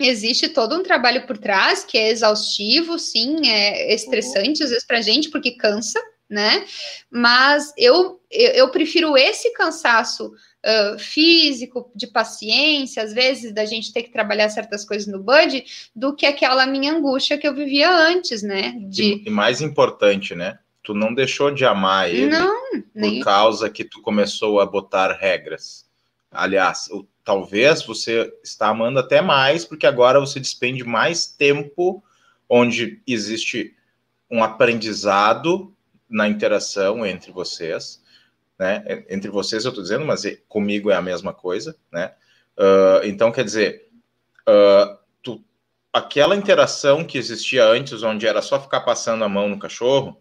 existe 0.00 0.48
todo 0.48 0.76
um 0.76 0.82
trabalho 0.82 1.26
por 1.26 1.36
trás 1.36 1.84
que 1.84 1.98
é 1.98 2.10
exaustivo, 2.10 2.98
sim, 2.98 3.48
é 3.48 3.92
estressante 3.92 4.62
às 4.62 4.70
vezes 4.70 4.86
para 4.86 4.98
a 4.98 5.02
gente, 5.02 5.28
porque 5.28 5.56
cansa, 5.56 6.00
né? 6.28 6.64
Mas 7.10 7.72
eu, 7.76 8.20
eu, 8.30 8.50
eu 8.52 8.70
prefiro 8.70 9.16
esse 9.16 9.52
cansaço 9.52 10.26
uh, 10.26 10.98
físico, 10.98 11.90
de 11.94 12.06
paciência, 12.06 13.02
às 13.02 13.12
vezes, 13.12 13.52
da 13.52 13.64
gente 13.64 13.92
ter 13.92 14.02
que 14.02 14.12
trabalhar 14.12 14.48
certas 14.50 14.84
coisas 14.84 15.08
no 15.08 15.22
Bud, 15.22 15.64
do 15.94 16.14
que 16.14 16.26
aquela 16.26 16.66
minha 16.66 16.92
angústia 16.92 17.38
que 17.38 17.48
eu 17.48 17.54
vivia 17.54 17.90
antes, 17.90 18.42
né? 18.42 18.74
De... 18.88 19.14
E, 19.14 19.24
e 19.26 19.30
mais 19.30 19.60
importante, 19.60 20.34
né? 20.34 20.58
Tu 20.82 20.94
não 20.94 21.14
deixou 21.14 21.50
de 21.50 21.64
amar 21.64 22.08
ele 22.08 22.28
não, 22.28 22.70
por 22.70 22.84
nem... 22.94 23.20
causa 23.20 23.68
que 23.68 23.84
tu 23.84 24.00
começou 24.00 24.60
a 24.60 24.66
botar 24.66 25.12
regras. 25.12 25.86
Aliás, 26.30 26.88
o, 26.90 27.06
talvez 27.24 27.82
você 27.82 28.32
está 28.42 28.68
amando 28.68 28.98
até 28.98 29.20
mais, 29.20 29.64
porque 29.64 29.86
agora 29.86 30.20
você 30.20 30.40
despende 30.40 30.84
mais 30.84 31.26
tempo 31.26 32.02
onde 32.48 33.02
existe 33.06 33.74
um 34.30 34.42
aprendizado 34.42 35.74
na 36.08 36.28
interação 36.28 37.04
entre 37.04 37.30
vocês, 37.30 38.02
né? 38.58 39.04
Entre 39.08 39.30
vocês 39.30 39.64
eu 39.64 39.70
estou 39.70 39.82
dizendo, 39.82 40.06
mas 40.06 40.22
comigo 40.48 40.90
é 40.90 40.94
a 40.94 41.02
mesma 41.02 41.32
coisa, 41.32 41.76
né? 41.92 42.12
Uh, 42.56 43.04
então, 43.04 43.30
quer 43.30 43.44
dizer, 43.44 43.88
uh, 44.48 44.98
tu, 45.22 45.44
aquela 45.92 46.34
interação 46.34 47.04
que 47.04 47.18
existia 47.18 47.64
antes, 47.64 48.02
onde 48.02 48.26
era 48.26 48.42
só 48.42 48.60
ficar 48.60 48.80
passando 48.80 49.22
a 49.22 49.28
mão 49.28 49.48
no 49.48 49.58
cachorro, 49.58 50.20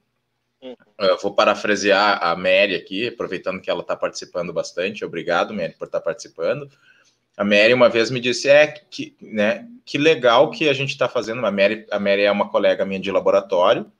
Uh, 0.61 0.75
vou 1.21 1.33
parafrasear 1.33 2.19
a 2.21 2.35
Mary 2.35 2.73
aqui, 2.75 3.07
aproveitando 3.07 3.61
que 3.61 3.69
ela 3.69 3.81
está 3.81 3.95
participando 3.95 4.51
bastante. 4.51 5.05
Obrigado, 5.05 5.53
Mary, 5.53 5.75
por 5.77 5.85
estar 5.85 5.99
tá 5.99 6.03
participando. 6.05 6.69
A 7.37 7.43
Mary 7.43 7.73
uma 7.73 7.89
vez 7.89 8.09
me 8.09 8.19
disse: 8.19 8.49
é 8.49 8.67
que, 8.67 9.15
né, 9.21 9.67
que 9.85 9.97
legal 9.97 10.49
que 10.49 10.67
a 10.67 10.73
gente 10.73 10.89
está 10.89 11.07
fazendo. 11.07 11.45
A 11.45 11.51
Mary, 11.51 11.85
a 11.91 11.99
Mary 11.99 12.23
é 12.23 12.31
uma 12.31 12.49
colega 12.49 12.85
minha 12.85 12.99
de 12.99 13.11
laboratório. 13.11 13.91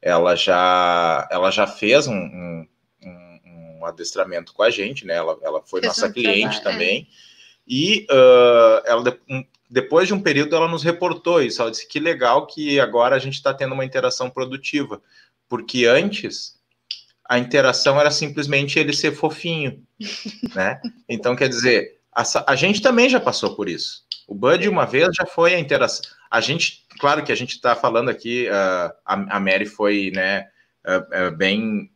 Ela 0.00 0.34
já, 0.34 1.28
ela 1.30 1.50
já 1.50 1.66
fez 1.66 2.08
um, 2.08 2.14
um, 2.14 2.66
um 3.04 3.86
adestramento 3.86 4.54
com 4.54 4.62
a 4.62 4.70
gente, 4.70 5.06
né? 5.06 5.14
Ela, 5.14 5.38
ela 5.42 5.62
foi 5.62 5.80
fez 5.80 5.92
nossa 5.92 6.08
um 6.08 6.12
cliente 6.12 6.60
trabalho, 6.60 6.68
é. 6.68 6.72
também. 6.72 7.08
É. 7.08 7.32
E 7.68 8.06
uh, 8.10 8.82
ela, 8.86 9.18
um, 9.28 9.44
depois 9.70 10.08
de 10.08 10.14
um 10.14 10.20
período, 10.20 10.56
ela 10.56 10.66
nos 10.66 10.82
reportou 10.82 11.42
isso. 11.42 11.60
Ela 11.60 11.70
disse 11.70 11.86
que 11.86 12.00
legal 12.00 12.46
que 12.46 12.80
agora 12.80 13.14
a 13.14 13.18
gente 13.18 13.34
está 13.34 13.54
tendo 13.54 13.74
uma 13.74 13.84
interação 13.84 14.28
produtiva 14.28 15.00
porque 15.52 15.84
antes 15.84 16.58
a 17.28 17.38
interação 17.38 18.00
era 18.00 18.10
simplesmente 18.10 18.78
ele 18.78 18.94
ser 18.94 19.12
fofinho, 19.12 19.82
né? 20.56 20.80
Então, 21.06 21.36
quer 21.36 21.46
dizer, 21.46 21.98
a, 22.10 22.22
a, 22.46 22.56
gente 22.56 22.80
também 22.80 23.06
já 23.06 23.20
passou 23.20 23.54
por 23.54 23.68
isso, 23.68 24.02
O 24.26 24.34
Bud, 24.34 24.66
uma 24.66 24.86
vez, 24.86 25.10
já 25.14 25.26
foi 25.26 25.54
a 25.54 25.58
interação. 25.58 26.10
A 26.30 26.40
gente, 26.40 26.86
claro 26.98 27.22
que 27.22 27.30
a 27.30 27.34
gente 27.34 27.50
está 27.50 27.76
falando 27.76 28.08
aqui, 28.08 28.48
uh, 28.48 28.94
a, 29.04 29.36
a 29.36 29.38
Mary 29.38 29.66
foi, 29.66 30.10
né, 30.14 30.46
uh, 30.86 31.28
uh, 31.28 31.36
bem 31.36 31.90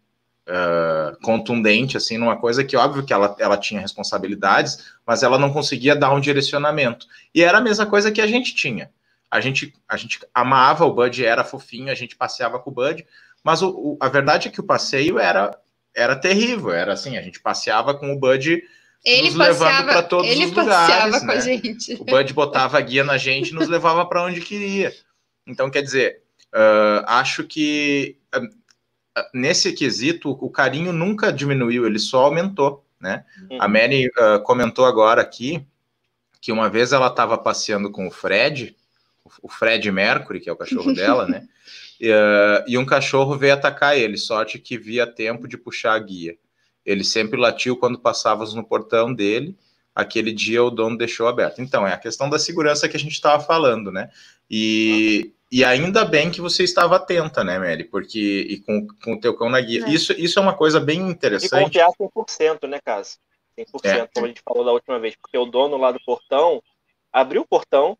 contundente, 1.22 1.96
assim, 1.96 2.18
numa 2.18 2.36
coisa 2.36 2.62
que, 2.62 2.76
óbvio, 2.76 3.04
que 3.04 3.12
ela, 3.12 3.34
ela 3.40 3.56
tinha 3.56 3.80
responsabilidades, 3.80 4.92
mas 5.04 5.24
ela 5.24 5.38
não 5.38 5.52
conseguia 5.52 5.96
dar 5.96 6.12
um 6.12 6.20
direcionamento. 6.20 7.06
E 7.34 7.42
era 7.42 7.58
a 7.58 7.60
mesma 7.60 7.86
coisa 7.86 8.12
que 8.12 8.20
a 8.20 8.28
gente 8.28 8.54
tinha. 8.54 8.90
A 9.30 9.40
gente, 9.40 9.74
a 9.88 9.96
gente 9.96 10.20
amava 10.32 10.84
o 10.84 10.94
Bud, 10.94 11.24
era 11.24 11.42
fofinho, 11.42 11.90
a 11.90 11.94
gente 11.94 12.16
passeava 12.16 12.58
com 12.58 12.70
o 12.70 12.72
Bud, 12.72 13.04
mas 13.46 13.62
o, 13.62 13.68
o, 13.68 13.96
a 14.00 14.08
verdade 14.08 14.48
é 14.48 14.50
que 14.50 14.58
o 14.58 14.64
passeio 14.64 15.20
era, 15.20 15.56
era 15.94 16.16
terrível, 16.16 16.72
era 16.72 16.94
assim, 16.94 17.16
a 17.16 17.22
gente 17.22 17.38
passeava 17.38 17.94
com 17.94 18.12
o 18.12 18.18
Bud 18.18 18.60
ele 19.04 19.28
nos 19.28 19.36
levando 19.36 19.84
para 19.84 20.02
todos 20.02 20.28
ele 20.28 20.46
os 20.46 20.50
lugares. 20.50 21.20
Com 21.20 21.26
né? 21.26 21.34
a 21.34 21.38
gente. 21.38 21.94
O 21.94 22.04
Bud 22.04 22.34
botava 22.34 22.76
a 22.76 22.80
guia 22.80 23.04
na 23.04 23.16
gente 23.16 23.50
e 23.50 23.54
nos 23.54 23.68
levava 23.68 24.04
para 24.04 24.24
onde 24.24 24.40
queria. 24.40 24.92
Então, 25.46 25.70
quer 25.70 25.80
dizer, 25.82 26.22
uh, 26.52 27.06
acho 27.06 27.44
que 27.44 28.18
uh, 28.34 29.28
nesse 29.32 29.72
quesito 29.72 30.32
o 30.32 30.50
carinho 30.50 30.92
nunca 30.92 31.32
diminuiu, 31.32 31.86
ele 31.86 32.00
só 32.00 32.24
aumentou. 32.24 32.84
Né? 33.00 33.24
Uhum. 33.48 33.62
A 33.62 33.68
Mary 33.68 34.08
uh, 34.08 34.42
comentou 34.42 34.84
agora 34.84 35.22
aqui 35.22 35.64
que 36.40 36.50
uma 36.50 36.68
vez 36.68 36.92
ela 36.92 37.06
estava 37.06 37.38
passeando 37.38 37.92
com 37.92 38.08
o 38.08 38.10
Fred, 38.10 38.74
o 39.40 39.48
Fred 39.48 39.88
Mercury, 39.92 40.40
que 40.40 40.50
é 40.50 40.52
o 40.52 40.56
cachorro 40.56 40.92
dela, 40.92 41.28
né? 41.28 41.46
E, 42.00 42.10
e 42.66 42.78
um 42.78 42.84
cachorro 42.84 43.36
veio 43.36 43.54
atacar 43.54 43.96
ele, 43.96 44.16
sorte 44.16 44.58
que 44.58 44.78
via 44.78 45.06
tempo 45.06 45.48
de 45.48 45.56
puxar 45.56 45.94
a 45.94 45.98
guia. 45.98 46.36
Ele 46.84 47.02
sempre 47.02 47.38
latiu 47.38 47.76
quando 47.76 47.98
passávamos 47.98 48.54
no 48.54 48.64
portão 48.64 49.12
dele. 49.12 49.56
Aquele 49.94 50.32
dia 50.32 50.62
o 50.62 50.70
dono 50.70 50.96
deixou 50.96 51.26
aberto. 51.26 51.60
Então, 51.60 51.86
é 51.86 51.92
a 51.92 51.98
questão 51.98 52.30
da 52.30 52.38
segurança 52.38 52.88
que 52.88 52.96
a 52.96 53.00
gente 53.00 53.12
estava 53.12 53.42
falando, 53.42 53.90
né? 53.90 54.10
E, 54.48 55.32
e 55.50 55.64
ainda 55.64 56.04
bem 56.04 56.30
que 56.30 56.40
você 56.40 56.62
estava 56.62 56.96
atenta, 56.96 57.42
né, 57.42 57.58
Mary? 57.58 57.84
Porque 57.84 58.46
e 58.48 58.60
com, 58.60 58.86
com 59.02 59.14
o 59.14 59.20
teu 59.20 59.34
cão 59.34 59.48
na 59.48 59.60
guia. 59.60 59.84
É. 59.84 59.90
Isso, 59.90 60.12
isso 60.12 60.38
é 60.38 60.42
uma 60.42 60.54
coisa 60.54 60.78
bem 60.78 61.00
interessante. 61.00 61.60
E 61.60 61.64
confiar 61.64 61.90
100%, 61.98 62.68
né, 62.68 62.78
Cássio? 62.84 63.18
100%, 63.58 63.84
é. 63.84 64.06
como 64.12 64.26
a 64.26 64.28
gente 64.28 64.42
falou 64.44 64.64
da 64.64 64.72
última 64.72 65.00
vez. 65.00 65.16
Porque 65.16 65.36
o 65.36 65.46
dono 65.46 65.76
lá 65.76 65.90
do 65.90 66.00
portão 66.04 66.62
abriu 67.12 67.42
o 67.42 67.46
portão 67.46 67.98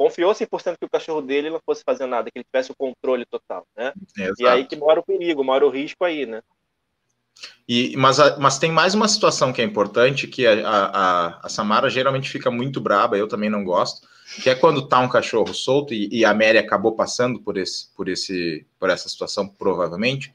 confiou 0.00 0.32
100% 0.32 0.78
que 0.78 0.86
o 0.86 0.90
cachorro 0.90 1.20
dele 1.20 1.50
não 1.50 1.60
fosse 1.60 1.82
fazer 1.84 2.06
nada, 2.06 2.30
que 2.30 2.38
ele 2.38 2.44
tivesse 2.50 2.72
o 2.72 2.74
controle 2.74 3.26
total, 3.26 3.66
né? 3.76 3.92
Exato. 4.16 4.40
E 4.40 4.46
aí 4.46 4.64
que 4.64 4.74
mora 4.74 4.98
o 4.98 5.02
perigo, 5.02 5.44
mora 5.44 5.66
o 5.66 5.68
risco 5.68 6.06
aí, 6.06 6.24
né? 6.24 6.40
E, 7.68 7.94
mas, 7.98 8.16
mas 8.38 8.58
tem 8.58 8.72
mais 8.72 8.94
uma 8.94 9.06
situação 9.06 9.52
que 9.52 9.60
é 9.60 9.64
importante, 9.64 10.26
que 10.26 10.46
a, 10.46 10.66
a, 10.66 11.46
a 11.46 11.48
Samara 11.50 11.90
geralmente 11.90 12.30
fica 12.30 12.50
muito 12.50 12.80
braba, 12.80 13.18
eu 13.18 13.28
também 13.28 13.50
não 13.50 13.62
gosto, 13.62 14.08
que 14.42 14.48
é 14.48 14.54
quando 14.54 14.88
tá 14.88 15.00
um 15.00 15.08
cachorro 15.08 15.52
solto, 15.52 15.92
e, 15.92 16.08
e, 16.10 16.24
a 16.24 16.32
Mary 16.32 16.56
acabou 16.56 16.96
passando 16.96 17.38
por, 17.38 17.58
esse, 17.58 17.94
por, 17.94 18.08
esse, 18.08 18.66
por 18.78 18.88
essa 18.88 19.06
situação, 19.06 19.46
provavelmente, 19.46 20.32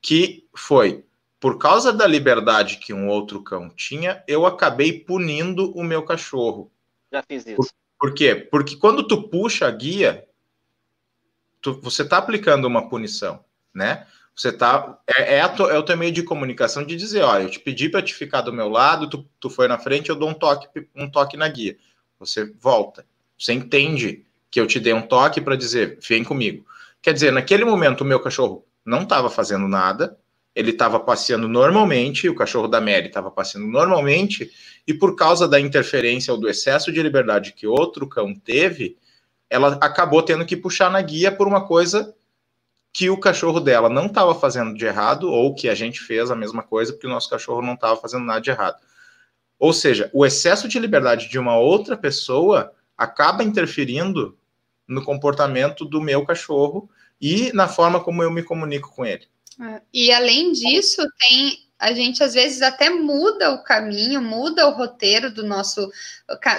que 0.00 0.46
foi, 0.56 1.04
por 1.38 1.58
causa 1.58 1.92
da 1.92 2.06
liberdade 2.06 2.78
que 2.78 2.94
um 2.94 3.08
outro 3.08 3.42
cão 3.42 3.68
tinha, 3.68 4.24
eu 4.26 4.46
acabei 4.46 5.00
punindo 5.00 5.70
o 5.72 5.84
meu 5.84 6.02
cachorro. 6.02 6.72
Já 7.12 7.22
fiz 7.22 7.46
isso. 7.46 7.81
Por, 8.02 8.12
quê? 8.12 8.34
Porque 8.34 8.74
quando 8.74 9.06
tu 9.06 9.28
puxa 9.28 9.68
a 9.68 9.70
guia, 9.70 10.26
tu, 11.60 11.80
você 11.80 12.04
tá 12.04 12.18
aplicando 12.18 12.64
uma 12.64 12.88
punição, 12.88 13.44
né? 13.72 14.08
Você 14.34 14.50
tá. 14.50 14.98
É, 15.06 15.36
é, 15.36 15.40
a, 15.40 15.54
é 15.70 15.78
o 15.78 15.84
teu 15.84 15.96
meio 15.96 16.10
de 16.10 16.24
comunicação 16.24 16.84
de 16.84 16.96
dizer, 16.96 17.22
olha, 17.22 17.44
eu 17.44 17.50
te 17.50 17.60
pedi 17.60 17.88
para 17.88 18.02
te 18.02 18.12
ficar 18.12 18.40
do 18.40 18.52
meu 18.52 18.68
lado, 18.68 19.08
tu, 19.08 19.24
tu 19.38 19.48
foi 19.48 19.68
na 19.68 19.78
frente, 19.78 20.10
eu 20.10 20.16
dou 20.16 20.28
um 20.28 20.34
toque, 20.34 20.84
um 20.96 21.08
toque 21.08 21.36
na 21.36 21.46
guia. 21.46 21.76
Você 22.18 22.52
volta. 22.58 23.06
Você 23.38 23.52
entende 23.52 24.26
que 24.50 24.58
eu 24.58 24.66
te 24.66 24.80
dei 24.80 24.92
um 24.92 25.02
toque 25.02 25.40
para 25.40 25.54
dizer, 25.54 26.00
vem 26.02 26.24
comigo. 26.24 26.66
Quer 27.00 27.14
dizer, 27.14 27.30
naquele 27.30 27.64
momento 27.64 28.00
o 28.00 28.04
meu 28.04 28.18
cachorro 28.18 28.66
não 28.84 29.02
estava 29.04 29.30
fazendo 29.30 29.68
nada, 29.68 30.18
ele 30.54 30.70
estava 30.70 31.00
passeando 31.00 31.48
normalmente, 31.48 32.28
o 32.28 32.34
cachorro 32.34 32.68
da 32.68 32.80
Mary 32.80 33.06
estava 33.06 33.30
passeando 33.30 33.66
normalmente, 33.66 34.50
e 34.86 34.92
por 34.92 35.16
causa 35.16 35.48
da 35.48 35.58
interferência 35.58 36.32
ou 36.32 36.38
do 36.38 36.48
excesso 36.48 36.92
de 36.92 37.02
liberdade 37.02 37.52
que 37.52 37.66
outro 37.66 38.06
cão 38.06 38.34
teve, 38.34 38.96
ela 39.48 39.78
acabou 39.80 40.22
tendo 40.22 40.44
que 40.44 40.56
puxar 40.56 40.90
na 40.90 41.00
guia 41.00 41.30
por 41.30 41.46
uma 41.46 41.66
coisa 41.66 42.14
que 42.92 43.08
o 43.08 43.18
cachorro 43.18 43.60
dela 43.60 43.88
não 43.88 44.06
estava 44.06 44.34
fazendo 44.34 44.74
de 44.74 44.84
errado, 44.84 45.30
ou 45.30 45.54
que 45.54 45.68
a 45.68 45.74
gente 45.74 46.00
fez 46.00 46.30
a 46.30 46.36
mesma 46.36 46.62
coisa, 46.62 46.92
porque 46.92 47.06
o 47.06 47.10
nosso 47.10 47.30
cachorro 47.30 47.62
não 47.62 47.74
estava 47.74 47.98
fazendo 47.98 48.24
nada 48.24 48.40
de 48.40 48.50
errado. 48.50 48.76
Ou 49.58 49.72
seja, 49.72 50.10
o 50.12 50.26
excesso 50.26 50.68
de 50.68 50.78
liberdade 50.78 51.28
de 51.28 51.38
uma 51.38 51.56
outra 51.56 51.96
pessoa 51.96 52.72
acaba 52.96 53.42
interferindo 53.42 54.36
no 54.86 55.02
comportamento 55.02 55.84
do 55.84 56.00
meu 56.00 56.26
cachorro 56.26 56.90
e 57.20 57.50
na 57.52 57.66
forma 57.66 58.00
como 58.00 58.22
eu 58.22 58.30
me 58.30 58.42
comunico 58.42 58.94
com 58.94 59.06
ele. 59.06 59.26
É, 59.60 59.82
e 59.92 60.12
além 60.12 60.52
disso, 60.52 61.02
tem 61.18 61.58
a 61.78 61.92
gente 61.92 62.22
às 62.22 62.34
vezes 62.34 62.62
até 62.62 62.90
muda 62.90 63.50
o 63.50 63.64
caminho, 63.64 64.22
muda 64.22 64.68
o 64.68 64.70
roteiro 64.70 65.32
do 65.34 65.44
nosso 65.44 65.90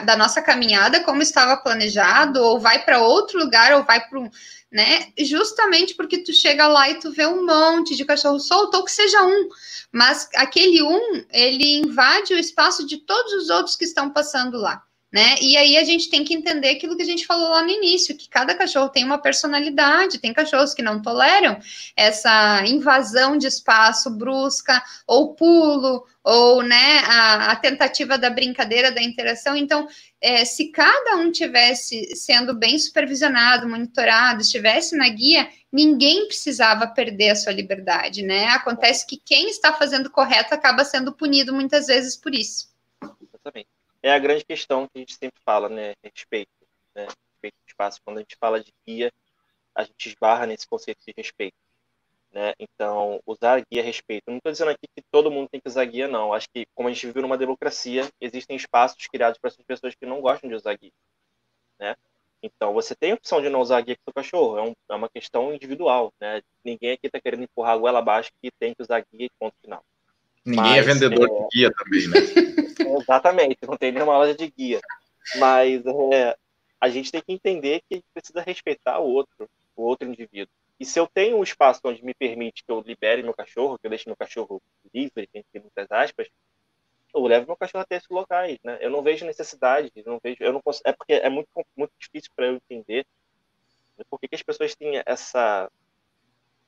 da 0.05 0.17
nossa 0.17 0.41
caminhada 0.41 1.01
como 1.01 1.21
estava 1.21 1.55
planejado, 1.55 2.41
ou 2.43 2.59
vai 2.59 2.83
para 2.83 2.99
outro 2.99 3.39
lugar, 3.39 3.73
ou 3.73 3.83
vai 3.83 4.05
para 4.05 4.19
um 4.19 4.29
né? 4.73 5.13
Justamente 5.19 5.93
porque 5.93 6.23
tu 6.23 6.33
chega 6.33 6.67
lá 6.67 6.89
e 6.89 6.99
tu 6.99 7.11
vê 7.11 7.27
um 7.27 7.45
monte 7.45 7.95
de 7.95 8.03
cachorro 8.03 8.39
solto, 8.39 8.75
ou 8.75 8.83
que 8.83 8.91
seja 8.91 9.23
um, 9.23 9.47
mas 9.91 10.27
aquele 10.35 10.81
um, 10.81 11.23
ele 11.31 11.77
invade 11.77 12.33
o 12.33 12.39
espaço 12.39 12.85
de 12.85 12.97
todos 12.97 13.33
os 13.33 13.49
outros 13.49 13.75
que 13.75 13.85
estão 13.85 14.09
passando 14.09 14.57
lá. 14.57 14.83
Né? 15.13 15.35
E 15.39 15.55
aí 15.55 15.77
a 15.77 15.83
gente 15.83 16.09
tem 16.09 16.23
que 16.23 16.33
entender 16.33 16.69
aquilo 16.69 16.97
que 16.97 17.03
a 17.03 17.05
gente 17.05 17.27
falou 17.27 17.51
lá 17.51 17.61
no 17.61 17.69
início, 17.69 18.17
que 18.17 18.27
cada 18.27 18.55
cachorro 18.55 18.89
tem 18.89 19.05
uma 19.05 19.19
personalidade, 19.19 20.17
tem 20.17 20.33
cachorros 20.33 20.73
que 20.73 20.81
não 20.81 21.03
toleram 21.03 21.59
essa 21.95 22.65
invasão 22.65 23.37
de 23.37 23.45
espaço 23.45 24.09
brusca, 24.09 24.81
ou 25.05 25.35
pulo, 25.35 26.03
ou 26.23 26.63
né, 26.63 26.97
a, 27.05 27.51
a 27.51 27.55
tentativa 27.55 28.17
da 28.17 28.31
brincadeira, 28.31 28.91
da 28.91 29.03
interação. 29.03 29.55
Então, 29.55 29.87
é, 30.19 30.43
se 30.45 30.71
cada 30.71 31.17
um 31.17 31.31
tivesse 31.31 32.15
sendo 32.15 32.55
bem 32.55 32.79
supervisionado, 32.79 33.69
monitorado, 33.69 34.41
estivesse 34.41 34.97
na 34.97 35.07
guia, 35.09 35.47
ninguém 35.71 36.25
precisava 36.25 36.87
perder 36.87 37.29
a 37.29 37.35
sua 37.35 37.53
liberdade, 37.53 38.23
né? 38.23 38.45
Acontece 38.47 39.05
que 39.05 39.21
quem 39.23 39.47
está 39.47 39.73
fazendo 39.73 40.09
correto 40.09 40.55
acaba 40.55 40.83
sendo 40.83 41.13
punido 41.13 41.53
muitas 41.53 41.85
vezes 41.85 42.15
por 42.15 42.33
isso. 42.33 42.72
É 44.03 44.11
a 44.11 44.19
grande 44.19 44.43
questão 44.43 44.85
que 44.85 44.91
a 44.95 44.99
gente 44.99 45.15
sempre 45.15 45.41
fala, 45.45 45.69
né? 45.69 45.93
Respeito, 46.03 46.51
né? 46.93 47.07
Respeito 47.31 47.55
do 47.55 47.67
espaço. 47.69 48.01
Quando 48.03 48.17
a 48.17 48.19
gente 48.19 48.35
fala 48.35 48.61
de 48.61 48.69
guia, 48.85 49.09
a 49.73 49.83
gente 49.85 50.09
esbarra 50.09 50.45
nesse 50.45 50.67
conceito 50.67 50.99
de 51.07 51.13
respeito. 51.15 51.55
Né? 52.29 52.53
Então, 52.59 53.21
usar 53.25 53.63
guia 53.71 53.81
respeito. 53.81 54.23
Não 54.27 54.37
estou 54.37 54.51
dizendo 54.51 54.71
aqui 54.71 54.87
que 54.93 55.03
todo 55.09 55.31
mundo 55.31 55.47
tem 55.49 55.61
que 55.61 55.69
usar 55.69 55.85
guia, 55.85 56.07
não. 56.07 56.33
Acho 56.33 56.47
que, 56.53 56.65
como 56.75 56.89
a 56.89 56.91
gente 56.91 57.05
vive 57.05 57.21
numa 57.21 57.37
democracia, 57.37 58.09
existem 58.19 58.57
espaços 58.57 59.07
criados 59.07 59.39
para 59.39 59.49
essas 59.49 59.63
pessoas 59.63 59.95
que 59.95 60.05
não 60.05 60.19
gostam 60.19 60.49
de 60.49 60.55
usar 60.55 60.75
guia. 60.75 60.91
Né? 61.79 61.95
Então, 62.41 62.73
você 62.73 62.93
tem 62.95 63.11
a 63.11 63.15
opção 63.15 63.41
de 63.41 63.49
não 63.49 63.61
usar 63.61 63.79
guia 63.81 63.95
com 63.95 64.03
seu 64.03 64.13
cachorro. 64.13 64.57
É, 64.57 64.61
um, 64.63 64.73
é 64.89 64.95
uma 64.95 65.07
questão 65.07 65.53
individual. 65.53 66.11
Né? 66.19 66.41
Ninguém 66.65 66.91
aqui 66.91 67.07
está 67.07 67.21
querendo 67.21 67.43
empurrar 67.43 67.75
a 67.75 67.77
goela 67.77 67.99
abaixo 67.99 68.31
que 68.41 68.51
tem 68.59 68.73
que 68.73 68.81
usar 68.81 69.05
guia 69.13 69.29
ponto 69.39 69.55
final. 69.61 69.81
Ninguém 70.45 70.77
é 70.77 70.81
Mas, 70.81 70.87
é 70.87 70.93
vendedor 70.93 71.29
é... 71.29 71.31
de 71.31 71.47
guia 71.53 71.71
também, 71.71 72.07
né? 72.07 72.19
Exatamente, 73.01 73.59
não 73.67 73.77
tem 73.77 73.91
nenhuma 73.91 74.17
loja 74.17 74.35
de 74.35 74.49
guia. 74.49 74.81
Mas 75.37 75.83
é, 76.11 76.35
a 76.79 76.89
gente 76.89 77.11
tem 77.11 77.21
que 77.21 77.31
entender 77.31 77.81
que 77.81 77.93
a 77.93 77.95
gente 77.95 78.07
precisa 78.13 78.41
respeitar 78.41 78.99
o 78.99 79.07
outro, 79.07 79.49
o 79.75 79.83
outro 79.83 80.07
indivíduo. 80.07 80.53
E 80.79 80.85
se 80.85 80.99
eu 80.99 81.07
tenho 81.07 81.37
um 81.37 81.43
espaço 81.43 81.79
onde 81.85 82.03
me 82.03 82.13
permite 82.13 82.63
que 82.63 82.71
eu 82.71 82.81
libere 82.81 83.23
meu 83.23 83.33
cachorro, 83.33 83.77
que 83.79 83.87
eu 83.87 83.89
deixe 83.89 84.09
meu 84.09 84.17
cachorro 84.17 84.61
livre, 84.93 85.29
entre 85.33 85.59
muitas 85.59 85.89
aspas, 85.91 86.27
eu 87.13 87.21
levo 87.21 87.47
meu 87.47 87.55
cachorro 87.55 87.83
até 87.83 87.95
esses 87.95 88.09
locais, 88.09 88.57
né? 88.63 88.79
Eu 88.81 88.89
não 88.89 89.01
vejo 89.01 89.25
necessidade, 89.25 89.91
não 90.05 90.19
vejo, 90.21 90.37
eu 90.41 90.51
não 90.51 90.61
consigo, 90.61 90.89
é 90.89 90.91
porque 90.91 91.13
é 91.13 91.29
muito 91.29 91.47
muito 91.77 91.93
difícil 91.99 92.31
para 92.35 92.47
eu 92.47 92.55
entender 92.55 93.05
por 94.09 94.19
que, 94.19 94.27
que, 94.27 94.35
as 94.35 94.41
pessoas 94.41 94.75
têm 94.75 95.01
essa 95.05 95.71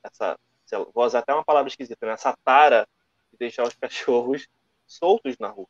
essa, 0.03 0.37
vou 0.93 1.03
usar 1.03 1.19
até 1.19 1.33
uma 1.33 1.43
palavra 1.43 1.67
esquisita, 1.67 2.05
né? 2.05 2.13
essa 2.13 2.37
tara 2.45 2.87
de 3.35 3.39
deixar 3.39 3.63
os 3.63 3.75
cachorros 3.79 4.47
soltos 4.87 5.37
na 5.39 5.49
rua, 5.49 5.67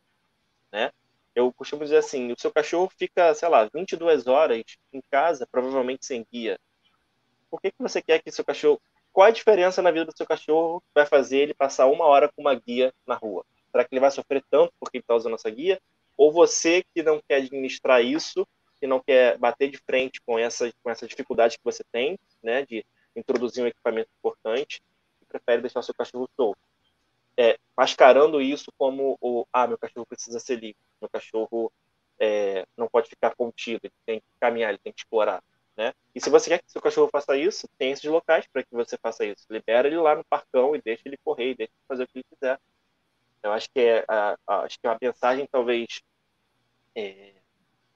né? 0.72 0.92
Eu 1.36 1.52
costumo 1.52 1.84
dizer 1.84 1.98
assim, 1.98 2.32
o 2.32 2.40
seu 2.40 2.52
cachorro 2.52 2.90
fica, 2.98 3.34
sei 3.34 3.50
lá, 3.50 3.70
22 3.74 4.26
horas 4.26 4.64
em 4.94 5.02
casa, 5.12 5.46
provavelmente 5.52 6.06
sem 6.06 6.26
guia, 6.32 6.58
por 7.50 7.62
que, 7.62 7.72
que 7.72 7.82
você 7.82 8.02
quer 8.02 8.22
que 8.22 8.32
seu 8.32 8.44
cachorro. 8.44 8.82
Qual 9.14 9.26
a 9.26 9.32
diferença 9.32 9.82
na 9.82 9.90
vida 9.90 10.06
do 10.06 10.18
seu 10.18 10.26
cachorro 10.26 10.82
que 10.82 10.92
vai 10.94 11.06
fazer 11.06 11.38
ele 11.38 11.54
passar 11.54 11.86
uma 11.86 12.04
hora 12.06 12.28
com 12.28 12.42
uma 12.42 12.54
guia 12.54 12.94
na 13.08 13.16
rua? 13.16 13.46
Será 13.72 13.86
que 13.86 13.94
ele 13.94 14.02
vai 14.02 14.12
sofrer 14.12 14.44
tanto 14.52 14.74
porque 14.78 14.98
ele 14.98 15.04
está 15.04 15.16
usando 15.16 15.36
essa 15.36 15.50
guia? 15.50 15.80
Ou 16.18 16.34
você 16.34 16.84
que 16.94 17.02
não 17.02 17.22
quer 17.26 17.38
administrar 17.38 18.04
isso, 18.04 18.46
que 18.78 18.86
não 18.86 19.00
quer 19.00 19.38
bater 19.38 19.70
de 19.70 19.78
frente 19.78 20.20
com 20.26 20.38
essa, 20.38 20.70
com 20.84 20.90
essa 20.90 21.08
dificuldade 21.08 21.58
que 21.58 21.64
você 21.64 21.84
tem, 21.92 22.20
né, 22.44 22.66
de 22.66 22.86
introduzir 23.16 23.64
um 23.64 23.68
equipamento 23.68 24.10
importante, 24.20 24.82
e 25.22 25.26
prefere 25.26 25.62
deixar 25.62 25.80
o 25.80 25.84
seu 25.84 25.96
cachorro 25.96 26.30
solto? 26.36 26.60
É, 27.38 27.58
mascarando 27.76 28.42
isso 28.42 28.72
como 28.78 29.18
o 29.20 29.46
ah, 29.52 29.68
meu 29.68 29.78
cachorro 29.78 30.06
precisa 30.06 30.40
ser 30.40 30.56
livre, 30.56 30.78
meu 31.02 31.10
cachorro 31.10 31.72
é, 32.18 32.66
não 32.78 32.88
pode 32.88 33.10
ficar 33.10 33.36
contido, 33.36 33.82
ele 33.84 33.94
tem 34.06 34.20
que 34.20 34.26
caminhar, 34.40 34.70
ele 34.70 34.80
tem 34.80 34.94
que 34.94 35.02
explorar. 35.02 35.44
Né? 35.76 35.94
E 36.14 36.22
se 36.22 36.30
você 36.30 36.50
quer 36.50 36.60
que 36.60 36.72
seu 36.72 36.82
cachorro 36.82 37.10
faça 37.12 37.36
isso, 37.36 37.68
tem 37.78 37.92
esses 37.92 38.06
locais 38.06 38.48
para 38.48 38.64
que 38.64 38.74
você 38.74 38.98
faça 38.98 39.26
isso. 39.26 39.46
Libera 39.50 39.88
ele 39.88 39.98
lá 39.98 40.16
no 40.16 40.24
parcão 40.24 40.74
e 40.76 40.82
deixa 40.82 41.04
ele 41.06 41.18
correr, 41.18 41.52
e 41.52 41.56
deixa 41.56 41.74
ele 41.74 41.88
fazer 41.88 42.04
o 42.04 42.08
que 42.08 42.20
ele 42.20 42.26
quiser. 42.34 42.60
Eu 43.44 43.52
acho 43.52 43.70
que 43.70 43.80
é 43.82 44.06
a, 44.08 44.38
a, 44.48 44.60
acho 44.62 44.80
que 44.80 44.88
é 44.88 44.90
uma 44.90 44.98
mensagem 45.02 45.46
talvez 45.52 46.02
é, 46.96 47.34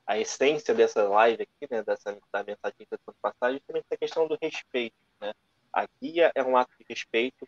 a 0.06 0.18
essência 0.20 0.74
dessa 0.74 1.08
live 1.08 1.44
aqui, 1.44 1.72
né, 1.72 1.82
dessa 1.84 2.18
da 2.32 2.44
mensagem 2.44 2.78
de 2.80 2.88
passagem, 3.22 3.58
justamente 3.60 3.86
essa 3.90 3.98
questão 3.98 4.28
do 4.28 4.38
respeito, 4.42 4.96
né? 5.22 5.34
A 5.72 5.88
guia 6.02 6.32
é 6.36 6.44
um 6.44 6.58
ato 6.58 6.72
de 6.78 6.86
respeito 6.90 7.48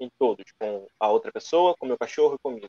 em 0.00 0.10
todos, 0.18 0.44
com 0.58 0.86
a 0.98 1.08
outra 1.08 1.32
pessoa, 1.32 1.74
com 1.76 1.86
meu 1.86 1.98
cachorro 1.98 2.34
e 2.34 2.38
comigo. 2.38 2.68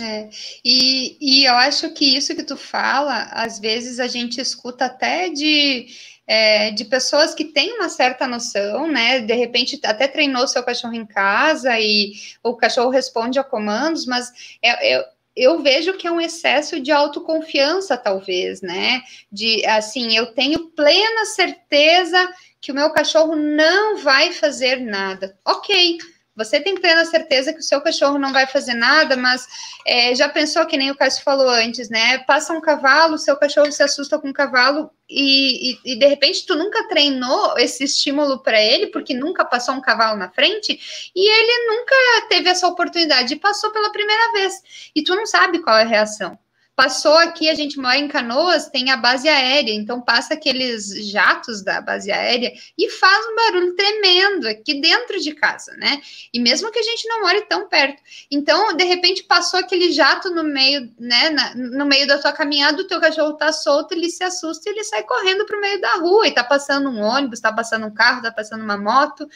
É, 0.00 0.28
e, 0.62 1.16
e 1.18 1.44
eu 1.46 1.54
acho 1.54 1.90
que 1.94 2.16
isso 2.16 2.34
que 2.36 2.44
tu 2.44 2.58
fala, 2.58 3.22
às 3.32 3.58
vezes 3.58 3.98
a 3.98 4.06
gente 4.06 4.38
escuta 4.38 4.84
até 4.84 5.30
de, 5.30 5.86
é, 6.26 6.70
de 6.72 6.84
pessoas 6.84 7.34
que 7.34 7.46
têm 7.46 7.72
uma 7.72 7.88
certa 7.88 8.26
noção, 8.26 8.86
né? 8.86 9.20
De 9.20 9.32
repente 9.32 9.80
até 9.82 10.06
treinou 10.06 10.46
seu 10.46 10.62
cachorro 10.62 10.92
em 10.92 11.06
casa 11.06 11.80
e 11.80 12.12
o 12.42 12.54
cachorro 12.54 12.90
responde 12.90 13.38
a 13.38 13.44
comandos, 13.44 14.04
mas 14.04 14.58
é 14.62 15.08
eu 15.38 15.60
vejo 15.62 15.94
que 15.94 16.06
é 16.06 16.10
um 16.10 16.20
excesso 16.20 16.80
de 16.80 16.90
autoconfiança, 16.90 17.96
talvez, 17.96 18.60
né? 18.60 19.02
De 19.30 19.64
assim, 19.66 20.16
eu 20.16 20.26
tenho 20.26 20.70
plena 20.70 21.24
certeza 21.26 22.28
que 22.60 22.72
o 22.72 22.74
meu 22.74 22.90
cachorro 22.90 23.36
não 23.36 23.98
vai 23.98 24.32
fazer 24.32 24.80
nada. 24.80 25.38
Ok, 25.46 25.98
você 26.38 26.60
tem 26.60 26.76
plena 26.76 27.04
certeza 27.04 27.52
que 27.52 27.58
o 27.58 27.62
seu 27.62 27.80
cachorro 27.80 28.16
não 28.16 28.32
vai 28.32 28.46
fazer 28.46 28.74
nada, 28.74 29.16
mas 29.16 29.44
é, 29.84 30.14
já 30.14 30.28
pensou 30.28 30.64
que 30.66 30.76
nem 30.76 30.92
o 30.92 30.96
Cássio 30.96 31.24
falou 31.24 31.48
antes, 31.48 31.90
né? 31.90 32.18
Passa 32.18 32.52
um 32.52 32.60
cavalo, 32.60 33.18
seu 33.18 33.36
cachorro 33.36 33.72
se 33.72 33.82
assusta 33.82 34.20
com 34.20 34.30
o 34.30 34.32
cavalo 34.32 34.88
e, 35.10 35.72
e, 35.72 35.92
e 35.94 35.98
de 35.98 36.06
repente 36.06 36.46
tu 36.46 36.54
nunca 36.54 36.86
treinou 36.86 37.58
esse 37.58 37.82
estímulo 37.82 38.40
para 38.40 38.62
ele, 38.62 38.86
porque 38.86 39.12
nunca 39.12 39.44
passou 39.44 39.74
um 39.74 39.80
cavalo 39.80 40.16
na 40.16 40.30
frente, 40.30 40.78
e 41.14 41.28
ele 41.28 41.66
nunca 41.66 42.28
teve 42.28 42.48
essa 42.48 42.68
oportunidade 42.68 43.34
e 43.34 43.40
passou 43.40 43.72
pela 43.72 43.90
primeira 43.90 44.32
vez. 44.32 44.62
E 44.94 45.02
tu 45.02 45.16
não 45.16 45.26
sabe 45.26 45.58
qual 45.58 45.76
é 45.76 45.82
a 45.82 45.86
reação. 45.86 46.38
Passou 46.78 47.14
aqui, 47.14 47.50
a 47.50 47.54
gente 47.54 47.76
mora 47.76 47.98
em 47.98 48.06
Canoas, 48.06 48.68
tem 48.68 48.92
a 48.92 48.96
base 48.96 49.28
aérea, 49.28 49.72
então 49.72 50.00
passa 50.00 50.34
aqueles 50.34 51.10
jatos 51.10 51.60
da 51.60 51.80
base 51.80 52.08
aérea 52.08 52.52
e 52.78 52.88
faz 52.88 53.26
um 53.26 53.34
barulho 53.34 53.74
tremendo 53.74 54.46
aqui 54.46 54.80
dentro 54.80 55.18
de 55.18 55.34
casa, 55.34 55.72
né? 55.76 56.00
E 56.32 56.38
mesmo 56.38 56.70
que 56.70 56.78
a 56.78 56.82
gente 56.82 57.08
não 57.08 57.22
more 57.22 57.44
tão 57.48 57.68
perto. 57.68 58.00
Então, 58.30 58.76
de 58.76 58.84
repente, 58.84 59.24
passou 59.24 59.58
aquele 59.58 59.90
jato 59.90 60.30
no 60.30 60.44
meio, 60.44 60.88
né? 60.96 61.30
Na, 61.30 61.52
no 61.56 61.84
meio 61.84 62.06
da 62.06 62.18
tua 62.18 62.30
caminhada, 62.30 62.80
o 62.80 62.86
teu 62.86 63.00
cachorro 63.00 63.32
tá 63.32 63.50
solto, 63.50 63.90
ele 63.90 64.08
se 64.08 64.22
assusta 64.22 64.68
e 64.68 64.72
ele 64.72 64.84
sai 64.84 65.02
correndo 65.02 65.44
pro 65.46 65.60
meio 65.60 65.80
da 65.80 65.94
rua 65.96 66.28
e 66.28 66.32
tá 66.32 66.44
passando 66.44 66.90
um 66.90 67.00
ônibus, 67.00 67.40
tá 67.40 67.52
passando 67.52 67.86
um 67.86 67.92
carro, 67.92 68.22
tá 68.22 68.30
passando 68.30 68.62
uma 68.62 68.78
moto. 68.78 69.28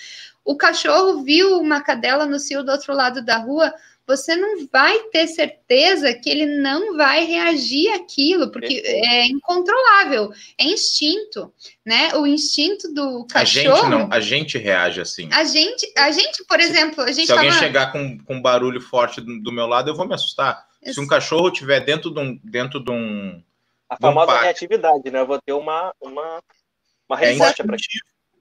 O 0.44 0.56
cachorro 0.56 1.24
viu 1.24 1.58
uma 1.58 1.80
cadela 1.80 2.24
no 2.24 2.38
cio 2.38 2.62
do 2.62 2.70
outro 2.70 2.94
lado 2.94 3.20
da 3.20 3.38
rua 3.38 3.74
você 4.06 4.34
não 4.34 4.66
vai 4.66 4.98
ter 5.10 5.26
certeza 5.28 6.12
que 6.14 6.28
ele 6.28 6.46
não 6.60 6.96
vai 6.96 7.24
reagir 7.24 7.92
àquilo, 7.92 8.50
porque 8.50 8.82
é 8.84 9.26
incontrolável, 9.26 10.32
é 10.58 10.64
instinto, 10.64 11.52
né? 11.84 12.14
O 12.14 12.26
instinto 12.26 12.92
do 12.92 13.24
cachorro. 13.26 13.72
A 13.72 13.76
gente 13.76 13.88
não, 13.88 14.08
a 14.10 14.20
gente 14.20 14.58
reage 14.58 15.00
assim. 15.00 15.28
A 15.32 15.44
gente, 15.44 15.90
a 15.96 16.10
gente, 16.10 16.44
por 16.44 16.58
exemplo, 16.58 17.02
a 17.02 17.12
gente 17.12 17.26
Se 17.26 17.32
alguém 17.32 17.52
chegar 17.52 17.92
com, 17.92 18.18
com 18.18 18.34
um 18.34 18.42
barulho 18.42 18.80
forte 18.80 19.20
do, 19.20 19.40
do, 19.40 19.52
meu 19.52 19.66
lado, 19.66 19.88
eu 19.88 19.94
vou 19.94 20.06
me 20.06 20.14
assustar. 20.14 20.66
Isso. 20.82 20.94
Se 20.94 21.00
um 21.00 21.06
cachorro 21.06 21.48
estiver 21.48 21.80
dentro 21.80 22.10
de 22.10 22.18
um, 22.18 22.38
dentro 22.42 22.82
de 22.82 22.90
um 22.90 23.42
a 23.88 23.96
famosa 23.96 24.40
reatividade, 24.40 25.10
né? 25.10 25.20
Eu 25.20 25.26
vou 25.26 25.40
ter 25.40 25.52
uma 25.52 25.94
uma, 26.00 26.42
uma 27.08 27.20
é 27.20 27.26
resposta 27.26 27.62
é 27.62 27.66
para 27.66 27.76
isso. 27.76 27.88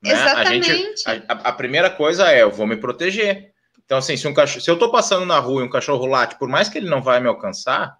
Né? 0.02 0.12
Exatamente. 0.12 0.72
A, 0.72 0.76
gente, 0.76 1.08
a, 1.08 1.34
a 1.34 1.54
primeira 1.54 1.90
coisa 1.90 2.32
é, 2.32 2.42
eu 2.42 2.50
vou 2.50 2.66
me 2.66 2.78
proteger. 2.78 3.51
Então, 3.92 4.00
assim, 4.00 4.16
se, 4.16 4.26
um 4.26 4.34
cachorro, 4.34 4.62
se 4.62 4.72
eu 4.72 4.80
tô 4.80 4.90
passando 4.90 5.26
na 5.26 5.38
rua 5.38 5.62
e 5.62 5.66
um 5.66 5.70
cachorro 5.70 6.06
late, 6.06 6.40
por 6.40 6.48
mais 6.48 6.70
que 6.70 6.78
ele 6.78 6.90
não 6.90 7.04
vai 7.04 7.20
me 7.20 7.28
alcançar, 7.28 8.00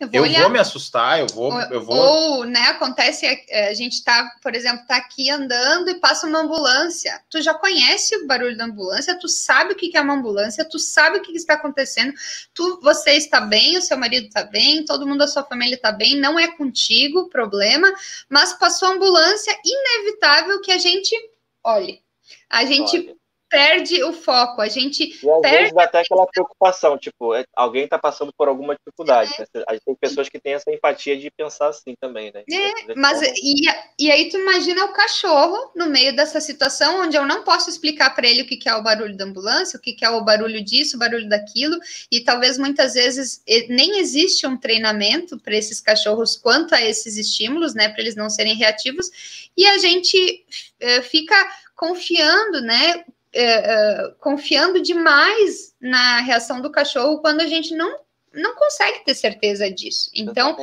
eu 0.00 0.08
vou, 0.08 0.26
eu 0.26 0.40
vou 0.40 0.50
me 0.50 0.58
assustar, 0.58 1.20
eu 1.20 1.28
vou, 1.28 1.52
ou, 1.52 1.60
eu 1.60 1.80
vou. 1.80 1.96
Ou, 1.96 2.44
né, 2.44 2.62
acontece, 2.62 3.24
é, 3.48 3.68
a 3.68 3.72
gente 3.74 4.02
tá, 4.02 4.32
por 4.42 4.52
exemplo, 4.52 4.84
tá 4.84 4.96
aqui 4.96 5.30
andando 5.30 5.90
e 5.90 6.00
passa 6.00 6.26
uma 6.26 6.40
ambulância. 6.40 7.22
Tu 7.30 7.40
já 7.40 7.54
conhece 7.54 8.16
o 8.16 8.26
barulho 8.26 8.56
da 8.56 8.64
ambulância, 8.64 9.16
tu 9.16 9.28
sabe 9.28 9.74
o 9.74 9.76
que 9.76 9.96
é 9.96 10.00
uma 10.00 10.14
ambulância, 10.14 10.64
tu 10.68 10.76
sabe 10.76 11.18
o 11.18 11.22
que 11.22 11.30
está 11.36 11.54
acontecendo, 11.54 12.12
tu, 12.52 12.80
você 12.82 13.12
está 13.12 13.40
bem, 13.40 13.78
o 13.78 13.80
seu 13.80 13.96
marido 13.96 14.26
está 14.26 14.42
bem, 14.42 14.84
todo 14.84 15.06
mundo 15.06 15.18
da 15.18 15.28
sua 15.28 15.44
família 15.44 15.76
está 15.76 15.92
bem, 15.92 16.18
não 16.18 16.36
é 16.36 16.48
contigo 16.48 17.20
o 17.20 17.28
problema, 17.28 17.94
mas 18.28 18.54
passou 18.54 18.88
a 18.88 18.92
ambulância, 18.94 19.56
inevitável 19.64 20.60
que 20.60 20.72
a 20.72 20.78
gente 20.78 21.14
olhe. 21.62 22.02
A 22.50 22.64
gente 22.64 22.96
Olha 22.96 23.21
perde 23.52 24.02
o 24.02 24.14
foco, 24.14 24.62
a 24.62 24.68
gente 24.68 25.04
e 25.22 25.30
às 25.30 25.40
perde 25.42 25.58
vezes 25.58 25.74
dá 25.74 25.84
até 25.84 26.00
aquela 26.00 26.26
preocupação, 26.26 26.96
tipo, 26.96 27.34
é, 27.34 27.44
alguém 27.54 27.84
está 27.84 27.98
passando 27.98 28.32
por 28.32 28.48
alguma 28.48 28.74
dificuldade. 28.74 29.30
É. 29.34 29.40
Né? 29.42 29.64
A 29.68 29.74
gente 29.74 29.84
tem 29.84 29.94
pessoas 29.94 30.26
que 30.30 30.40
têm 30.40 30.54
essa 30.54 30.72
empatia 30.72 31.18
de 31.18 31.30
pensar 31.30 31.68
assim 31.68 31.94
também, 32.00 32.32
né? 32.32 32.44
É, 32.50 32.94
mas 32.96 33.20
e, 33.20 33.66
e 33.98 34.10
aí 34.10 34.30
tu 34.30 34.38
imagina 34.38 34.86
o 34.86 34.92
cachorro 34.94 35.70
no 35.76 35.86
meio 35.86 36.16
dessa 36.16 36.40
situação 36.40 37.02
onde 37.02 37.14
eu 37.14 37.26
não 37.26 37.44
posso 37.44 37.68
explicar 37.68 38.14
para 38.14 38.26
ele 38.26 38.40
o 38.40 38.46
que, 38.46 38.56
que 38.56 38.70
é 38.70 38.74
o 38.74 38.82
barulho 38.82 39.14
da 39.18 39.26
ambulância, 39.26 39.78
o 39.78 39.82
que, 39.82 39.92
que 39.92 40.04
é 40.04 40.08
o 40.08 40.24
barulho 40.24 40.64
disso, 40.64 40.96
o 40.96 40.98
barulho 40.98 41.28
daquilo, 41.28 41.78
e 42.10 42.24
talvez 42.24 42.56
muitas 42.56 42.94
vezes 42.94 43.42
nem 43.68 43.98
existe 43.98 44.46
um 44.46 44.56
treinamento 44.56 45.38
para 45.38 45.54
esses 45.54 45.78
cachorros 45.78 46.36
quanto 46.36 46.74
a 46.74 46.80
esses 46.80 47.18
estímulos, 47.18 47.74
né, 47.74 47.90
para 47.90 48.00
eles 48.00 48.16
não 48.16 48.30
serem 48.30 48.56
reativos, 48.56 49.50
e 49.54 49.66
a 49.66 49.76
gente 49.76 50.42
é, 50.80 51.02
fica 51.02 51.36
confiando, 51.76 52.62
né, 52.62 53.04
é, 53.34 53.44
é, 53.44 54.14
confiando 54.20 54.82
demais 54.82 55.74
na 55.80 56.20
reação 56.20 56.60
do 56.60 56.70
cachorro 56.70 57.20
quando 57.20 57.40
a 57.40 57.46
gente 57.46 57.74
não, 57.74 57.98
não 58.32 58.54
consegue 58.54 59.04
ter 59.04 59.14
certeza 59.14 59.70
disso. 59.70 60.10
Então, 60.14 60.56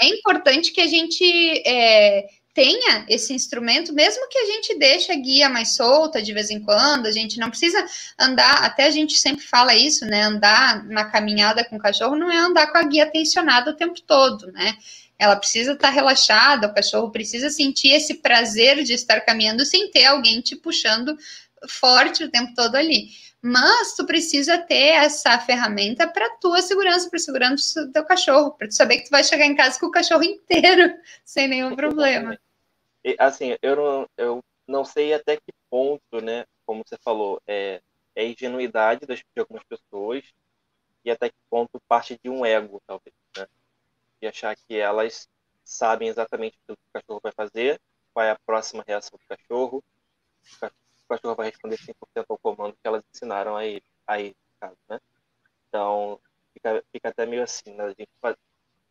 é 0.00 0.06
importante 0.06 0.72
que 0.72 0.80
a 0.80 0.86
gente 0.86 1.24
é, 1.66 2.26
tenha 2.56 3.04
esse 3.06 3.34
instrumento, 3.34 3.92
mesmo 3.92 4.26
que 4.28 4.38
a 4.38 4.46
gente 4.46 4.78
deixe 4.78 5.12
a 5.12 5.14
guia 5.14 5.46
mais 5.46 5.76
solta 5.76 6.22
de 6.22 6.32
vez 6.32 6.50
em 6.50 6.58
quando, 6.58 7.06
a 7.06 7.12
gente 7.12 7.38
não 7.38 7.50
precisa 7.50 7.84
andar, 8.18 8.64
até 8.64 8.86
a 8.86 8.90
gente 8.90 9.18
sempre 9.18 9.44
fala 9.44 9.74
isso, 9.74 10.06
né? 10.06 10.22
Andar 10.22 10.82
na 10.86 11.04
caminhada 11.04 11.62
com 11.64 11.76
o 11.76 11.78
cachorro 11.78 12.16
não 12.16 12.30
é 12.30 12.38
andar 12.38 12.72
com 12.72 12.78
a 12.78 12.82
guia 12.82 13.04
tensionada 13.04 13.70
o 13.70 13.76
tempo 13.76 14.00
todo, 14.00 14.50
né? 14.52 14.74
Ela 15.18 15.36
precisa 15.36 15.72
estar 15.72 15.90
relaxada, 15.90 16.66
o 16.66 16.74
cachorro 16.74 17.10
precisa 17.10 17.50
sentir 17.50 17.92
esse 17.92 18.14
prazer 18.14 18.82
de 18.84 18.94
estar 18.94 19.20
caminhando 19.20 19.64
sem 19.64 19.90
ter 19.90 20.06
alguém 20.06 20.40
te 20.40 20.56
puxando 20.56 21.16
forte 21.68 22.24
o 22.24 22.30
tempo 22.30 22.54
todo 22.54 22.76
ali. 22.76 23.08
Mas 23.42 23.94
tu 23.94 24.04
precisa 24.06 24.58
ter 24.58 24.94
essa 24.94 25.38
ferramenta 25.38 26.08
para 26.08 26.36
tua 26.38 26.62
segurança, 26.62 27.08
para 27.08 27.18
segurança 27.18 27.86
do 27.86 27.92
teu 27.92 28.04
cachorro, 28.04 28.52
para 28.52 28.68
tu 28.68 28.74
saber 28.74 28.98
que 28.98 29.04
tu 29.04 29.10
vai 29.10 29.22
chegar 29.22 29.46
em 29.46 29.54
casa 29.54 29.78
com 29.78 29.86
o 29.86 29.90
cachorro 29.90 30.24
inteiro, 30.24 30.94
sem 31.24 31.46
nenhum 31.46 31.76
problema. 31.76 32.38
E, 33.04 33.14
assim, 33.18 33.56
eu 33.62 33.76
não, 33.76 34.08
eu 34.16 34.44
não 34.66 34.84
sei 34.84 35.14
até 35.14 35.36
que 35.36 35.52
ponto, 35.70 36.20
né, 36.20 36.44
como 36.64 36.82
você 36.84 36.96
falou, 36.98 37.40
é, 37.46 37.80
é 38.16 38.26
ingenuidade 38.26 39.06
das, 39.06 39.18
de 39.18 39.40
algumas 39.40 39.62
pessoas 39.64 40.24
e 41.04 41.10
até 41.10 41.28
que 41.28 41.36
ponto 41.48 41.80
parte 41.86 42.18
de 42.20 42.28
um 42.28 42.44
ego, 42.44 42.82
talvez, 42.84 43.14
né? 43.36 43.46
De 44.20 44.26
achar 44.26 44.56
que 44.56 44.76
elas 44.76 45.28
sabem 45.64 46.08
exatamente 46.08 46.58
o 46.66 46.66
que 46.66 46.72
o 46.72 46.92
cachorro 46.92 47.20
vai 47.22 47.32
fazer, 47.32 47.80
qual 48.12 48.26
é 48.26 48.32
a 48.32 48.38
próxima 48.44 48.84
reação 48.84 49.16
do 49.16 49.36
cachorro, 49.36 49.84
o 51.06 51.14
cachorro 51.14 51.36
vai 51.36 51.50
responder 51.50 51.78
100% 51.78 52.26
ao 52.28 52.38
comando 52.38 52.72
que 52.74 52.86
elas 52.86 53.02
ensinaram 53.12 53.56
a 53.56 53.64
ele, 53.64 54.36
caso, 54.60 54.76
né? 54.88 55.00
Então, 55.68 56.20
fica, 56.52 56.84
fica 56.92 57.08
até 57.08 57.24
meio 57.26 57.42
assim, 57.42 57.72
né? 57.74 57.84
A 57.84 57.88
gente 57.88 58.10
faz, 58.20 58.36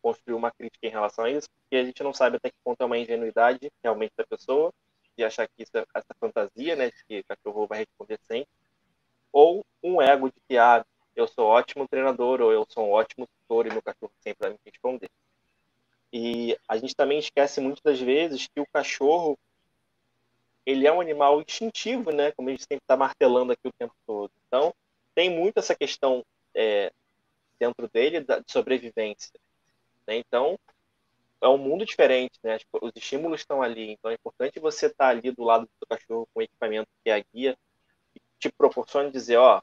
construir 0.02 0.34
uma 0.34 0.50
crítica 0.50 0.86
em 0.86 0.90
relação 0.90 1.24
a 1.24 1.30
isso, 1.30 1.48
porque 1.50 1.76
a 1.76 1.84
gente 1.84 2.02
não 2.02 2.14
sabe 2.14 2.36
até 2.36 2.50
que 2.50 2.56
ponto 2.64 2.80
é 2.80 2.84
uma 2.84 2.98
ingenuidade 2.98 3.72
realmente 3.82 4.12
da 4.16 4.24
pessoa, 4.24 4.72
de 5.16 5.24
achar 5.24 5.48
que 5.48 5.62
isso 5.62 5.76
é 5.76 5.84
essa 5.94 6.14
fantasia, 6.20 6.76
né, 6.76 6.90
de 6.90 7.04
que 7.04 7.20
o 7.20 7.24
cachorro 7.24 7.66
vai 7.66 7.78
responder 7.80 8.18
sempre, 8.22 8.48
ou 9.32 9.64
um 9.82 10.00
ego 10.00 10.28
de 10.28 10.40
que, 10.48 10.56
ah, 10.56 10.84
eu 11.14 11.26
sou 11.26 11.46
ótimo 11.46 11.88
treinador, 11.88 12.40
ou 12.40 12.52
eu 12.52 12.66
sou 12.68 12.86
um 12.86 12.92
ótimo 12.92 13.26
tutor 13.26 13.66
e 13.66 13.70
meu 13.70 13.82
cachorro 13.82 14.12
sempre 14.20 14.48
vai 14.48 14.50
me 14.50 14.58
responder. 14.64 15.10
E 16.12 16.56
a 16.68 16.76
gente 16.76 16.94
também 16.94 17.18
esquece 17.18 17.60
muitas 17.60 17.82
das 17.82 18.00
vezes 18.00 18.46
que 18.46 18.60
o 18.60 18.66
cachorro 18.72 19.38
ele 20.66 20.86
é 20.86 20.92
um 20.92 21.00
animal 21.00 21.40
instintivo, 21.40 22.10
né? 22.10 22.32
Como 22.32 22.48
a 22.48 22.52
gente 22.52 22.64
sempre 22.64 22.82
está 22.82 22.96
martelando 22.96 23.52
aqui 23.52 23.66
o 23.66 23.72
tempo 23.78 23.94
todo. 24.06 24.32
Então, 24.46 24.74
tem 25.14 25.30
muito 25.30 25.58
essa 25.58 25.74
questão 25.74 26.24
é, 26.54 26.92
dentro 27.58 27.88
dele 27.88 28.20
da, 28.20 28.40
de 28.40 28.50
sobrevivência. 28.50 29.30
Né? 30.06 30.16
Então, 30.16 30.58
é 31.40 31.48
um 31.48 31.56
mundo 31.56 31.86
diferente, 31.86 32.38
né? 32.42 32.58
Tipo, 32.58 32.84
os 32.84 32.92
estímulos 32.96 33.40
estão 33.40 33.62
ali. 33.62 33.92
Então, 33.92 34.10
é 34.10 34.14
importante 34.14 34.58
você 34.58 34.86
estar 34.86 35.04
tá 35.04 35.10
ali 35.10 35.30
do 35.30 35.44
lado 35.44 35.68
do 35.80 35.86
cachorro 35.86 36.28
com 36.34 36.40
o 36.40 36.42
equipamento 36.42 36.88
que 37.04 37.10
é 37.10 37.14
a 37.14 37.24
guia 37.32 37.56
que 38.12 38.20
te 38.38 38.52
proporciona 38.52 39.10
dizer, 39.10 39.36
ó, 39.36 39.62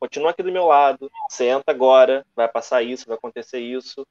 continua 0.00 0.30
aqui 0.30 0.42
do 0.42 0.52
meu 0.52 0.66
lado, 0.66 1.10
senta 1.28 1.70
agora, 1.70 2.26
vai 2.34 2.48
passar 2.48 2.82
isso, 2.82 3.06
vai 3.06 3.16
acontecer 3.16 3.60
isso, 3.60 4.06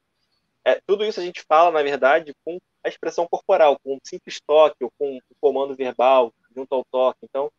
é, 0.66 0.80
tudo 0.88 1.04
isso 1.04 1.20
a 1.20 1.24
gente 1.24 1.44
fala, 1.44 1.72
na 1.72 1.84
verdade, 1.84 2.34
com 2.44 2.60
a 2.84 2.90
expressão 2.90 3.28
corporal, 3.28 3.80
com 3.80 3.96
um 3.96 4.00
simples 4.04 4.40
toque 4.46 4.84
ou 4.84 4.92
com 4.98 5.16
um 5.16 5.20
comando 5.40 5.76
verbal 5.76 6.34
junto 6.56 6.76
ao 6.76 6.86
toque. 6.92 7.20
Então, 7.24 7.52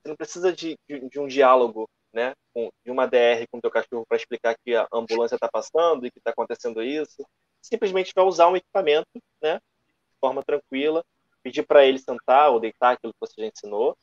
você 0.00 0.08
não 0.08 0.16
precisa 0.16 0.52
de, 0.52 0.78
de, 0.88 1.08
de 1.08 1.18
um 1.18 1.26
diálogo, 1.26 1.88
né, 2.12 2.34
com, 2.52 2.70
de 2.84 2.90
uma 2.90 3.06
DR 3.06 3.46
com 3.50 3.58
o 3.58 3.60
teu 3.60 3.70
cachorro 3.70 4.04
para 4.06 4.16
explicar 4.16 4.56
que 4.64 4.74
a 4.74 4.86
ambulância 4.92 5.34
está 5.34 5.48
passando 5.48 6.06
e 6.06 6.10
que 6.10 6.18
está 6.18 6.30
acontecendo 6.30 6.82
isso. 6.82 7.26
Simplesmente 7.60 8.12
vai 8.14 8.24
usar 8.24 8.48
um 8.48 8.56
equipamento, 8.56 9.08
né, 9.42 9.56
de 9.56 10.18
forma 10.20 10.42
tranquila, 10.42 11.04
pedir 11.42 11.66
para 11.66 11.84
ele 11.84 11.98
sentar 11.98 12.50
ou 12.50 12.60
deitar 12.60 12.92
aquilo 12.92 13.12
que 13.12 13.20
você 13.20 13.40
já 13.40 13.46
ensinou. 13.46 13.96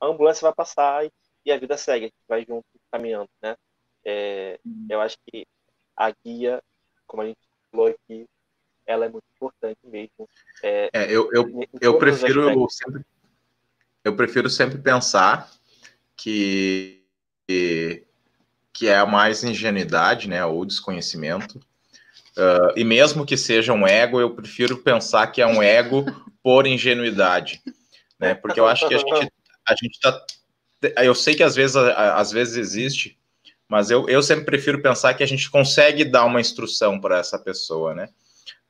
A 0.00 0.06
ambulância 0.06 0.42
vai 0.42 0.54
passar 0.54 1.04
e, 1.04 1.10
e 1.44 1.52
a 1.52 1.58
vida 1.58 1.76
segue, 1.76 2.06
a 2.06 2.08
gente 2.08 2.26
vai 2.28 2.44
junto 2.44 2.66
caminhando, 2.90 3.28
né. 3.42 3.56
É, 4.04 4.58
uhum. 4.64 4.86
eu 4.88 5.00
acho 5.00 5.16
que 5.26 5.44
a 5.96 6.12
guia, 6.24 6.62
como 7.06 7.22
a 7.22 7.26
gente 7.26 7.40
falou 7.70 7.88
aqui, 7.88 8.26
ela 8.86 9.06
é 9.06 9.08
muito 9.08 9.24
importante 9.34 9.78
mesmo. 9.84 10.28
É, 10.62 10.90
é 10.92 11.04
eu, 11.10 11.28
eu, 11.32 11.68
eu 11.80 11.98
prefiro 11.98 12.68
sempre, 12.70 13.04
eu 14.04 14.16
prefiro 14.16 14.48
sempre 14.48 14.78
pensar 14.78 15.50
que 16.16 17.02
que 18.72 18.88
é 18.88 19.04
mais 19.06 19.42
ingenuidade, 19.42 20.28
né, 20.28 20.44
ou 20.44 20.66
desconhecimento. 20.66 21.58
Uh, 22.36 22.76
e 22.76 22.84
mesmo 22.84 23.24
que 23.24 23.36
seja 23.36 23.72
um 23.72 23.86
ego, 23.86 24.20
eu 24.20 24.34
prefiro 24.34 24.76
pensar 24.76 25.28
que 25.28 25.40
é 25.40 25.46
um 25.46 25.62
ego 25.62 26.04
por 26.42 26.66
ingenuidade, 26.66 27.62
né? 28.20 28.34
Porque 28.34 28.60
eu 28.60 28.66
acho 28.66 28.86
que 28.86 28.94
a 28.94 28.98
gente 28.98 29.32
a 29.66 29.74
gente 29.74 29.98
tá 30.00 30.26
eu 31.02 31.14
sei 31.14 31.34
que 31.34 31.42
às 31.42 31.56
vezes 31.56 31.74
às 31.76 32.30
vezes 32.30 32.56
existe, 32.56 33.18
mas 33.66 33.90
eu, 33.90 34.06
eu 34.08 34.22
sempre 34.22 34.44
prefiro 34.44 34.82
pensar 34.82 35.14
que 35.14 35.22
a 35.22 35.26
gente 35.26 35.50
consegue 35.50 36.04
dar 36.04 36.26
uma 36.26 36.40
instrução 36.40 37.00
para 37.00 37.18
essa 37.18 37.38
pessoa, 37.38 37.94
né? 37.94 38.10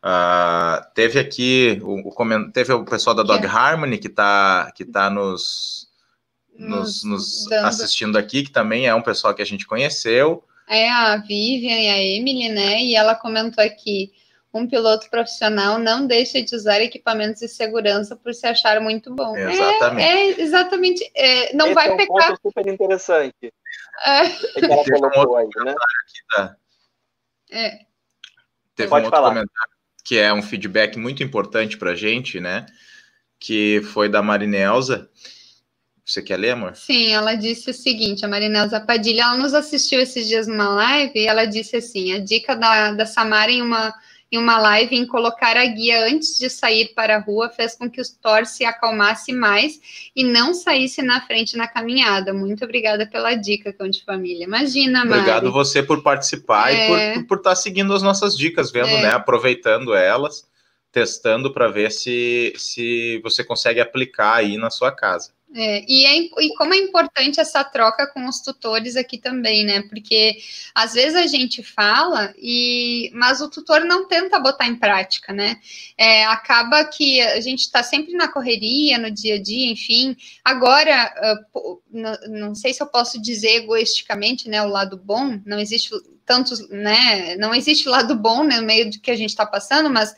Uh, 0.06 0.86
teve 0.94 1.18
aqui 1.18 1.80
o, 1.82 2.08
o, 2.08 2.52
teve 2.52 2.72
o 2.72 2.84
pessoal 2.84 3.16
da 3.16 3.24
Dog 3.24 3.44
é. 3.44 3.48
Harmony 3.48 3.98
que 3.98 4.06
está 4.06 4.70
que 4.72 4.84
tá 4.84 5.10
nos, 5.10 5.88
nos, 6.56 7.02
nos 7.02 7.50
assistindo 7.50 8.16
aqui, 8.16 8.44
que 8.44 8.52
também 8.52 8.86
é 8.86 8.94
um 8.94 9.02
pessoal 9.02 9.34
que 9.34 9.42
a 9.42 9.46
gente 9.46 9.66
conheceu. 9.66 10.44
É 10.68 10.88
a 10.88 11.16
Vivian 11.16 11.76
e 11.76 11.88
a 11.88 11.98
Emily, 12.00 12.48
né? 12.50 12.84
E 12.84 12.94
ela 12.94 13.16
comentou 13.16 13.64
aqui: 13.64 14.12
um 14.54 14.68
piloto 14.68 15.10
profissional 15.10 15.76
não 15.76 16.06
deixa 16.06 16.40
de 16.40 16.54
usar 16.54 16.80
equipamentos 16.80 17.40
de 17.40 17.48
segurança 17.48 18.14
por 18.14 18.32
se 18.32 18.46
achar 18.46 18.80
muito 18.80 19.12
bom. 19.12 19.36
É, 19.36 19.52
exatamente. 19.52 20.08
É, 20.08 20.12
é 20.12 20.40
exatamente. 20.40 21.10
É, 21.16 21.52
não 21.52 21.66
Esse 21.66 21.74
vai 21.74 21.88
é 21.88 21.92
um 21.92 21.96
pecar. 21.96 22.28
Ponto 22.28 22.42
super 22.42 22.66
interessante. 22.68 23.52
É. 24.04 24.20
É 24.20 24.84
que 24.84 24.94
ela 24.94 25.10
colocou 25.10 25.36
aí, 25.36 25.48
né? 25.64 25.74
Tá? 26.36 26.56
É. 27.50 27.78
Teve 28.76 28.88
Pode 28.88 29.02
um 29.02 29.06
outro 29.06 29.10
falar. 29.10 29.28
comentário 29.30 29.75
que 30.06 30.16
é 30.16 30.32
um 30.32 30.40
feedback 30.40 30.96
muito 30.96 31.24
importante 31.24 31.76
para 31.76 31.90
a 31.90 31.94
gente, 31.96 32.38
né? 32.38 32.64
Que 33.40 33.82
foi 33.92 34.08
da 34.08 34.22
Marinelza. 34.22 35.10
Você 36.04 36.22
quer 36.22 36.36
ler, 36.36 36.50
amor? 36.50 36.76
Sim, 36.76 37.08
ela 37.12 37.34
disse 37.34 37.70
o 37.70 37.74
seguinte: 37.74 38.24
a 38.24 38.28
Marinelza 38.28 38.80
Padilha, 38.80 39.22
ela 39.22 39.36
nos 39.36 39.52
assistiu 39.52 40.00
esses 40.00 40.28
dias 40.28 40.46
numa 40.46 40.68
live 40.68 41.12
e 41.18 41.26
ela 41.26 41.44
disse 41.44 41.76
assim: 41.76 42.12
a 42.12 42.20
dica 42.20 42.54
da, 42.54 42.92
da 42.92 43.04
Samara 43.04 43.50
em 43.50 43.60
uma 43.60 43.92
em 44.30 44.38
uma 44.38 44.58
live 44.58 44.96
em 44.96 45.06
colocar 45.06 45.56
a 45.56 45.64
guia 45.66 46.04
antes 46.06 46.36
de 46.38 46.50
sair 46.50 46.92
para 46.94 47.16
a 47.16 47.20
rua 47.20 47.48
fez 47.48 47.76
com 47.76 47.88
que 47.88 48.00
o 48.00 48.04
Thor 48.20 48.44
se 48.44 48.64
acalmasse 48.64 49.32
mais 49.32 49.80
e 50.14 50.24
não 50.24 50.52
saísse 50.52 51.00
na 51.00 51.20
frente 51.24 51.56
na 51.56 51.68
caminhada. 51.68 52.34
Muito 52.34 52.64
obrigada 52.64 53.06
pela 53.06 53.34
dica, 53.34 53.72
Cão 53.72 53.88
de 53.88 54.04
Família. 54.04 54.44
Imagina, 54.44 55.04
Mari. 55.04 55.20
Obrigado 55.20 55.52
você 55.52 55.82
por 55.82 56.02
participar 56.02 56.72
é... 56.72 56.86
e 56.86 56.88
por, 56.88 56.98
é. 56.98 57.38
estar 57.38 57.50
tá 57.50 57.56
seguindo 57.56 57.94
as 57.94 58.02
nossas 58.02 58.36
dicas, 58.36 58.72
vendo, 58.72 58.88
é... 58.88 59.02
né? 59.02 59.08
Aproveitando 59.10 59.94
elas, 59.94 60.44
testando 60.90 61.52
para 61.52 61.68
ver 61.68 61.92
se, 61.92 62.52
se 62.56 63.20
você 63.22 63.44
consegue 63.44 63.80
aplicar 63.80 64.34
aí 64.34 64.56
na 64.56 64.70
sua 64.70 64.90
casa. 64.90 65.30
É, 65.58 65.82
e, 65.88 66.04
é, 66.04 66.44
e 66.44 66.54
como 66.54 66.74
é 66.74 66.76
importante 66.76 67.40
essa 67.40 67.64
troca 67.64 68.06
com 68.08 68.28
os 68.28 68.40
tutores 68.40 68.94
aqui 68.94 69.16
também, 69.16 69.64
né? 69.64 69.80
Porque 69.88 70.36
às 70.74 70.92
vezes 70.92 71.14
a 71.14 71.26
gente 71.26 71.62
fala, 71.62 72.34
e 72.36 73.10
mas 73.14 73.40
o 73.40 73.48
tutor 73.48 73.80
não 73.86 74.06
tenta 74.06 74.38
botar 74.38 74.66
em 74.66 74.76
prática, 74.76 75.32
né? 75.32 75.58
É, 75.96 76.26
acaba 76.26 76.84
que 76.84 77.22
a 77.22 77.40
gente 77.40 77.60
está 77.60 77.82
sempre 77.82 78.12
na 78.12 78.28
correria, 78.28 78.98
no 78.98 79.10
dia 79.10 79.36
a 79.36 79.42
dia, 79.42 79.72
enfim. 79.72 80.14
Agora, 80.44 81.14
não, 81.90 82.18
não 82.28 82.54
sei 82.54 82.74
se 82.74 82.82
eu 82.82 82.86
posso 82.86 83.20
dizer 83.20 83.62
egoisticamente, 83.62 84.50
né? 84.50 84.62
O 84.62 84.68
lado 84.68 84.98
bom, 84.98 85.40
não 85.46 85.58
existe 85.58 85.88
tantos, 86.26 86.68
né? 86.68 87.34
Não 87.36 87.54
existe 87.54 87.88
lado 87.88 88.14
bom 88.14 88.44
né, 88.44 88.60
no 88.60 88.66
meio 88.66 88.90
do 88.90 89.00
que 89.00 89.10
a 89.10 89.16
gente 89.16 89.30
está 89.30 89.46
passando, 89.46 89.88
mas 89.88 90.14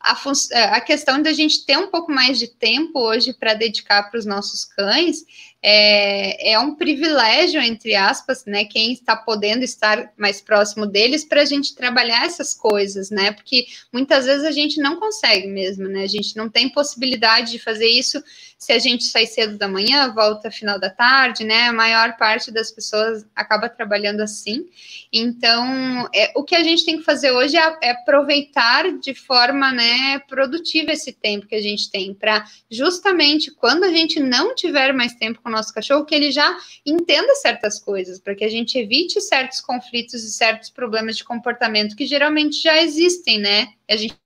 a, 0.00 0.16
é, 0.52 0.64
a 0.64 0.80
questão 0.80 1.20
da 1.20 1.32
gente 1.32 1.64
ter 1.66 1.76
um 1.76 1.88
pouco 1.88 2.10
mais 2.10 2.38
de 2.38 2.48
tempo 2.48 2.98
hoje 2.98 3.34
para 3.34 3.54
dedicar 3.54 4.04
para 4.04 4.18
os 4.18 4.24
nossos 4.24 4.64
cães 4.64 5.24
é, 5.62 6.52
é 6.52 6.58
um 6.58 6.74
privilégio, 6.74 7.60
entre 7.60 7.94
aspas, 7.94 8.44
né? 8.46 8.64
Quem 8.64 8.92
está 8.92 9.14
podendo 9.14 9.62
estar 9.62 10.12
mais 10.16 10.40
próximo 10.40 10.86
deles 10.86 11.24
para 11.24 11.42
a 11.42 11.44
gente 11.44 11.74
trabalhar 11.74 12.24
essas 12.24 12.54
coisas, 12.54 13.10
né? 13.10 13.32
Porque 13.32 13.66
muitas 13.92 14.24
vezes 14.24 14.44
a 14.44 14.50
gente 14.50 14.80
não 14.80 14.98
consegue 14.98 15.46
mesmo, 15.46 15.86
né? 15.86 16.02
A 16.04 16.08
gente 16.08 16.34
não 16.36 16.48
tem 16.48 16.68
possibilidade 16.68 17.52
de 17.52 17.58
fazer 17.58 17.88
isso 17.88 18.22
se 18.58 18.72
a 18.72 18.78
gente 18.78 19.04
sai 19.04 19.26
cedo 19.26 19.56
da 19.56 19.66
manhã, 19.66 20.12
volta 20.12 20.50
final 20.50 20.78
da 20.78 20.90
tarde, 20.90 21.44
né? 21.44 21.68
A 21.68 21.72
maior 21.72 22.16
parte 22.16 22.50
das 22.50 22.70
pessoas 22.70 23.24
acaba 23.34 23.68
trabalhando 23.68 24.20
assim. 24.20 24.66
Então, 25.12 26.08
é, 26.14 26.32
o 26.36 26.44
que 26.44 26.54
a 26.54 26.62
gente 26.62 26.84
tem 26.84 26.98
que 26.98 27.04
fazer 27.04 27.30
hoje 27.32 27.56
é, 27.56 27.78
é 27.82 27.90
aproveitar 27.90 28.98
de 28.98 29.14
forma 29.14 29.72
né, 29.72 30.18
produtiva 30.28 30.92
esse 30.92 31.12
tempo 31.12 31.46
que 31.46 31.54
a 31.54 31.60
gente 31.60 31.90
tem, 31.90 32.14
para 32.14 32.44
justamente 32.70 33.50
quando 33.50 33.84
a 33.84 33.90
gente 33.90 34.20
não 34.20 34.54
tiver 34.54 34.92
mais 34.92 35.14
tempo 35.14 35.40
com 35.42 35.49
o 35.50 35.56
nosso 35.56 35.74
cachorro, 35.74 36.06
que 36.06 36.14
ele 36.14 36.30
já 36.30 36.56
entenda 36.86 37.34
certas 37.34 37.78
coisas, 37.78 38.18
para 38.18 38.34
que 38.34 38.44
a 38.44 38.48
gente 38.48 38.78
evite 38.78 39.20
certos 39.20 39.60
conflitos 39.60 40.24
e 40.24 40.32
certos 40.32 40.70
problemas 40.70 41.16
de 41.16 41.24
comportamento 41.24 41.96
que 41.96 42.06
geralmente 42.06 42.62
já 42.62 42.80
existem, 42.80 43.38
né? 43.38 43.74
A 43.88 43.96
gente 43.96 44.16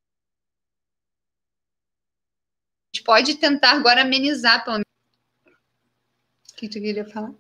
pode 3.05 3.35
tentar 3.37 3.73
agora 3.73 4.03
amenizar, 4.03 4.65
pelo 4.65 4.77
menos. 4.77 4.85
O 6.53 6.57
que 6.57 6.69
tu 6.69 6.81
queria 6.81 7.05
falar? 7.05 7.33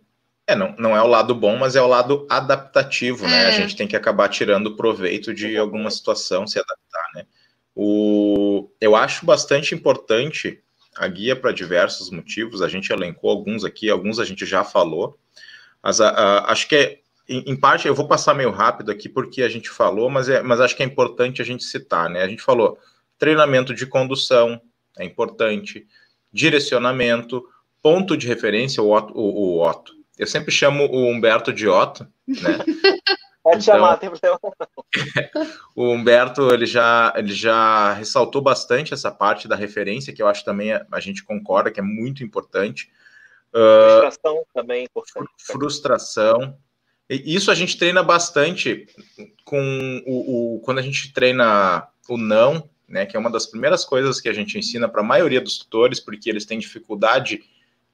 É, 0.46 0.54
não, 0.54 0.74
não 0.76 0.96
é 0.96 1.02
o 1.02 1.06
lado 1.06 1.34
bom, 1.34 1.56
mas 1.56 1.74
é 1.74 1.80
o 1.80 1.86
lado 1.86 2.26
adaptativo, 2.28 3.24
é. 3.26 3.28
né? 3.28 3.46
A 3.46 3.48
é. 3.50 3.52
gente 3.52 3.76
tem 3.76 3.86
que 3.86 3.96
acabar 3.96 4.28
tirando 4.28 4.76
proveito 4.76 5.32
de 5.32 5.56
alguma 5.56 5.90
situação, 5.90 6.46
se 6.46 6.58
adaptar, 6.58 7.10
né? 7.14 7.26
O, 7.74 8.70
eu 8.80 8.94
acho 8.94 9.26
bastante 9.26 9.74
importante 9.74 10.62
a 10.96 11.08
guia 11.08 11.34
para 11.34 11.52
diversos 11.52 12.10
motivos, 12.10 12.62
a 12.62 12.68
gente 12.68 12.92
elencou 12.92 13.30
alguns 13.30 13.64
aqui, 13.64 13.90
alguns 13.90 14.18
a 14.18 14.24
gente 14.24 14.46
já 14.46 14.62
falou, 14.64 15.18
mas 15.82 16.00
a, 16.00 16.08
a, 16.08 16.52
acho 16.52 16.68
que 16.68 16.76
é, 16.76 16.98
em, 17.28 17.52
em, 17.52 17.56
parte, 17.56 17.88
eu 17.88 17.94
vou 17.94 18.06
passar 18.06 18.34
meio 18.34 18.50
rápido 18.50 18.90
aqui 18.90 19.08
porque 19.08 19.42
a 19.42 19.48
gente 19.48 19.70
falou, 19.70 20.10
mas, 20.10 20.28
é, 20.28 20.42
mas 20.42 20.60
acho 20.60 20.76
que 20.76 20.82
é 20.82 20.86
importante 20.86 21.40
a 21.40 21.44
gente 21.44 21.64
citar, 21.64 22.08
né? 22.08 22.22
A 22.22 22.28
gente 22.28 22.42
falou 22.42 22.78
treinamento 23.18 23.74
de 23.74 23.86
condução, 23.86 24.60
é 24.98 25.04
importante, 25.04 25.86
direcionamento, 26.32 27.44
ponto 27.82 28.16
de 28.16 28.26
referência, 28.26 28.82
o 28.82 28.90
Otto, 28.90 29.12
o, 29.14 29.56
o 29.56 29.62
Otto. 29.62 29.92
Eu 30.18 30.26
sempre 30.26 30.52
chamo 30.52 30.84
o 30.86 31.08
Humberto 31.08 31.52
de 31.52 31.68
Otto, 31.68 32.06
né? 32.26 32.58
Pode 33.54 33.64
então, 33.64 33.74
chamar, 33.74 33.96
tem 33.96 34.10
problema. 34.10 34.38
o 35.74 35.90
Humberto 35.90 36.52
ele 36.52 36.66
já, 36.66 37.12
ele 37.16 37.32
já 37.32 37.92
ressaltou 37.92 38.42
bastante 38.42 38.94
essa 38.94 39.10
parte 39.10 39.48
da 39.48 39.56
referência, 39.56 40.12
que 40.12 40.22
eu 40.22 40.28
acho 40.28 40.44
também 40.44 40.72
a, 40.72 40.86
a 40.92 41.00
gente 41.00 41.24
concorda 41.24 41.70
que 41.70 41.80
é 41.80 41.82
muito 41.82 42.22
importante. 42.22 42.90
Frustração 43.50 44.38
uh, 44.38 44.46
também 44.52 44.80
é 44.80 44.84
importante. 44.84 45.30
Frustração. 45.38 46.56
E 47.08 47.34
isso 47.34 47.50
a 47.50 47.54
gente 47.54 47.76
treina 47.76 48.02
bastante 48.02 48.86
com 49.44 50.02
o, 50.06 50.56
o, 50.56 50.60
quando 50.60 50.78
a 50.78 50.82
gente 50.82 51.12
treina 51.12 51.86
o 52.08 52.16
não, 52.16 52.68
né? 52.88 53.06
Que 53.06 53.16
é 53.16 53.20
uma 53.20 53.30
das 53.30 53.46
primeiras 53.46 53.84
coisas 53.84 54.20
que 54.20 54.28
a 54.28 54.32
gente 54.32 54.58
ensina 54.58 54.88
para 54.88 55.00
a 55.00 55.04
maioria 55.04 55.40
dos 55.40 55.58
tutores, 55.58 56.00
porque 56.00 56.28
eles 56.28 56.46
têm 56.46 56.58
dificuldade. 56.58 57.44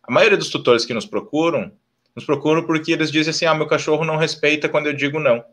A 0.02 0.12
maioria 0.12 0.38
dos 0.38 0.48
tutores 0.48 0.84
que 0.84 0.94
nos 0.94 1.06
procuram 1.06 1.72
nos 2.14 2.24
procuram 2.24 2.64
porque 2.64 2.92
eles 2.92 3.10
dizem 3.10 3.30
assim: 3.30 3.46
ah, 3.46 3.54
meu 3.54 3.66
cachorro 3.66 4.04
não 4.04 4.16
respeita 4.16 4.68
quando 4.68 4.86
eu 4.86 4.92
digo 4.92 5.18
não. 5.18 5.44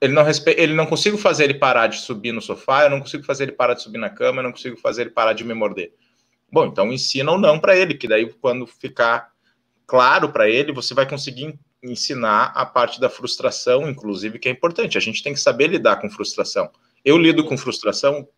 Ele 0.00 0.12
não 0.12 0.22
respeita, 0.22 0.60
ele 0.60 0.74
não 0.74 0.86
consigo 0.86 1.16
fazer 1.16 1.44
ele 1.44 1.54
parar 1.54 1.86
de 1.86 1.98
subir 1.98 2.32
no 2.32 2.42
sofá, 2.42 2.84
eu 2.84 2.90
não 2.90 3.00
consigo 3.00 3.24
fazer 3.24 3.44
ele 3.44 3.52
parar 3.52 3.74
de 3.74 3.82
subir 3.82 3.98
na 3.98 4.10
cama, 4.10 4.40
eu 4.40 4.44
não 4.44 4.52
consigo 4.52 4.76
fazer 4.76 5.02
ele 5.02 5.10
parar 5.10 5.32
de 5.32 5.42
me 5.42 5.54
morder. 5.54 5.92
Bom, 6.52 6.66
então 6.66 6.92
ensina 6.92 7.32
ou 7.32 7.38
não 7.38 7.58
para 7.58 7.76
ele, 7.76 7.94
que 7.94 8.06
daí 8.06 8.30
quando 8.40 8.66
ficar 8.66 9.32
claro 9.86 10.30
para 10.30 10.48
ele, 10.48 10.72
você 10.72 10.92
vai 10.92 11.08
conseguir 11.08 11.58
ensinar 11.82 12.52
a 12.54 12.66
parte 12.66 13.00
da 13.00 13.08
frustração, 13.08 13.88
inclusive, 13.88 14.38
que 14.38 14.48
é 14.48 14.52
importante. 14.52 14.98
A 14.98 15.00
gente 15.00 15.22
tem 15.22 15.32
que 15.32 15.40
saber 15.40 15.68
lidar 15.68 15.96
com 15.96 16.10
frustração. 16.10 16.70
Eu 17.04 17.16
lido 17.16 17.44
com 17.44 17.56
frustração 17.56 18.28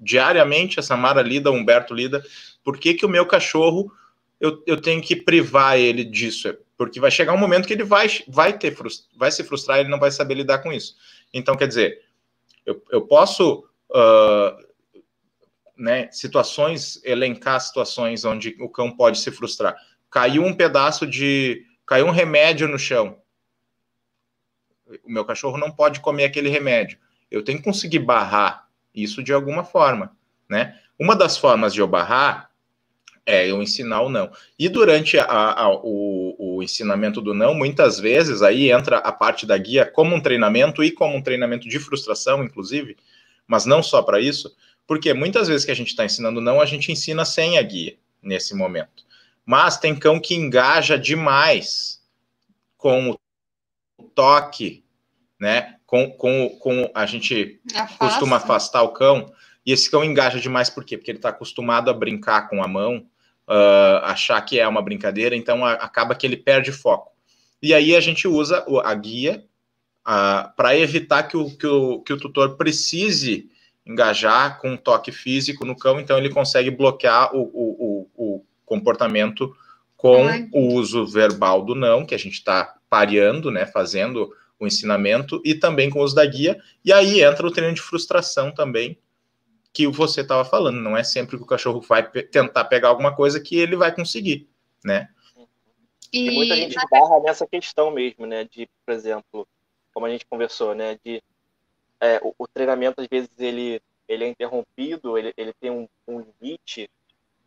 diariamente, 0.00 0.80
a 0.80 0.82
Samara 0.82 1.22
lida, 1.22 1.50
o 1.50 1.54
Humberto 1.54 1.94
lida. 1.94 2.24
Por 2.64 2.78
que, 2.78 2.94
que 2.94 3.06
o 3.06 3.08
meu 3.08 3.26
cachorro 3.26 3.92
eu, 4.40 4.62
eu 4.66 4.80
tenho 4.80 5.02
que 5.02 5.16
privar 5.16 5.78
ele 5.78 6.04
disso, 6.04 6.56
porque 6.76 7.00
vai 7.00 7.10
chegar 7.10 7.32
um 7.32 7.38
momento 7.38 7.66
que 7.66 7.72
ele 7.72 7.84
vai, 7.84 8.08
vai 8.28 8.58
ter 8.58 8.76
vai 9.16 9.30
se 9.30 9.44
frustrar, 9.44 9.78
ele 9.78 9.88
não 9.88 9.98
vai 9.98 10.10
saber 10.10 10.34
lidar 10.34 10.58
com 10.58 10.72
isso. 10.72 10.96
Então, 11.32 11.56
quer 11.56 11.68
dizer, 11.68 12.02
Eu, 12.66 12.82
eu 12.90 13.06
posso, 13.06 13.64
uh, 13.90 14.66
né, 15.76 16.10
situações, 16.10 17.00
elencar 17.04 17.60
situações 17.60 18.24
onde 18.24 18.56
o 18.58 18.68
cão 18.68 18.90
pode 18.90 19.18
se 19.18 19.30
frustrar. 19.30 19.76
Caiu 20.10 20.42
um 20.42 20.52
pedaço 20.52 21.06
de. 21.06 21.64
Caiu 21.86 22.06
um 22.06 22.10
remédio 22.10 22.66
no 22.66 22.78
chão. 22.78 23.22
O 25.04 25.10
meu 25.10 25.24
cachorro 25.24 25.56
não 25.58 25.70
pode 25.70 26.00
comer 26.00 26.24
aquele 26.24 26.48
remédio. 26.48 26.98
Eu 27.30 27.44
tenho 27.44 27.58
que 27.58 27.64
conseguir 27.64 28.00
barrar 28.00 28.68
isso 28.92 29.22
de 29.22 29.32
alguma 29.32 29.62
forma, 29.62 30.16
né? 30.48 30.80
Uma 30.98 31.14
das 31.14 31.38
formas 31.38 31.72
de 31.72 31.80
eu 31.80 31.86
barrar 31.86 32.45
é 33.26 33.50
eu 33.50 33.60
ensinar 33.60 34.02
o 34.02 34.08
não. 34.08 34.30
E 34.56 34.68
durante 34.68 35.18
a, 35.18 35.24
a, 35.24 35.68
o, 35.68 36.36
o, 36.38 36.62
ensinamento 36.62 37.20
do 37.20 37.34
não, 37.34 37.52
muitas 37.52 37.98
vezes 37.98 38.40
aí 38.40 38.70
entra 38.70 38.98
a 38.98 39.10
parte 39.10 39.44
da 39.44 39.58
guia 39.58 39.84
como 39.84 40.14
um 40.14 40.20
treinamento 40.20 40.82
e 40.82 40.92
como 40.92 41.16
um 41.16 41.22
treinamento 41.22 41.68
de 41.68 41.78
frustração, 41.80 42.44
inclusive, 42.44 42.96
mas 43.46 43.66
não 43.66 43.82
só 43.82 44.00
para 44.00 44.20
isso, 44.20 44.54
porque 44.86 45.12
muitas 45.12 45.48
vezes 45.48 45.64
que 45.64 45.72
a 45.72 45.76
gente 45.76 45.88
está 45.88 46.04
ensinando 46.04 46.40
não, 46.40 46.60
a 46.60 46.64
gente 46.64 46.92
ensina 46.92 47.24
sem 47.24 47.58
a 47.58 47.62
guia 47.62 47.96
nesse 48.22 48.54
momento. 48.54 49.04
Mas 49.44 49.76
tem 49.76 49.94
cão 49.94 50.20
que 50.20 50.34
engaja 50.34 50.96
demais 50.96 52.00
com 52.76 53.10
o 53.10 54.02
toque, 54.14 54.84
né? 55.38 55.76
Com, 55.84 56.10
com, 56.10 56.48
com 56.60 56.90
a 56.94 57.06
gente 57.06 57.60
Afasta. 57.74 57.96
costuma 57.98 58.36
afastar 58.36 58.82
o 58.82 58.92
cão, 58.92 59.32
e 59.64 59.72
esse 59.72 59.90
cão 59.90 60.04
engaja 60.04 60.40
demais 60.40 60.70
por 60.70 60.84
quê? 60.84 60.96
Porque 60.96 61.10
ele 61.10 61.18
está 61.18 61.30
acostumado 61.30 61.90
a 61.90 61.94
brincar 61.94 62.48
com 62.48 62.62
a 62.62 62.68
mão, 62.68 63.04
uh, 63.48 64.04
achar 64.04 64.40
que 64.42 64.58
é 64.58 64.66
uma 64.66 64.82
brincadeira, 64.82 65.36
então 65.36 65.64
a, 65.64 65.72
acaba 65.72 66.14
que 66.14 66.26
ele 66.26 66.36
perde 66.36 66.72
foco. 66.72 67.12
E 67.62 67.72
aí 67.72 67.96
a 67.96 68.00
gente 68.00 68.28
usa 68.28 68.64
a 68.84 68.94
guia 68.94 69.44
uh, 70.06 70.54
para 70.56 70.76
evitar 70.76 71.24
que 71.24 71.36
o, 71.36 71.50
que, 71.56 71.66
o, 71.66 72.00
que 72.00 72.12
o 72.12 72.18
tutor 72.18 72.56
precise 72.56 73.50
engajar 73.86 74.58
com 74.58 74.70
um 74.70 74.76
toque 74.76 75.12
físico 75.12 75.64
no 75.64 75.76
cão, 75.76 76.00
então 76.00 76.18
ele 76.18 76.30
consegue 76.30 76.70
bloquear 76.70 77.34
o, 77.34 77.42
o, 77.42 78.10
o 78.16 78.44
comportamento 78.64 79.54
com 79.96 80.26
Ai. 80.26 80.48
o 80.52 80.74
uso 80.74 81.06
verbal 81.06 81.64
do 81.64 81.74
não, 81.74 82.04
que 82.04 82.14
a 82.14 82.18
gente 82.18 82.34
está 82.34 82.74
pareando, 82.90 83.50
né, 83.50 83.64
fazendo 83.64 84.30
o 84.58 84.66
ensinamento, 84.66 85.40
e 85.44 85.54
também 85.54 85.88
com 85.88 86.00
o 86.00 86.02
uso 86.02 86.14
da 86.14 86.26
guia, 86.26 86.58
e 86.84 86.92
aí 86.92 87.22
entra 87.22 87.46
o 87.46 87.50
treino 87.50 87.74
de 87.74 87.80
frustração 87.80 88.50
também, 88.50 88.98
que 89.76 89.86
você 89.86 90.22
estava 90.22 90.42
falando. 90.42 90.80
Não 90.80 90.96
é 90.96 91.04
sempre 91.04 91.36
que 91.36 91.42
o 91.42 91.46
cachorro 91.46 91.82
vai 91.82 92.02
tentar 92.02 92.64
pegar 92.64 92.88
alguma 92.88 93.14
coisa 93.14 93.38
que 93.38 93.58
ele 93.58 93.76
vai 93.76 93.94
conseguir, 93.94 94.48
né? 94.82 95.10
E, 96.10 96.28
e 96.28 96.30
muita 96.30 96.56
gente 96.56 96.74
barra 96.90 97.20
nessa 97.20 97.46
questão 97.46 97.90
mesmo, 97.90 98.24
né? 98.24 98.44
De, 98.44 98.66
por 98.86 98.94
exemplo, 98.94 99.46
como 99.92 100.06
a 100.06 100.08
gente 100.08 100.24
conversou, 100.24 100.74
né? 100.74 100.98
De 101.04 101.22
é, 102.00 102.18
o, 102.22 102.34
o, 102.38 102.48
treinamento 102.48 103.02
às 103.02 103.06
vezes 103.06 103.28
ele 103.38 103.82
ele 104.08 104.24
é 104.24 104.28
interrompido, 104.28 105.18
ele, 105.18 105.34
ele 105.36 105.52
tem 105.60 105.70
um, 105.70 105.86
um 106.08 106.20
limite, 106.20 106.88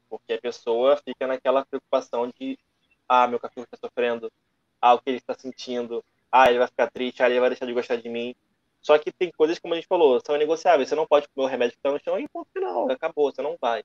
porque 0.07 0.33
a 0.33 0.41
pessoa 0.41 0.97
fica 0.97 1.25
naquela 1.25 1.65
preocupação 1.65 2.31
de 2.39 2.59
ah, 3.07 3.25
meu 3.25 3.39
cachorro 3.39 3.63
está 3.63 3.77
sofrendo, 3.77 4.31
ah, 4.79 4.93
o 4.93 4.99
que 4.99 5.09
ele 5.09 5.17
está 5.17 5.33
sentindo, 5.33 6.03
ah, 6.31 6.47
ele 6.47 6.59
vai 6.59 6.67
ficar 6.67 6.91
triste, 6.91 7.23
ah, 7.23 7.29
ele 7.29 7.39
vai 7.39 7.49
deixar 7.49 7.65
de 7.65 7.73
gostar 7.73 7.95
de 7.95 8.07
mim. 8.07 8.35
Só 8.81 8.97
que 8.97 9.11
tem 9.11 9.31
coisas, 9.31 9.59
como 9.59 9.73
a 9.73 9.77
gente 9.77 9.87
falou, 9.87 10.21
são 10.25 10.37
negociáveis. 10.37 10.89
Você 10.89 10.95
não 10.95 11.05
pode 11.05 11.27
comer 11.29 11.45
o 11.45 11.49
remédio 11.49 11.73
que 11.73 11.79
está 11.79 11.91
no 11.91 11.99
chão 12.03 12.19
e 12.19 12.27
ponto 12.27 12.49
final, 12.53 12.89
acabou, 12.91 13.31
você 13.31 13.41
não 13.41 13.57
vai. 13.59 13.83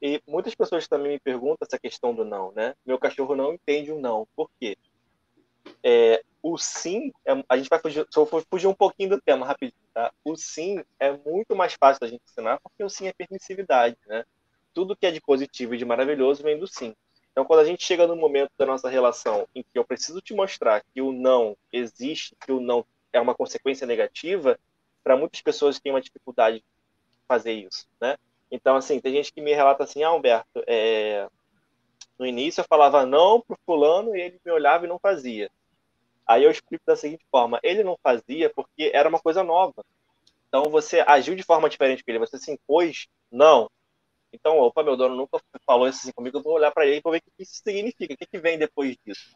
E 0.00 0.22
muitas 0.26 0.54
pessoas 0.54 0.86
também 0.86 1.12
me 1.12 1.18
perguntam 1.18 1.66
essa 1.66 1.78
questão 1.78 2.14
do 2.14 2.24
não, 2.24 2.52
né? 2.52 2.74
Meu 2.84 2.98
cachorro 2.98 3.34
não 3.34 3.54
entende 3.54 3.90
o 3.90 3.98
não. 3.98 4.28
Por 4.36 4.50
quê? 4.60 4.76
É, 5.82 6.22
o 6.42 6.58
sim, 6.58 7.12
é, 7.24 7.32
a 7.48 7.56
gente 7.56 7.68
vai 7.68 7.78
fugir, 7.78 8.06
só 8.10 8.24
vou 8.24 8.44
fugir 8.48 8.66
um 8.66 8.74
pouquinho 8.74 9.10
do 9.10 9.20
tema 9.20 9.46
rapidinho, 9.46 9.80
tá? 9.92 10.12
O 10.24 10.36
sim 10.36 10.82
é 11.00 11.10
muito 11.12 11.56
mais 11.56 11.74
fácil 11.74 12.00
da 12.00 12.06
gente 12.06 12.22
ensinar 12.24 12.60
porque 12.60 12.84
o 12.84 12.88
sim 12.88 13.08
é 13.08 13.12
permissividade, 13.12 13.96
né? 14.06 14.24
Tudo 14.74 14.94
que 14.94 15.06
é 15.06 15.10
de 15.10 15.20
positivo 15.20 15.74
e 15.74 15.78
de 15.78 15.84
maravilhoso 15.84 16.42
vem 16.42 16.58
do 16.58 16.66
sim. 16.66 16.94
Então, 17.32 17.44
quando 17.44 17.60
a 17.60 17.64
gente 17.64 17.84
chega 17.84 18.06
no 18.06 18.16
momento 18.16 18.50
da 18.56 18.64
nossa 18.64 18.88
relação 18.88 19.46
em 19.54 19.62
que 19.62 19.78
eu 19.78 19.84
preciso 19.84 20.20
te 20.20 20.34
mostrar 20.34 20.82
que 20.94 21.02
o 21.02 21.12
não 21.12 21.56
existe, 21.72 22.34
que 22.40 22.52
o 22.52 22.60
não 22.60 22.84
é 23.16 23.20
uma 23.20 23.34
consequência 23.34 23.86
negativa, 23.86 24.58
para 25.02 25.16
muitas 25.16 25.40
pessoas 25.40 25.80
tem 25.80 25.92
uma 25.92 26.00
dificuldade 26.00 26.58
de 26.58 26.64
fazer 27.26 27.52
isso, 27.52 27.86
né? 28.00 28.16
Então, 28.50 28.76
assim, 28.76 29.00
tem 29.00 29.12
gente 29.12 29.32
que 29.32 29.40
me 29.40 29.54
relata 29.54 29.84
assim, 29.84 30.02
ah, 30.02 30.12
Humberto, 30.12 30.62
é... 30.66 31.28
no 32.18 32.26
início 32.26 32.60
eu 32.60 32.66
falava 32.68 33.04
não 33.04 33.40
pro 33.40 33.58
fulano 33.64 34.14
e 34.14 34.20
ele 34.20 34.40
me 34.44 34.52
olhava 34.52 34.84
e 34.84 34.88
não 34.88 34.98
fazia. 34.98 35.50
Aí 36.26 36.44
eu 36.44 36.50
explico 36.50 36.84
da 36.86 36.96
seguinte 36.96 37.24
forma, 37.30 37.60
ele 37.62 37.84
não 37.84 37.98
fazia 38.02 38.50
porque 38.50 38.90
era 38.92 39.08
uma 39.08 39.20
coisa 39.20 39.42
nova. 39.42 39.84
Então 40.48 40.64
você 40.64 41.00
agiu 41.06 41.34
de 41.34 41.42
forma 41.42 41.68
diferente 41.68 42.04
com 42.04 42.10
ele, 42.10 42.18
você 42.18 42.38
se 42.38 42.50
impôs, 42.50 43.08
não. 43.30 43.70
Então, 44.32 44.58
opa, 44.58 44.82
meu 44.82 44.96
dono 44.96 45.14
nunca 45.14 45.40
falou 45.64 45.88
isso 45.88 46.00
assim 46.00 46.12
comigo, 46.12 46.38
eu 46.38 46.42
vou 46.42 46.54
olhar 46.54 46.70
para 46.70 46.86
ele 46.86 46.96
e 46.96 47.00
vou 47.00 47.12
ver 47.12 47.18
o 47.18 47.22
que 47.22 47.42
isso 47.42 47.62
significa, 47.62 48.12
o 48.12 48.16
que, 48.16 48.26
que 48.26 48.38
vem 48.38 48.58
depois 48.58 48.96
disso. 49.04 49.34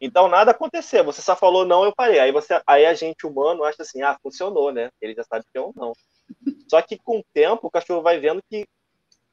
Então, 0.00 0.28
nada 0.28 0.50
aconteceu, 0.52 1.04
você 1.04 1.20
só 1.20 1.34
falou 1.34 1.64
não, 1.64 1.84
eu 1.84 1.94
parei. 1.94 2.20
Aí, 2.20 2.32
você, 2.32 2.60
aí 2.66 2.86
a 2.86 2.94
gente 2.94 3.26
humano 3.26 3.64
acha 3.64 3.82
assim, 3.82 4.02
ah, 4.02 4.18
funcionou, 4.22 4.72
né? 4.72 4.90
Ele 5.00 5.14
já 5.14 5.24
sabe 5.24 5.44
que 5.50 5.58
é 5.58 5.60
um 5.60 5.72
não. 5.74 5.92
Só 6.70 6.80
que 6.82 6.98
com 6.98 7.18
o 7.18 7.24
tempo, 7.32 7.66
o 7.66 7.70
cachorro 7.70 8.02
vai 8.02 8.18
vendo 8.18 8.42
que 8.48 8.68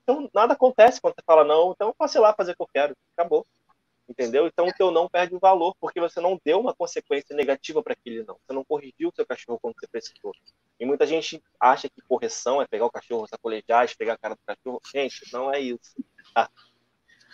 então, 0.06 0.30
nada 0.36 0.54
acontece 0.54 1.02
quando 1.02 1.16
você 1.16 1.24
fala 1.26 1.44
não, 1.44 1.72
então 1.72 1.88
eu 1.88 1.96
posso 1.96 2.16
ir 2.16 2.22
lá 2.22 2.32
fazer 2.32 2.52
o 2.52 2.56
que 2.56 2.62
eu 2.62 2.70
quero, 2.72 2.96
acabou. 3.18 3.44
Entendeu? 4.08 4.46
Então 4.46 4.68
o 4.68 4.72
teu 4.72 4.92
não 4.92 5.10
perde 5.10 5.36
o 5.36 5.40
valor, 5.40 5.76
porque 5.80 6.00
você 6.00 6.22
não 6.22 6.40
deu 6.46 6.60
uma 6.60 6.76
consequência 6.76 7.36
negativa 7.36 7.82
para 7.82 7.94
aquele 7.94 8.24
não. 8.24 8.36
Você 8.36 8.54
não 8.54 8.64
corrigiu 8.64 9.10
o 9.10 9.16
seu 9.16 9.26
cachorro 9.26 9.58
quando 9.60 9.74
você 9.80 9.88
precisou. 9.88 10.32
E 10.80 10.86
muita 10.86 11.08
gente 11.08 11.44
acha 11.60 11.90
que 11.90 12.02
correção 12.08 12.62
é 12.62 12.68
pegar 12.68 12.86
o 12.86 12.92
cachorro, 12.92 13.28
sacolejar, 13.28 13.90
pegar 13.98 14.14
a 14.14 14.18
cara 14.18 14.36
do 14.36 14.42
cachorro. 14.46 14.80
Gente, 14.94 15.34
não 15.34 15.52
é 15.52 15.60
isso. 15.60 15.96
Tá? 16.36 16.52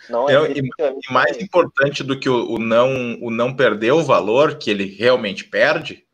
Não 0.08 0.28
é, 0.28 0.34
é 0.34 0.52
e, 0.52 0.58
e, 0.60 1.12
mais 1.12 1.36
é 1.36 1.42
importante 1.42 2.02
do 2.02 2.18
que 2.18 2.28
o, 2.28 2.52
o, 2.52 2.58
não 2.58 3.18
o 3.20 3.30
não 3.30 3.54
perder 3.54 3.92
o 3.92 4.02
valor 4.02 4.56
que 4.56 4.70
ele 4.70 4.84
realmente 4.84 5.44
perde 5.44 6.04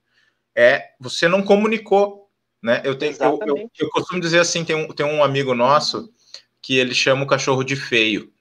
é 0.55 0.91
você 0.99 1.29
não 1.29 1.43
comunicou, 1.43 2.29
né? 2.63 2.83
Eu 2.85 2.97
tenho 2.97 3.15
eu, 3.21 3.39
eu, 3.47 3.71
eu, 3.79 3.91
costumo 3.91 4.21
dizer 4.21 4.41
assim, 4.41 4.65
tem 4.65 4.75
um, 4.75 4.89
tem 4.89 5.07
um 5.07 5.23
amigo 5.23 5.55
nosso 5.55 6.13
que 6.61 6.77
ele 6.77 6.95
chama 6.95 7.23
o 7.23 7.27
cachorro 7.27 7.63
de 7.63 7.77
feio. 7.77 8.33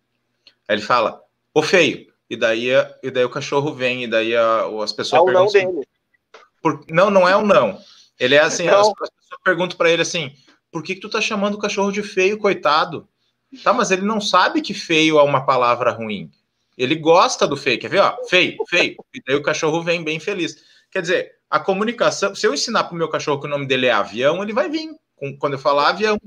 Aí 0.67 0.75
ele 0.75 0.81
fala, 0.81 1.21
ô 1.53 1.61
feio, 1.61 2.07
e 2.29 2.35
daí, 2.35 2.69
e 3.03 3.11
daí 3.11 3.23
o 3.23 3.29
cachorro 3.29 3.73
vem, 3.73 4.03
e 4.03 4.07
daí 4.07 4.35
a, 4.35 4.65
as 4.83 4.91
pessoas 4.91 5.21
é 5.21 5.29
o 5.29 5.31
não 5.31 5.45
assim, 5.45 5.65
dele. 5.65 5.87
Por, 6.61 6.83
não, 6.89 7.09
não 7.09 7.29
é 7.29 7.35
o 7.35 7.45
não. 7.45 7.79
Ele 8.19 8.35
é 8.35 8.39
assim, 8.39 8.67
as, 8.67 8.87
as, 8.87 8.93
pessoas 8.93 9.41
perguntam 9.43 9.77
para 9.77 9.91
ele 9.91 10.01
assim, 10.01 10.33
por 10.71 10.83
que, 10.83 10.95
que 10.95 11.01
tu 11.01 11.09
tá 11.09 11.21
chamando 11.21 11.55
o 11.55 11.59
cachorro 11.59 11.91
de 11.91 12.01
feio, 12.01 12.37
coitado? 12.37 13.07
Tá, 13.63 13.73
mas 13.73 13.91
ele 13.91 14.03
não 14.03 14.21
sabe 14.21 14.61
que 14.61 14.73
feio 14.73 15.19
é 15.19 15.23
uma 15.23 15.45
palavra 15.45 15.91
ruim. 15.91 16.31
Ele 16.77 16.95
gosta 16.95 17.47
do 17.47 17.57
feio. 17.57 17.79
Quer 17.79 17.89
ver? 17.89 17.99
Ó, 17.99 18.25
feio, 18.25 18.57
feio. 18.69 18.95
E 19.13 19.21
daí 19.25 19.35
o 19.35 19.41
cachorro 19.41 19.81
vem 19.81 20.03
bem 20.03 20.19
feliz. 20.19 20.63
Quer 20.91 21.01
dizer, 21.01 21.31
a 21.49 21.59
comunicação. 21.59 22.35
Se 22.35 22.45
eu 22.45 22.53
ensinar 22.53 22.83
para 22.83 22.93
o 22.93 22.97
meu 22.97 23.09
cachorro 23.09 23.39
que 23.39 23.47
o 23.47 23.49
nome 23.49 23.65
dele 23.65 23.87
é 23.87 23.91
avião, 23.91 24.41
ele 24.43 24.53
vai 24.53 24.69
vir 24.69 24.89
quando 25.39 25.53
eu 25.53 25.59
falar 25.59 25.89
avião. 25.89 26.19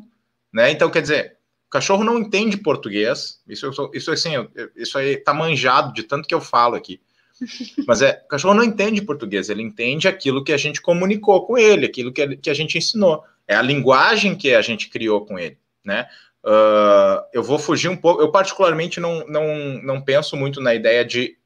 Né? 0.52 0.70
Então, 0.70 0.90
quer 0.90 1.02
dizer, 1.02 1.36
o 1.66 1.70
cachorro 1.70 2.02
não 2.02 2.19
entende 2.19 2.57
português. 2.57 3.40
Isso, 3.47 3.70
isso 3.94 4.11
assim, 4.11 4.31
isso 4.74 4.98
aí 4.98 5.16
tá 5.16 5.32
manjado 5.32 5.93
de 5.93 6.02
tanto 6.02 6.27
que 6.27 6.35
eu 6.35 6.40
falo 6.40 6.74
aqui. 6.74 7.01
Mas 7.86 8.02
é, 8.02 8.20
o 8.24 8.28
cachorro 8.28 8.55
não 8.55 8.65
entende 8.65 9.01
português, 9.01 9.48
ele 9.48 9.62
entende 9.62 10.07
aquilo 10.07 10.44
que 10.44 10.52
a 10.52 10.59
gente 10.59 10.81
comunicou 10.81 11.47
com 11.47 11.57
ele, 11.57 11.86
aquilo 11.86 12.12
que 12.12 12.36
que 12.36 12.51
a 12.51 12.55
gente 12.55 12.77
ensinou. 12.77 13.24
É 13.48 13.55
a 13.55 13.62
linguagem 13.62 14.36
que 14.36 14.55
a 14.55 14.61
gente 14.61 14.90
criou 14.90 15.24
com 15.24 15.39
ele, 15.39 15.57
né? 15.85 16.07
Uh, 16.45 17.23
eu 17.33 17.43
vou 17.43 17.59
fugir 17.59 17.89
um 17.89 17.97
pouco. 17.97 18.23
Eu, 18.23 18.31
particularmente, 18.31 18.99
não, 18.99 19.27
não, 19.27 19.45
não 19.83 20.01
penso 20.01 20.37
muito 20.37 20.61
na 20.61 20.75
ideia 20.75 21.05
de, 21.05 21.37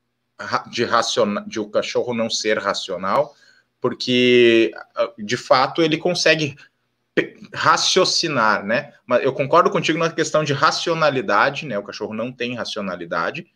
de, 0.70 0.84
raciona, 0.84 1.44
de 1.46 1.58
o 1.58 1.68
cachorro 1.68 2.14
não 2.14 2.30
ser 2.30 2.58
racional, 2.58 3.34
porque, 3.80 4.72
ah, 4.96 5.10
de 5.18 5.36
fato, 5.36 5.82
ele 5.82 5.98
consegue 5.98 6.56
raciocinar, 7.52 8.64
né? 8.64 8.94
Mas 9.06 9.22
eu 9.22 9.32
concordo 9.32 9.70
contigo 9.70 9.98
na 9.98 10.10
questão 10.10 10.44
de 10.44 10.52
racionalidade, 10.52 11.66
né? 11.66 11.78
O 11.78 11.82
cachorro 11.82 12.14
não 12.14 12.32
tem 12.32 12.54
racionalidade, 12.54 13.46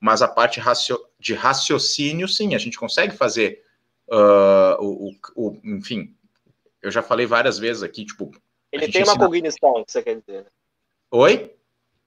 mas 0.00 0.22
a 0.22 0.28
parte 0.28 0.60
racio, 0.60 0.98
de 1.18 1.34
raciocínio, 1.34 2.28
sim, 2.28 2.54
a 2.54 2.58
gente 2.58 2.78
consegue 2.78 3.16
fazer 3.16 3.62
uh, 4.08 4.76
o, 4.80 5.10
o, 5.10 5.48
o, 5.48 5.60
enfim, 5.64 6.14
eu 6.82 6.90
já 6.90 7.02
falei 7.02 7.26
várias 7.26 7.58
vezes 7.58 7.82
aqui, 7.82 8.04
tipo. 8.04 8.30
Ele 8.70 8.88
tem 8.88 9.02
uma 9.02 9.12
ensina... 9.12 9.24
cognição, 9.24 9.84
que 9.84 9.92
você 9.92 10.02
quer 10.02 10.20
dizer, 10.20 10.42
né? 10.44 10.50
Oi? 11.14 11.54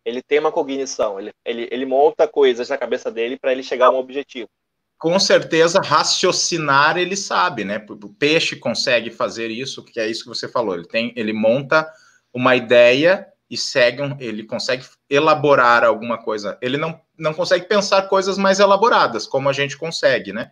Ele 0.03 0.21
tem 0.21 0.37
uma 0.37 0.51
cognição, 0.51 1.17
ele, 1.17 1.31
ele, 1.45 1.69
ele 1.71 1.85
monta 1.85 2.27
coisas 2.27 2.67
na 2.67 2.77
cabeça 2.77 3.09
dele 3.09 3.37
para 3.39 3.53
ele 3.53 3.63
chegar 3.63 3.87
a 3.87 3.91
um 3.91 3.97
objetivo. 3.97 4.49
Com 4.97 5.17
certeza, 5.17 5.79
raciocinar 5.79 6.97
ele 6.97 7.15
sabe, 7.15 7.63
né? 7.63 7.85
O 7.89 8.09
peixe 8.09 8.57
consegue 8.57 9.09
fazer 9.09 9.49
isso, 9.49 9.81
que 9.81 9.97
é 9.97 10.09
isso 10.09 10.23
que 10.23 10.29
você 10.29 10.49
falou. 10.49 10.75
Ele 10.75 10.85
tem, 10.85 11.13
ele 11.15 11.31
monta 11.31 11.89
uma 12.33 12.53
ideia 12.55 13.25
e 13.49 13.55
segue, 13.55 14.01
um, 14.01 14.17
ele 14.19 14.43
consegue 14.43 14.85
elaborar 15.09 15.85
alguma 15.85 16.17
coisa. 16.17 16.57
Ele 16.61 16.75
não, 16.75 16.99
não 17.17 17.33
consegue 17.33 17.65
pensar 17.65 18.09
coisas 18.09 18.37
mais 18.37 18.59
elaboradas, 18.59 19.25
como 19.25 19.47
a 19.47 19.53
gente 19.53 19.77
consegue, 19.77 20.33
né? 20.33 20.51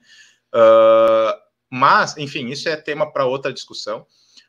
Uh, 0.54 1.38
mas, 1.70 2.16
enfim, 2.18 2.48
isso 2.48 2.70
é 2.70 2.78
tema 2.78 3.12
para 3.12 3.26
outra 3.26 3.52
discussão. 3.52 4.06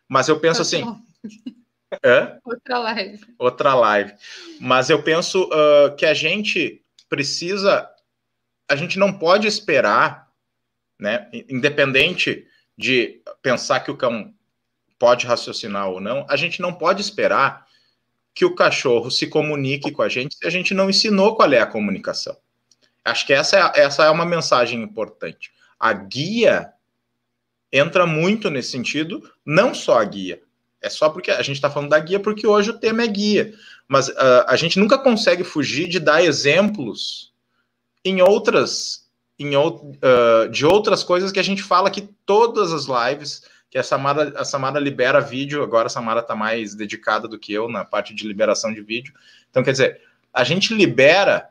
Mas 0.09 0.29
eu 0.29 0.39
penso 0.39 0.63
assim. 0.63 0.85
Hã? 2.05 2.39
Outra 2.45 2.79
live. 2.79 3.27
Outra 3.39 3.75
live. 3.75 4.15
Mas 4.61 4.91
eu 4.91 5.03
penso 5.03 5.45
uh, 5.45 5.95
que 5.97 6.07
a 6.07 6.15
gente 6.15 6.83
precisa. 7.09 7.89
A 8.69 8.77
gente 8.77 8.99
não 8.99 9.13
pode 9.13 9.47
esperar, 9.47 10.31
né? 10.99 11.29
Independente 11.49 12.47
de 12.77 13.23
pensar 13.43 13.81
que 13.81 13.91
o 13.91 13.97
cão 13.97 14.35
pode 14.99 15.27
raciocinar 15.27 15.89
ou 15.89 16.01
não, 16.01 16.27
a 16.29 16.37
gente 16.37 16.61
não 16.61 16.73
pode 16.73 17.01
esperar 17.01 17.67
que 18.35 18.45
o 18.45 18.55
cachorro 18.55 19.11
se 19.11 19.27
comunique 19.27 19.91
com 19.91 20.03
a 20.03 20.09
gente 20.09 20.37
se 20.37 20.47
a 20.47 20.51
gente 20.51 20.75
não 20.75 20.91
ensinou 20.91 21.37
qual 21.37 21.53
é 21.53 21.59
a 21.59 21.67
comunicação. 21.67 22.37
Acho 23.05 23.27
que 23.27 23.33
essa 23.33 23.57
é, 23.57 23.81
essa 23.81 24.05
é 24.05 24.11
uma 24.11 24.27
mensagem 24.27 24.83
importante. 24.83 25.53
A 25.79 25.93
guia 25.93 26.73
entra 27.73 28.07
muito 28.07 28.51
nesse 28.51 28.71
sentido, 28.71 29.31
não 29.45 29.75
só 29.75 30.01
a 30.01 30.05
guia. 30.05 30.43
É 30.81 30.91
só 30.91 31.09
porque 31.09 31.31
a 31.31 31.43
gente 31.43 31.57
está 31.57 31.71
falando 31.71 31.91
da 31.91 31.99
guia 31.99 32.21
porque 32.21 32.47
hoje 32.47 32.71
o 32.71 32.79
tema 32.79 33.03
é 33.03 33.07
guia. 33.07 33.55
Mas 33.89 34.09
uh, 34.09 34.45
a 34.47 34.57
gente 34.57 34.79
nunca 34.79 34.99
consegue 34.99 35.45
fugir 35.45 35.89
de 35.89 35.99
dar 35.99 36.23
exemplos 36.23 37.33
em 38.05 38.21
outras, 38.23 39.09
em, 39.39 39.57
uh, 39.57 40.49
de 40.51 40.67
outras 40.67 41.03
coisas 41.03 41.33
que 41.33 41.41
a 41.41 41.45
gente 41.45 41.63
fala 41.63 41.91
que 41.91 42.09
todas 42.25 42.73
as 42.73 42.87
lives, 42.87 43.43
que 43.71 43.79
a 43.79 43.83
Samara, 43.83 44.33
a 44.37 44.45
Samara 44.45 44.79
libera 44.79 45.21
vídeo, 45.21 45.63
agora 45.63 45.87
a 45.87 45.91
Samara 45.91 46.21
está 46.21 46.35
mais 46.35 46.75
dedicada 46.75 47.27
do 47.27 47.39
que 47.39 47.53
eu 47.53 47.69
na 47.69 47.85
parte 47.85 48.15
de 48.15 48.27
liberação 48.27 48.73
de 48.73 48.81
vídeo. 48.81 49.13
Então, 49.51 49.63
quer 49.63 49.73
dizer, 49.73 50.01
a 50.33 50.45
gente 50.45 50.75
libera 50.75 51.51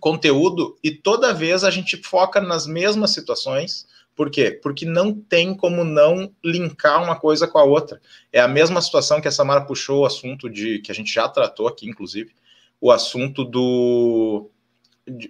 conteúdo 0.00 0.76
e 0.82 0.90
toda 0.90 1.32
vez 1.32 1.64
a 1.64 1.70
gente 1.70 1.96
foca 1.96 2.40
nas 2.40 2.66
mesmas 2.66 3.10
situações. 3.12 3.86
Por 4.14 4.30
quê? 4.30 4.50
Porque 4.50 4.86
não 4.86 5.12
tem 5.12 5.54
como 5.54 5.84
não 5.84 6.32
linkar 6.42 7.02
uma 7.02 7.16
coisa 7.16 7.48
com 7.48 7.58
a 7.58 7.64
outra. 7.64 8.00
É 8.32 8.40
a 8.40 8.48
mesma 8.48 8.80
situação 8.80 9.20
que 9.20 9.26
a 9.26 9.32
Samara 9.32 9.64
puxou 9.64 10.02
o 10.02 10.06
assunto 10.06 10.48
de 10.48 10.78
que 10.78 10.92
a 10.92 10.94
gente 10.94 11.12
já 11.12 11.28
tratou 11.28 11.66
aqui, 11.66 11.88
inclusive, 11.88 12.32
o 12.80 12.92
assunto 12.92 13.44
do 13.44 14.50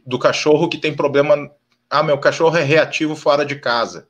do 0.07 0.19
cachorro 0.19 0.69
que 0.69 0.79
tem 0.79 0.95
problema. 0.95 1.51
Ah, 1.91 2.03
meu 2.03 2.19
cachorro 2.19 2.57
é 2.57 2.63
reativo 2.63 3.17
fora 3.17 3.45
de 3.45 3.57
casa. 3.57 4.09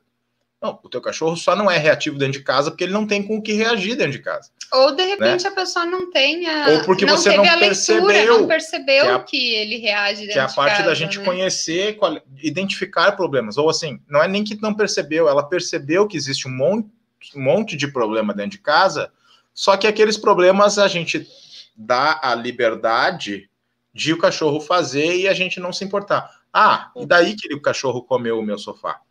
Não, 0.61 0.79
o 0.81 0.89
teu 0.89 1.01
cachorro 1.01 1.35
só 1.35 1.55
não 1.55 1.69
é 1.69 1.77
reativo 1.77 2.17
dentro 2.17 2.39
de 2.39 2.43
casa 2.43 2.71
porque 2.71 2.83
ele 2.83 2.93
não 2.93 3.05
tem 3.05 3.21
com 3.21 3.37
o 3.37 3.41
que 3.41 3.53
reagir 3.53 3.95
dentro 3.95 4.13
de 4.13 4.19
casa. 4.19 4.49
Ou 4.71 4.95
de 4.95 5.03
repente 5.03 5.43
né? 5.43 5.49
a 5.49 5.53
pessoa 5.53 5.85
não 5.85 6.09
tenha. 6.09 6.69
Ou 6.69 6.83
porque 6.83 7.05
não 7.05 7.17
você 7.17 7.35
não 7.35 7.43
a 7.43 7.57
percebeu, 7.57 8.05
leitura, 8.05 8.39
não 8.39 8.47
percebeu 8.47 9.05
que, 9.05 9.11
a, 9.11 9.19
que, 9.19 9.53
ele 9.53 9.77
reage 9.77 10.21
dentro 10.21 10.33
Que 10.33 10.39
é 10.39 10.41
a 10.41 10.47
parte 10.47 10.77
casa, 10.77 10.89
da 10.89 10.95
gente 10.95 11.19
né? 11.19 11.25
conhecer, 11.25 11.97
identificar 12.41 13.11
problemas. 13.11 13.57
Ou 13.57 13.69
assim, 13.69 13.99
não 14.09 14.23
é 14.23 14.27
nem 14.27 14.43
que 14.43 14.59
não 14.61 14.73
percebeu, 14.73 15.27
ela 15.27 15.43
percebeu 15.47 16.07
que 16.07 16.17
existe 16.17 16.47
um 16.47 16.51
monte, 16.51 16.89
um 17.35 17.41
monte 17.41 17.77
de 17.77 17.87
problema 17.87 18.33
dentro 18.33 18.51
de 18.51 18.59
casa, 18.59 19.11
só 19.53 19.77
que 19.77 19.87
aqueles 19.87 20.17
problemas 20.17 20.79
a 20.79 20.87
gente 20.87 21.27
dá 21.75 22.19
a 22.23 22.33
liberdade 22.33 23.49
de 23.93 24.13
o 24.13 24.17
cachorro 24.17 24.59
fazer 24.59 25.15
e 25.15 25.27
a 25.27 25.33
gente 25.33 25.59
não 25.59 25.71
se 25.71 25.85
importar. 25.85 26.29
Ah, 26.51 26.91
e 26.95 27.05
daí 27.05 27.35
que 27.35 27.53
o 27.53 27.61
cachorro 27.61 28.01
comeu 28.01 28.39
o 28.39 28.43
meu 28.43 28.57
sofá? 28.57 29.01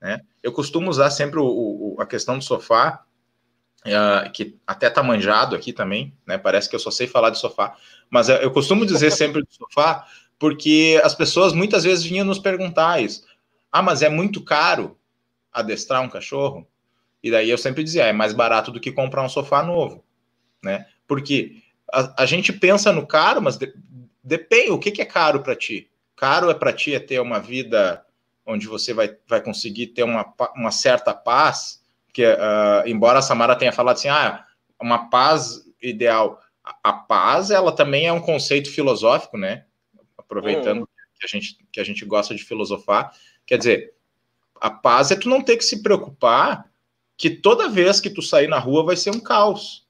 Né? 0.00 0.20
Eu 0.42 0.52
costumo 0.52 0.90
usar 0.90 1.10
sempre 1.10 1.38
o, 1.38 1.46
o, 1.46 1.96
a 2.00 2.06
questão 2.06 2.38
do 2.38 2.44
sofá, 2.44 3.04
uh, 3.84 4.30
que 4.32 4.58
até 4.66 4.90
tá 4.90 5.02
manjado 5.02 5.56
aqui 5.56 5.72
também, 5.72 6.16
né? 6.26 6.38
Parece 6.38 6.68
que 6.68 6.74
eu 6.74 6.80
só 6.80 6.90
sei 6.90 7.06
falar 7.06 7.30
de 7.30 7.38
sofá, 7.38 7.76
mas 8.10 8.28
eu 8.28 8.50
costumo 8.50 8.84
dizer 8.84 9.10
sempre 9.12 9.42
do 9.42 9.52
sofá, 9.52 10.06
porque 10.38 11.00
as 11.02 11.14
pessoas 11.14 11.52
muitas 11.52 11.84
vezes 11.84 12.04
vinham 12.04 12.24
nos 12.24 12.38
perguntar 12.38 13.02
isso. 13.02 13.24
Ah, 13.72 13.82
mas 13.82 14.02
é 14.02 14.08
muito 14.08 14.42
caro 14.42 14.98
adestrar 15.52 16.02
um 16.02 16.08
cachorro? 16.08 16.66
E 17.22 17.30
daí 17.30 17.50
eu 17.50 17.58
sempre 17.58 17.82
dizia, 17.82 18.04
é 18.04 18.12
mais 18.12 18.32
barato 18.32 18.70
do 18.70 18.80
que 18.80 18.92
comprar 18.92 19.22
um 19.22 19.28
sofá 19.28 19.62
novo, 19.62 20.04
né? 20.62 20.86
Porque 21.06 21.62
a, 21.92 22.22
a 22.22 22.26
gente 22.26 22.52
pensa 22.52 22.92
no 22.92 23.06
caro, 23.06 23.40
mas 23.40 23.56
de, 23.56 23.72
depende, 24.22 24.70
o 24.70 24.78
que, 24.78 24.90
que 24.90 25.02
é 25.02 25.06
caro 25.06 25.42
para 25.42 25.56
ti? 25.56 25.90
Caro 26.14 26.50
é 26.50 26.54
para 26.54 26.72
ti 26.72 26.94
é 26.94 27.00
ter 27.00 27.20
uma 27.20 27.40
vida 27.40 28.05
onde 28.46 28.68
você 28.68 28.94
vai, 28.94 29.16
vai 29.26 29.42
conseguir 29.42 29.88
ter 29.88 30.04
uma, 30.04 30.32
uma 30.54 30.70
certa 30.70 31.12
paz, 31.12 31.82
que 32.12 32.24
uh, 32.24 32.86
embora 32.86 33.18
a 33.18 33.22
Samara 33.22 33.56
tenha 33.56 33.72
falado 33.72 33.96
assim, 33.96 34.08
ah, 34.08 34.46
uma 34.80 35.10
paz 35.10 35.64
ideal, 35.82 36.40
a, 36.64 36.90
a, 36.90 36.92
paz, 36.92 37.50
ela 37.50 37.72
também 37.72 38.06
é 38.06 38.12
um 38.12 38.20
conceito 38.20 38.70
filosófico, 38.70 39.36
né? 39.36 39.64
Aproveitando 40.16 40.82
hum. 40.82 40.86
que, 41.18 41.26
a 41.26 41.28
gente, 41.28 41.58
que 41.72 41.80
a 41.80 41.84
gente 41.84 42.04
gosta 42.04 42.34
de 42.34 42.44
filosofar, 42.44 43.12
quer 43.44 43.58
dizer, 43.58 43.94
a 44.60 44.70
paz 44.70 45.10
é 45.10 45.16
tu 45.16 45.28
não 45.28 45.42
ter 45.42 45.56
que 45.56 45.64
se 45.64 45.82
preocupar 45.82 46.70
que 47.16 47.30
toda 47.30 47.68
vez 47.68 48.00
que 48.00 48.10
tu 48.10 48.22
sair 48.22 48.46
na 48.46 48.58
rua 48.58 48.84
vai 48.84 48.96
ser 48.96 49.10
um 49.10 49.20
caos. 49.20 49.86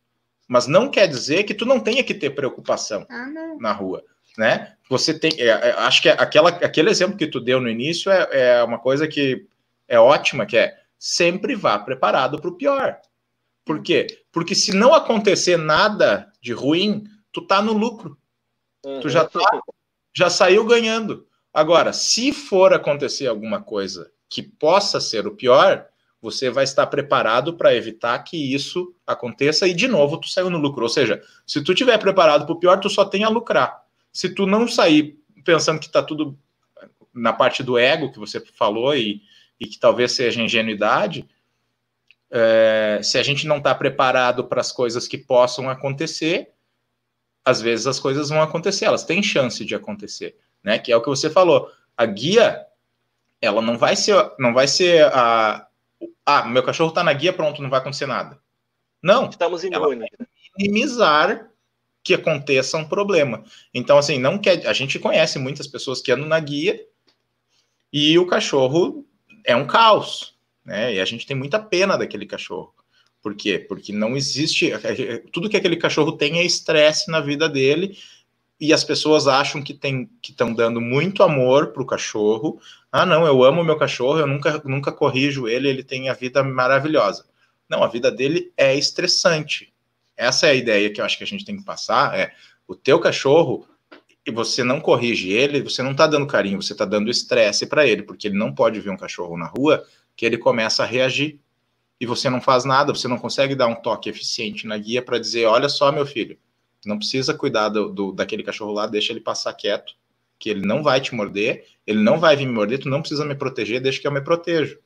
Mas 0.49 0.69
não 0.69 0.89
quer 0.89 1.09
dizer 1.09 1.43
que 1.43 1.55
tu 1.55 1.67
não 1.67 1.81
tenha 1.81 2.05
que 2.05 2.15
ter 2.15 2.31
preocupação 2.31 3.05
ah, 3.09 3.57
na 3.59 3.73
rua 3.73 4.05
né? 4.37 4.75
Você 4.89 5.19
tem, 5.19 5.33
é, 5.39 5.47
é, 5.47 5.73
acho 5.79 6.03
que 6.03 6.09
aquela, 6.09 6.51
aquele 6.51 6.91
exemplo 6.91 7.17
que 7.17 7.27
tu 7.27 7.41
deu 7.41 7.61
no 7.61 7.69
início 7.69 8.11
é, 8.11 8.29
é 8.33 8.63
uma 8.63 8.79
coisa 8.79 9.09
que 9.09 9.47
é 9.89 9.99
ótima, 9.99 10.47
que 10.47 10.57
é 10.57 10.77
sempre 10.99 11.55
vá 11.55 11.79
preparado 11.79 12.41
para 12.41 12.51
o 12.51 12.57
pior. 12.57 12.99
Por 13.65 13.83
quê? 13.83 14.07
Porque 14.31 14.55
se 14.55 14.73
não 14.73 14.95
acontecer 14.95 15.57
nada 15.57 16.31
de 16.41 16.53
ruim, 16.53 17.05
tu 17.33 17.43
tá 17.43 17.61
no 17.61 17.73
lucro. 17.73 18.17
Uhum. 18.85 19.01
Tu 19.01 19.09
já 19.09 19.25
tá, 19.25 19.41
já 20.15 20.31
saiu 20.31 20.65
ganhando. 20.65 21.27
Agora, 21.53 21.93
se 21.93 22.33
for 22.33 22.73
acontecer 22.73 23.27
alguma 23.27 23.61
coisa 23.61 24.11
que 24.29 24.43
possa 24.43 25.01
ser 25.01 25.27
o 25.27 25.35
pior, 25.35 25.87
você 26.21 26.49
vai 26.49 26.65
estar 26.65 26.87
preparado 26.87 27.57
para 27.57 27.75
evitar 27.75 28.19
que 28.21 28.55
isso 28.55 28.95
aconteça 29.07 29.67
e 29.67 29.75
de 29.75 29.89
novo 29.89 30.19
tu 30.19 30.29
saiu 30.29 30.49
no 30.49 30.59
lucro. 30.59 30.85
Ou 30.85 30.89
seja, 30.89 31.21
se 31.45 31.63
tu 31.63 31.75
tiver 31.75 31.99
preparado 31.99 32.47
para 32.47 32.55
o 32.55 32.59
pior, 32.59 32.79
tu 32.79 32.89
só 32.89 33.05
tem 33.05 33.25
a 33.25 33.29
lucrar 33.29 33.86
se 34.17 34.31
tu 34.31 34.47
não 34.47 34.67
sair 34.67 35.23
pensando 35.45 35.79
que 35.79 35.85
está 35.85 36.03
tudo 36.03 36.39
na 37.13 37.35
parte 37.35 37.63
do 37.63 37.77
ego 37.77 38.11
que 38.11 38.19
você 38.19 38.41
falou 38.41 38.97
e, 38.97 39.21
e 39.61 39.67
que 39.67 39.79
talvez 39.79 40.13
seja 40.13 40.41
ingenuidade, 40.41 41.29
é, 42.31 42.99
se 43.03 43.19
a 43.19 43.23
gente 43.23 43.47
não 43.47 43.59
está 43.59 43.75
preparado 43.75 44.45
para 44.45 44.59
as 44.59 44.73
coisas 44.73 45.07
que 45.07 45.19
possam 45.19 45.69
acontecer, 45.69 46.51
às 47.45 47.61
vezes 47.61 47.87
as 47.87 48.01
coisas 48.01 48.31
vão 48.31 48.41
acontecer, 48.41 48.87
elas 48.87 49.05
têm 49.05 49.23
chance 49.23 49.63
de 49.67 49.75
acontecer, 49.75 50.39
né? 50.65 50.79
Que 50.79 50.91
é 50.91 50.97
o 50.97 51.03
que 51.03 51.11
você 51.11 51.29
falou. 51.29 51.71
A 51.95 52.07
guia, 52.07 52.67
ela 53.39 53.61
não 53.61 53.77
vai 53.77 53.97
ser, 53.97 54.33
não 54.39 54.55
vai 54.55 54.67
ser 54.67 55.05
a, 55.13 55.69
ah, 56.25 56.47
meu 56.47 56.63
cachorro 56.63 56.89
está 56.89 57.05
na 57.05 57.13
guia, 57.13 57.35
pronto, 57.35 57.61
não 57.61 57.69
vai 57.69 57.81
acontecer 57.81 58.07
nada. 58.07 58.41
Não. 59.03 59.29
Estamos 59.29 59.63
imunes. 59.63 60.09
Minimizar 60.59 61.51
que 62.07 62.15
aconteça 62.15 62.79
um 62.79 62.85
problema. 62.85 63.43
Então, 63.75 63.99
assim, 63.99 64.17
não 64.17 64.39
quer. 64.39 64.65
A 64.65 64.73
gente 64.73 64.97
conhece 64.97 65.41
muitas 65.41 65.67
pessoas 65.67 66.01
que 66.01 66.13
andam 66.13 66.29
na 66.29 66.39
guia 66.39 66.81
e 67.93 68.17
o 68.17 68.29
cachorro 68.29 69.05
é 69.45 69.57
um 69.57 69.67
caos, 69.67 70.37
né? 70.65 70.95
E 70.95 71.01
a 71.01 71.05
gente 71.05 71.27
tem 71.27 71.37
muita 71.37 71.59
pena 71.59 71.99
daquele 71.99 72.25
cachorro. 72.25 72.73
Por 73.21 73.35
quê? 73.35 73.59
Porque 73.59 73.93
não 73.93 74.17
existe. 74.17 74.71
Tudo 75.33 75.51
que 75.51 75.57
aquele 75.57 75.75
cachorro 75.77 76.13
tem 76.13 76.39
é 76.39 76.45
estresse 76.45 77.11
na 77.11 77.21
vida 77.21 77.49
dele 77.49 77.99
e 78.61 78.73
as 78.73 78.85
pessoas 78.85 79.27
acham 79.27 79.61
que 79.61 79.75
tem 79.75 80.09
que 80.23 80.31
estão 80.31 80.55
dando 80.55 80.81
muito 80.81 81.25
amor 81.25 81.73
para 81.73 81.83
o 81.83 81.87
cachorro. 81.87 82.61
Ah, 82.93 83.05
não, 83.05 83.27
eu 83.27 83.43
amo 83.43 83.65
meu 83.65 83.77
cachorro, 83.77 84.21
eu 84.21 84.29
nunca, 84.29 84.63
nunca 84.65 84.93
corrijo 84.93 85.49
ele, 85.49 85.69
ele 85.69 85.83
tem 85.83 86.09
a 86.09 86.15
vida 86.15 86.41
maravilhosa. 86.45 87.27
Não, 87.69 87.83
a 87.83 87.89
vida 87.89 88.13
dele 88.13 88.53
é 88.57 88.77
estressante. 88.77 89.75
Essa 90.17 90.47
é 90.47 90.51
a 90.51 90.55
ideia 90.55 90.91
que 90.91 91.01
eu 91.01 91.05
acho 91.05 91.19
que 91.19 91.25
a 91.25 91.27
gente 91.27 91.45
tem 91.45 91.57
que 91.57 91.65
passar, 91.65 92.19
é 92.19 92.33
o 92.67 92.75
teu 92.75 92.99
cachorro 92.99 93.67
e 94.27 94.31
você 94.31 94.65
não 94.65 94.81
corrige 94.81 95.31
ele, 95.31 95.63
você 95.63 95.83
não 95.83 95.93
está 95.93 96.07
dando 96.07 96.27
carinho, 96.27 96.61
você 96.61 96.73
está 96.73 96.85
dando 96.85 97.11
estresse 97.11 97.67
para 97.67 97.87
ele, 97.87 98.03
porque 98.03 98.27
ele 98.27 98.37
não 98.37 98.53
pode 98.53 98.81
ver 98.81 98.91
um 98.91 98.97
cachorro 98.97 99.37
na 99.37 99.47
rua 99.47 99.85
que 100.17 100.27
ele 100.27 100.39
começa 100.39 100.83
a 100.83 100.87
reagir 100.87 101.39
e 102.01 102.07
você 102.07 102.29
não 102.29 102.41
faz 102.41 102.65
nada, 102.65 102.95
você 102.95 103.07
não 103.07 103.19
consegue 103.19 103.55
dar 103.55 103.67
um 103.67 103.75
toque 103.75 104.09
eficiente 104.09 104.67
na 104.67 104.77
guia 104.77 105.01
para 105.01 105.19
dizer, 105.19 105.47
olha 105.47 105.69
só, 105.69 105.93
meu 105.93 106.05
filho, 106.05 106.39
não 106.85 106.99
precisa 106.99 107.35
cuidar 107.35 107.69
do, 107.69 107.93
do, 107.93 108.13
daquele 108.13 108.43
cachorro 108.43 108.73
lá, 108.73 108.87
deixa 108.87 109.13
ele 109.13 109.21
passar 109.21 109.53
quieto, 109.55 109.95
que 110.39 110.51
ele 110.51 110.67
não 110.67 110.83
vai 110.83 111.01
te 111.01 111.15
morder, 111.15 111.65
ele 111.87 112.01
não 112.03 112.19
vai 112.19 112.37
vir 112.37 112.47
me 112.47 112.53
morder, 112.53 112.79
tu 112.79 112.89
não 112.89 113.01
precisa 113.01 113.25
me 113.25 113.35
proteger, 113.35 113.81
deixa 113.81 114.01
que 114.01 114.07
eu 114.07 114.13
me 114.13 114.21
protejo. 114.21 114.79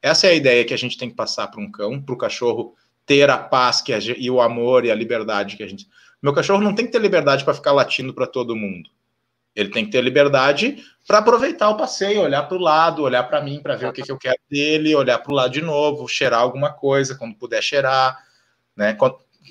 Essa 0.00 0.26
é 0.26 0.30
a 0.30 0.34
ideia 0.34 0.64
que 0.64 0.74
a 0.74 0.76
gente 0.76 0.96
tem 0.96 1.08
que 1.08 1.16
passar 1.16 1.48
para 1.48 1.60
um 1.60 1.70
cão, 1.70 2.00
para 2.00 2.14
o 2.14 2.18
cachorro 2.18 2.74
ter 3.06 3.28
a 3.30 3.38
paz 3.38 3.80
que 3.80 3.92
a, 3.92 3.98
e 3.98 4.30
o 4.30 4.40
amor 4.40 4.84
e 4.84 4.90
a 4.90 4.94
liberdade 4.94 5.56
que 5.56 5.62
a 5.62 5.68
gente. 5.68 5.88
Meu 6.22 6.32
cachorro 6.32 6.62
não 6.62 6.74
tem 6.74 6.86
que 6.86 6.92
ter 6.92 7.00
liberdade 7.00 7.44
para 7.44 7.54
ficar 7.54 7.72
latindo 7.72 8.14
para 8.14 8.26
todo 8.26 8.56
mundo. 8.56 8.88
Ele 9.54 9.68
tem 9.68 9.84
que 9.84 9.92
ter 9.92 10.02
liberdade 10.02 10.82
para 11.06 11.18
aproveitar 11.18 11.68
o 11.68 11.76
passeio, 11.76 12.22
olhar 12.22 12.42
para 12.44 12.56
o 12.56 12.60
lado, 12.60 13.02
olhar 13.02 13.22
para 13.24 13.40
mim 13.40 13.60
para 13.62 13.76
ver 13.76 13.86
o 13.86 13.92
que, 13.92 14.02
que, 14.02 14.10
eu 14.10 14.18
quero 14.18 14.38
dele, 14.50 14.94
olhar 14.94 15.18
para 15.18 15.32
o 15.32 15.34
lado 15.34 15.52
de 15.52 15.62
novo, 15.62 16.08
cheirar 16.08 16.40
alguma 16.40 16.72
coisa 16.72 17.14
quando 17.14 17.36
puder 17.36 17.62
cheirar, 17.62 18.18
né? 18.76 18.96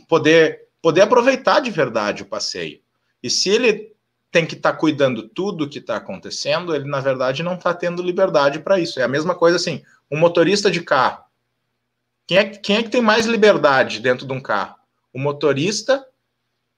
Poder, 0.09 0.67
poder 0.81 1.01
aproveitar 1.01 1.61
de 1.61 1.71
verdade 1.71 2.23
o 2.23 2.25
passeio. 2.25 2.81
E 3.21 3.29
se 3.29 3.49
ele 3.49 3.93
tem 4.29 4.45
que 4.45 4.55
estar 4.55 4.73
tá 4.73 4.77
cuidando 4.77 5.29
tudo 5.29 5.69
que 5.69 5.77
está 5.77 5.97
acontecendo, 5.97 6.75
ele 6.75 6.85
na 6.85 6.99
verdade 6.99 7.43
não 7.43 7.53
está 7.53 7.73
tendo 7.73 8.01
liberdade 8.01 8.59
para 8.59 8.79
isso. 8.79 8.99
É 8.99 9.03
a 9.03 9.07
mesma 9.07 9.35
coisa 9.35 9.55
assim, 9.55 9.83
um 10.11 10.17
motorista 10.17 10.69
de 10.69 10.81
carro 10.81 11.23
Quem 12.25 12.37
é, 12.37 12.45
quem 12.45 12.77
é 12.77 12.83
que 12.83 12.89
tem 12.89 13.01
mais 13.01 13.25
liberdade 13.25 13.99
dentro 13.99 14.25
de 14.25 14.33
um 14.33 14.41
carro? 14.41 14.75
O 15.13 15.19
motorista 15.19 16.07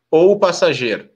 ou 0.10 0.32
o 0.32 0.40
passageiro? 0.40 1.10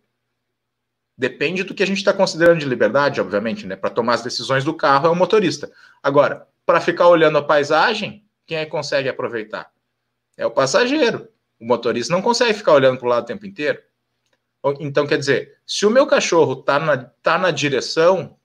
Depende 1.17 1.63
do 1.63 1.73
que 1.73 1.83
a 1.83 1.87
gente 1.87 1.97
está 1.97 2.13
considerando 2.13 2.59
de 2.59 2.65
liberdade, 2.65 3.19
obviamente, 3.19 3.67
né? 3.67 3.75
Para 3.75 3.89
tomar 3.89 4.13
as 4.13 4.23
decisões 4.23 4.63
do 4.63 4.73
carro 4.73 5.07
é 5.07 5.09
o 5.09 5.15
motorista. 5.15 5.69
Agora, 6.01 6.47
para 6.65 6.79
ficar 6.79 7.07
olhando 7.07 7.37
a 7.37 7.43
paisagem, 7.43 8.23
quem 8.45 8.57
é 8.57 8.65
que 8.65 8.71
consegue 8.71 9.09
aproveitar? 9.09 9.69
É 10.37 10.45
o 10.45 10.51
passageiro. 10.51 11.27
O 11.59 11.65
motorista 11.65 12.13
não 12.13 12.21
consegue 12.21 12.53
ficar 12.53 12.73
olhando 12.73 12.97
para 12.97 13.05
o 13.05 13.09
lado 13.09 13.23
o 13.23 13.27
tempo 13.27 13.45
inteiro. 13.45 13.81
Então, 14.79 15.05
quer 15.05 15.17
dizer, 15.17 15.57
se 15.65 15.85
o 15.85 15.89
meu 15.89 16.07
cachorro 16.07 16.59
está 16.59 16.79
na, 16.79 16.97
tá 16.97 17.37
na 17.37 17.51
direção. 17.51 18.37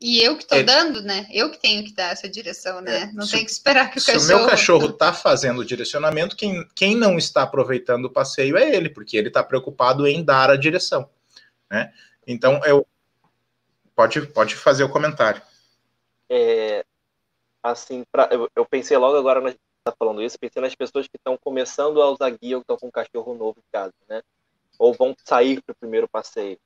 E 0.00 0.22
eu 0.22 0.36
que 0.36 0.42
estou 0.42 0.58
é, 0.58 0.62
dando, 0.62 1.02
né? 1.02 1.26
Eu 1.30 1.50
que 1.50 1.58
tenho 1.58 1.82
que 1.84 1.94
dar 1.94 2.12
essa 2.12 2.28
direção, 2.28 2.80
né? 2.80 3.02
É, 3.02 3.12
não 3.12 3.26
tem 3.26 3.44
que 3.44 3.50
esperar 3.50 3.90
que 3.90 3.98
o 3.98 4.00
se 4.00 4.12
cachorro. 4.12 4.26
Se 4.26 4.34
o 4.34 4.38
meu 4.38 4.46
cachorro 4.46 4.86
está 4.90 5.12
fazendo 5.12 5.60
o 5.60 5.64
direcionamento, 5.64 6.36
quem, 6.36 6.68
quem 6.74 6.94
não 6.94 7.16
está 7.16 7.42
aproveitando 7.42 8.04
o 8.04 8.12
passeio 8.12 8.58
é 8.58 8.74
ele, 8.74 8.90
porque 8.90 9.16
ele 9.16 9.28
está 9.28 9.42
preocupado 9.42 10.06
em 10.06 10.22
dar 10.22 10.50
a 10.50 10.56
direção. 10.56 11.08
Né? 11.70 11.92
Então, 12.26 12.60
eu. 12.64 12.86
Pode, 13.94 14.26
pode 14.26 14.54
fazer 14.54 14.84
o 14.84 14.90
comentário. 14.90 15.40
É, 16.28 16.84
assim, 17.62 18.04
pra, 18.12 18.28
eu, 18.30 18.50
eu 18.54 18.66
pensei 18.66 18.96
logo 18.98 19.16
agora, 19.16 19.40
na, 19.40 19.54
tá 19.82 19.94
falando 19.98 20.22
isso, 20.22 20.38
pensei 20.38 20.60
nas 20.60 20.74
pessoas 20.74 21.06
que 21.06 21.16
estão 21.16 21.38
começando 21.38 22.02
a 22.02 22.10
usar 22.10 22.28
guia 22.30 22.56
ou 22.56 22.60
que 22.62 22.64
estão 22.64 22.76
com 22.76 22.88
um 22.88 22.90
cachorro 22.90 23.34
novo 23.34 23.58
em 23.58 23.72
casa, 23.72 23.94
né? 24.06 24.20
ou 24.78 24.94
vão 24.94 25.14
sair 25.24 25.62
para 25.62 25.72
o 25.72 25.76
primeiro 25.76 26.08
passeio. 26.08 26.58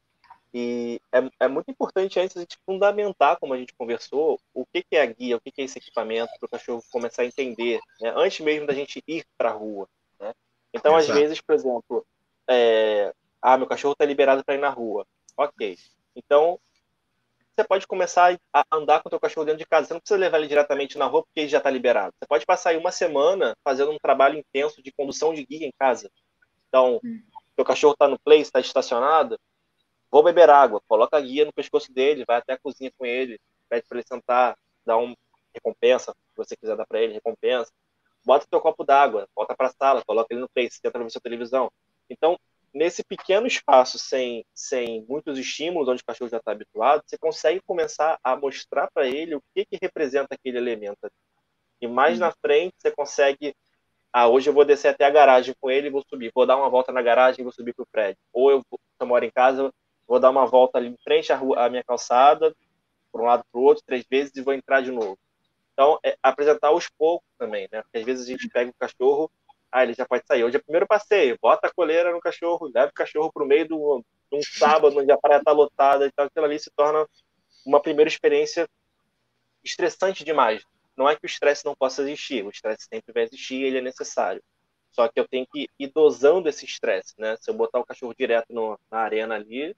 E 0.52 1.00
é, 1.12 1.44
é, 1.44 1.48
muito 1.48 1.70
importante 1.70 2.18
antes 2.18 2.36
a 2.36 2.40
gente 2.40 2.58
fundamentar, 2.66 3.38
como 3.38 3.54
a 3.54 3.56
gente 3.56 3.74
conversou, 3.74 4.40
o 4.52 4.66
que, 4.66 4.82
que 4.82 4.96
é 4.96 5.02
a 5.02 5.06
guia, 5.06 5.36
o 5.36 5.40
que, 5.40 5.52
que 5.52 5.62
é 5.62 5.64
esse 5.64 5.78
equipamento, 5.78 6.32
para 6.38 6.46
o 6.46 6.50
cachorro 6.50 6.82
começar 6.90 7.22
a 7.22 7.26
entender, 7.26 7.78
né? 8.00 8.12
antes 8.16 8.40
mesmo 8.40 8.66
da 8.66 8.74
gente 8.74 9.02
ir 9.06 9.24
para 9.38 9.50
a 9.50 9.52
rua. 9.52 9.88
Né? 10.18 10.32
Então, 10.74 10.98
Exato. 10.98 11.12
às 11.12 11.18
vezes, 11.18 11.40
por 11.40 11.54
exemplo, 11.54 12.06
é, 12.48 13.14
ah, 13.40 13.56
meu 13.56 13.66
cachorro 13.66 13.92
está 13.92 14.04
liberado 14.04 14.44
para 14.44 14.54
ir 14.54 14.60
na 14.60 14.70
rua. 14.70 15.06
Ok. 15.36 15.78
Então, 16.16 16.58
você 17.54 17.62
pode 17.62 17.86
começar 17.86 18.36
a 18.52 18.64
andar 18.72 19.02
com 19.02 19.08
o 19.08 19.10
seu 19.10 19.20
cachorro 19.20 19.46
dentro 19.46 19.58
de 19.58 19.66
casa. 19.66 19.86
Você 19.86 19.94
não 19.94 20.00
precisa 20.00 20.18
levar 20.18 20.38
ele 20.38 20.48
diretamente 20.48 20.98
na 20.98 21.06
rua 21.06 21.22
porque 21.22 21.40
ele 21.40 21.48
já 21.48 21.58
está 21.58 21.70
liberado. 21.70 22.12
Você 22.18 22.26
pode 22.26 22.44
passar 22.44 22.70
aí 22.70 22.76
uma 22.76 22.90
semana 22.90 23.56
fazendo 23.62 23.92
um 23.92 23.98
trabalho 23.98 24.38
intenso 24.38 24.82
de 24.82 24.90
condução 24.92 25.32
de 25.32 25.44
guia 25.44 25.66
em 25.66 25.72
casa. 25.78 26.10
Então, 26.68 26.98
hum 27.04 27.20
seu 27.60 27.64
cachorro 27.64 27.92
está 27.92 28.08
no 28.08 28.18
play, 28.18 28.40
está 28.40 28.58
estacionado, 28.58 29.38
vou 30.10 30.22
beber 30.22 30.50
água, 30.50 30.82
coloca 30.88 31.16
a 31.16 31.20
guia 31.20 31.44
no 31.44 31.52
pescoço 31.52 31.92
dele, 31.92 32.24
vai 32.26 32.38
até 32.38 32.54
a 32.54 32.58
cozinha 32.58 32.90
com 32.96 33.06
ele, 33.06 33.40
pede 33.68 33.86
para 33.86 33.98
ele 33.98 34.06
sentar, 34.06 34.58
dá 34.84 34.96
um 34.96 35.14
recompensa, 35.54 36.12
se 36.12 36.36
você 36.36 36.56
quiser 36.56 36.76
dar 36.76 36.86
para 36.86 37.00
ele, 37.00 37.14
recompensa. 37.14 37.70
Bota 38.24 38.46
teu 38.48 38.60
copo 38.60 38.84
d'água, 38.84 39.28
volta 39.34 39.54
para 39.56 39.68
a 39.68 39.72
sala, 39.72 40.02
coloca 40.06 40.32
ele 40.32 40.40
no 40.40 40.48
play, 40.48 40.68
tenta 40.82 40.98
ver 40.98 41.10
sua 41.10 41.20
televisão. 41.20 41.70
Então, 42.08 42.38
nesse 42.72 43.02
pequeno 43.02 43.46
espaço, 43.46 43.98
sem, 43.98 44.44
sem 44.54 45.04
muitos 45.08 45.38
estímulos, 45.38 45.88
onde 45.88 46.02
o 46.02 46.04
cachorro 46.04 46.30
já 46.30 46.36
está 46.36 46.52
habituado, 46.52 47.02
você 47.06 47.16
consegue 47.16 47.60
começar 47.60 48.18
a 48.22 48.36
mostrar 48.36 48.88
para 48.92 49.06
ele 49.06 49.34
o 49.34 49.42
que, 49.54 49.64
que 49.64 49.78
representa 49.80 50.34
aquele 50.34 50.58
elemento. 50.58 51.10
E 51.80 51.88
mais 51.88 52.18
hum. 52.18 52.20
na 52.20 52.32
frente, 52.42 52.74
você 52.78 52.90
consegue 52.90 53.54
ah, 54.12 54.26
hoje 54.26 54.50
eu 54.50 54.52
vou 54.52 54.64
descer 54.64 54.88
até 54.88 55.04
a 55.04 55.10
garagem 55.10 55.54
com 55.60 55.70
ele 55.70 55.86
e 55.86 55.90
vou 55.90 56.04
subir. 56.08 56.32
Vou 56.34 56.44
dar 56.44 56.56
uma 56.56 56.68
volta 56.68 56.90
na 56.90 57.00
garagem 57.00 57.40
e 57.40 57.44
vou 57.44 57.52
subir 57.52 57.72
para 57.72 57.84
o 57.84 57.86
prédio. 57.86 58.18
Ou 58.32 58.50
eu, 58.50 58.62
eu 59.00 59.06
moro 59.06 59.24
em 59.24 59.30
casa, 59.30 59.72
vou 60.10 60.18
dar 60.18 60.30
uma 60.30 60.44
volta 60.44 60.76
ali 60.76 60.88
em 60.88 60.96
frente 61.04 61.32
à, 61.32 61.36
rua, 61.36 61.64
à 61.64 61.70
minha 61.70 61.84
calçada, 61.84 62.52
por 63.12 63.20
um 63.20 63.26
lado 63.26 63.44
para 63.50 63.60
o 63.60 63.62
outro, 63.62 63.84
três 63.86 64.04
vezes 64.10 64.34
e 64.34 64.42
vou 64.42 64.52
entrar 64.52 64.82
de 64.82 64.90
novo. 64.90 65.16
Então, 65.72 66.00
é 66.04 66.16
apresentar 66.20 66.66
aos 66.66 66.88
poucos 66.88 67.28
também, 67.38 67.68
né? 67.70 67.80
Porque 67.82 67.98
às 67.98 68.04
vezes 68.04 68.26
a 68.26 68.28
gente 68.28 68.48
pega 68.48 68.68
o 68.68 68.74
cachorro, 68.74 69.30
ah, 69.70 69.84
ele 69.84 69.94
já 69.94 70.04
pode 70.04 70.26
sair. 70.26 70.42
Hoje 70.42 70.56
é 70.56 70.58
o 70.58 70.64
primeiro 70.64 70.84
passeio, 70.84 71.38
bota 71.40 71.68
a 71.68 71.72
coleira 71.72 72.10
no 72.12 72.18
cachorro, 72.18 72.68
leva 72.74 72.90
o 72.90 72.92
cachorro 72.92 73.30
para 73.32 73.44
o 73.44 73.46
meio 73.46 73.68
de 73.68 73.72
um 73.72 74.02
sábado, 74.42 74.98
onde 74.98 75.12
a 75.12 75.16
praia 75.16 75.38
está 75.38 75.52
lotada, 75.52 76.06
então 76.06 76.24
aquilo 76.24 76.44
ali 76.44 76.58
se 76.58 76.72
torna 76.72 77.06
uma 77.64 77.80
primeira 77.80 78.08
experiência 78.08 78.68
estressante 79.62 80.24
demais. 80.24 80.64
Não 80.96 81.08
é 81.08 81.14
que 81.14 81.24
o 81.24 81.26
estresse 81.26 81.64
não 81.64 81.76
possa 81.76 82.02
existir, 82.02 82.44
o 82.44 82.50
estresse 82.50 82.88
sempre 82.92 83.12
vai 83.12 83.22
existir, 83.22 83.62
ele 83.62 83.78
é 83.78 83.80
necessário. 83.80 84.42
Só 84.90 85.06
que 85.06 85.20
eu 85.20 85.28
tenho 85.28 85.46
que 85.46 85.68
ir 85.78 85.92
dosando 85.94 86.48
esse 86.48 86.64
estresse, 86.64 87.14
né? 87.16 87.36
Se 87.40 87.48
eu 87.48 87.54
botar 87.54 87.78
o 87.78 87.84
cachorro 87.84 88.12
direto 88.12 88.52
no, 88.52 88.76
na 88.90 88.98
arena 88.98 89.36
ali, 89.36 89.76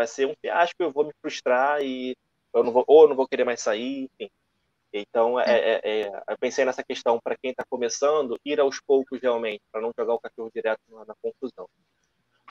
vai 0.00 0.06
ser 0.06 0.26
um 0.26 0.34
fiasco, 0.40 0.82
eu 0.82 0.90
vou 0.90 1.04
me 1.04 1.12
frustrar 1.20 1.82
e 1.82 2.16
eu 2.54 2.64
não 2.64 2.72
vou, 2.72 2.84
ou 2.86 3.02
eu 3.02 3.08
não 3.10 3.16
vou 3.16 3.28
querer 3.28 3.44
mais 3.44 3.60
sair, 3.60 4.08
enfim. 4.18 4.30
Então, 4.92 5.38
é, 5.38 5.44
é, 5.44 5.80
é, 5.84 6.06
eu 6.06 6.38
pensei 6.40 6.64
nessa 6.64 6.82
questão 6.82 7.20
para 7.22 7.36
quem 7.36 7.50
está 7.50 7.62
começando, 7.68 8.38
ir 8.44 8.58
aos 8.58 8.80
poucos 8.80 9.20
realmente, 9.20 9.60
para 9.70 9.82
não 9.82 9.92
jogar 9.96 10.14
o 10.14 10.18
cachorro 10.18 10.50
direto 10.52 10.80
na, 10.88 11.04
na 11.04 11.14
confusão. 11.22 11.68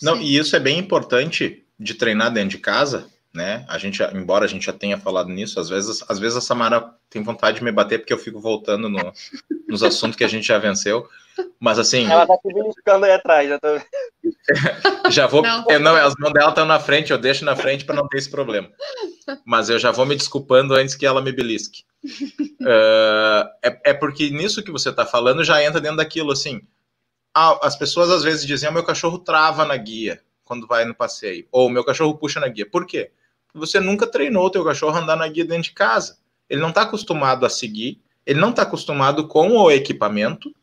Não, 0.02 0.16
Sim. 0.16 0.22
e 0.22 0.38
isso 0.38 0.56
é 0.56 0.60
bem 0.60 0.78
importante 0.78 1.68
de 1.78 1.96
treinar 1.96 2.32
dentro 2.32 2.52
de 2.52 2.60
casa, 2.60 3.12
né? 3.34 3.64
A 3.68 3.78
gente, 3.78 4.02
embora 4.14 4.46
a 4.46 4.48
gente 4.48 4.66
já 4.66 4.74
tenha 4.74 4.98
falado 4.98 5.30
nisso, 5.30 5.60
às 5.60 5.70
vezes, 5.70 6.04
às 6.08 6.20
vezes 6.20 6.38
a 6.38 6.42
Samara 6.42 6.94
tem 7.10 7.22
vontade 7.22 7.58
de 7.58 7.64
me 7.64 7.72
bater 7.72 8.00
porque 8.00 8.14
eu 8.14 8.18
fico 8.18 8.40
voltando 8.40 8.90
no, 8.90 9.14
nos 9.68 9.84
assuntos 9.84 10.16
que 10.16 10.24
a 10.24 10.28
gente 10.28 10.48
já 10.48 10.58
venceu. 10.58 11.08
Mas 11.60 11.80
assim. 11.80 12.10
Ela 12.10 12.26
tá 12.26 12.36
se 12.42 12.54
beliscando 12.54 13.06
aí 13.06 13.12
atrás, 13.12 13.48
já 13.48 13.60
tô... 13.60 13.68
já 15.10 15.28
vou. 15.28 15.42
Não, 15.42 15.66
eu, 15.70 15.80
não, 15.80 15.96
as 15.96 16.14
mãos 16.20 16.34
dela 16.34 16.50
estão 16.50 16.66
na 16.66 16.80
frente, 16.80 17.12
eu 17.12 17.18
deixo 17.18 17.46
na 17.46 17.56
frente 17.56 17.86
para 17.86 17.96
não 17.96 18.08
ter 18.08 18.18
esse 18.18 18.30
problema. 18.30 18.70
Mas 19.46 19.70
eu 19.70 19.78
já 19.78 19.92
vou 19.92 20.06
me 20.06 20.16
desculpando 20.16 20.74
antes 20.74 20.96
que 20.96 21.06
ela 21.06 21.22
me 21.22 21.32
belisque. 21.32 21.84
Uh, 22.62 23.46
é, 23.64 23.92
é 23.92 23.94
porque 23.94 24.30
nisso 24.32 24.64
que 24.64 24.72
você 24.72 24.90
está 24.90 25.06
falando 25.06 25.44
já 25.44 25.64
entra 25.64 25.80
dentro 25.80 25.98
daquilo 25.98 26.32
assim. 26.32 26.62
Ah, 27.34 27.60
as 27.62 27.76
pessoas 27.76 28.10
às 28.10 28.24
vezes 28.24 28.46
dizem: 28.46 28.70
o 28.70 28.74
meu 28.74 28.84
cachorro 28.84 29.20
trava 29.20 29.66
na 29.66 29.78
guia 29.78 30.22
quando 30.44 30.68
vai 30.68 30.84
no 30.84 30.96
passeio. 30.96 31.48
Ou 31.52 31.68
o 31.68 31.70
meu 31.70 31.86
cachorro 31.86 32.18
puxa 32.18 32.40
na 32.40 32.48
guia. 32.48 32.68
Por 32.70 32.86
quê? 32.86 33.12
Você 33.54 33.80
nunca 33.80 34.08
treinou 34.08 34.46
o 34.46 34.50
teu 34.50 34.64
cachorro 34.64 34.98
a 34.98 35.02
andar 35.02 35.16
na 35.16 35.28
guia 35.28 35.46
dentro 35.46 35.64
de 35.64 35.72
casa. 35.72 36.18
Ele 36.50 36.62
não 36.62 36.70
está 36.70 36.84
acostumado 36.84 37.46
a 37.46 37.50
seguir, 37.50 38.02
ele 38.26 38.40
não 38.40 38.52
está 38.52 38.64
acostumado 38.64 39.28
com 39.28 39.52
o 39.58 39.72
equipamento. 39.72 40.54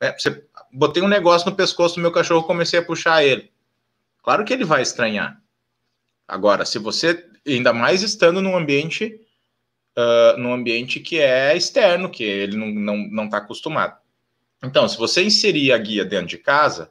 Né? 0.00 0.14
Você, 0.18 0.44
botei 0.72 1.02
um 1.02 1.08
negócio 1.08 1.48
no 1.48 1.56
pescoço 1.56 1.96
do 1.96 2.00
meu 2.00 2.12
cachorro, 2.12 2.46
comecei 2.46 2.78
a 2.78 2.84
puxar 2.84 3.24
ele. 3.24 3.50
Claro 4.22 4.44
que 4.44 4.52
ele 4.52 4.64
vai 4.64 4.82
estranhar. 4.82 5.40
Agora, 6.26 6.64
se 6.64 6.78
você, 6.78 7.28
ainda 7.46 7.72
mais 7.72 8.02
estando 8.02 8.40
num 8.40 8.56
ambiente, 8.56 9.20
uh, 9.96 10.38
num 10.38 10.52
ambiente 10.52 11.00
que 11.00 11.18
é 11.18 11.56
externo, 11.56 12.10
que 12.10 12.22
ele 12.22 12.56
não 12.56 12.68
está 12.68 12.80
não, 12.80 12.96
não 12.96 13.28
tá 13.28 13.38
acostumado. 13.38 13.96
Então, 14.62 14.88
se 14.88 14.96
você 14.96 15.22
inserir 15.22 15.72
a 15.72 15.78
guia 15.78 16.04
dentro 16.04 16.28
de 16.28 16.38
casa, 16.38 16.90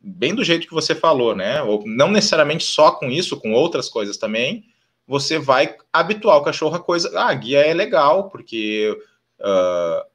bem 0.00 0.34
do 0.34 0.44
jeito 0.44 0.66
que 0.66 0.74
você 0.74 0.94
falou, 0.94 1.34
né? 1.34 1.62
Ou 1.62 1.82
não 1.86 2.10
necessariamente 2.10 2.64
só 2.64 2.92
com 2.92 3.10
isso, 3.10 3.38
com 3.38 3.52
outras 3.52 3.88
coisas 3.88 4.16
também, 4.16 4.64
você 5.06 5.38
vai 5.38 5.76
habituar 5.92 6.36
o 6.36 6.42
cachorro 6.42 6.76
a 6.76 6.80
coisa. 6.80 7.10
Ah, 7.18 7.30
a 7.30 7.34
guia 7.34 7.60
é 7.60 7.74
legal, 7.74 8.28
porque. 8.28 8.96
Uh, 9.40 10.08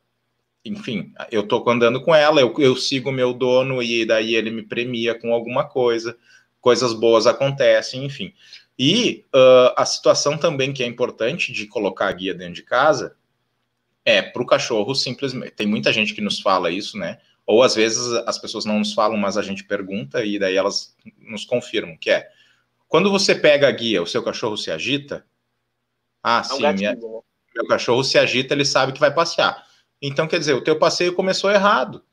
enfim, 0.65 1.11
eu 1.29 1.45
tô 1.45 1.69
andando 1.69 2.01
com 2.01 2.15
ela, 2.15 2.39
eu, 2.39 2.53
eu 2.57 2.75
sigo 2.75 3.11
meu 3.11 3.33
dono 3.33 3.83
e 3.83 4.05
daí 4.05 4.33
ele 4.33 4.49
me 4.49 4.63
premia 4.63 5.13
com 5.13 5.33
alguma 5.33 5.65
coisa, 5.65 6.17
coisas 6.61 6.93
boas 6.93 7.27
acontecem, 7.27 8.05
enfim. 8.05 8.33
E 8.79 9.25
uh, 9.35 9.73
a 9.75 9.85
situação 9.85 10.37
também 10.37 10.71
que 10.71 10.81
é 10.81 10.87
importante 10.87 11.51
de 11.51 11.67
colocar 11.67 12.07
a 12.07 12.11
guia 12.13 12.33
dentro 12.33 12.55
de 12.55 12.63
casa 12.63 13.15
é 14.05 14.21
para 14.21 14.41
o 14.41 14.45
cachorro 14.45 14.95
simplesmente. 14.95 15.51
Tem 15.51 15.67
muita 15.67 15.91
gente 15.91 16.13
que 16.13 16.21
nos 16.21 16.39
fala 16.39 16.71
isso, 16.71 16.97
né? 16.97 17.19
Ou 17.45 17.61
às 17.61 17.75
vezes 17.75 18.13
as 18.25 18.37
pessoas 18.37 18.65
não 18.65 18.79
nos 18.79 18.93
falam, 18.93 19.17
mas 19.17 19.37
a 19.37 19.41
gente 19.41 19.63
pergunta 19.63 20.23
e 20.23 20.39
daí 20.39 20.55
elas 20.55 20.95
nos 21.19 21.45
confirmam, 21.45 21.97
que 21.97 22.09
é 22.09 22.29
quando 22.87 23.09
você 23.09 23.33
pega 23.33 23.67
a 23.67 23.71
guia, 23.71 24.03
o 24.03 24.07
seu 24.07 24.23
cachorro 24.23 24.55
se 24.55 24.69
agita? 24.69 25.25
Ah, 26.21 26.41
é 26.41 26.43
sim, 26.43 26.73
minha, 26.73 26.93
né? 26.93 27.01
meu 27.55 27.67
cachorro 27.67 28.03
se 28.03 28.19
agita, 28.19 28.53
ele 28.53 28.63
sabe 28.63 28.93
que 28.93 28.99
vai 28.99 29.11
passear. 29.11 29.65
Então, 29.99 30.27
quer 30.27 30.37
dizer, 30.37 30.53
o 30.53 30.63
teu 30.63 30.77
passeio 30.77 31.13
começou 31.13 31.49
errado, 31.49 32.03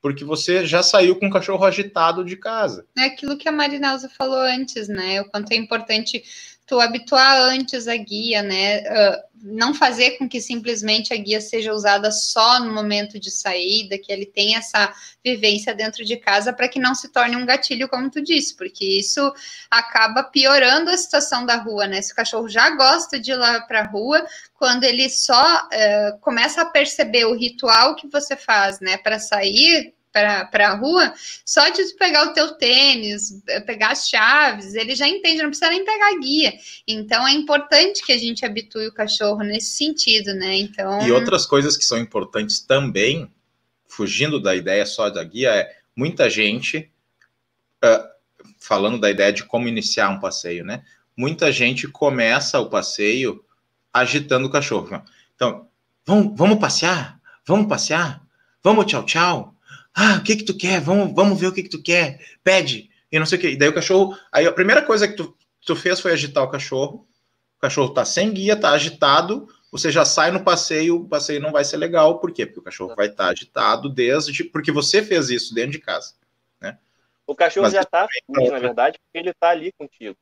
porque 0.00 0.24
você 0.24 0.64
já 0.64 0.80
saiu 0.80 1.16
com 1.16 1.26
o 1.26 1.30
cachorro 1.30 1.64
agitado 1.64 2.24
de 2.24 2.36
casa. 2.36 2.86
É 2.96 3.06
aquilo 3.06 3.36
que 3.36 3.48
a 3.48 3.52
Marinalza 3.52 4.08
falou 4.08 4.38
antes, 4.38 4.86
né? 4.86 5.20
O 5.20 5.28
quanto 5.28 5.50
é 5.50 5.56
importante 5.56 6.22
tu 6.72 6.80
habituar 6.80 7.36
antes 7.38 7.86
a 7.86 7.94
guia, 7.98 8.42
né? 8.42 8.78
Uh, 8.80 9.22
não 9.42 9.74
fazer 9.74 10.12
com 10.12 10.26
que 10.26 10.40
simplesmente 10.40 11.12
a 11.12 11.16
guia 11.18 11.38
seja 11.38 11.70
usada 11.70 12.10
só 12.10 12.60
no 12.60 12.72
momento 12.72 13.20
de 13.20 13.30
saída, 13.30 13.98
que 13.98 14.10
ele 14.10 14.24
tenha 14.24 14.56
essa 14.56 14.90
vivência 15.22 15.74
dentro 15.74 16.02
de 16.02 16.16
casa 16.16 16.50
para 16.50 16.68
que 16.68 16.80
não 16.80 16.94
se 16.94 17.12
torne 17.12 17.36
um 17.36 17.44
gatilho, 17.44 17.90
como 17.90 18.10
tu 18.10 18.22
disse, 18.22 18.56
porque 18.56 18.86
isso 18.86 19.20
acaba 19.70 20.22
piorando 20.22 20.88
a 20.88 20.96
situação 20.96 21.44
da 21.44 21.56
rua, 21.56 21.86
né? 21.86 22.00
Se 22.00 22.14
o 22.14 22.16
cachorro 22.16 22.48
já 22.48 22.70
gosta 22.70 23.20
de 23.20 23.32
ir 23.32 23.36
lá 23.36 23.60
para 23.60 23.80
a 23.80 23.86
rua, 23.86 24.24
quando 24.54 24.84
ele 24.84 25.10
só 25.10 25.64
uh, 25.64 26.18
começa 26.22 26.62
a 26.62 26.66
perceber 26.66 27.26
o 27.26 27.36
ritual 27.36 27.96
que 27.96 28.08
você 28.08 28.34
faz, 28.34 28.80
né, 28.80 28.96
para 28.96 29.18
sair 29.18 29.92
para 30.12 30.68
a 30.68 30.74
rua, 30.76 31.14
só 31.44 31.68
de 31.70 31.82
pegar 31.94 32.28
o 32.28 32.32
teu 32.34 32.52
tênis, 32.54 33.42
pegar 33.66 33.92
as 33.92 34.08
chaves, 34.08 34.74
ele 34.74 34.94
já 34.94 35.08
entende, 35.08 35.42
não 35.42 35.48
precisa 35.48 35.70
nem 35.70 35.84
pegar 35.84 36.18
guia. 36.20 36.52
Então 36.86 37.26
é 37.26 37.32
importante 37.32 38.04
que 38.04 38.12
a 38.12 38.18
gente 38.18 38.44
habitue 38.44 38.88
o 38.88 38.94
cachorro 38.94 39.42
nesse 39.42 39.76
sentido, 39.76 40.34
né? 40.34 40.56
Então. 40.56 41.06
E 41.06 41.10
outras 41.10 41.46
coisas 41.46 41.76
que 41.76 41.84
são 41.84 41.98
importantes 41.98 42.60
também 42.60 43.30
fugindo 43.92 44.40
da 44.40 44.54
ideia 44.54 44.86
só 44.86 45.10
da 45.10 45.22
guia, 45.22 45.50
é 45.50 45.76
muita 45.94 46.30
gente, 46.30 46.90
uh, 47.84 48.08
falando 48.58 48.98
da 48.98 49.10
ideia 49.10 49.32
de 49.32 49.44
como 49.44 49.68
iniciar 49.68 50.08
um 50.08 50.18
passeio, 50.18 50.64
né? 50.64 50.82
Muita 51.14 51.52
gente 51.52 51.86
começa 51.86 52.58
o 52.58 52.70
passeio 52.70 53.44
agitando 53.92 54.48
o 54.48 54.50
cachorro. 54.50 55.02
Então, 55.34 55.68
vamos, 56.06 56.36
vamos 56.36 56.58
passear? 56.58 57.20
Vamos 57.46 57.66
passear? 57.68 58.22
Vamos 58.62 58.86
tchau, 58.86 59.04
tchau? 59.04 59.51
Ah, 59.94 60.16
o 60.18 60.22
que 60.22 60.36
que 60.36 60.44
tu 60.44 60.56
quer? 60.56 60.80
Vamos, 60.80 61.14
vamos 61.14 61.38
ver 61.38 61.48
o 61.48 61.52
que 61.52 61.62
que 61.62 61.68
tu 61.68 61.82
quer. 61.82 62.20
Pede. 62.42 62.90
E 63.10 63.18
não 63.18 63.26
sei 63.26 63.38
o 63.38 63.40
que. 63.40 63.50
E 63.50 63.56
daí 63.56 63.68
o 63.68 63.74
cachorro... 63.74 64.16
Aí 64.32 64.46
a 64.46 64.52
primeira 64.52 64.82
coisa 64.82 65.06
que 65.06 65.14
tu, 65.14 65.36
tu 65.64 65.76
fez 65.76 66.00
foi 66.00 66.12
agitar 66.12 66.42
o 66.42 66.50
cachorro. 66.50 67.06
O 67.58 67.60
cachorro 67.60 67.90
tá 67.90 68.04
sem 68.04 68.32
guia, 68.32 68.56
tá 68.56 68.70
agitado. 68.70 69.48
Você 69.70 69.90
já 69.90 70.04
sai 70.04 70.30
no 70.30 70.42
passeio, 70.42 70.96
o 70.96 71.08
passeio 71.08 71.40
não 71.40 71.52
vai 71.52 71.64
ser 71.64 71.76
legal. 71.76 72.18
Por 72.18 72.32
quê? 72.32 72.46
Porque 72.46 72.60
o 72.60 72.64
cachorro 72.64 72.94
vai 72.96 73.06
estar 73.06 73.24
tá 73.24 73.30
agitado 73.30 73.88
desde... 73.88 74.44
Porque 74.44 74.72
você 74.72 75.02
fez 75.02 75.30
isso 75.30 75.54
dentro 75.54 75.72
de 75.72 75.78
casa, 75.78 76.14
né? 76.60 76.78
O 77.26 77.34
cachorro 77.34 77.64
Mas, 77.64 77.74
já 77.74 77.84
tá 77.84 78.06
feliz, 78.08 78.50
na 78.50 78.58
verdade, 78.58 78.98
porque 78.98 79.18
ele 79.18 79.34
tá 79.34 79.50
ali 79.50 79.72
contigo. 79.72 80.16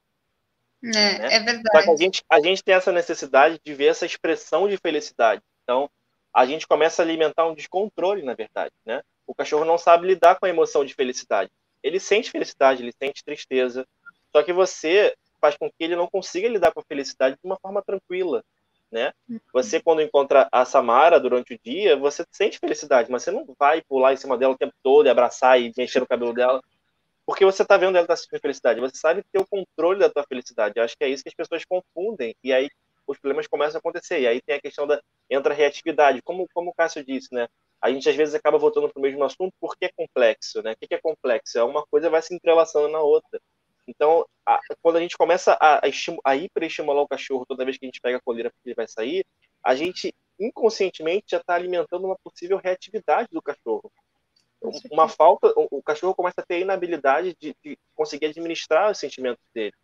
É, 0.82 0.88
né? 0.88 1.34
é 1.34 1.40
verdade. 1.40 1.68
Só 1.72 1.82
que 1.82 1.90
a 1.90 1.96
gente, 1.96 2.24
a 2.30 2.40
gente 2.40 2.64
tem 2.64 2.74
essa 2.74 2.92
necessidade 2.92 3.60
de 3.64 3.74
ver 3.74 3.86
essa 3.86 4.06
expressão 4.06 4.68
de 4.68 4.76
felicidade. 4.76 5.42
Então, 5.62 5.90
a 6.32 6.46
gente 6.46 6.66
começa 6.66 7.02
a 7.02 7.04
alimentar 7.04 7.46
um 7.46 7.54
descontrole, 7.54 8.22
na 8.22 8.34
verdade, 8.34 8.72
né? 8.84 9.02
O 9.30 9.34
cachorro 9.34 9.64
não 9.64 9.78
sabe 9.78 10.08
lidar 10.08 10.40
com 10.40 10.46
a 10.46 10.48
emoção 10.48 10.84
de 10.84 10.92
felicidade. 10.92 11.50
Ele 11.82 12.00
sente 12.00 12.30
felicidade, 12.30 12.82
ele 12.82 12.92
sente 12.92 13.24
tristeza. 13.24 13.86
Só 14.32 14.42
que 14.42 14.52
você 14.52 15.14
faz 15.40 15.56
com 15.56 15.70
que 15.70 15.84
ele 15.84 15.94
não 15.94 16.08
consiga 16.08 16.48
lidar 16.48 16.72
com 16.72 16.80
a 16.80 16.84
felicidade 16.84 17.36
de 17.36 17.46
uma 17.46 17.56
forma 17.56 17.80
tranquila, 17.80 18.42
né? 18.90 19.12
Você 19.52 19.80
quando 19.80 20.02
encontra 20.02 20.48
a 20.50 20.64
Samara 20.64 21.20
durante 21.20 21.54
o 21.54 21.58
dia, 21.62 21.96
você 21.96 22.26
sente 22.32 22.58
felicidade, 22.58 23.10
mas 23.10 23.22
você 23.22 23.30
não 23.30 23.46
vai 23.56 23.80
pular 23.82 24.12
em 24.12 24.16
cima 24.16 24.36
dela 24.36 24.54
o 24.54 24.58
tempo 24.58 24.74
todo 24.82 25.06
e 25.06 25.08
abraçar 25.08 25.60
e 25.60 25.72
mexer 25.76 26.00
no 26.00 26.06
cabelo 26.06 26.34
dela 26.34 26.60
porque 27.30 27.44
você 27.44 27.62
está 27.62 27.76
vendo 27.76 27.94
ela 27.94 28.02
estar 28.02 28.14
tá 28.14 28.16
sentindo 28.16 28.40
felicidade. 28.40 28.80
Você 28.80 28.96
sabe 28.96 29.22
ter 29.30 29.38
o 29.38 29.46
controle 29.46 30.00
da 30.00 30.10
tua 30.10 30.24
felicidade. 30.24 30.74
Eu 30.76 30.82
acho 30.82 30.96
que 30.98 31.04
é 31.04 31.08
isso 31.08 31.22
que 31.22 31.28
as 31.28 31.34
pessoas 31.34 31.64
confundem. 31.64 32.34
E 32.42 32.52
aí 32.52 32.68
os 33.06 33.20
problemas 33.20 33.46
começam 33.46 33.76
a 33.76 33.78
acontecer. 33.78 34.20
E 34.20 34.26
aí 34.26 34.42
tem 34.42 34.56
a 34.56 34.60
questão 34.60 34.84
da 34.84 35.00
entra 35.30 35.54
a 35.54 35.56
reatividade. 35.56 36.20
Como, 36.22 36.48
como 36.52 36.70
o 36.70 36.74
Cássio 36.74 37.04
disse, 37.04 37.32
né? 37.32 37.46
A 37.80 37.90
gente 37.90 38.08
às 38.08 38.16
vezes 38.16 38.34
acaba 38.34 38.58
voltando 38.58 38.88
para 38.88 38.98
o 38.98 39.02
mesmo 39.02 39.22
assunto 39.24 39.52
porque 39.60 39.86
é 39.86 39.92
complexo, 39.96 40.62
né? 40.62 40.72
O 40.72 40.76
que 40.76 40.94
é 40.94 41.00
complexo? 41.00 41.58
É 41.58 41.64
uma 41.64 41.84
coisa 41.86 42.10
vai 42.10 42.22
se 42.22 42.34
entrelaçando 42.34 42.88
na 42.88 43.00
outra. 43.00 43.40
Então, 43.88 44.26
a, 44.46 44.60
quando 44.82 44.96
a 44.96 45.00
gente 45.00 45.16
começa 45.16 45.56
a, 45.60 45.80
a, 46.24 46.36
hiperestimular 46.36 47.02
o 47.02 47.08
cachorro 47.08 47.46
toda 47.46 47.64
vez 47.64 47.78
que 47.78 47.86
a 47.86 47.88
gente 47.88 48.00
pega 48.00 48.18
a 48.18 48.22
coleira 48.22 48.50
porque 48.50 48.68
ele 48.68 48.74
vai 48.74 48.86
sair, 48.86 49.24
a 49.64 49.74
gente 49.74 50.14
inconscientemente 50.38 51.26
já 51.30 51.38
está 51.38 51.54
alimentando 51.54 52.04
uma 52.04 52.16
possível 52.22 52.58
reatividade 52.58 53.28
do 53.32 53.42
cachorro 53.42 53.90
uma 54.90 55.08
falta, 55.08 55.52
o 55.56 55.82
cachorro 55.82 56.14
começa 56.14 56.40
a 56.40 56.44
ter 56.44 56.56
a 56.56 56.60
inabilidade 56.60 57.34
de, 57.40 57.56
de, 57.64 57.78
conseguir 57.94 58.26
administrar 58.26 58.90
os 58.90 58.98
sentimentos 58.98 59.42
dele. 59.54 59.74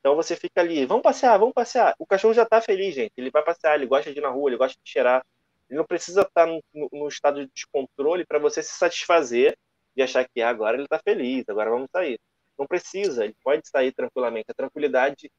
Então 0.00 0.16
você 0.16 0.34
fica 0.36 0.60
ali, 0.60 0.86
vamos 0.86 1.02
passear, 1.02 1.38
vamos 1.38 1.52
passear. 1.52 1.94
O 1.98 2.06
cachorro 2.06 2.32
já 2.32 2.44
está 2.44 2.60
feliz, 2.60 2.94
gente. 2.94 3.12
Ele 3.16 3.30
vai 3.30 3.42
passear, 3.42 3.74
ele 3.74 3.86
gosta 3.86 4.12
de 4.12 4.18
ir 4.18 4.22
na 4.22 4.30
rua, 4.30 4.48
ele 4.48 4.56
gosta 4.56 4.78
de 4.82 4.90
cheirar. 4.90 5.24
Ele 5.68 5.78
não 5.78 5.86
precisa 5.86 6.22
estar 6.22 6.46
tá 6.46 6.46
no, 6.46 6.88
no, 6.92 7.08
estado 7.08 7.44
de 7.44 7.50
descontrole 7.52 8.24
para 8.24 8.38
você 8.38 8.62
se 8.62 8.72
satisfazer 8.72 9.56
e 9.96 10.02
achar 10.02 10.26
que 10.28 10.40
ah, 10.40 10.48
agora 10.48 10.76
ele 10.76 10.84
está 10.84 10.98
feliz, 10.98 11.44
agora 11.48 11.70
vamos 11.70 11.88
sair. 11.90 12.18
Não 12.58 12.66
precisa, 12.66 13.24
ele 13.24 13.34
pode 13.42 13.68
sair 13.68 13.92
tranquilamente. 13.92 14.46
A 14.50 14.54
tranquilidade 14.54 15.30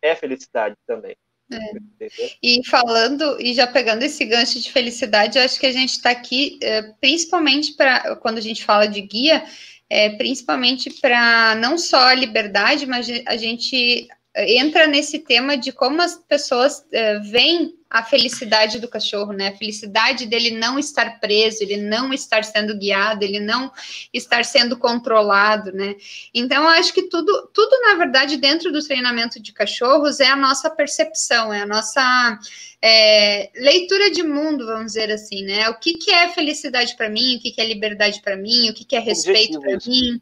é 0.00 0.14
felicidade 0.14 0.76
também. 0.86 1.16
É. 1.50 2.38
E 2.42 2.66
falando, 2.66 3.38
e 3.40 3.52
já 3.52 3.66
pegando 3.66 4.02
esse 4.02 4.24
gancho 4.24 4.58
de 4.60 4.72
felicidade, 4.72 5.38
eu 5.38 5.44
acho 5.44 5.58
que 5.58 5.66
a 5.66 5.72
gente 5.72 5.90
está 5.90 6.10
aqui, 6.10 6.58
é, 6.62 6.82
principalmente 7.00 7.74
para 7.74 8.16
quando 8.16 8.38
a 8.38 8.40
gente 8.40 8.64
fala 8.64 8.86
de 8.86 9.00
guia, 9.02 9.44
é, 9.88 10.10
principalmente 10.10 10.90
para 11.00 11.54
não 11.56 11.76
só 11.76 12.08
a 12.08 12.14
liberdade, 12.14 12.86
mas 12.86 13.06
a 13.26 13.36
gente 13.36 14.08
entra 14.34 14.86
nesse 14.86 15.18
tema 15.18 15.56
de 15.56 15.72
como 15.72 16.00
as 16.00 16.16
pessoas 16.16 16.84
é, 16.90 17.18
veem 17.18 17.74
a 17.92 18.02
felicidade 18.02 18.80
do 18.80 18.88
cachorro, 18.88 19.34
né? 19.34 19.48
A 19.48 19.56
felicidade 19.56 20.24
dele 20.24 20.52
não 20.52 20.78
estar 20.78 21.20
preso, 21.20 21.62
ele 21.62 21.76
não 21.76 22.10
estar 22.10 22.42
sendo 22.42 22.74
guiado, 22.74 23.22
ele 23.22 23.38
não 23.38 23.70
estar 24.14 24.46
sendo 24.46 24.78
controlado, 24.78 25.70
né? 25.72 25.94
Então, 26.32 26.62
eu 26.62 26.70
acho 26.70 26.94
que 26.94 27.02
tudo, 27.02 27.50
tudo 27.52 27.78
na 27.82 27.94
verdade, 27.96 28.38
dentro 28.38 28.72
do 28.72 28.82
treinamento 28.82 29.38
de 29.38 29.52
cachorros 29.52 30.20
é 30.20 30.28
a 30.28 30.36
nossa 30.36 30.70
percepção, 30.70 31.52
é 31.52 31.60
a 31.60 31.66
nossa 31.66 32.38
é, 32.80 33.50
leitura 33.54 34.10
de 34.10 34.22
mundo, 34.22 34.64
vamos 34.64 34.86
dizer 34.86 35.10
assim, 35.10 35.44
né? 35.44 35.68
O 35.68 35.78
que, 35.78 35.92
que 35.92 36.10
é 36.10 36.30
felicidade 36.30 36.96
para 36.96 37.10
mim, 37.10 37.36
o 37.36 37.40
que, 37.40 37.50
que 37.50 37.60
é 37.60 37.66
liberdade 37.66 38.22
para 38.22 38.38
mim, 38.38 38.70
o 38.70 38.74
que, 38.74 38.86
que 38.86 38.96
é 38.96 39.00
respeito 39.00 39.60
para 39.60 39.76
mim 39.86 40.18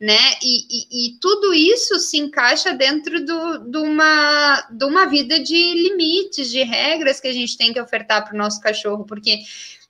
né? 0.00 0.18
E, 0.42 0.66
e, 0.68 1.06
e, 1.06 1.18
tudo 1.20 1.54
isso 1.54 1.98
se 1.98 2.18
encaixa 2.18 2.74
dentro 2.74 3.24
do, 3.24 3.58
de, 3.70 3.78
uma, 3.78 4.66
de 4.70 4.84
uma 4.84 5.06
vida 5.06 5.38
de 5.40 5.54
limites, 5.54 6.50
de 6.50 6.62
regras 6.62 7.20
que 7.20 7.28
a 7.28 7.32
gente 7.32 7.56
tem 7.56 7.72
que 7.72 7.80
ofertar 7.80 8.24
para 8.24 8.34
o 8.34 8.38
nosso 8.38 8.60
cachorro, 8.60 9.04
porque 9.04 9.38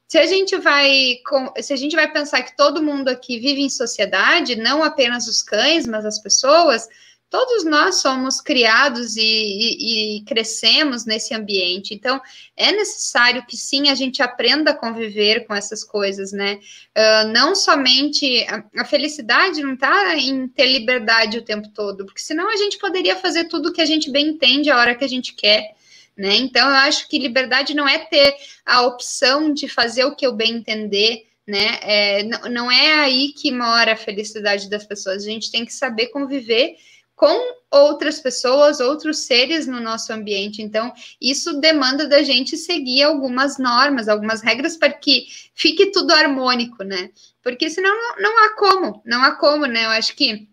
se 0.06 0.18
a 0.18 0.26
gente 0.26 0.56
vai 0.58 1.16
se 1.60 1.72
a 1.72 1.76
gente 1.76 1.96
vai 1.96 2.10
pensar 2.12 2.42
que 2.42 2.56
todo 2.56 2.82
mundo 2.82 3.08
aqui 3.08 3.38
vive 3.38 3.62
em 3.62 3.70
sociedade, 3.70 4.56
não 4.56 4.82
apenas 4.82 5.26
os 5.26 5.42
cães, 5.42 5.86
mas 5.86 6.04
as 6.04 6.20
pessoas, 6.20 6.86
todos 7.30 7.64
nós 7.64 7.96
somos 7.96 8.40
criados 8.40 9.16
e, 9.16 9.22
e, 9.22 10.18
e, 10.18 10.24
crescemos 10.24 11.04
nesse 11.04 11.34
ambiente. 11.34 11.92
Então, 11.92 12.20
é 12.56 12.70
necessário 12.70 13.44
que 13.46 13.56
sim 13.56 13.88
a 13.88 13.94
gente 13.94 14.22
aprenda 14.22 14.70
a 14.70 14.76
conviver 14.76 15.46
com 15.46 15.54
essas 15.54 15.82
coisas, 15.82 16.30
né? 16.32 16.60
Uh, 16.96 17.32
não 17.32 17.54
somente 17.54 18.44
a, 18.44 18.64
a 18.82 18.84
felicidade 18.84 19.62
não 19.62 19.74
está 19.74 20.16
em 20.16 20.46
ter 20.46 20.66
liberdade 20.66 21.38
o 21.38 21.44
tempo 21.44 21.68
todo, 21.70 22.04
porque 22.04 22.20
senão 22.20 22.48
a 22.48 22.56
gente 22.56 22.78
poderia 22.78 23.16
fazer 23.16 23.44
tudo 23.44 23.72
que 23.72 23.82
a 23.82 23.86
gente 23.86 24.10
bem 24.10 24.28
entende 24.28 24.70
a 24.70 24.78
hora 24.78 24.94
que 24.94 25.04
a 25.04 25.08
gente 25.08 25.34
quer. 25.34 25.74
Né? 26.16 26.36
Então, 26.36 26.68
eu 26.68 26.76
acho 26.76 27.08
que 27.08 27.18
liberdade 27.18 27.74
não 27.74 27.88
é 27.88 27.98
ter 27.98 28.36
a 28.64 28.82
opção 28.82 29.52
de 29.52 29.66
fazer 29.66 30.04
o 30.04 30.14
que 30.14 30.24
eu 30.24 30.32
bem 30.32 30.52
entender, 30.52 31.26
né? 31.46 31.78
É, 31.82 32.22
não, 32.22 32.40
não 32.48 32.72
é 32.72 32.92
aí 33.00 33.32
que 33.32 33.50
mora 33.50 33.92
a 33.92 33.96
felicidade 33.96 34.70
das 34.70 34.86
pessoas. 34.86 35.24
A 35.24 35.28
gente 35.28 35.50
tem 35.50 35.64
que 35.64 35.74
saber 35.74 36.06
conviver 36.06 36.76
com 37.14 37.54
outras 37.70 38.20
pessoas, 38.20 38.80
outros 38.80 39.18
seres 39.18 39.66
no 39.66 39.80
nosso 39.80 40.12
ambiente. 40.12 40.62
Então, 40.62 40.92
isso 41.20 41.60
demanda 41.60 42.06
da 42.08 42.22
gente 42.22 42.56
seguir 42.56 43.02
algumas 43.02 43.58
normas, 43.58 44.08
algumas 44.08 44.42
regras 44.42 44.76
para 44.76 44.92
que 44.92 45.26
fique 45.54 45.86
tudo 45.86 46.12
harmônico, 46.12 46.82
né? 46.82 47.10
Porque 47.42 47.70
senão 47.70 47.94
não, 47.94 48.22
não 48.22 48.44
há 48.44 48.56
como, 48.56 49.02
não 49.04 49.22
há 49.22 49.32
como, 49.32 49.66
né? 49.66 49.84
Eu 49.84 49.90
acho 49.90 50.14
que 50.16 50.48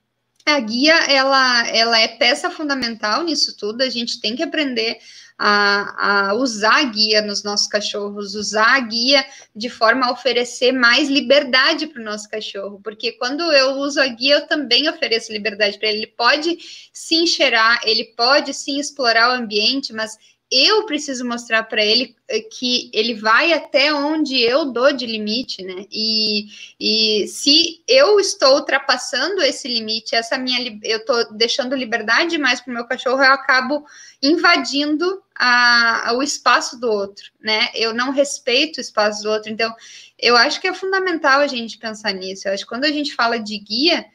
a 0.45 0.59
guia 0.59 0.95
ela, 1.11 1.67
ela 1.67 1.99
é 1.99 2.07
peça 2.07 2.49
fundamental 2.49 3.23
nisso 3.23 3.55
tudo. 3.57 3.81
A 3.81 3.89
gente 3.89 4.19
tem 4.19 4.35
que 4.35 4.43
aprender 4.43 4.99
a, 5.43 6.29
a 6.29 6.33
usar 6.35 6.81
a 6.81 6.83
guia 6.83 7.19
nos 7.19 7.43
nossos 7.43 7.65
cachorros, 7.65 8.35
usar 8.35 8.75
a 8.75 8.79
guia 8.79 9.25
de 9.55 9.71
forma 9.71 10.05
a 10.05 10.11
oferecer 10.11 10.71
mais 10.71 11.09
liberdade 11.09 11.87
para 11.87 11.99
o 11.99 12.05
nosso 12.05 12.29
cachorro, 12.29 12.79
porque 12.83 13.13
quando 13.13 13.51
eu 13.51 13.71
uso 13.77 13.99
a 13.99 14.05
guia, 14.05 14.35
eu 14.35 14.47
também 14.47 14.87
ofereço 14.87 15.33
liberdade 15.33 15.79
para 15.79 15.89
ele. 15.89 15.97
Ele 16.01 16.07
pode 16.07 16.59
se 16.93 17.15
encheirar, 17.15 17.81
ele 17.83 18.13
pode 18.15 18.53
sim 18.53 18.79
explorar 18.79 19.31
o 19.31 19.41
ambiente, 19.41 19.91
mas 19.93 20.15
eu 20.51 20.85
preciso 20.85 21.25
mostrar 21.25 21.63
para 21.63 21.83
ele 21.83 22.13
eh, 22.27 22.41
que 22.41 22.91
ele 22.93 23.13
vai 23.13 23.53
até 23.53 23.93
onde 23.93 24.37
eu 24.41 24.65
dou 24.65 24.91
de 24.91 25.05
limite, 25.05 25.63
né? 25.63 25.85
E, 25.89 26.47
e 26.77 27.25
se 27.27 27.81
eu 27.87 28.19
estou 28.19 28.55
ultrapassando 28.55 29.41
esse 29.41 29.69
limite, 29.69 30.13
essa 30.13 30.37
minha 30.37 30.77
eu 30.83 30.97
estou 30.97 31.33
deixando 31.33 31.73
liberdade 31.73 32.31
demais 32.31 32.59
para 32.59 32.69
o 32.69 32.73
meu 32.73 32.85
cachorro, 32.85 33.23
eu 33.23 33.31
acabo 33.31 33.85
invadindo 34.21 35.23
a, 35.33 36.09
a, 36.09 36.13
o 36.17 36.21
espaço 36.21 36.77
do 36.77 36.91
outro, 36.91 37.31
né? 37.39 37.69
Eu 37.73 37.93
não 37.93 38.11
respeito 38.11 38.77
o 38.77 38.81
espaço 38.81 39.23
do 39.23 39.29
outro, 39.29 39.49
então 39.49 39.73
eu 40.19 40.35
acho 40.35 40.59
que 40.59 40.67
é 40.67 40.73
fundamental 40.73 41.39
a 41.39 41.47
gente 41.47 41.77
pensar 41.77 42.11
nisso. 42.13 42.47
Eu 42.47 42.53
acho 42.53 42.63
que 42.63 42.69
quando 42.69 42.83
a 42.83 42.91
gente 42.91 43.15
fala 43.15 43.39
de 43.39 43.57
guia, 43.57 44.05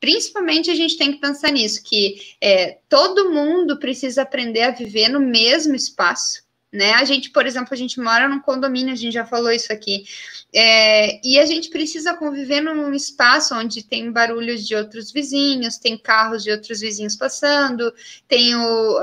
principalmente 0.00 0.70
a 0.70 0.74
gente 0.74 0.96
tem 0.96 1.12
que 1.12 1.20
pensar 1.20 1.52
nisso, 1.52 1.82
que 1.82 2.36
é, 2.40 2.78
todo 2.88 3.30
mundo 3.30 3.78
precisa 3.78 4.22
aprender 4.22 4.62
a 4.62 4.70
viver 4.70 5.08
no 5.08 5.20
mesmo 5.20 5.74
espaço 5.74 6.45
né? 6.72 6.92
A 6.92 7.04
gente, 7.04 7.30
por 7.30 7.46
exemplo, 7.46 7.72
a 7.72 7.76
gente 7.76 8.00
mora 8.00 8.28
num 8.28 8.40
condomínio, 8.40 8.92
a 8.92 8.96
gente 8.96 9.14
já 9.14 9.24
falou 9.24 9.50
isso 9.50 9.72
aqui, 9.72 10.04
é, 10.52 11.20
e 11.26 11.38
a 11.38 11.46
gente 11.46 11.70
precisa 11.70 12.14
conviver 12.14 12.60
num 12.60 12.92
espaço 12.92 13.54
onde 13.54 13.84
tem 13.84 14.10
barulhos 14.10 14.66
de 14.66 14.74
outros 14.74 15.12
vizinhos, 15.12 15.78
tem 15.78 15.96
carros 15.96 16.42
de 16.42 16.50
outros 16.50 16.80
vizinhos 16.80 17.16
passando, 17.16 17.92
tem 18.26 18.54
o, 18.54 18.98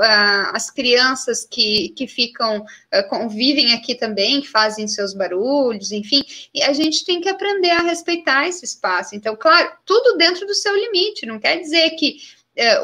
as 0.52 0.70
crianças 0.70 1.46
que, 1.48 1.90
que 1.90 2.06
ficam, 2.06 2.64
convivem 3.08 3.72
aqui 3.72 3.94
também, 3.94 4.42
fazem 4.42 4.86
seus 4.88 5.14
barulhos, 5.14 5.92
enfim, 5.92 6.22
e 6.52 6.62
a 6.62 6.72
gente 6.72 7.04
tem 7.04 7.20
que 7.20 7.28
aprender 7.28 7.70
a 7.70 7.82
respeitar 7.82 8.46
esse 8.48 8.64
espaço. 8.64 9.14
Então, 9.14 9.36
claro, 9.36 9.72
tudo 9.84 10.16
dentro 10.16 10.46
do 10.46 10.54
seu 10.54 10.74
limite, 10.74 11.26
não 11.26 11.38
quer 11.38 11.60
dizer 11.60 11.90
que 11.90 12.16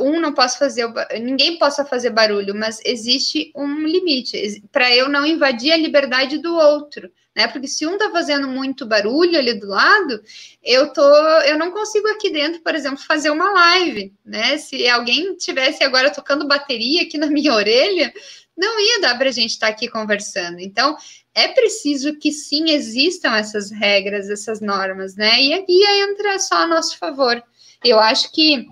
um 0.01 0.21
não 0.21 0.33
possa 0.33 0.59
fazer, 0.59 0.87
ninguém 1.21 1.59
possa 1.59 1.85
fazer 1.85 2.11
barulho, 2.11 2.55
mas 2.55 2.81
existe 2.85 3.53
um 3.55 3.87
limite 3.87 4.63
para 4.73 4.95
eu 4.95 5.09
não 5.09 5.25
invadir 5.25 5.73
a 5.73 5.77
liberdade 5.77 6.39
do 6.39 6.55
outro, 6.55 7.11
né? 7.37 7.47
Porque 7.47 7.69
se 7.69 7.87
um 7.87 7.97
tá 7.97 8.11
fazendo 8.11 8.49
muito 8.49 8.85
barulho 8.85 9.39
ali 9.39 9.55
do 9.55 9.69
lado, 9.69 10.21
eu 10.63 10.93
tô, 10.93 11.03
eu 11.43 11.57
não 11.57 11.71
consigo 11.71 12.09
aqui 12.09 12.31
dentro, 12.31 12.61
por 12.63 12.75
exemplo, 12.75 12.99
fazer 12.99 13.31
uma 13.31 13.53
live, 13.53 14.13
né? 14.25 14.59
Se 14.59 14.89
alguém 14.89 15.37
tivesse 15.37 15.85
agora 15.85 16.11
tocando 16.11 16.49
bateria 16.49 17.03
aqui 17.03 17.17
na 17.17 17.29
minha 17.29 17.55
orelha, 17.55 18.13
não 18.57 18.81
ia 18.81 19.01
dar 19.01 19.17
para 19.17 19.29
a 19.29 19.33
gente 19.33 19.51
estar 19.51 19.69
tá 19.69 19.73
aqui 19.73 19.89
conversando. 19.89 20.59
Então, 20.59 20.97
é 21.33 21.47
preciso 21.47 22.19
que 22.19 22.33
sim 22.33 22.71
existam 22.71 23.37
essas 23.37 23.71
regras, 23.71 24.29
essas 24.29 24.61
normas, 24.61 25.15
né? 25.15 25.41
E 25.41 25.55
a 25.55 25.65
guia 25.65 26.11
entra 26.11 26.39
só 26.41 26.57
a 26.57 26.67
nosso 26.67 26.99
favor. 26.99 27.41
Eu 27.85 27.99
acho 27.99 28.31
que 28.33 28.67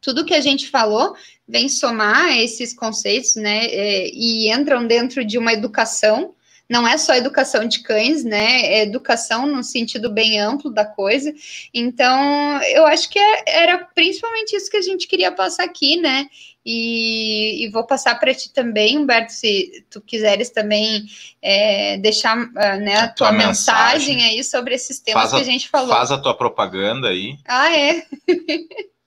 tudo 0.00 0.24
que 0.24 0.34
a 0.34 0.40
gente 0.40 0.68
falou 0.68 1.14
vem 1.46 1.68
somar 1.68 2.36
esses 2.38 2.74
conceitos, 2.74 3.36
né? 3.36 3.66
É, 3.66 4.10
e 4.12 4.52
entram 4.52 4.86
dentro 4.86 5.24
de 5.24 5.38
uma 5.38 5.52
educação. 5.52 6.34
Não 6.68 6.86
é 6.86 6.98
só 6.98 7.14
educação 7.14 7.64
de 7.64 7.82
cães, 7.82 8.22
né? 8.22 8.60
É 8.66 8.82
educação 8.82 9.46
no 9.46 9.62
sentido 9.62 10.10
bem 10.10 10.38
amplo 10.38 10.70
da 10.70 10.84
coisa. 10.84 11.32
Então, 11.72 12.60
eu 12.64 12.86
acho 12.86 13.08
que 13.08 13.18
é, 13.18 13.44
era 13.46 13.78
principalmente 13.94 14.54
isso 14.54 14.70
que 14.70 14.76
a 14.76 14.82
gente 14.82 15.08
queria 15.08 15.32
passar 15.32 15.64
aqui, 15.64 15.96
né? 15.96 16.26
E, 16.70 17.64
e 17.64 17.70
vou 17.70 17.86
passar 17.86 18.20
para 18.20 18.34
ti 18.34 18.52
também, 18.52 18.98
Humberto, 18.98 19.32
se 19.32 19.86
tu 19.88 20.02
quiseres 20.02 20.50
também 20.50 21.06
é, 21.40 21.96
deixar 21.96 22.36
ah, 22.56 22.76
né, 22.76 22.96
a, 22.96 23.04
a 23.04 23.08
tua, 23.08 23.28
tua 23.28 23.32
mensagem, 23.32 24.16
mensagem, 24.16 24.24
aí 24.24 24.44
sobre 24.44 24.74
esses 24.74 25.00
temas 25.00 25.32
a, 25.32 25.36
que 25.36 25.42
a 25.42 25.46
gente 25.46 25.66
falou. 25.66 25.88
Faz 25.88 26.10
a 26.10 26.18
tua 26.18 26.36
propaganda 26.36 27.08
aí. 27.08 27.38
Ah, 27.46 27.74
é? 27.74 28.04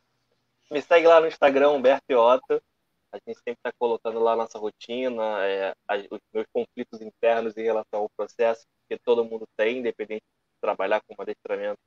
Me 0.71 0.81
segue 0.81 1.05
lá 1.05 1.19
no 1.19 1.27
Instagram, 1.27 1.71
Humberto 1.71 2.05
Iota. 2.09 2.63
A 3.11 3.17
gente 3.17 3.37
sempre 3.39 3.59
está 3.59 3.73
colocando 3.77 4.21
lá 4.21 4.37
nossa 4.37 4.57
rotina, 4.57 5.45
é, 5.45 5.73
os 6.09 6.19
meus 6.33 6.47
conflitos 6.53 7.01
internos 7.01 7.57
em 7.57 7.63
relação 7.63 7.99
ao 7.99 8.09
processo, 8.15 8.65
que 8.89 8.97
todo 8.99 9.25
mundo 9.25 9.45
tem, 9.57 9.79
independente 9.79 10.21
de 10.21 10.61
trabalhar 10.61 11.01
com 11.01 11.21
adestramento 11.21 11.81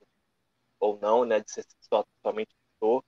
ou 0.78 0.98
não, 1.01 1.24
né, 1.24 1.40
de 1.40 1.51
ser 1.51 1.65
só, 1.81 2.05
somente 2.23 2.51
tutor. 2.74 3.02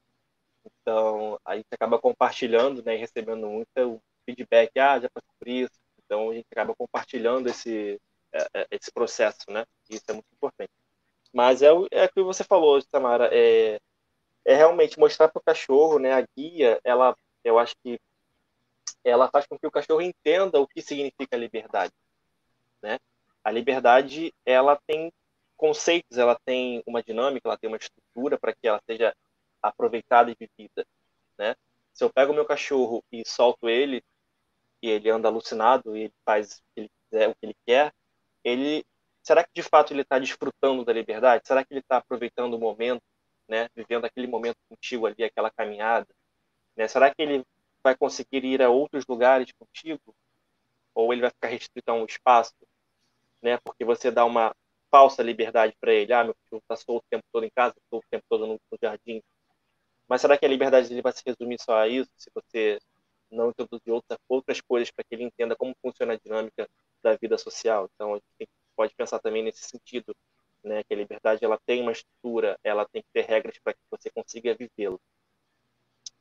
Então, 0.65 1.39
a 1.44 1.57
gente 1.57 1.66
acaba 1.70 1.98
compartilhando, 2.01 2.82
né, 2.82 2.94
e 2.94 2.98
recebendo 2.98 3.47
muito 3.47 4.01
feedback, 4.24 4.78
ah, 4.78 4.98
já 4.98 5.11
passei 5.11 5.31
por 5.39 5.47
isso. 5.47 5.78
Então, 6.03 6.31
a 6.31 6.35
gente 6.35 6.47
acaba 6.51 6.74
compartilhando 6.74 7.48
esse, 7.48 8.01
é, 8.32 8.62
é, 8.62 8.66
esse 8.70 8.90
processo, 8.90 9.44
né? 9.51 9.66
Isso 9.90 10.05
é 10.09 10.15
muito 10.15 10.27
importante. 10.32 10.70
Mas 11.35 11.61
é, 11.61 11.66
é 11.90 12.07
o 12.07 12.12
que 12.12 12.23
você 12.23 12.44
falou, 12.44 12.82
Tamara, 12.85 13.28
é, 13.31 13.78
é 14.47 14.55
realmente 14.55 14.98
mostrar 14.98 15.28
para 15.28 15.40
o 15.40 15.44
cachorro, 15.44 15.98
né, 15.98 16.12
a 16.12 16.24
guia, 16.36 16.81
ela, 16.85 17.16
eu 17.43 17.59
acho 17.59 17.74
que 17.82 18.01
ela 19.02 19.28
faz 19.28 19.44
com 19.44 19.59
que 19.59 19.66
o 19.66 19.70
cachorro 19.70 20.01
entenda 20.01 20.60
o 20.60 20.68
que 20.68 20.81
significa 20.81 21.36
liberdade, 21.36 21.93
né? 22.81 22.98
A 23.43 23.51
liberdade, 23.51 24.32
ela 24.44 24.81
tem 24.86 25.12
conceitos, 25.56 26.16
ela 26.16 26.39
tem 26.44 26.82
uma 26.86 27.02
dinâmica, 27.02 27.48
ela 27.48 27.59
tem 27.59 27.68
uma 27.68 27.77
estrutura 27.77 28.39
para 28.39 28.52
que 28.52 28.68
ela 28.68 28.81
seja 28.86 29.14
aproveitada 29.60 30.31
e 30.31 30.36
vivida, 30.39 30.86
né? 31.36 31.56
Se 31.93 32.05
eu 32.05 32.10
pego 32.10 32.32
o 32.32 32.35
meu 32.35 32.44
cachorro 32.44 33.02
e 33.10 33.24
solto 33.27 33.68
ele, 33.68 34.02
e 34.81 34.89
ele 34.89 35.10
anda 35.10 35.28
alucinado 35.28 35.97
e 35.97 36.02
ele 36.02 36.14
faz 36.24 36.59
o 36.59 36.62
que 36.74 36.81
ele 36.81 36.90
quiser, 37.10 37.28
o 37.28 37.35
que 37.35 37.47
ele 37.47 37.56
quer, 37.66 37.93
ele 38.44 38.85
será 39.23 39.43
que 39.43 39.51
de 39.55 39.62
fato 39.62 39.93
ele 39.93 40.02
está 40.02 40.20
desfrutando 40.20 40.85
da 40.85 40.93
liberdade? 40.93 41.47
Será 41.47 41.64
que 41.64 41.73
ele 41.73 41.81
está 41.81 41.97
aproveitando 41.97 42.55
o 42.55 42.60
momento, 42.60 43.02
né? 43.48 43.68
Vivendo 43.74 44.05
aquele 44.05 44.27
momento 44.27 44.56
contigo 44.68 45.06
ali, 45.06 45.24
aquela 45.24 45.51
caminhada, 45.51 46.09
né? 46.77 46.89
Será 46.89 47.14
que 47.14 47.23
ele 47.23 47.44
vai 47.82 47.97
conseguir 47.97 48.44
ir 48.44 48.62
a 48.62 48.68
outros 48.70 49.06
lugares 49.06 49.51
contigo? 49.52 50.14
Ou 50.94 51.12
ele 51.12 51.23
vai 51.23 51.31
ficar 51.31 51.48
restrito 51.48 51.90
a 51.90 51.94
um 51.94 52.05
espaço, 52.05 52.55
né? 53.43 53.59
Porque 53.59 53.85
você 53.85 54.10
dá 54.10 54.24
uma 54.24 54.55
falsa 54.90 55.23
liberdade 55.23 55.74
para 55.81 55.93
ele. 55.93 56.12
Ah, 56.12 56.24
meu 56.24 56.35
cachorro 56.35 56.62
está 56.62 56.77
solto 56.77 57.05
o 57.05 57.10
tempo 57.10 57.24
todo 57.32 57.44
em 57.44 57.51
casa, 57.51 57.74
estou 57.78 58.01
o 58.01 58.10
tempo 58.10 58.24
todo 58.28 58.47
no, 58.47 58.55
no 58.55 58.78
jardim. 58.82 59.23
Mas 60.09 60.20
será 60.20 60.39
que 60.39 60.47
a 60.47 60.48
liberdade 60.48 60.89
dele 60.89 61.02
vai 61.02 61.12
se 61.12 61.23
resumir 61.27 61.60
só 61.60 61.78
a 61.78 61.89
isso? 61.89 62.10
Se 62.16 62.31
você 62.35 62.78
não 63.31 63.51
introduzir 63.51 63.93
outras, 63.93 64.18
outras 64.28 64.60
coisas 64.60 64.90
para 64.90 65.05
que 65.05 65.14
ele 65.14 65.24
entenda 65.24 65.56
como 65.56 65.74
funciona 65.82 66.14
a 66.14 66.16
dinâmica 66.16 66.68
da 67.02 67.16
vida 67.16 67.36
social. 67.39 67.89
Então, 67.94 68.14
a 68.14 68.16
gente 68.16 68.48
pode 68.77 68.94
pensar 68.94 69.18
também 69.18 69.43
nesse 69.43 69.62
sentido, 69.64 70.14
né, 70.66 70.82
que 70.84 70.94
a 70.94 70.97
liberdade 70.97 71.44
ela 71.44 71.59
tem 71.64 71.82
uma 71.82 71.93
estrutura, 71.93 72.59
ela 72.62 72.86
tem 72.86 73.02
que 73.02 73.09
ter 73.12 73.24
regras 73.24 73.59
para 73.62 73.72
que 73.72 73.80
você 73.90 74.10
consiga 74.10 74.55
vivê-lo. 74.55 75.01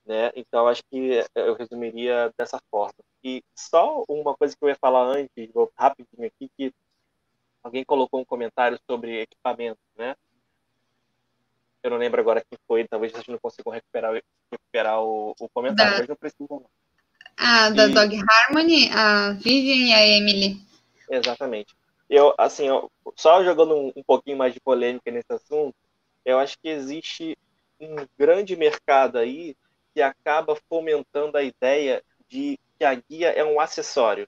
Né? 0.05 0.31
Então, 0.35 0.67
acho 0.67 0.83
que 0.89 1.23
eu 1.33 1.55
resumiria 1.55 2.31
dessa 2.37 2.59
forma. 2.69 2.93
E 3.23 3.43
só 3.55 4.03
uma 4.07 4.35
coisa 4.35 4.55
que 4.55 4.63
eu 4.63 4.69
ia 4.69 4.75
falar 4.75 5.03
antes, 5.03 5.51
vou 5.51 5.71
rapidinho 5.75 6.27
aqui, 6.27 6.49
que 6.55 6.71
alguém 7.63 7.83
colocou 7.83 8.21
um 8.21 8.25
comentário 8.25 8.79
sobre 8.87 9.21
equipamento, 9.21 9.79
né? 9.95 10.15
eu 11.85 11.91
não 11.91 11.97
lembro 11.97 12.19
agora 12.19 12.41
quem 12.41 12.57
foi, 12.67 12.87
talvez 12.87 13.11
vocês 13.11 13.27
não 13.27 13.37
consigam 13.37 13.71
recuperar, 13.71 14.19
recuperar 14.51 15.03
o, 15.03 15.35
o 15.39 15.47
comentário, 15.49 15.91
da, 15.91 15.99
mas 15.99 16.07
não 16.07 16.15
preciso 16.15 16.65
Ah, 17.37 17.69
da 17.69 17.85
e... 17.85 17.93
Dog 17.93 18.17
Harmony, 18.27 18.89
a 18.91 19.33
Vivian 19.33 19.89
e 19.89 19.93
a 19.93 20.07
Emily. 20.07 20.61
Exatamente. 21.07 21.75
Eu, 22.09 22.33
assim, 22.37 22.67
eu, 22.67 22.91
só 23.15 23.43
jogando 23.43 23.75
um, 23.75 23.93
um 23.95 24.03
pouquinho 24.03 24.37
mais 24.37 24.53
de 24.53 24.59
polêmica 24.59 25.11
nesse 25.11 25.31
assunto, 25.31 25.75
eu 26.23 26.37
acho 26.39 26.57
que 26.59 26.69
existe 26.69 27.37
um 27.79 27.95
grande 28.17 28.55
mercado 28.55 29.17
aí 29.17 29.55
que 29.93 30.01
acaba 30.01 30.55
fomentando 30.69 31.37
a 31.37 31.43
ideia 31.43 32.03
de 32.27 32.59
que 32.77 32.83
a 32.83 32.93
guia 32.95 33.29
é 33.29 33.43
um 33.43 33.59
acessório. 33.59 34.27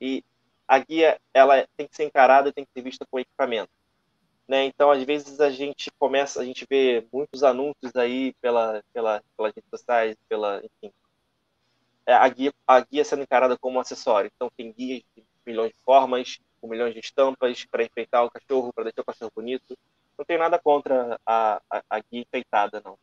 E 0.00 0.24
a 0.66 0.78
guia 0.78 1.20
ela 1.34 1.66
tem 1.76 1.86
que 1.88 1.96
ser 1.96 2.04
encarada, 2.04 2.52
tem 2.52 2.64
que 2.64 2.70
ser 2.72 2.82
vista 2.82 3.06
com 3.10 3.18
equipamento. 3.18 3.70
Né? 4.46 4.64
Então, 4.64 4.90
às 4.90 5.02
vezes 5.02 5.40
a 5.40 5.50
gente 5.50 5.90
começa, 5.98 6.40
a 6.40 6.44
gente 6.44 6.66
vê 6.68 7.06
muitos 7.12 7.42
anúncios 7.42 7.94
aí 7.96 8.32
pela, 8.40 8.82
pela, 8.92 9.22
pelas 9.36 9.52
redes 9.54 9.68
sociais, 9.68 10.16
pela, 10.28 10.62
enfim, 10.64 10.92
é, 12.06 12.14
a 12.14 12.26
guia, 12.28 12.54
a 12.66 12.80
guia 12.80 13.04
sendo 13.04 13.22
encarada 13.22 13.58
como 13.58 13.76
um 13.76 13.80
acessório. 13.80 14.30
Então, 14.34 14.50
tem 14.56 14.72
guias 14.72 15.02
de 15.14 15.22
milhões 15.48 15.72
de 15.72 15.78
formas, 15.84 16.38
com 16.60 16.68
milhões 16.68 16.92
de 16.92 17.00
estampas 17.00 17.64
para 17.64 17.82
enfeitar 17.82 18.24
o 18.24 18.30
cachorro, 18.30 18.72
para 18.72 18.84
deixar 18.84 19.02
o 19.02 19.04
cachorro 19.04 19.32
bonito. 19.34 19.76
Não 20.16 20.24
tem 20.24 20.38
nada 20.38 20.58
contra 20.58 21.18
a, 21.24 21.60
a, 21.70 21.82
a 21.88 21.98
guia 22.00 22.22
enfeitada, 22.22 22.82
não. 22.84 22.98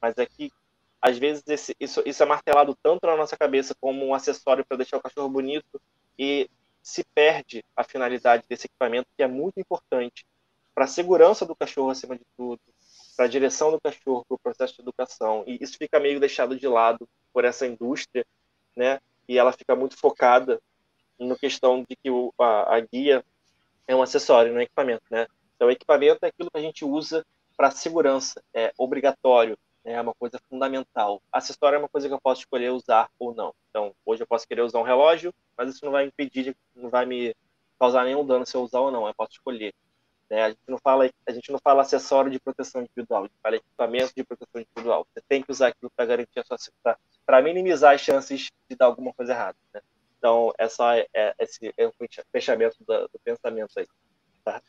Mas 0.00 0.16
é 0.16 0.26
que, 0.26 0.52
às 1.00 1.18
vezes, 1.18 1.42
esse, 1.46 1.74
isso, 1.80 2.02
isso 2.06 2.22
é 2.22 2.26
martelado 2.26 2.76
tanto 2.82 3.06
na 3.06 3.16
nossa 3.16 3.36
cabeça 3.36 3.74
como 3.80 4.06
um 4.06 4.14
acessório 4.14 4.64
para 4.64 4.76
deixar 4.76 4.98
o 4.98 5.02
cachorro 5.02 5.28
bonito 5.28 5.80
e 6.18 6.48
se 6.82 7.04
perde 7.14 7.64
a 7.76 7.82
finalidade 7.82 8.44
desse 8.48 8.66
equipamento, 8.66 9.08
que 9.16 9.22
é 9.22 9.26
muito 9.26 9.58
importante 9.58 10.24
para 10.74 10.84
a 10.84 10.88
segurança 10.88 11.44
do 11.44 11.56
cachorro 11.56 11.90
acima 11.90 12.16
de 12.16 12.24
tudo, 12.36 12.60
para 13.16 13.26
a 13.26 13.28
direção 13.28 13.72
do 13.72 13.80
cachorro, 13.80 14.24
para 14.26 14.34
o 14.36 14.38
processo 14.38 14.76
de 14.76 14.82
educação. 14.82 15.42
E 15.46 15.58
isso 15.60 15.76
fica 15.76 15.98
meio 15.98 16.20
deixado 16.20 16.56
de 16.56 16.68
lado 16.68 17.08
por 17.32 17.44
essa 17.44 17.66
indústria, 17.66 18.24
né? 18.76 19.00
E 19.28 19.36
ela 19.36 19.52
fica 19.52 19.74
muito 19.74 19.96
focada 19.96 20.60
na 21.18 21.36
questão 21.36 21.84
de 21.88 21.96
que 21.96 22.10
o, 22.10 22.32
a, 22.38 22.76
a, 22.76 22.80
guia 22.80 23.24
é 23.86 23.94
um 23.94 24.02
acessório, 24.02 24.52
não 24.52 24.60
é 24.60 24.64
equipamento, 24.64 25.04
né? 25.10 25.26
Então, 25.56 25.70
equipamento 25.70 26.18
é 26.22 26.28
aquilo 26.28 26.50
que 26.50 26.58
a 26.58 26.62
gente 26.62 26.84
usa 26.84 27.26
para 27.56 27.70
segurança, 27.70 28.42
é 28.54 28.72
obrigatório, 28.78 29.58
né? 29.84 29.92
é 29.94 30.00
uma 30.00 30.14
coisa 30.14 30.38
fundamental. 30.48 31.20
Acessório 31.32 31.76
é 31.76 31.78
uma 31.78 31.88
coisa 31.88 32.06
que 32.06 32.14
eu 32.14 32.20
posso 32.20 32.42
escolher 32.42 32.70
usar 32.70 33.10
ou 33.18 33.34
não. 33.34 33.52
Então, 33.70 33.92
hoje 34.06 34.22
eu 34.22 34.26
posso 34.26 34.46
querer 34.46 34.62
usar 34.62 34.78
um 34.78 34.84
relógio, 34.84 35.34
mas 35.56 35.74
isso 35.74 35.84
não 35.84 35.92
vai 35.92 36.04
impedir, 36.04 36.56
não 36.76 36.88
vai 36.88 37.04
me 37.04 37.34
causar 37.78 38.04
nenhum 38.04 38.24
dano 38.24 38.46
se 38.46 38.56
eu 38.56 38.62
usar 38.62 38.80
ou 38.80 38.92
não. 38.92 39.06
Eu 39.06 39.14
posso 39.14 39.32
escolher. 39.32 39.74
Né? 40.30 40.44
A, 40.44 40.48
gente 40.50 40.68
não 40.68 40.78
fala, 40.78 41.10
a 41.26 41.32
gente 41.32 41.50
não 41.50 41.58
fala 41.58 41.82
acessório 41.82 42.30
de 42.30 42.38
proteção 42.38 42.82
individual, 42.82 43.22
a 43.22 43.26
gente 43.26 43.38
fala 43.42 43.56
equipamento 43.56 44.12
de 44.14 44.24
proteção 44.24 44.60
individual. 44.60 45.06
Você 45.12 45.24
tem 45.26 45.42
que 45.42 45.50
usar 45.50 45.68
aquilo 45.68 45.90
para 45.96 46.06
garantir 46.06 46.40
a 46.40 46.44
sua 46.44 46.98
para 47.24 47.42
minimizar 47.42 47.94
as 47.94 48.00
chances 48.00 48.50
de 48.68 48.76
dar 48.76 48.86
alguma 48.86 49.12
coisa 49.12 49.32
errada. 49.32 49.56
Né? 49.72 49.80
Então, 50.18 50.52
essa 50.58 50.96
é, 50.96 51.06
é, 51.14 51.34
esse 51.38 51.72
é 51.76 51.86
o 51.86 51.92
fechamento 52.32 52.76
do, 52.80 53.02
do 53.02 53.20
pensamento 53.24 53.70
aí. 53.78 53.86
Tá? 54.44 54.60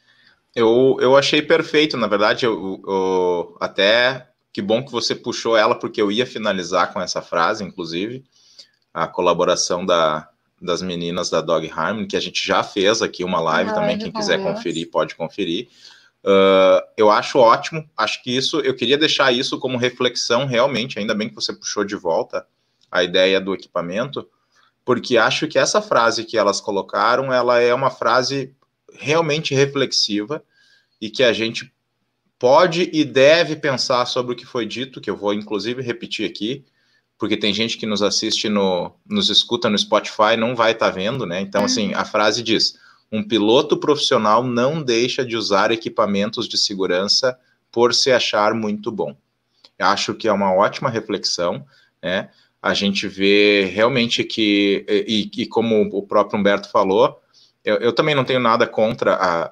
Eu, 0.56 0.98
eu 1.00 1.16
achei 1.16 1.42
perfeito, 1.42 1.98
na 1.98 2.08
verdade, 2.08 2.46
eu, 2.46 2.82
eu, 2.88 3.58
até 3.60 4.30
que 4.52 4.62
bom 4.62 4.84
que 4.84 4.92
você 4.92 5.14
puxou 5.16 5.56
ela, 5.56 5.76
porque 5.76 6.02
eu 6.02 6.12
ia 6.12 6.26
finalizar 6.26 6.92
com 6.92 7.02
essa 7.02 7.22
frase, 7.22 7.64
inclusive, 7.64 8.24
a 8.94 9.08
colaboração 9.08 9.86
da, 9.86 10.28
das 10.62 10.82
meninas 10.82 11.30
da 11.30 11.42
Dog 11.42 11.70
Harmony, 11.70 12.08
que 12.08 12.18
a 12.18 12.22
gente 12.22 12.46
já 12.46 12.64
fez 12.64 13.02
aqui 13.02 13.24
uma 13.24 13.40
live 13.40 13.72
ah, 13.72 13.74
também, 13.74 13.98
quem 13.98 14.12
quiser 14.12 14.42
conferir, 14.42 14.90
pode 14.90 15.16
conferir. 15.16 15.70
Uh, 16.24 16.84
eu 16.98 17.10
acho 17.10 17.38
ótimo, 17.38 17.88
acho 17.96 18.22
que 18.24 18.36
isso, 18.36 18.60
eu 18.60 18.76
queria 18.76 18.98
deixar 18.98 19.32
isso 19.32 19.58
como 19.58 19.78
reflexão 19.78 20.46
realmente, 20.46 21.00
ainda 21.00 21.16
bem 21.16 21.30
que 21.30 21.36
você 21.36 21.54
puxou 21.54 21.86
de 21.86 21.96
volta 21.96 22.46
a 22.92 23.04
ideia 23.04 23.40
do 23.40 23.54
equipamento, 23.54 24.28
porque 24.90 25.18
acho 25.18 25.48
que 25.48 25.60
essa 25.60 25.84
frase 25.84 26.24
que 26.24 26.36
elas 26.36 26.60
colocaram, 26.60 27.32
ela 27.32 27.60
é 27.60 27.72
uma 27.72 27.92
frase 27.92 28.56
realmente 28.92 29.54
reflexiva 29.54 30.44
e 31.00 31.12
que 31.12 31.22
a 31.24 31.32
gente 31.32 31.72
pode 32.40 32.90
e 32.92 33.06
deve 33.06 33.56
pensar 33.56 34.08
sobre 34.08 34.34
o 34.34 34.36
que 34.36 34.48
foi 34.48 34.66
dito, 34.66 35.00
que 35.00 35.08
eu 35.08 35.16
vou 35.16 35.32
inclusive 35.32 35.84
repetir 35.84 36.28
aqui, 36.28 36.66
porque 37.20 37.38
tem 37.38 37.54
gente 37.54 37.78
que 37.78 37.86
nos 37.86 38.02
assiste 38.02 38.50
no, 38.50 38.92
nos 39.08 39.30
escuta 39.30 39.70
no 39.70 39.78
Spotify, 39.78 40.36
não 40.36 40.56
vai 40.56 40.72
estar 40.72 40.88
tá 40.88 40.92
vendo, 40.92 41.24
né? 41.24 41.40
Então, 41.40 41.66
assim, 41.66 41.94
a 41.94 42.04
frase 42.04 42.42
diz: 42.42 42.76
um 43.12 43.22
piloto 43.22 43.78
profissional 43.78 44.44
não 44.44 44.82
deixa 44.82 45.24
de 45.24 45.38
usar 45.38 45.70
equipamentos 45.70 46.50
de 46.50 46.58
segurança 46.58 47.38
por 47.72 47.94
se 47.94 48.12
achar 48.12 48.56
muito 48.56 48.92
bom. 48.92 49.16
Eu 49.78 49.86
acho 49.86 50.16
que 50.16 50.28
é 50.28 50.34
uma 50.34 50.52
ótima 50.52 50.90
reflexão, 50.90 51.64
né? 52.02 52.32
A 52.62 52.74
gente 52.74 53.08
vê 53.08 53.66
realmente 53.66 54.24
que, 54.24 54.86
e, 54.88 55.30
e 55.44 55.46
como 55.48 55.82
o 55.94 56.04
próprio 56.06 56.40
Humberto 56.40 56.70
falou, 56.70 57.22
eu, 57.64 57.78
eu, 57.78 57.94
também 57.94 58.16
não 58.16 58.26
tenho 58.26 58.40
nada 58.40 58.68
contra 58.68 59.14
a, 59.14 59.44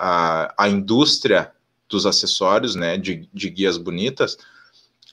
a, 0.45 0.53
a 0.57 0.69
indústria 0.69 1.51
dos 1.89 2.05
acessórios, 2.05 2.75
né, 2.75 2.97
de, 2.97 3.29
de 3.33 3.49
guias 3.49 3.77
bonitas, 3.77 4.37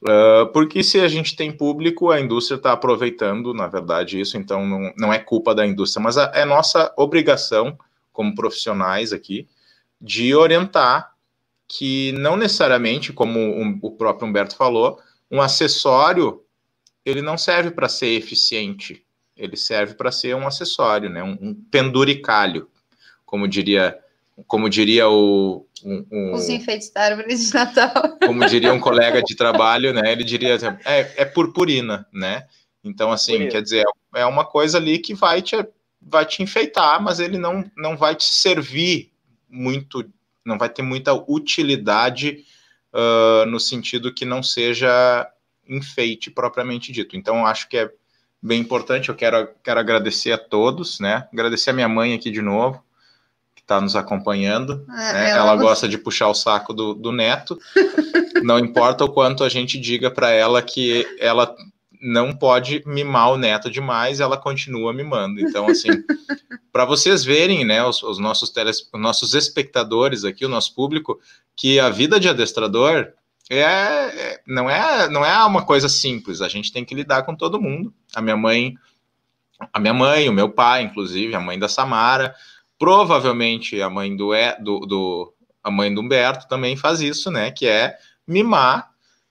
uh, 0.03 0.47
porque 0.53 0.83
se 0.83 1.01
a 1.01 1.09
gente 1.09 1.37
tem 1.37 1.53
público, 1.53 2.11
a 2.11 2.21
indústria 2.21 2.57
está 2.57 2.73
aproveitando, 2.73 3.55
na 3.55 3.69
verdade, 3.69 4.21
isso, 4.21 4.37
então 4.37 4.67
não, 4.67 4.93
não 4.99 5.13
é 5.13 5.19
culpa 5.19 5.55
da 5.55 5.67
indústria, 5.67 6.03
mas 6.03 6.19
a, 6.19 6.33
é 6.35 6.45
nossa 6.45 6.93
obrigação, 6.97 7.79
como 8.13 8.35
profissionais 8.35 9.13
aqui, 9.13 9.49
de 10.01 10.35
orientar 10.35 11.15
que 11.67 12.13
não 12.13 12.37
necessariamente, 12.37 13.13
como 13.13 13.79
o 13.83 13.91
próprio 13.93 14.29
Humberto 14.29 14.57
falou, 14.57 14.99
um 15.31 15.41
acessório 15.41 16.44
ele 17.05 17.23
não 17.23 17.37
serve 17.37 17.71
para 17.71 17.89
ser 17.89 18.09
eficiente, 18.09 19.05
ele 19.37 19.57
serve 19.57 19.95
para 19.95 20.13
ser 20.13 20.35
um 20.35 20.47
acessório, 20.47 21.11
né, 21.11 21.23
um, 21.23 21.37
um 21.41 21.55
penduricalho, 21.55 22.69
como 23.25 23.49
diria 23.49 23.99
como 24.47 24.69
diria 24.69 25.09
o. 25.09 25.67
Um, 25.85 26.07
um, 26.11 26.33
Os 26.35 26.49
enfeites 26.49 26.91
da 26.91 27.03
árvore 27.03 27.35
de 27.35 27.55
Natal. 27.55 28.19
Como 28.19 28.45
diria 28.47 28.73
um 28.73 28.81
colega 28.81 29.23
de 29.23 29.35
trabalho, 29.37 29.93
né? 29.93 30.11
Ele 30.11 30.25
diria, 30.25 30.57
é, 30.85 31.23
é 31.23 31.25
purpurina, 31.25 32.07
né? 32.13 32.47
Então, 32.83 33.13
assim, 33.13 33.33
Purpurina. 33.33 33.53
quer 33.53 33.63
dizer, 33.63 33.85
é 34.15 34.27
uma 34.27 34.45
coisa 34.45 34.79
ali 34.79 34.99
que 34.99 35.15
vai 35.15 35.41
te, 35.41 35.57
vai 36.01 36.27
te 36.27 36.43
enfeitar, 36.43 37.01
mas 37.03 37.21
ele 37.21 37.39
não, 37.39 37.71
não 37.77 37.97
vai 37.97 38.15
te 38.15 38.25
servir 38.25 39.13
muito, 39.49 40.05
não 40.45 40.59
vai 40.59 40.69
ter 40.69 40.83
muita 40.83 41.15
utilidade 41.15 42.45
uh, 42.93 43.47
no 43.47 43.61
sentido 43.61 44.13
que 44.13 44.25
não 44.25 44.43
seja 44.43 45.29
enfeite 45.69 46.31
propriamente 46.31 46.93
dito. 46.93 47.17
Então, 47.17 47.47
acho 47.47 47.69
que 47.69 47.77
é 47.77 47.91
bem 48.43 48.61
importante. 48.61 49.09
Eu 49.09 49.15
quero, 49.15 49.49
quero 49.63 49.81
agradecer 49.81 50.33
a 50.33 50.39
todos, 50.39 51.01
né? 51.01 51.29
Agradecer 51.33 51.71
a 51.71 51.75
minha 51.75 51.89
mãe 51.89 52.15
aqui 52.15 52.31
de 52.31 52.43
novo 52.43 52.83
está 53.65 53.81
nos 53.81 53.97
acompanhando. 53.97 54.85
É, 54.89 55.13
né? 55.13 55.31
ela, 55.31 55.53
ela 55.53 55.57
gosta 55.57 55.89
de 55.89 55.99
puxar 55.99 56.29
o 56.29 56.35
saco 56.35 56.73
do, 56.73 56.95
do 56.95 57.11
neto. 57.11 57.59
não 58.45 58.59
importa 58.59 59.05
o 59.05 59.11
quanto 59.11 59.43
a 59.43 59.49
gente 59.49 59.81
diga 59.81 60.11
para 60.11 60.31
ela 60.31 60.63
que 60.63 61.07
ela 61.19 61.55
não 62.01 62.35
pode 62.35 62.83
mimar 62.87 63.33
o 63.33 63.39
neto 63.39 63.71
demais, 63.71 64.21
ela 64.21 64.37
continua 64.37 64.93
mimando. 64.93 65.41
Então, 65.41 65.67
assim, 65.67 65.89
para 66.71 66.85
vocês 66.85 67.25
verem, 67.25 67.65
né, 67.65 67.83
os, 67.83 68.03
os 68.03 68.19
nossos 68.19 68.51
teles, 68.51 68.87
os 68.93 69.01
nossos 69.01 69.33
espectadores 69.33 70.23
aqui, 70.23 70.45
o 70.45 70.49
nosso 70.49 70.75
público, 70.75 71.19
que 71.57 71.81
a 71.81 71.89
vida 71.89 72.21
de 72.21 72.29
adestrador 72.29 73.09
é, 73.59 74.33
é, 74.33 74.41
não 74.47 74.69
é 74.69 75.09
não 75.09 75.25
é 75.25 75.45
uma 75.45 75.65
coisa 75.65 75.89
simples. 75.89 76.41
A 76.41 76.49
gente 76.49 76.73
tem 76.73 76.85
que 76.85 76.95
lidar 76.95 77.23
com 77.23 77.35
todo 77.35 77.61
mundo. 77.61 77.93
A 78.15 78.21
minha 78.21 78.37
mãe, 78.37 78.75
a 79.73 79.81
minha 79.81 79.95
mãe, 79.95 80.29
o 80.29 80.33
meu 80.33 80.51
pai, 80.51 80.83
inclusive, 80.83 81.35
a 81.35 81.41
mãe 81.41 81.59
da 81.59 81.69
Samara, 81.69 82.35
Provavelmente 82.79 83.81
a 83.81 83.89
mãe 83.89 84.15
do, 84.17 84.33
do, 84.61 84.81
do, 84.81 85.35
a 85.63 85.71
mãe 85.71 85.95
do 85.95 86.01
Humberto 86.01 86.49
também 86.49 86.77
faz 86.77 87.01
isso, 87.01 87.31
né? 87.31 87.51
Que 87.51 87.67
é 87.67 87.97
mimar 88.27 88.91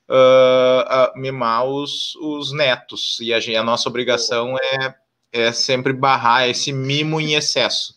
uh, 0.10 1.14
uh, 1.14 1.20
mimar 1.20 1.66
os, 1.66 2.16
os 2.16 2.54
netos. 2.54 3.20
E 3.20 3.34
a, 3.34 3.60
a 3.60 3.64
nossa 3.64 3.90
obrigação 3.90 4.56
é, 4.58 4.96
é 5.32 5.52
sempre 5.52 5.92
barrar 5.92 6.48
esse 6.48 6.72
mimo 6.72 7.20
em 7.20 7.34
excesso. 7.34 7.96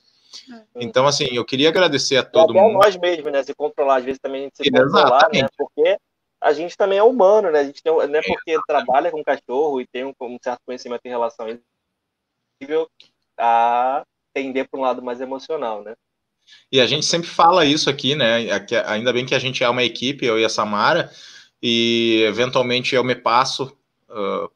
Então, 0.74 1.06
assim, 1.06 1.26
eu 1.32 1.44
queria 1.44 1.68
agradecer 1.68 2.16
a 2.16 2.22
todo 2.22 2.56
é 2.56 2.60
mundo. 2.60 2.74
nós 2.74 2.96
mesmos, 2.96 3.32
né? 3.32 3.42
Se 3.42 3.54
controlar, 3.54 3.98
às 3.98 4.04
vezes 4.04 4.20
também 4.20 4.50
se 4.52 4.68
controlar, 4.70 5.28
né? 5.32 5.46
Porque 5.56 5.96
a 6.46 6.52
gente 6.52 6.76
também 6.76 6.98
é 6.98 7.02
humano, 7.02 7.50
né? 7.50 7.58
A 7.58 7.64
gente 7.64 7.82
tem, 7.82 7.92
não 7.92 8.02
é 8.02 8.22
porque 8.22 8.56
trabalha 8.68 9.10
com 9.10 9.22
cachorro 9.24 9.80
e 9.80 9.86
tem 9.86 10.04
um, 10.04 10.14
um 10.20 10.38
certo 10.40 10.60
conhecimento 10.64 11.04
em 11.04 11.08
relação 11.08 11.46
a 11.46 11.50
isso, 11.50 12.90
a 13.36 14.04
tender 14.32 14.68
para 14.68 14.78
um 14.78 14.82
lado 14.82 15.02
mais 15.02 15.20
emocional, 15.20 15.82
né? 15.82 15.94
E 16.70 16.80
a 16.80 16.86
gente 16.86 17.04
sempre 17.04 17.28
fala 17.28 17.64
isso 17.64 17.90
aqui, 17.90 18.14
né? 18.14 18.46
Ainda 18.86 19.12
bem 19.12 19.26
que 19.26 19.34
a 19.34 19.38
gente 19.40 19.64
é 19.64 19.68
uma 19.68 19.82
equipe, 19.82 20.24
eu 20.24 20.38
e 20.38 20.44
a 20.44 20.48
Samara, 20.48 21.10
e 21.60 22.22
eventualmente 22.28 22.94
eu 22.94 23.02
me 23.02 23.16
passo, 23.16 23.76
uh, 24.08 24.48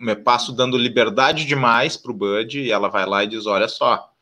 me 0.00 0.16
passo 0.16 0.52
dando 0.52 0.76
liberdade 0.76 1.44
demais 1.44 1.96
para 1.96 2.10
o 2.10 2.14
Bud, 2.14 2.60
e 2.60 2.72
ela 2.72 2.88
vai 2.88 3.06
lá 3.06 3.22
e 3.22 3.28
diz: 3.28 3.46
Olha 3.46 3.68
só, 3.68 4.12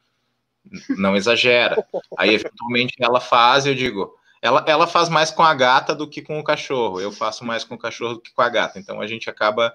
não 0.99 1.17
exagera. 1.17 1.83
Aí, 2.19 2.35
eventualmente, 2.35 2.95
ela 3.01 3.21
faz, 3.21 3.65
e 3.65 3.71
eu 3.71 3.75
digo. 3.75 4.15
Ela, 4.45 4.63
ela 4.69 4.87
faz 4.87 5.09
mais 5.09 5.31
com 5.31 5.43
a 5.43 5.55
gata 5.55 5.95
do 5.95 6.07
que 6.07 6.21
com 6.21 6.39
o 6.39 6.45
cachorro. 6.45 7.01
Eu 7.01 7.11
faço 7.11 7.43
mais 7.47 7.65
com 7.65 7.77
o 7.77 7.79
cachorro 7.79 8.17
do 8.17 8.21
que 8.21 8.31
com 8.31 8.43
a 8.43 8.49
gata. 8.51 8.79
Então 8.79 9.01
a 9.01 9.07
gente 9.07 9.31
acaba 9.31 9.75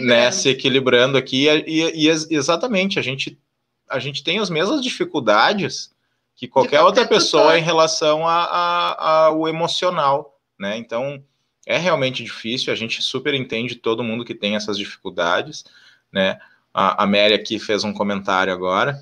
né, 0.00 0.30
se 0.30 0.48
equilibrando 0.48 1.18
aqui. 1.18 1.46
E, 1.66 1.82
e, 1.82 2.08
e 2.08 2.34
exatamente, 2.34 2.98
a 2.98 3.02
gente 3.02 3.38
a 3.86 3.98
gente 3.98 4.24
tem 4.24 4.38
as 4.38 4.48
mesmas 4.48 4.82
dificuldades 4.82 5.94
que 6.34 6.48
qualquer, 6.48 6.78
qualquer 6.78 6.82
outra 6.82 7.06
pessoa 7.06 7.42
pessoa. 7.42 7.58
em 7.58 7.62
relação 7.62 8.26
ao 8.26 9.46
emocional, 9.46 10.40
né? 10.58 10.78
Então, 10.78 11.22
é 11.66 11.76
realmente 11.76 12.24
difícil, 12.24 12.72
a 12.72 12.76
gente 12.76 13.02
super 13.02 13.34
entende 13.34 13.74
todo 13.74 14.02
mundo 14.02 14.24
que 14.24 14.34
tem 14.34 14.56
essas 14.56 14.78
dificuldades, 14.78 15.62
né? 16.10 16.38
A, 16.72 17.04
a 17.04 17.06
Mary 17.06 17.34
aqui 17.34 17.58
fez 17.58 17.84
um 17.84 17.92
comentário 17.92 18.50
agora. 18.50 18.98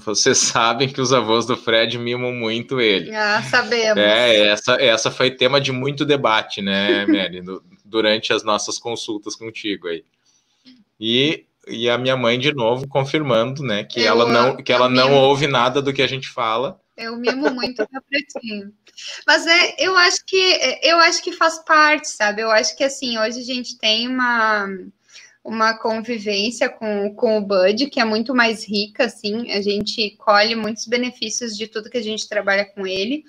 Vocês 0.00 0.38
sabem 0.38 0.88
que 0.88 1.00
os 1.00 1.12
avós 1.12 1.46
do 1.46 1.56
Fred 1.56 1.98
mimam 1.98 2.32
muito 2.32 2.80
ele. 2.80 3.14
Ah, 3.14 3.42
sabemos. 3.42 3.98
É, 3.98 4.48
essa, 4.48 4.74
essa 4.74 5.10
foi 5.10 5.30
tema 5.30 5.60
de 5.60 5.72
muito 5.72 6.04
debate, 6.04 6.62
né, 6.62 7.06
Mary, 7.06 7.42
durante 7.84 8.32
as 8.32 8.42
nossas 8.42 8.78
consultas 8.78 9.36
contigo 9.36 9.88
aí. 9.88 10.04
E 10.98 11.46
e 11.68 11.88
a 11.88 11.96
minha 11.96 12.16
mãe 12.16 12.38
de 12.38 12.52
novo 12.52 12.88
confirmando, 12.88 13.62
né, 13.62 13.84
que 13.84 14.00
eu, 14.00 14.06
ela 14.06 14.26
não 14.26 14.56
que 14.56 14.72
ela 14.72 14.88
não 14.88 15.14
ouve 15.14 15.46
nada 15.46 15.80
do 15.80 15.92
que 15.92 16.02
a 16.02 16.06
gente 16.06 16.28
fala. 16.28 16.80
Eu 16.96 17.16
mimo 17.16 17.50
muito 17.50 17.86
capretinho. 17.88 18.72
Mas 19.26 19.46
é, 19.46 19.76
eu 19.78 19.96
acho 19.96 20.24
que 20.26 20.80
eu 20.82 20.98
acho 20.98 21.22
que 21.22 21.32
faz 21.32 21.64
parte, 21.64 22.08
sabe? 22.08 22.42
Eu 22.42 22.50
acho 22.50 22.76
que 22.76 22.84
assim, 22.84 23.18
hoje 23.18 23.40
a 23.40 23.44
gente 23.44 23.78
tem 23.78 24.08
uma 24.08 24.68
uma 25.44 25.76
convivência 25.76 26.68
com, 26.68 27.14
com 27.14 27.38
o 27.38 27.40
Bud 27.40 27.86
que 27.86 28.00
é 28.00 28.04
muito 28.04 28.34
mais 28.34 28.66
rica, 28.66 29.06
assim, 29.06 29.50
a 29.50 29.60
gente 29.60 30.16
colhe 30.18 30.54
muitos 30.54 30.86
benefícios 30.86 31.56
de 31.56 31.66
tudo 31.66 31.90
que 31.90 31.98
a 31.98 32.02
gente 32.02 32.28
trabalha 32.28 32.64
com 32.64 32.86
ele. 32.86 33.24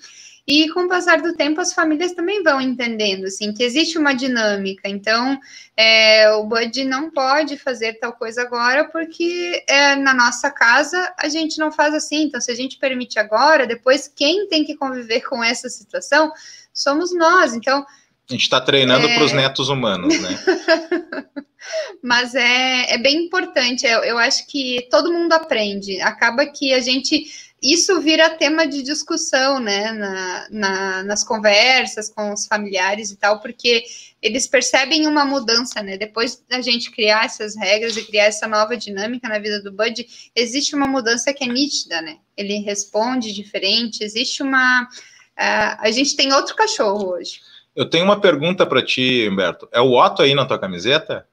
E 0.46 0.68
com 0.72 0.84
o 0.84 0.88
passar 0.88 1.22
do 1.22 1.34
tempo, 1.34 1.58
as 1.58 1.72
famílias 1.72 2.12
também 2.12 2.42
vão 2.42 2.60
entendendo, 2.60 3.24
assim, 3.24 3.50
que 3.54 3.62
existe 3.62 3.96
uma 3.96 4.12
dinâmica. 4.12 4.86
Então, 4.86 5.40
é, 5.74 6.30
o 6.32 6.44
Bud 6.44 6.84
não 6.84 7.10
pode 7.10 7.56
fazer 7.56 7.94
tal 7.94 8.12
coisa 8.12 8.42
agora, 8.42 8.84
porque 8.90 9.64
é, 9.66 9.96
na 9.96 10.12
nossa 10.12 10.50
casa 10.50 11.14
a 11.16 11.30
gente 11.30 11.58
não 11.58 11.72
faz 11.72 11.94
assim. 11.94 12.24
Então, 12.24 12.42
se 12.42 12.50
a 12.50 12.54
gente 12.54 12.76
permite 12.76 13.18
agora, 13.18 13.66
depois 13.66 14.06
quem 14.06 14.46
tem 14.46 14.64
que 14.64 14.76
conviver 14.76 15.22
com 15.22 15.42
essa 15.42 15.70
situação 15.70 16.30
somos 16.74 17.14
nós. 17.14 17.54
Então, 17.54 17.86
a 18.28 18.32
gente 18.32 18.42
está 18.42 18.60
treinando 18.60 19.06
é... 19.06 19.14
para 19.14 19.24
os 19.24 19.32
netos 19.32 19.68
humanos, 19.68 20.18
né? 20.20 20.30
Mas 22.02 22.34
é, 22.34 22.94
é 22.94 22.98
bem 22.98 23.24
importante. 23.24 23.86
Eu, 23.86 24.00
eu 24.00 24.18
acho 24.18 24.46
que 24.46 24.86
todo 24.90 25.12
mundo 25.12 25.32
aprende. 25.32 26.00
Acaba 26.02 26.44
que 26.46 26.72
a 26.74 26.80
gente 26.80 27.26
isso 27.64 27.98
vira 28.02 28.28
tema 28.28 28.66
de 28.66 28.82
discussão, 28.82 29.58
né, 29.58 29.90
na, 29.90 30.46
na, 30.50 31.02
nas 31.02 31.24
conversas 31.24 32.10
com 32.10 32.30
os 32.30 32.46
familiares 32.46 33.10
e 33.10 33.16
tal, 33.16 33.40
porque 33.40 33.82
eles 34.20 34.46
percebem 34.46 35.06
uma 35.06 35.24
mudança, 35.24 35.82
né, 35.82 35.96
depois 35.96 36.44
da 36.46 36.60
gente 36.60 36.90
criar 36.90 37.24
essas 37.24 37.56
regras 37.56 37.96
e 37.96 38.04
criar 38.04 38.24
essa 38.24 38.46
nova 38.46 38.76
dinâmica 38.76 39.30
na 39.30 39.38
vida 39.38 39.62
do 39.62 39.72
Bud, 39.72 40.06
existe 40.36 40.76
uma 40.76 40.86
mudança 40.86 41.32
que 41.32 41.42
é 41.42 41.46
nítida, 41.46 42.02
né, 42.02 42.18
ele 42.36 42.58
responde 42.58 43.32
diferente, 43.32 44.04
existe 44.04 44.42
uma... 44.42 44.82
Uh, 44.82 45.76
a 45.80 45.90
gente 45.90 46.14
tem 46.14 46.34
outro 46.34 46.54
cachorro 46.54 47.14
hoje. 47.14 47.40
Eu 47.74 47.88
tenho 47.88 48.04
uma 48.04 48.20
pergunta 48.20 48.64
para 48.64 48.84
ti, 48.84 49.28
Humberto. 49.30 49.68
É 49.72 49.80
o 49.80 49.92
Otto 49.92 50.22
aí 50.22 50.34
na 50.34 50.46
tua 50.46 50.58
camiseta? 50.58 51.28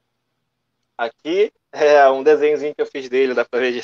Aqui 0.97 1.51
é 1.71 2.09
um 2.09 2.23
desenhozinho 2.23 2.75
que 2.75 2.81
eu 2.81 2.85
fiz 2.85 3.07
dele, 3.07 3.33
dá 3.33 3.45
para 3.45 3.59
ver. 3.59 3.83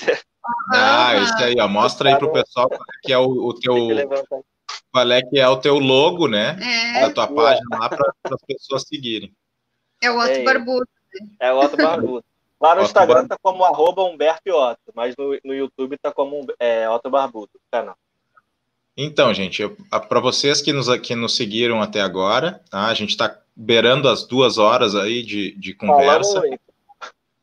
Ah, 0.73 1.15
isso 1.17 1.43
aí, 1.43 1.55
ó. 1.59 1.67
Mostra 1.67 2.09
aí 2.09 2.17
pro 2.17 2.31
pessoal 2.31 2.69
que 3.03 3.13
é 3.13 3.17
o, 3.17 3.27
o 3.27 3.53
teu. 3.53 3.75
Qual 4.91 5.11
é 5.11 5.21
que 5.21 5.39
é 5.39 5.47
o 5.47 5.57
teu 5.57 5.77
logo, 5.77 6.27
né? 6.27 6.57
É. 6.95 7.01
Da 7.01 7.13
tua 7.13 7.27
página 7.27 7.77
lá 7.79 7.89
para 7.89 8.13
as 8.23 8.41
pessoas 8.45 8.83
seguirem. 8.83 9.33
É 10.01 10.09
o 10.09 10.17
Otto 10.17 10.31
é 10.31 10.43
Barbudo. 10.43 10.87
É 11.39 11.53
o 11.53 11.59
Otto 11.59 11.77
Barbudo. 11.77 12.25
Lá 12.59 12.73
no 12.73 12.81
Otto 12.81 12.87
Instagram 12.87 13.21
Bar... 13.21 13.27
tá 13.27 13.37
como 13.41 13.63
arroba 13.63 14.03
Humberto 14.03 14.49
Otto, 14.51 14.91
mas 14.95 15.15
no, 15.15 15.37
no 15.43 15.53
YouTube 15.53 15.97
tá 15.97 16.11
como 16.11 16.45
é, 16.59 16.89
Otto 16.89 17.09
Barbudo, 17.09 17.51
canal. 17.71 17.95
Então, 18.97 19.31
gente, 19.31 19.61
para 20.09 20.19
vocês 20.19 20.59
que 20.59 20.73
nos, 20.73 20.89
que 20.97 21.13
nos 21.13 21.35
seguiram 21.35 21.79
até 21.83 22.01
agora, 22.01 22.59
tá? 22.67 22.87
a 22.87 22.93
gente 22.95 23.11
está 23.11 23.37
beirando 23.55 24.09
as 24.09 24.23
duas 24.23 24.57
horas 24.57 24.95
aí 24.95 25.21
de, 25.21 25.51
de 25.55 25.75
conversa. 25.75 26.41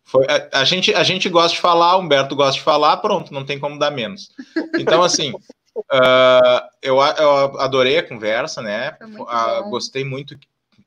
Foi, 0.03 0.27
a, 0.27 0.61
a, 0.61 0.65
gente, 0.65 0.93
a 0.93 1.05
gente 1.05 1.29
gosta 1.29 1.55
de 1.55 1.61
falar, 1.61 1.97
Humberto 1.97 2.35
gosta 2.35 2.59
de 2.59 2.65
falar, 2.65 2.97
pronto, 2.97 3.33
não 3.33 3.45
tem 3.45 3.59
como 3.59 3.79
dar 3.79 3.93
menos. 3.93 4.31
Então, 4.79 5.03
assim, 5.03 5.33
uh, 5.33 6.61
eu, 6.83 6.97
eu 6.97 7.61
adorei 7.61 7.99
a 7.99 8.09
conversa, 8.09 8.61
né? 8.61 8.97
Uh, 9.01 9.71
gostei 9.71 10.05
muito, 10.05 10.37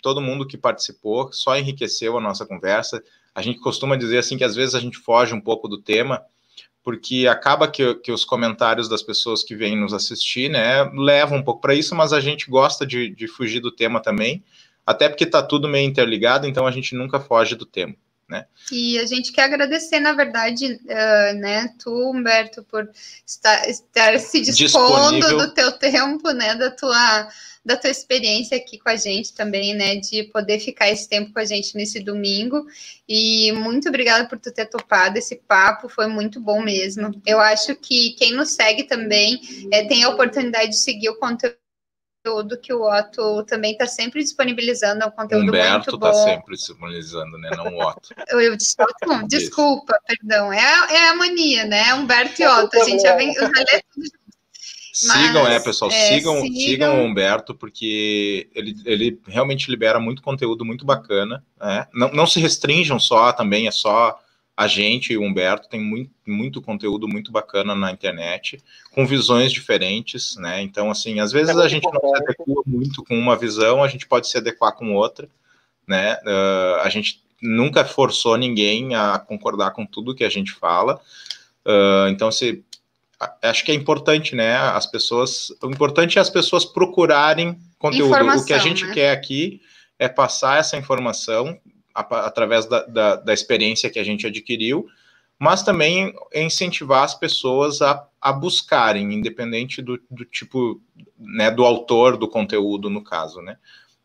todo 0.02 0.22
mundo 0.22 0.46
que 0.46 0.58
participou, 0.58 1.32
só 1.32 1.58
enriqueceu 1.58 2.18
a 2.18 2.22
nossa 2.22 2.46
conversa. 2.46 3.02
A 3.34 3.42
gente 3.42 3.60
costuma 3.60 3.96
dizer 3.96 4.18
assim 4.18 4.38
que 4.38 4.44
às 4.44 4.56
vezes 4.56 4.76
a 4.76 4.82
gente 4.82 4.98
foge 4.98 5.34
um 5.34 5.42
pouco 5.42 5.70
do 5.70 5.82
tema, 5.82 6.22
porque 6.88 7.28
acaba 7.28 7.68
que, 7.68 7.96
que 7.96 8.14
os 8.14 8.24
comentários 8.24 8.88
das 8.88 9.04
pessoas 9.04 9.44
que 9.44 9.54
vêm 9.54 9.76
nos 9.76 9.94
assistir, 9.94 10.50
né, 10.50 10.86
levam 10.94 11.40
um 11.40 11.44
pouco 11.44 11.60
para 11.60 11.76
isso, 11.76 11.94
mas 11.94 12.14
a 12.14 12.22
gente 12.22 12.50
gosta 12.50 12.88
de, 12.88 13.14
de 13.14 13.28
fugir 13.28 13.60
do 13.60 13.70
tema 13.70 14.00
também, 14.00 14.42
até 14.86 15.10
porque 15.10 15.26
está 15.26 15.44
tudo 15.44 15.68
meio 15.68 15.86
interligado, 15.86 16.48
então 16.48 16.66
a 16.66 16.72
gente 16.72 16.96
nunca 16.96 17.20
foge 17.20 17.56
do 17.56 17.66
tema. 17.66 17.94
Né? 18.30 18.46
E 18.72 19.00
a 19.00 19.06
gente 19.06 19.32
quer 19.32 19.44
agradecer, 19.44 20.02
na 20.02 20.12
verdade, 20.12 20.66
uh, 20.66 21.34
né, 21.40 21.74
tu, 21.82 22.12
Humberto, 22.12 22.62
por 22.64 22.90
estar, 23.26 23.70
estar 23.70 24.20
se 24.20 24.42
dispondo 24.42 25.16
Disponível. 25.16 25.38
do 25.38 25.54
teu 25.54 25.72
tempo, 25.72 26.32
né, 26.32 26.56
da 26.56 26.70
tua 26.70 27.30
da 27.68 27.76
tua 27.76 27.90
experiência 27.90 28.56
aqui 28.56 28.80
com 28.80 28.88
a 28.88 28.96
gente 28.96 29.34
também, 29.34 29.76
né? 29.76 29.98
De 29.98 30.24
poder 30.24 30.58
ficar 30.58 30.90
esse 30.90 31.10
tempo 31.10 31.34
com 31.34 31.40
a 31.40 31.44
gente 31.44 31.76
nesse 31.76 32.00
domingo. 32.00 32.66
E 33.06 33.52
muito 33.52 33.90
obrigada 33.90 34.26
por 34.26 34.40
tu 34.40 34.54
ter 34.54 34.68
topado 34.68 35.18
esse 35.18 35.36
papo, 35.36 35.90
foi 35.90 36.08
muito 36.08 36.40
bom 36.40 36.62
mesmo. 36.62 37.22
Eu 37.26 37.42
acho 37.42 37.76
que 37.76 38.12
quem 38.12 38.32
nos 38.32 38.52
segue 38.52 38.84
também 38.84 39.42
é, 39.70 39.84
tem 39.84 40.02
a 40.06 40.10
oportunidade 40.10 40.70
de 40.70 40.78
seguir 40.78 41.10
o 41.10 41.20
conteúdo 41.20 41.58
que 42.62 42.74
o 42.74 42.82
Otto 42.82 43.44
também 43.44 43.74
está 43.74 43.88
sempre 43.88 44.22
disponibilizando, 44.22 45.04
é 45.04 45.06
um 45.06 45.12
conteúdo 45.12 45.48
Humberto 45.48 45.92
muito 45.92 45.92
tá 45.92 45.98
bom. 45.98 46.08
Humberto 46.08 46.20
está 46.20 46.36
sempre 46.36 46.56
disponibilizando, 46.56 47.38
né? 47.38 47.50
Não 47.56 47.76
o 47.76 47.82
Otto. 47.82 48.10
Eu, 48.30 48.42
eu 48.42 48.58
desculpa, 48.58 48.94
desculpa, 49.28 50.00
perdão. 50.06 50.52
É, 50.52 50.62
é 50.94 51.10
a 51.10 51.16
mania, 51.16 51.66
né? 51.66 51.94
Humberto 51.94 52.42
e 52.42 52.48
Otto. 52.48 52.80
A 52.80 52.84
gente 52.84 53.02
já 53.02 53.16
vem, 53.16 53.34
eu 53.34 53.42
já 53.42 53.64
lê 53.72 53.82
tudo 53.94 54.10
sigam, 54.98 55.48
é, 55.48 55.60
pessoal, 55.60 55.92
é, 55.92 56.08
sigam, 56.08 56.42
sigam, 56.42 56.56
sigam 56.56 57.02
o 57.02 57.06
Humberto, 57.06 57.54
porque 57.54 58.50
ele, 58.56 58.76
ele 58.84 59.22
realmente 59.28 59.70
libera 59.70 60.00
muito 60.00 60.22
conteúdo 60.22 60.66
muito 60.66 60.86
bacana. 60.86 61.44
Né? 61.60 61.88
Não, 61.94 62.12
não 62.12 62.26
se 62.26 62.40
restringam 62.40 63.00
só 63.00 63.32
também, 63.32 63.68
é 63.68 63.72
só 63.72 64.20
a 64.58 64.66
gente 64.66 65.14
e 65.14 65.18
o 65.18 65.22
Humberto, 65.22 65.70
tem 65.70 65.80
muito, 65.80 66.12
muito 66.26 66.60
conteúdo 66.64 67.08
muito 67.08 67.32
bacana 67.32 67.76
na 67.76 67.92
internet, 67.92 68.60
com 68.92 69.06
visões 69.06 69.54
diferentes, 69.54 70.36
né? 70.38 70.64
Então, 70.64 70.90
assim, 70.90 71.20
às 71.20 71.32
vezes 71.32 71.56
é 71.56 71.62
a 71.62 71.68
gente 71.68 71.84
não 71.84 72.02
se 72.02 72.24
adequa 72.24 72.44
muito 72.66 73.04
com 73.04 73.16
uma 73.16 73.38
visão, 73.38 73.84
a 73.84 73.88
gente 73.88 74.08
pode 74.08 74.28
se 74.28 74.36
adequar 74.36 74.76
com 74.76 74.96
outra, 74.96 75.30
né? 75.88 76.16
Uh, 76.26 76.82
a 76.82 76.90
gente 76.90 77.22
nunca 77.40 77.86
forçou 77.86 78.36
ninguém 78.36 78.96
a 78.96 79.20
concordar 79.20 79.72
com 79.72 79.86
tudo 79.86 80.16
que 80.16 80.24
a 80.24 80.30
gente 80.30 80.52
fala. 80.54 81.00
Uh, 81.64 82.08
então, 82.10 82.32
se 82.32 82.64
acho 83.44 83.64
que 83.64 83.72
é 83.72 83.76
importante, 83.76 84.36
né? 84.36 84.56
As 84.56 84.88
pessoas, 84.88 85.50
o 85.62 85.70
importante 85.70 86.18
é 86.18 86.22
as 86.22 86.32
pessoas 86.32 86.66
procurarem 86.66 87.60
conteúdo. 87.78 88.08
Informação, 88.08 88.44
o 88.44 88.48
que 88.48 88.54
a 88.54 88.58
gente 88.58 88.86
né? 88.86 88.94
quer 88.96 89.12
aqui 89.12 89.62
é 90.00 90.10
passar 90.10 90.60
essa 90.60 90.76
informação 90.78 91.60
através 92.02 92.66
da, 92.66 92.84
da, 92.86 93.16
da, 93.16 93.34
experiência 93.34 93.90
que 93.90 94.00
a 94.00 94.04
gente 94.04 94.28
adquiriu, 94.28 94.88
mas 95.40 95.64
também 95.64 96.14
incentivar 96.34 97.04
as 97.04 97.16
pessoas 97.16 97.82
a, 97.82 98.06
a 98.22 98.32
buscarem, 98.32 99.14
independente 99.14 99.82
do, 99.82 100.00
do 100.10 100.26
tipo, 100.26 100.82
né, 101.18 101.50
do 101.50 101.66
autor 101.66 102.18
do 102.18 102.28
conteúdo, 102.28 102.90
no 102.90 103.04
caso, 103.04 103.42
né? 103.42 103.58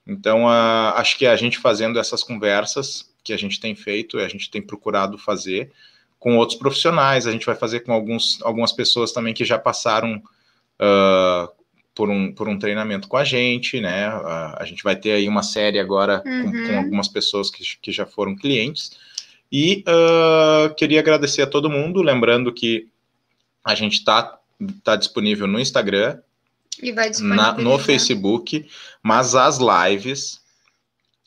Então, 0.06 0.48
a, 0.48 0.94
acho 0.98 1.16
que 1.16 1.26
a 1.26 1.36
gente 1.36 1.58
fazendo 1.58 1.98
essas 1.98 2.22
conversas 2.22 3.12
que 3.22 3.32
a 3.32 3.36
gente 3.36 3.60
tem 3.60 3.74
feito, 3.74 4.18
a 4.18 4.28
gente 4.28 4.50
tem 4.50 4.60
procurado 4.60 5.16
fazer, 5.16 5.70
com 6.18 6.36
outros 6.36 6.58
profissionais, 6.58 7.26
a 7.26 7.32
gente 7.32 7.46
vai 7.46 7.54
fazer 7.54 7.80
com 7.80 7.92
alguns, 7.92 8.40
algumas 8.42 8.72
pessoas 8.72 9.12
também 9.12 9.34
que 9.34 9.44
já 9.44 9.58
passaram 9.58 10.22
uh, 10.80 11.61
por, 11.94 12.10
um, 12.10 12.32
por 12.32 12.48
um 12.48 12.58
treinamento 12.58 13.08
com 13.08 13.16
a 13.16 13.24
gente, 13.24 13.80
né? 13.80 14.08
Uh, 14.14 14.56
a 14.56 14.64
gente 14.64 14.82
vai 14.82 14.96
ter 14.96 15.12
aí 15.12 15.28
uma 15.28 15.42
série 15.42 15.78
agora 15.78 16.22
uhum. 16.24 16.44
com, 16.44 16.66
com, 16.66 16.78
algumas 16.78 17.08
pessoas 17.08 17.50
que, 17.50 17.62
que 17.80 17.92
já 17.92 18.06
foram 18.06 18.36
clientes. 18.36 18.92
E 19.50 19.84
uh, 19.86 20.74
queria 20.74 21.00
agradecer 21.00 21.42
a 21.42 21.46
todo 21.46 21.70
mundo, 21.70 22.02
lembrando 22.02 22.52
que 22.52 22.88
a 23.64 23.74
gente 23.74 23.98
está 23.98 24.38
tá 24.82 24.96
disponível 24.96 25.46
no 25.46 25.60
Instagram, 25.60 26.18
na, 27.20 27.52
no 27.52 27.78
Facebook, 27.78 28.66
mas 29.02 29.34
as 29.34 29.58
lives 29.58 30.40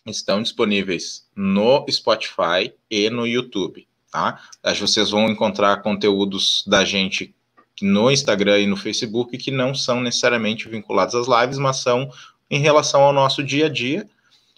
estão 0.05 0.41
disponíveis 0.41 1.27
no 1.35 1.85
Spotify 1.89 2.73
e 2.89 3.09
no 3.09 3.27
YouTube 3.27 3.87
tá? 4.15 4.39
Vocês 4.79 5.09
vão 5.09 5.29
encontrar 5.29 5.81
conteúdos 5.81 6.63
da 6.65 6.85
gente 6.85 7.35
no 7.81 8.09
Instagram 8.09 8.59
e 8.59 8.67
no 8.67 8.77
Facebook 8.77 9.37
que 9.37 9.51
não 9.51 9.75
são 9.75 10.01
necessariamente 10.01 10.69
vinculados 10.69 11.15
às 11.15 11.27
lives, 11.27 11.57
mas 11.57 11.77
são 11.77 12.09
em 12.49 12.59
relação 12.59 13.01
ao 13.01 13.13
nosso 13.13 13.43
dia 13.43 13.65
a 13.65 13.69
dia. 13.69 14.07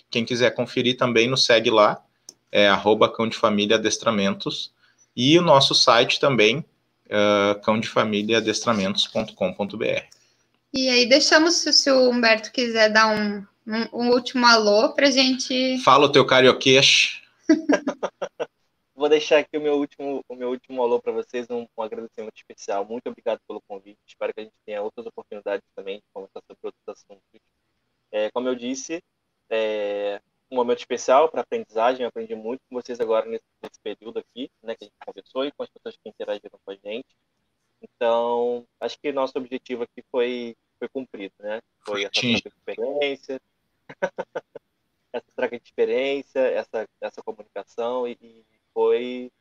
Quem 0.10 0.26
quiser 0.26 0.52
conferir 0.52 0.98
também 0.98 1.28
nos 1.28 1.46
segue 1.46 1.70
lá, 1.70 2.02
é 2.52 2.68
arroba 2.68 3.12
cão 3.12 3.28
de 3.28 3.36
família 3.36 3.76
adestramentos, 3.76 4.72
e 5.16 5.38
o 5.38 5.42
nosso 5.42 5.74
site 5.74 6.20
também, 6.20 6.58
uh, 7.08 7.60
cão 7.62 7.80
de 7.80 7.88
família 7.88 8.38
adestramentos.com.br. 8.38 10.04
E 10.74 10.90
aí 10.90 11.08
deixamos, 11.08 11.56
se 11.56 11.92
o 11.92 12.10
Humberto 12.10 12.52
quiser 12.52 12.90
dar 12.90 13.08
um, 13.08 13.44
um, 13.66 14.06
um 14.06 14.10
último 14.12 14.46
alô 14.46 14.94
para 14.94 15.10
gente... 15.10 15.80
Fala 15.84 16.06
o 16.06 16.12
teu 16.12 16.26
carioquês. 16.26 17.22
Vou 18.98 19.08
deixar 19.08 19.38
aqui 19.38 19.56
o 19.56 19.62
meu 19.62 19.76
último, 19.76 20.26
o 20.28 20.36
meu 20.36 20.50
último 20.50 20.82
alô 20.82 21.00
para 21.00 21.12
vocês, 21.12 21.48
um, 21.52 21.68
um, 21.78 21.82
agradecimento 21.84 22.36
especial. 22.36 22.84
Muito 22.84 23.08
obrigado 23.08 23.40
pelo 23.48 23.62
convite. 23.62 24.00
Espero 24.08 24.34
que 24.34 24.40
a 24.40 24.44
gente 24.44 24.56
tenha 24.66 24.82
outras 24.82 25.06
oportunidades 25.06 25.64
também 25.76 25.98
de 25.98 26.04
conversar 26.12 26.42
sobre 26.42 26.60
outros 26.64 26.84
assuntos. 26.88 27.22
É, 28.12 28.32
como 28.32 28.48
eu 28.48 28.56
disse, 28.56 29.04
é 29.52 30.20
um 30.50 30.56
momento 30.56 30.80
especial 30.80 31.30
para 31.30 31.42
aprendizagem. 31.42 32.02
Eu 32.02 32.08
aprendi 32.08 32.34
muito 32.34 32.62
com 32.68 32.82
vocês 32.82 33.00
agora 33.00 33.28
nesse, 33.28 33.46
nesse, 33.62 33.80
período 33.84 34.18
aqui, 34.18 34.50
né, 34.64 34.76
que 34.76 34.86
a 34.86 34.88
gente 34.88 34.98
conversou 35.06 35.46
e 35.46 35.52
com 35.52 35.62
as 35.62 35.70
pessoas 35.70 35.96
que 35.96 36.10
interagiram 36.10 36.60
com 36.66 36.72
a 36.72 36.76
gente. 36.76 37.16
Então, 37.80 38.68
acho 38.80 39.00
que 39.00 39.12
nosso 39.12 39.38
objetivo 39.38 39.84
aqui 39.84 40.04
foi, 40.10 40.58
foi 40.80 40.90
cumprido, 40.90 41.36
né? 41.38 41.62
Foi 41.86 42.02
essa 42.02 42.14
troca 42.14 42.50
de 42.50 42.58
experiência, 42.58 43.42
essa 45.14 45.32
troca 45.36 45.60
de 45.60 45.66
experiência, 45.66 46.40
essa, 46.40 46.90
essa 47.00 47.22
comunicação 47.22 48.08
e, 48.08 48.18
e 48.20 48.57
foi 48.78 49.32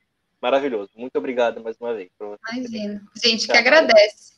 maravilhoso. 0.41 0.93
Muito 0.97 1.15
obrigado 1.17 1.63
mais 1.63 1.77
uma 1.79 1.93
vez. 1.93 2.09
Imagina. 2.19 3.03
Gente, 3.23 3.47
que 3.47 3.53
agradece. 3.55 4.33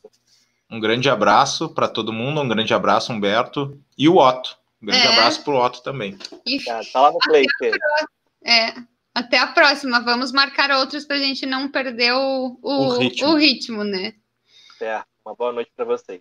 Um 0.68 0.80
grande 0.80 1.08
abraço 1.08 1.68
para 1.72 1.86
todo 1.86 2.12
mundo, 2.12 2.40
um 2.40 2.48
grande 2.48 2.74
abraço, 2.74 3.12
Humberto, 3.12 3.80
e 3.96 4.08
o 4.08 4.16
Otto. 4.16 4.58
Um 4.82 4.86
grande 4.86 5.06
é. 5.06 5.12
abraço 5.12 5.44
para 5.44 5.54
o 5.54 5.64
Otto 5.64 5.84
também. 5.84 6.18
E... 6.44 6.64
Tá, 6.64 6.80
tá 6.92 7.00
lá 7.02 7.12
no 7.12 7.18
play. 7.20 7.46
É, 8.44 8.74
até 9.14 9.38
a 9.38 9.46
próxima. 9.46 10.00
Vamos 10.00 10.32
marcar 10.32 10.72
outros 10.72 11.04
para 11.04 11.14
a 11.14 11.20
gente 11.20 11.46
não 11.46 11.70
perder 11.70 12.12
o, 12.14 12.58
o, 12.60 12.72
o, 12.72 12.98
ritmo. 12.98 13.28
o 13.28 13.36
ritmo, 13.36 13.84
né? 13.84 14.14
Certo. 14.78 15.06
Uma 15.24 15.36
boa 15.36 15.52
noite 15.52 15.70
para 15.76 15.84
vocês. 15.84 16.20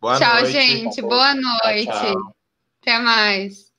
Boa 0.00 0.16
tchau, 0.16 0.42
noite. 0.42 0.52
gente. 0.52 1.02
Boa 1.02 1.34
noite. 1.34 1.86
Tchau, 1.86 2.12
tchau. 2.12 2.36
Até 2.80 2.98
mais. 3.00 3.71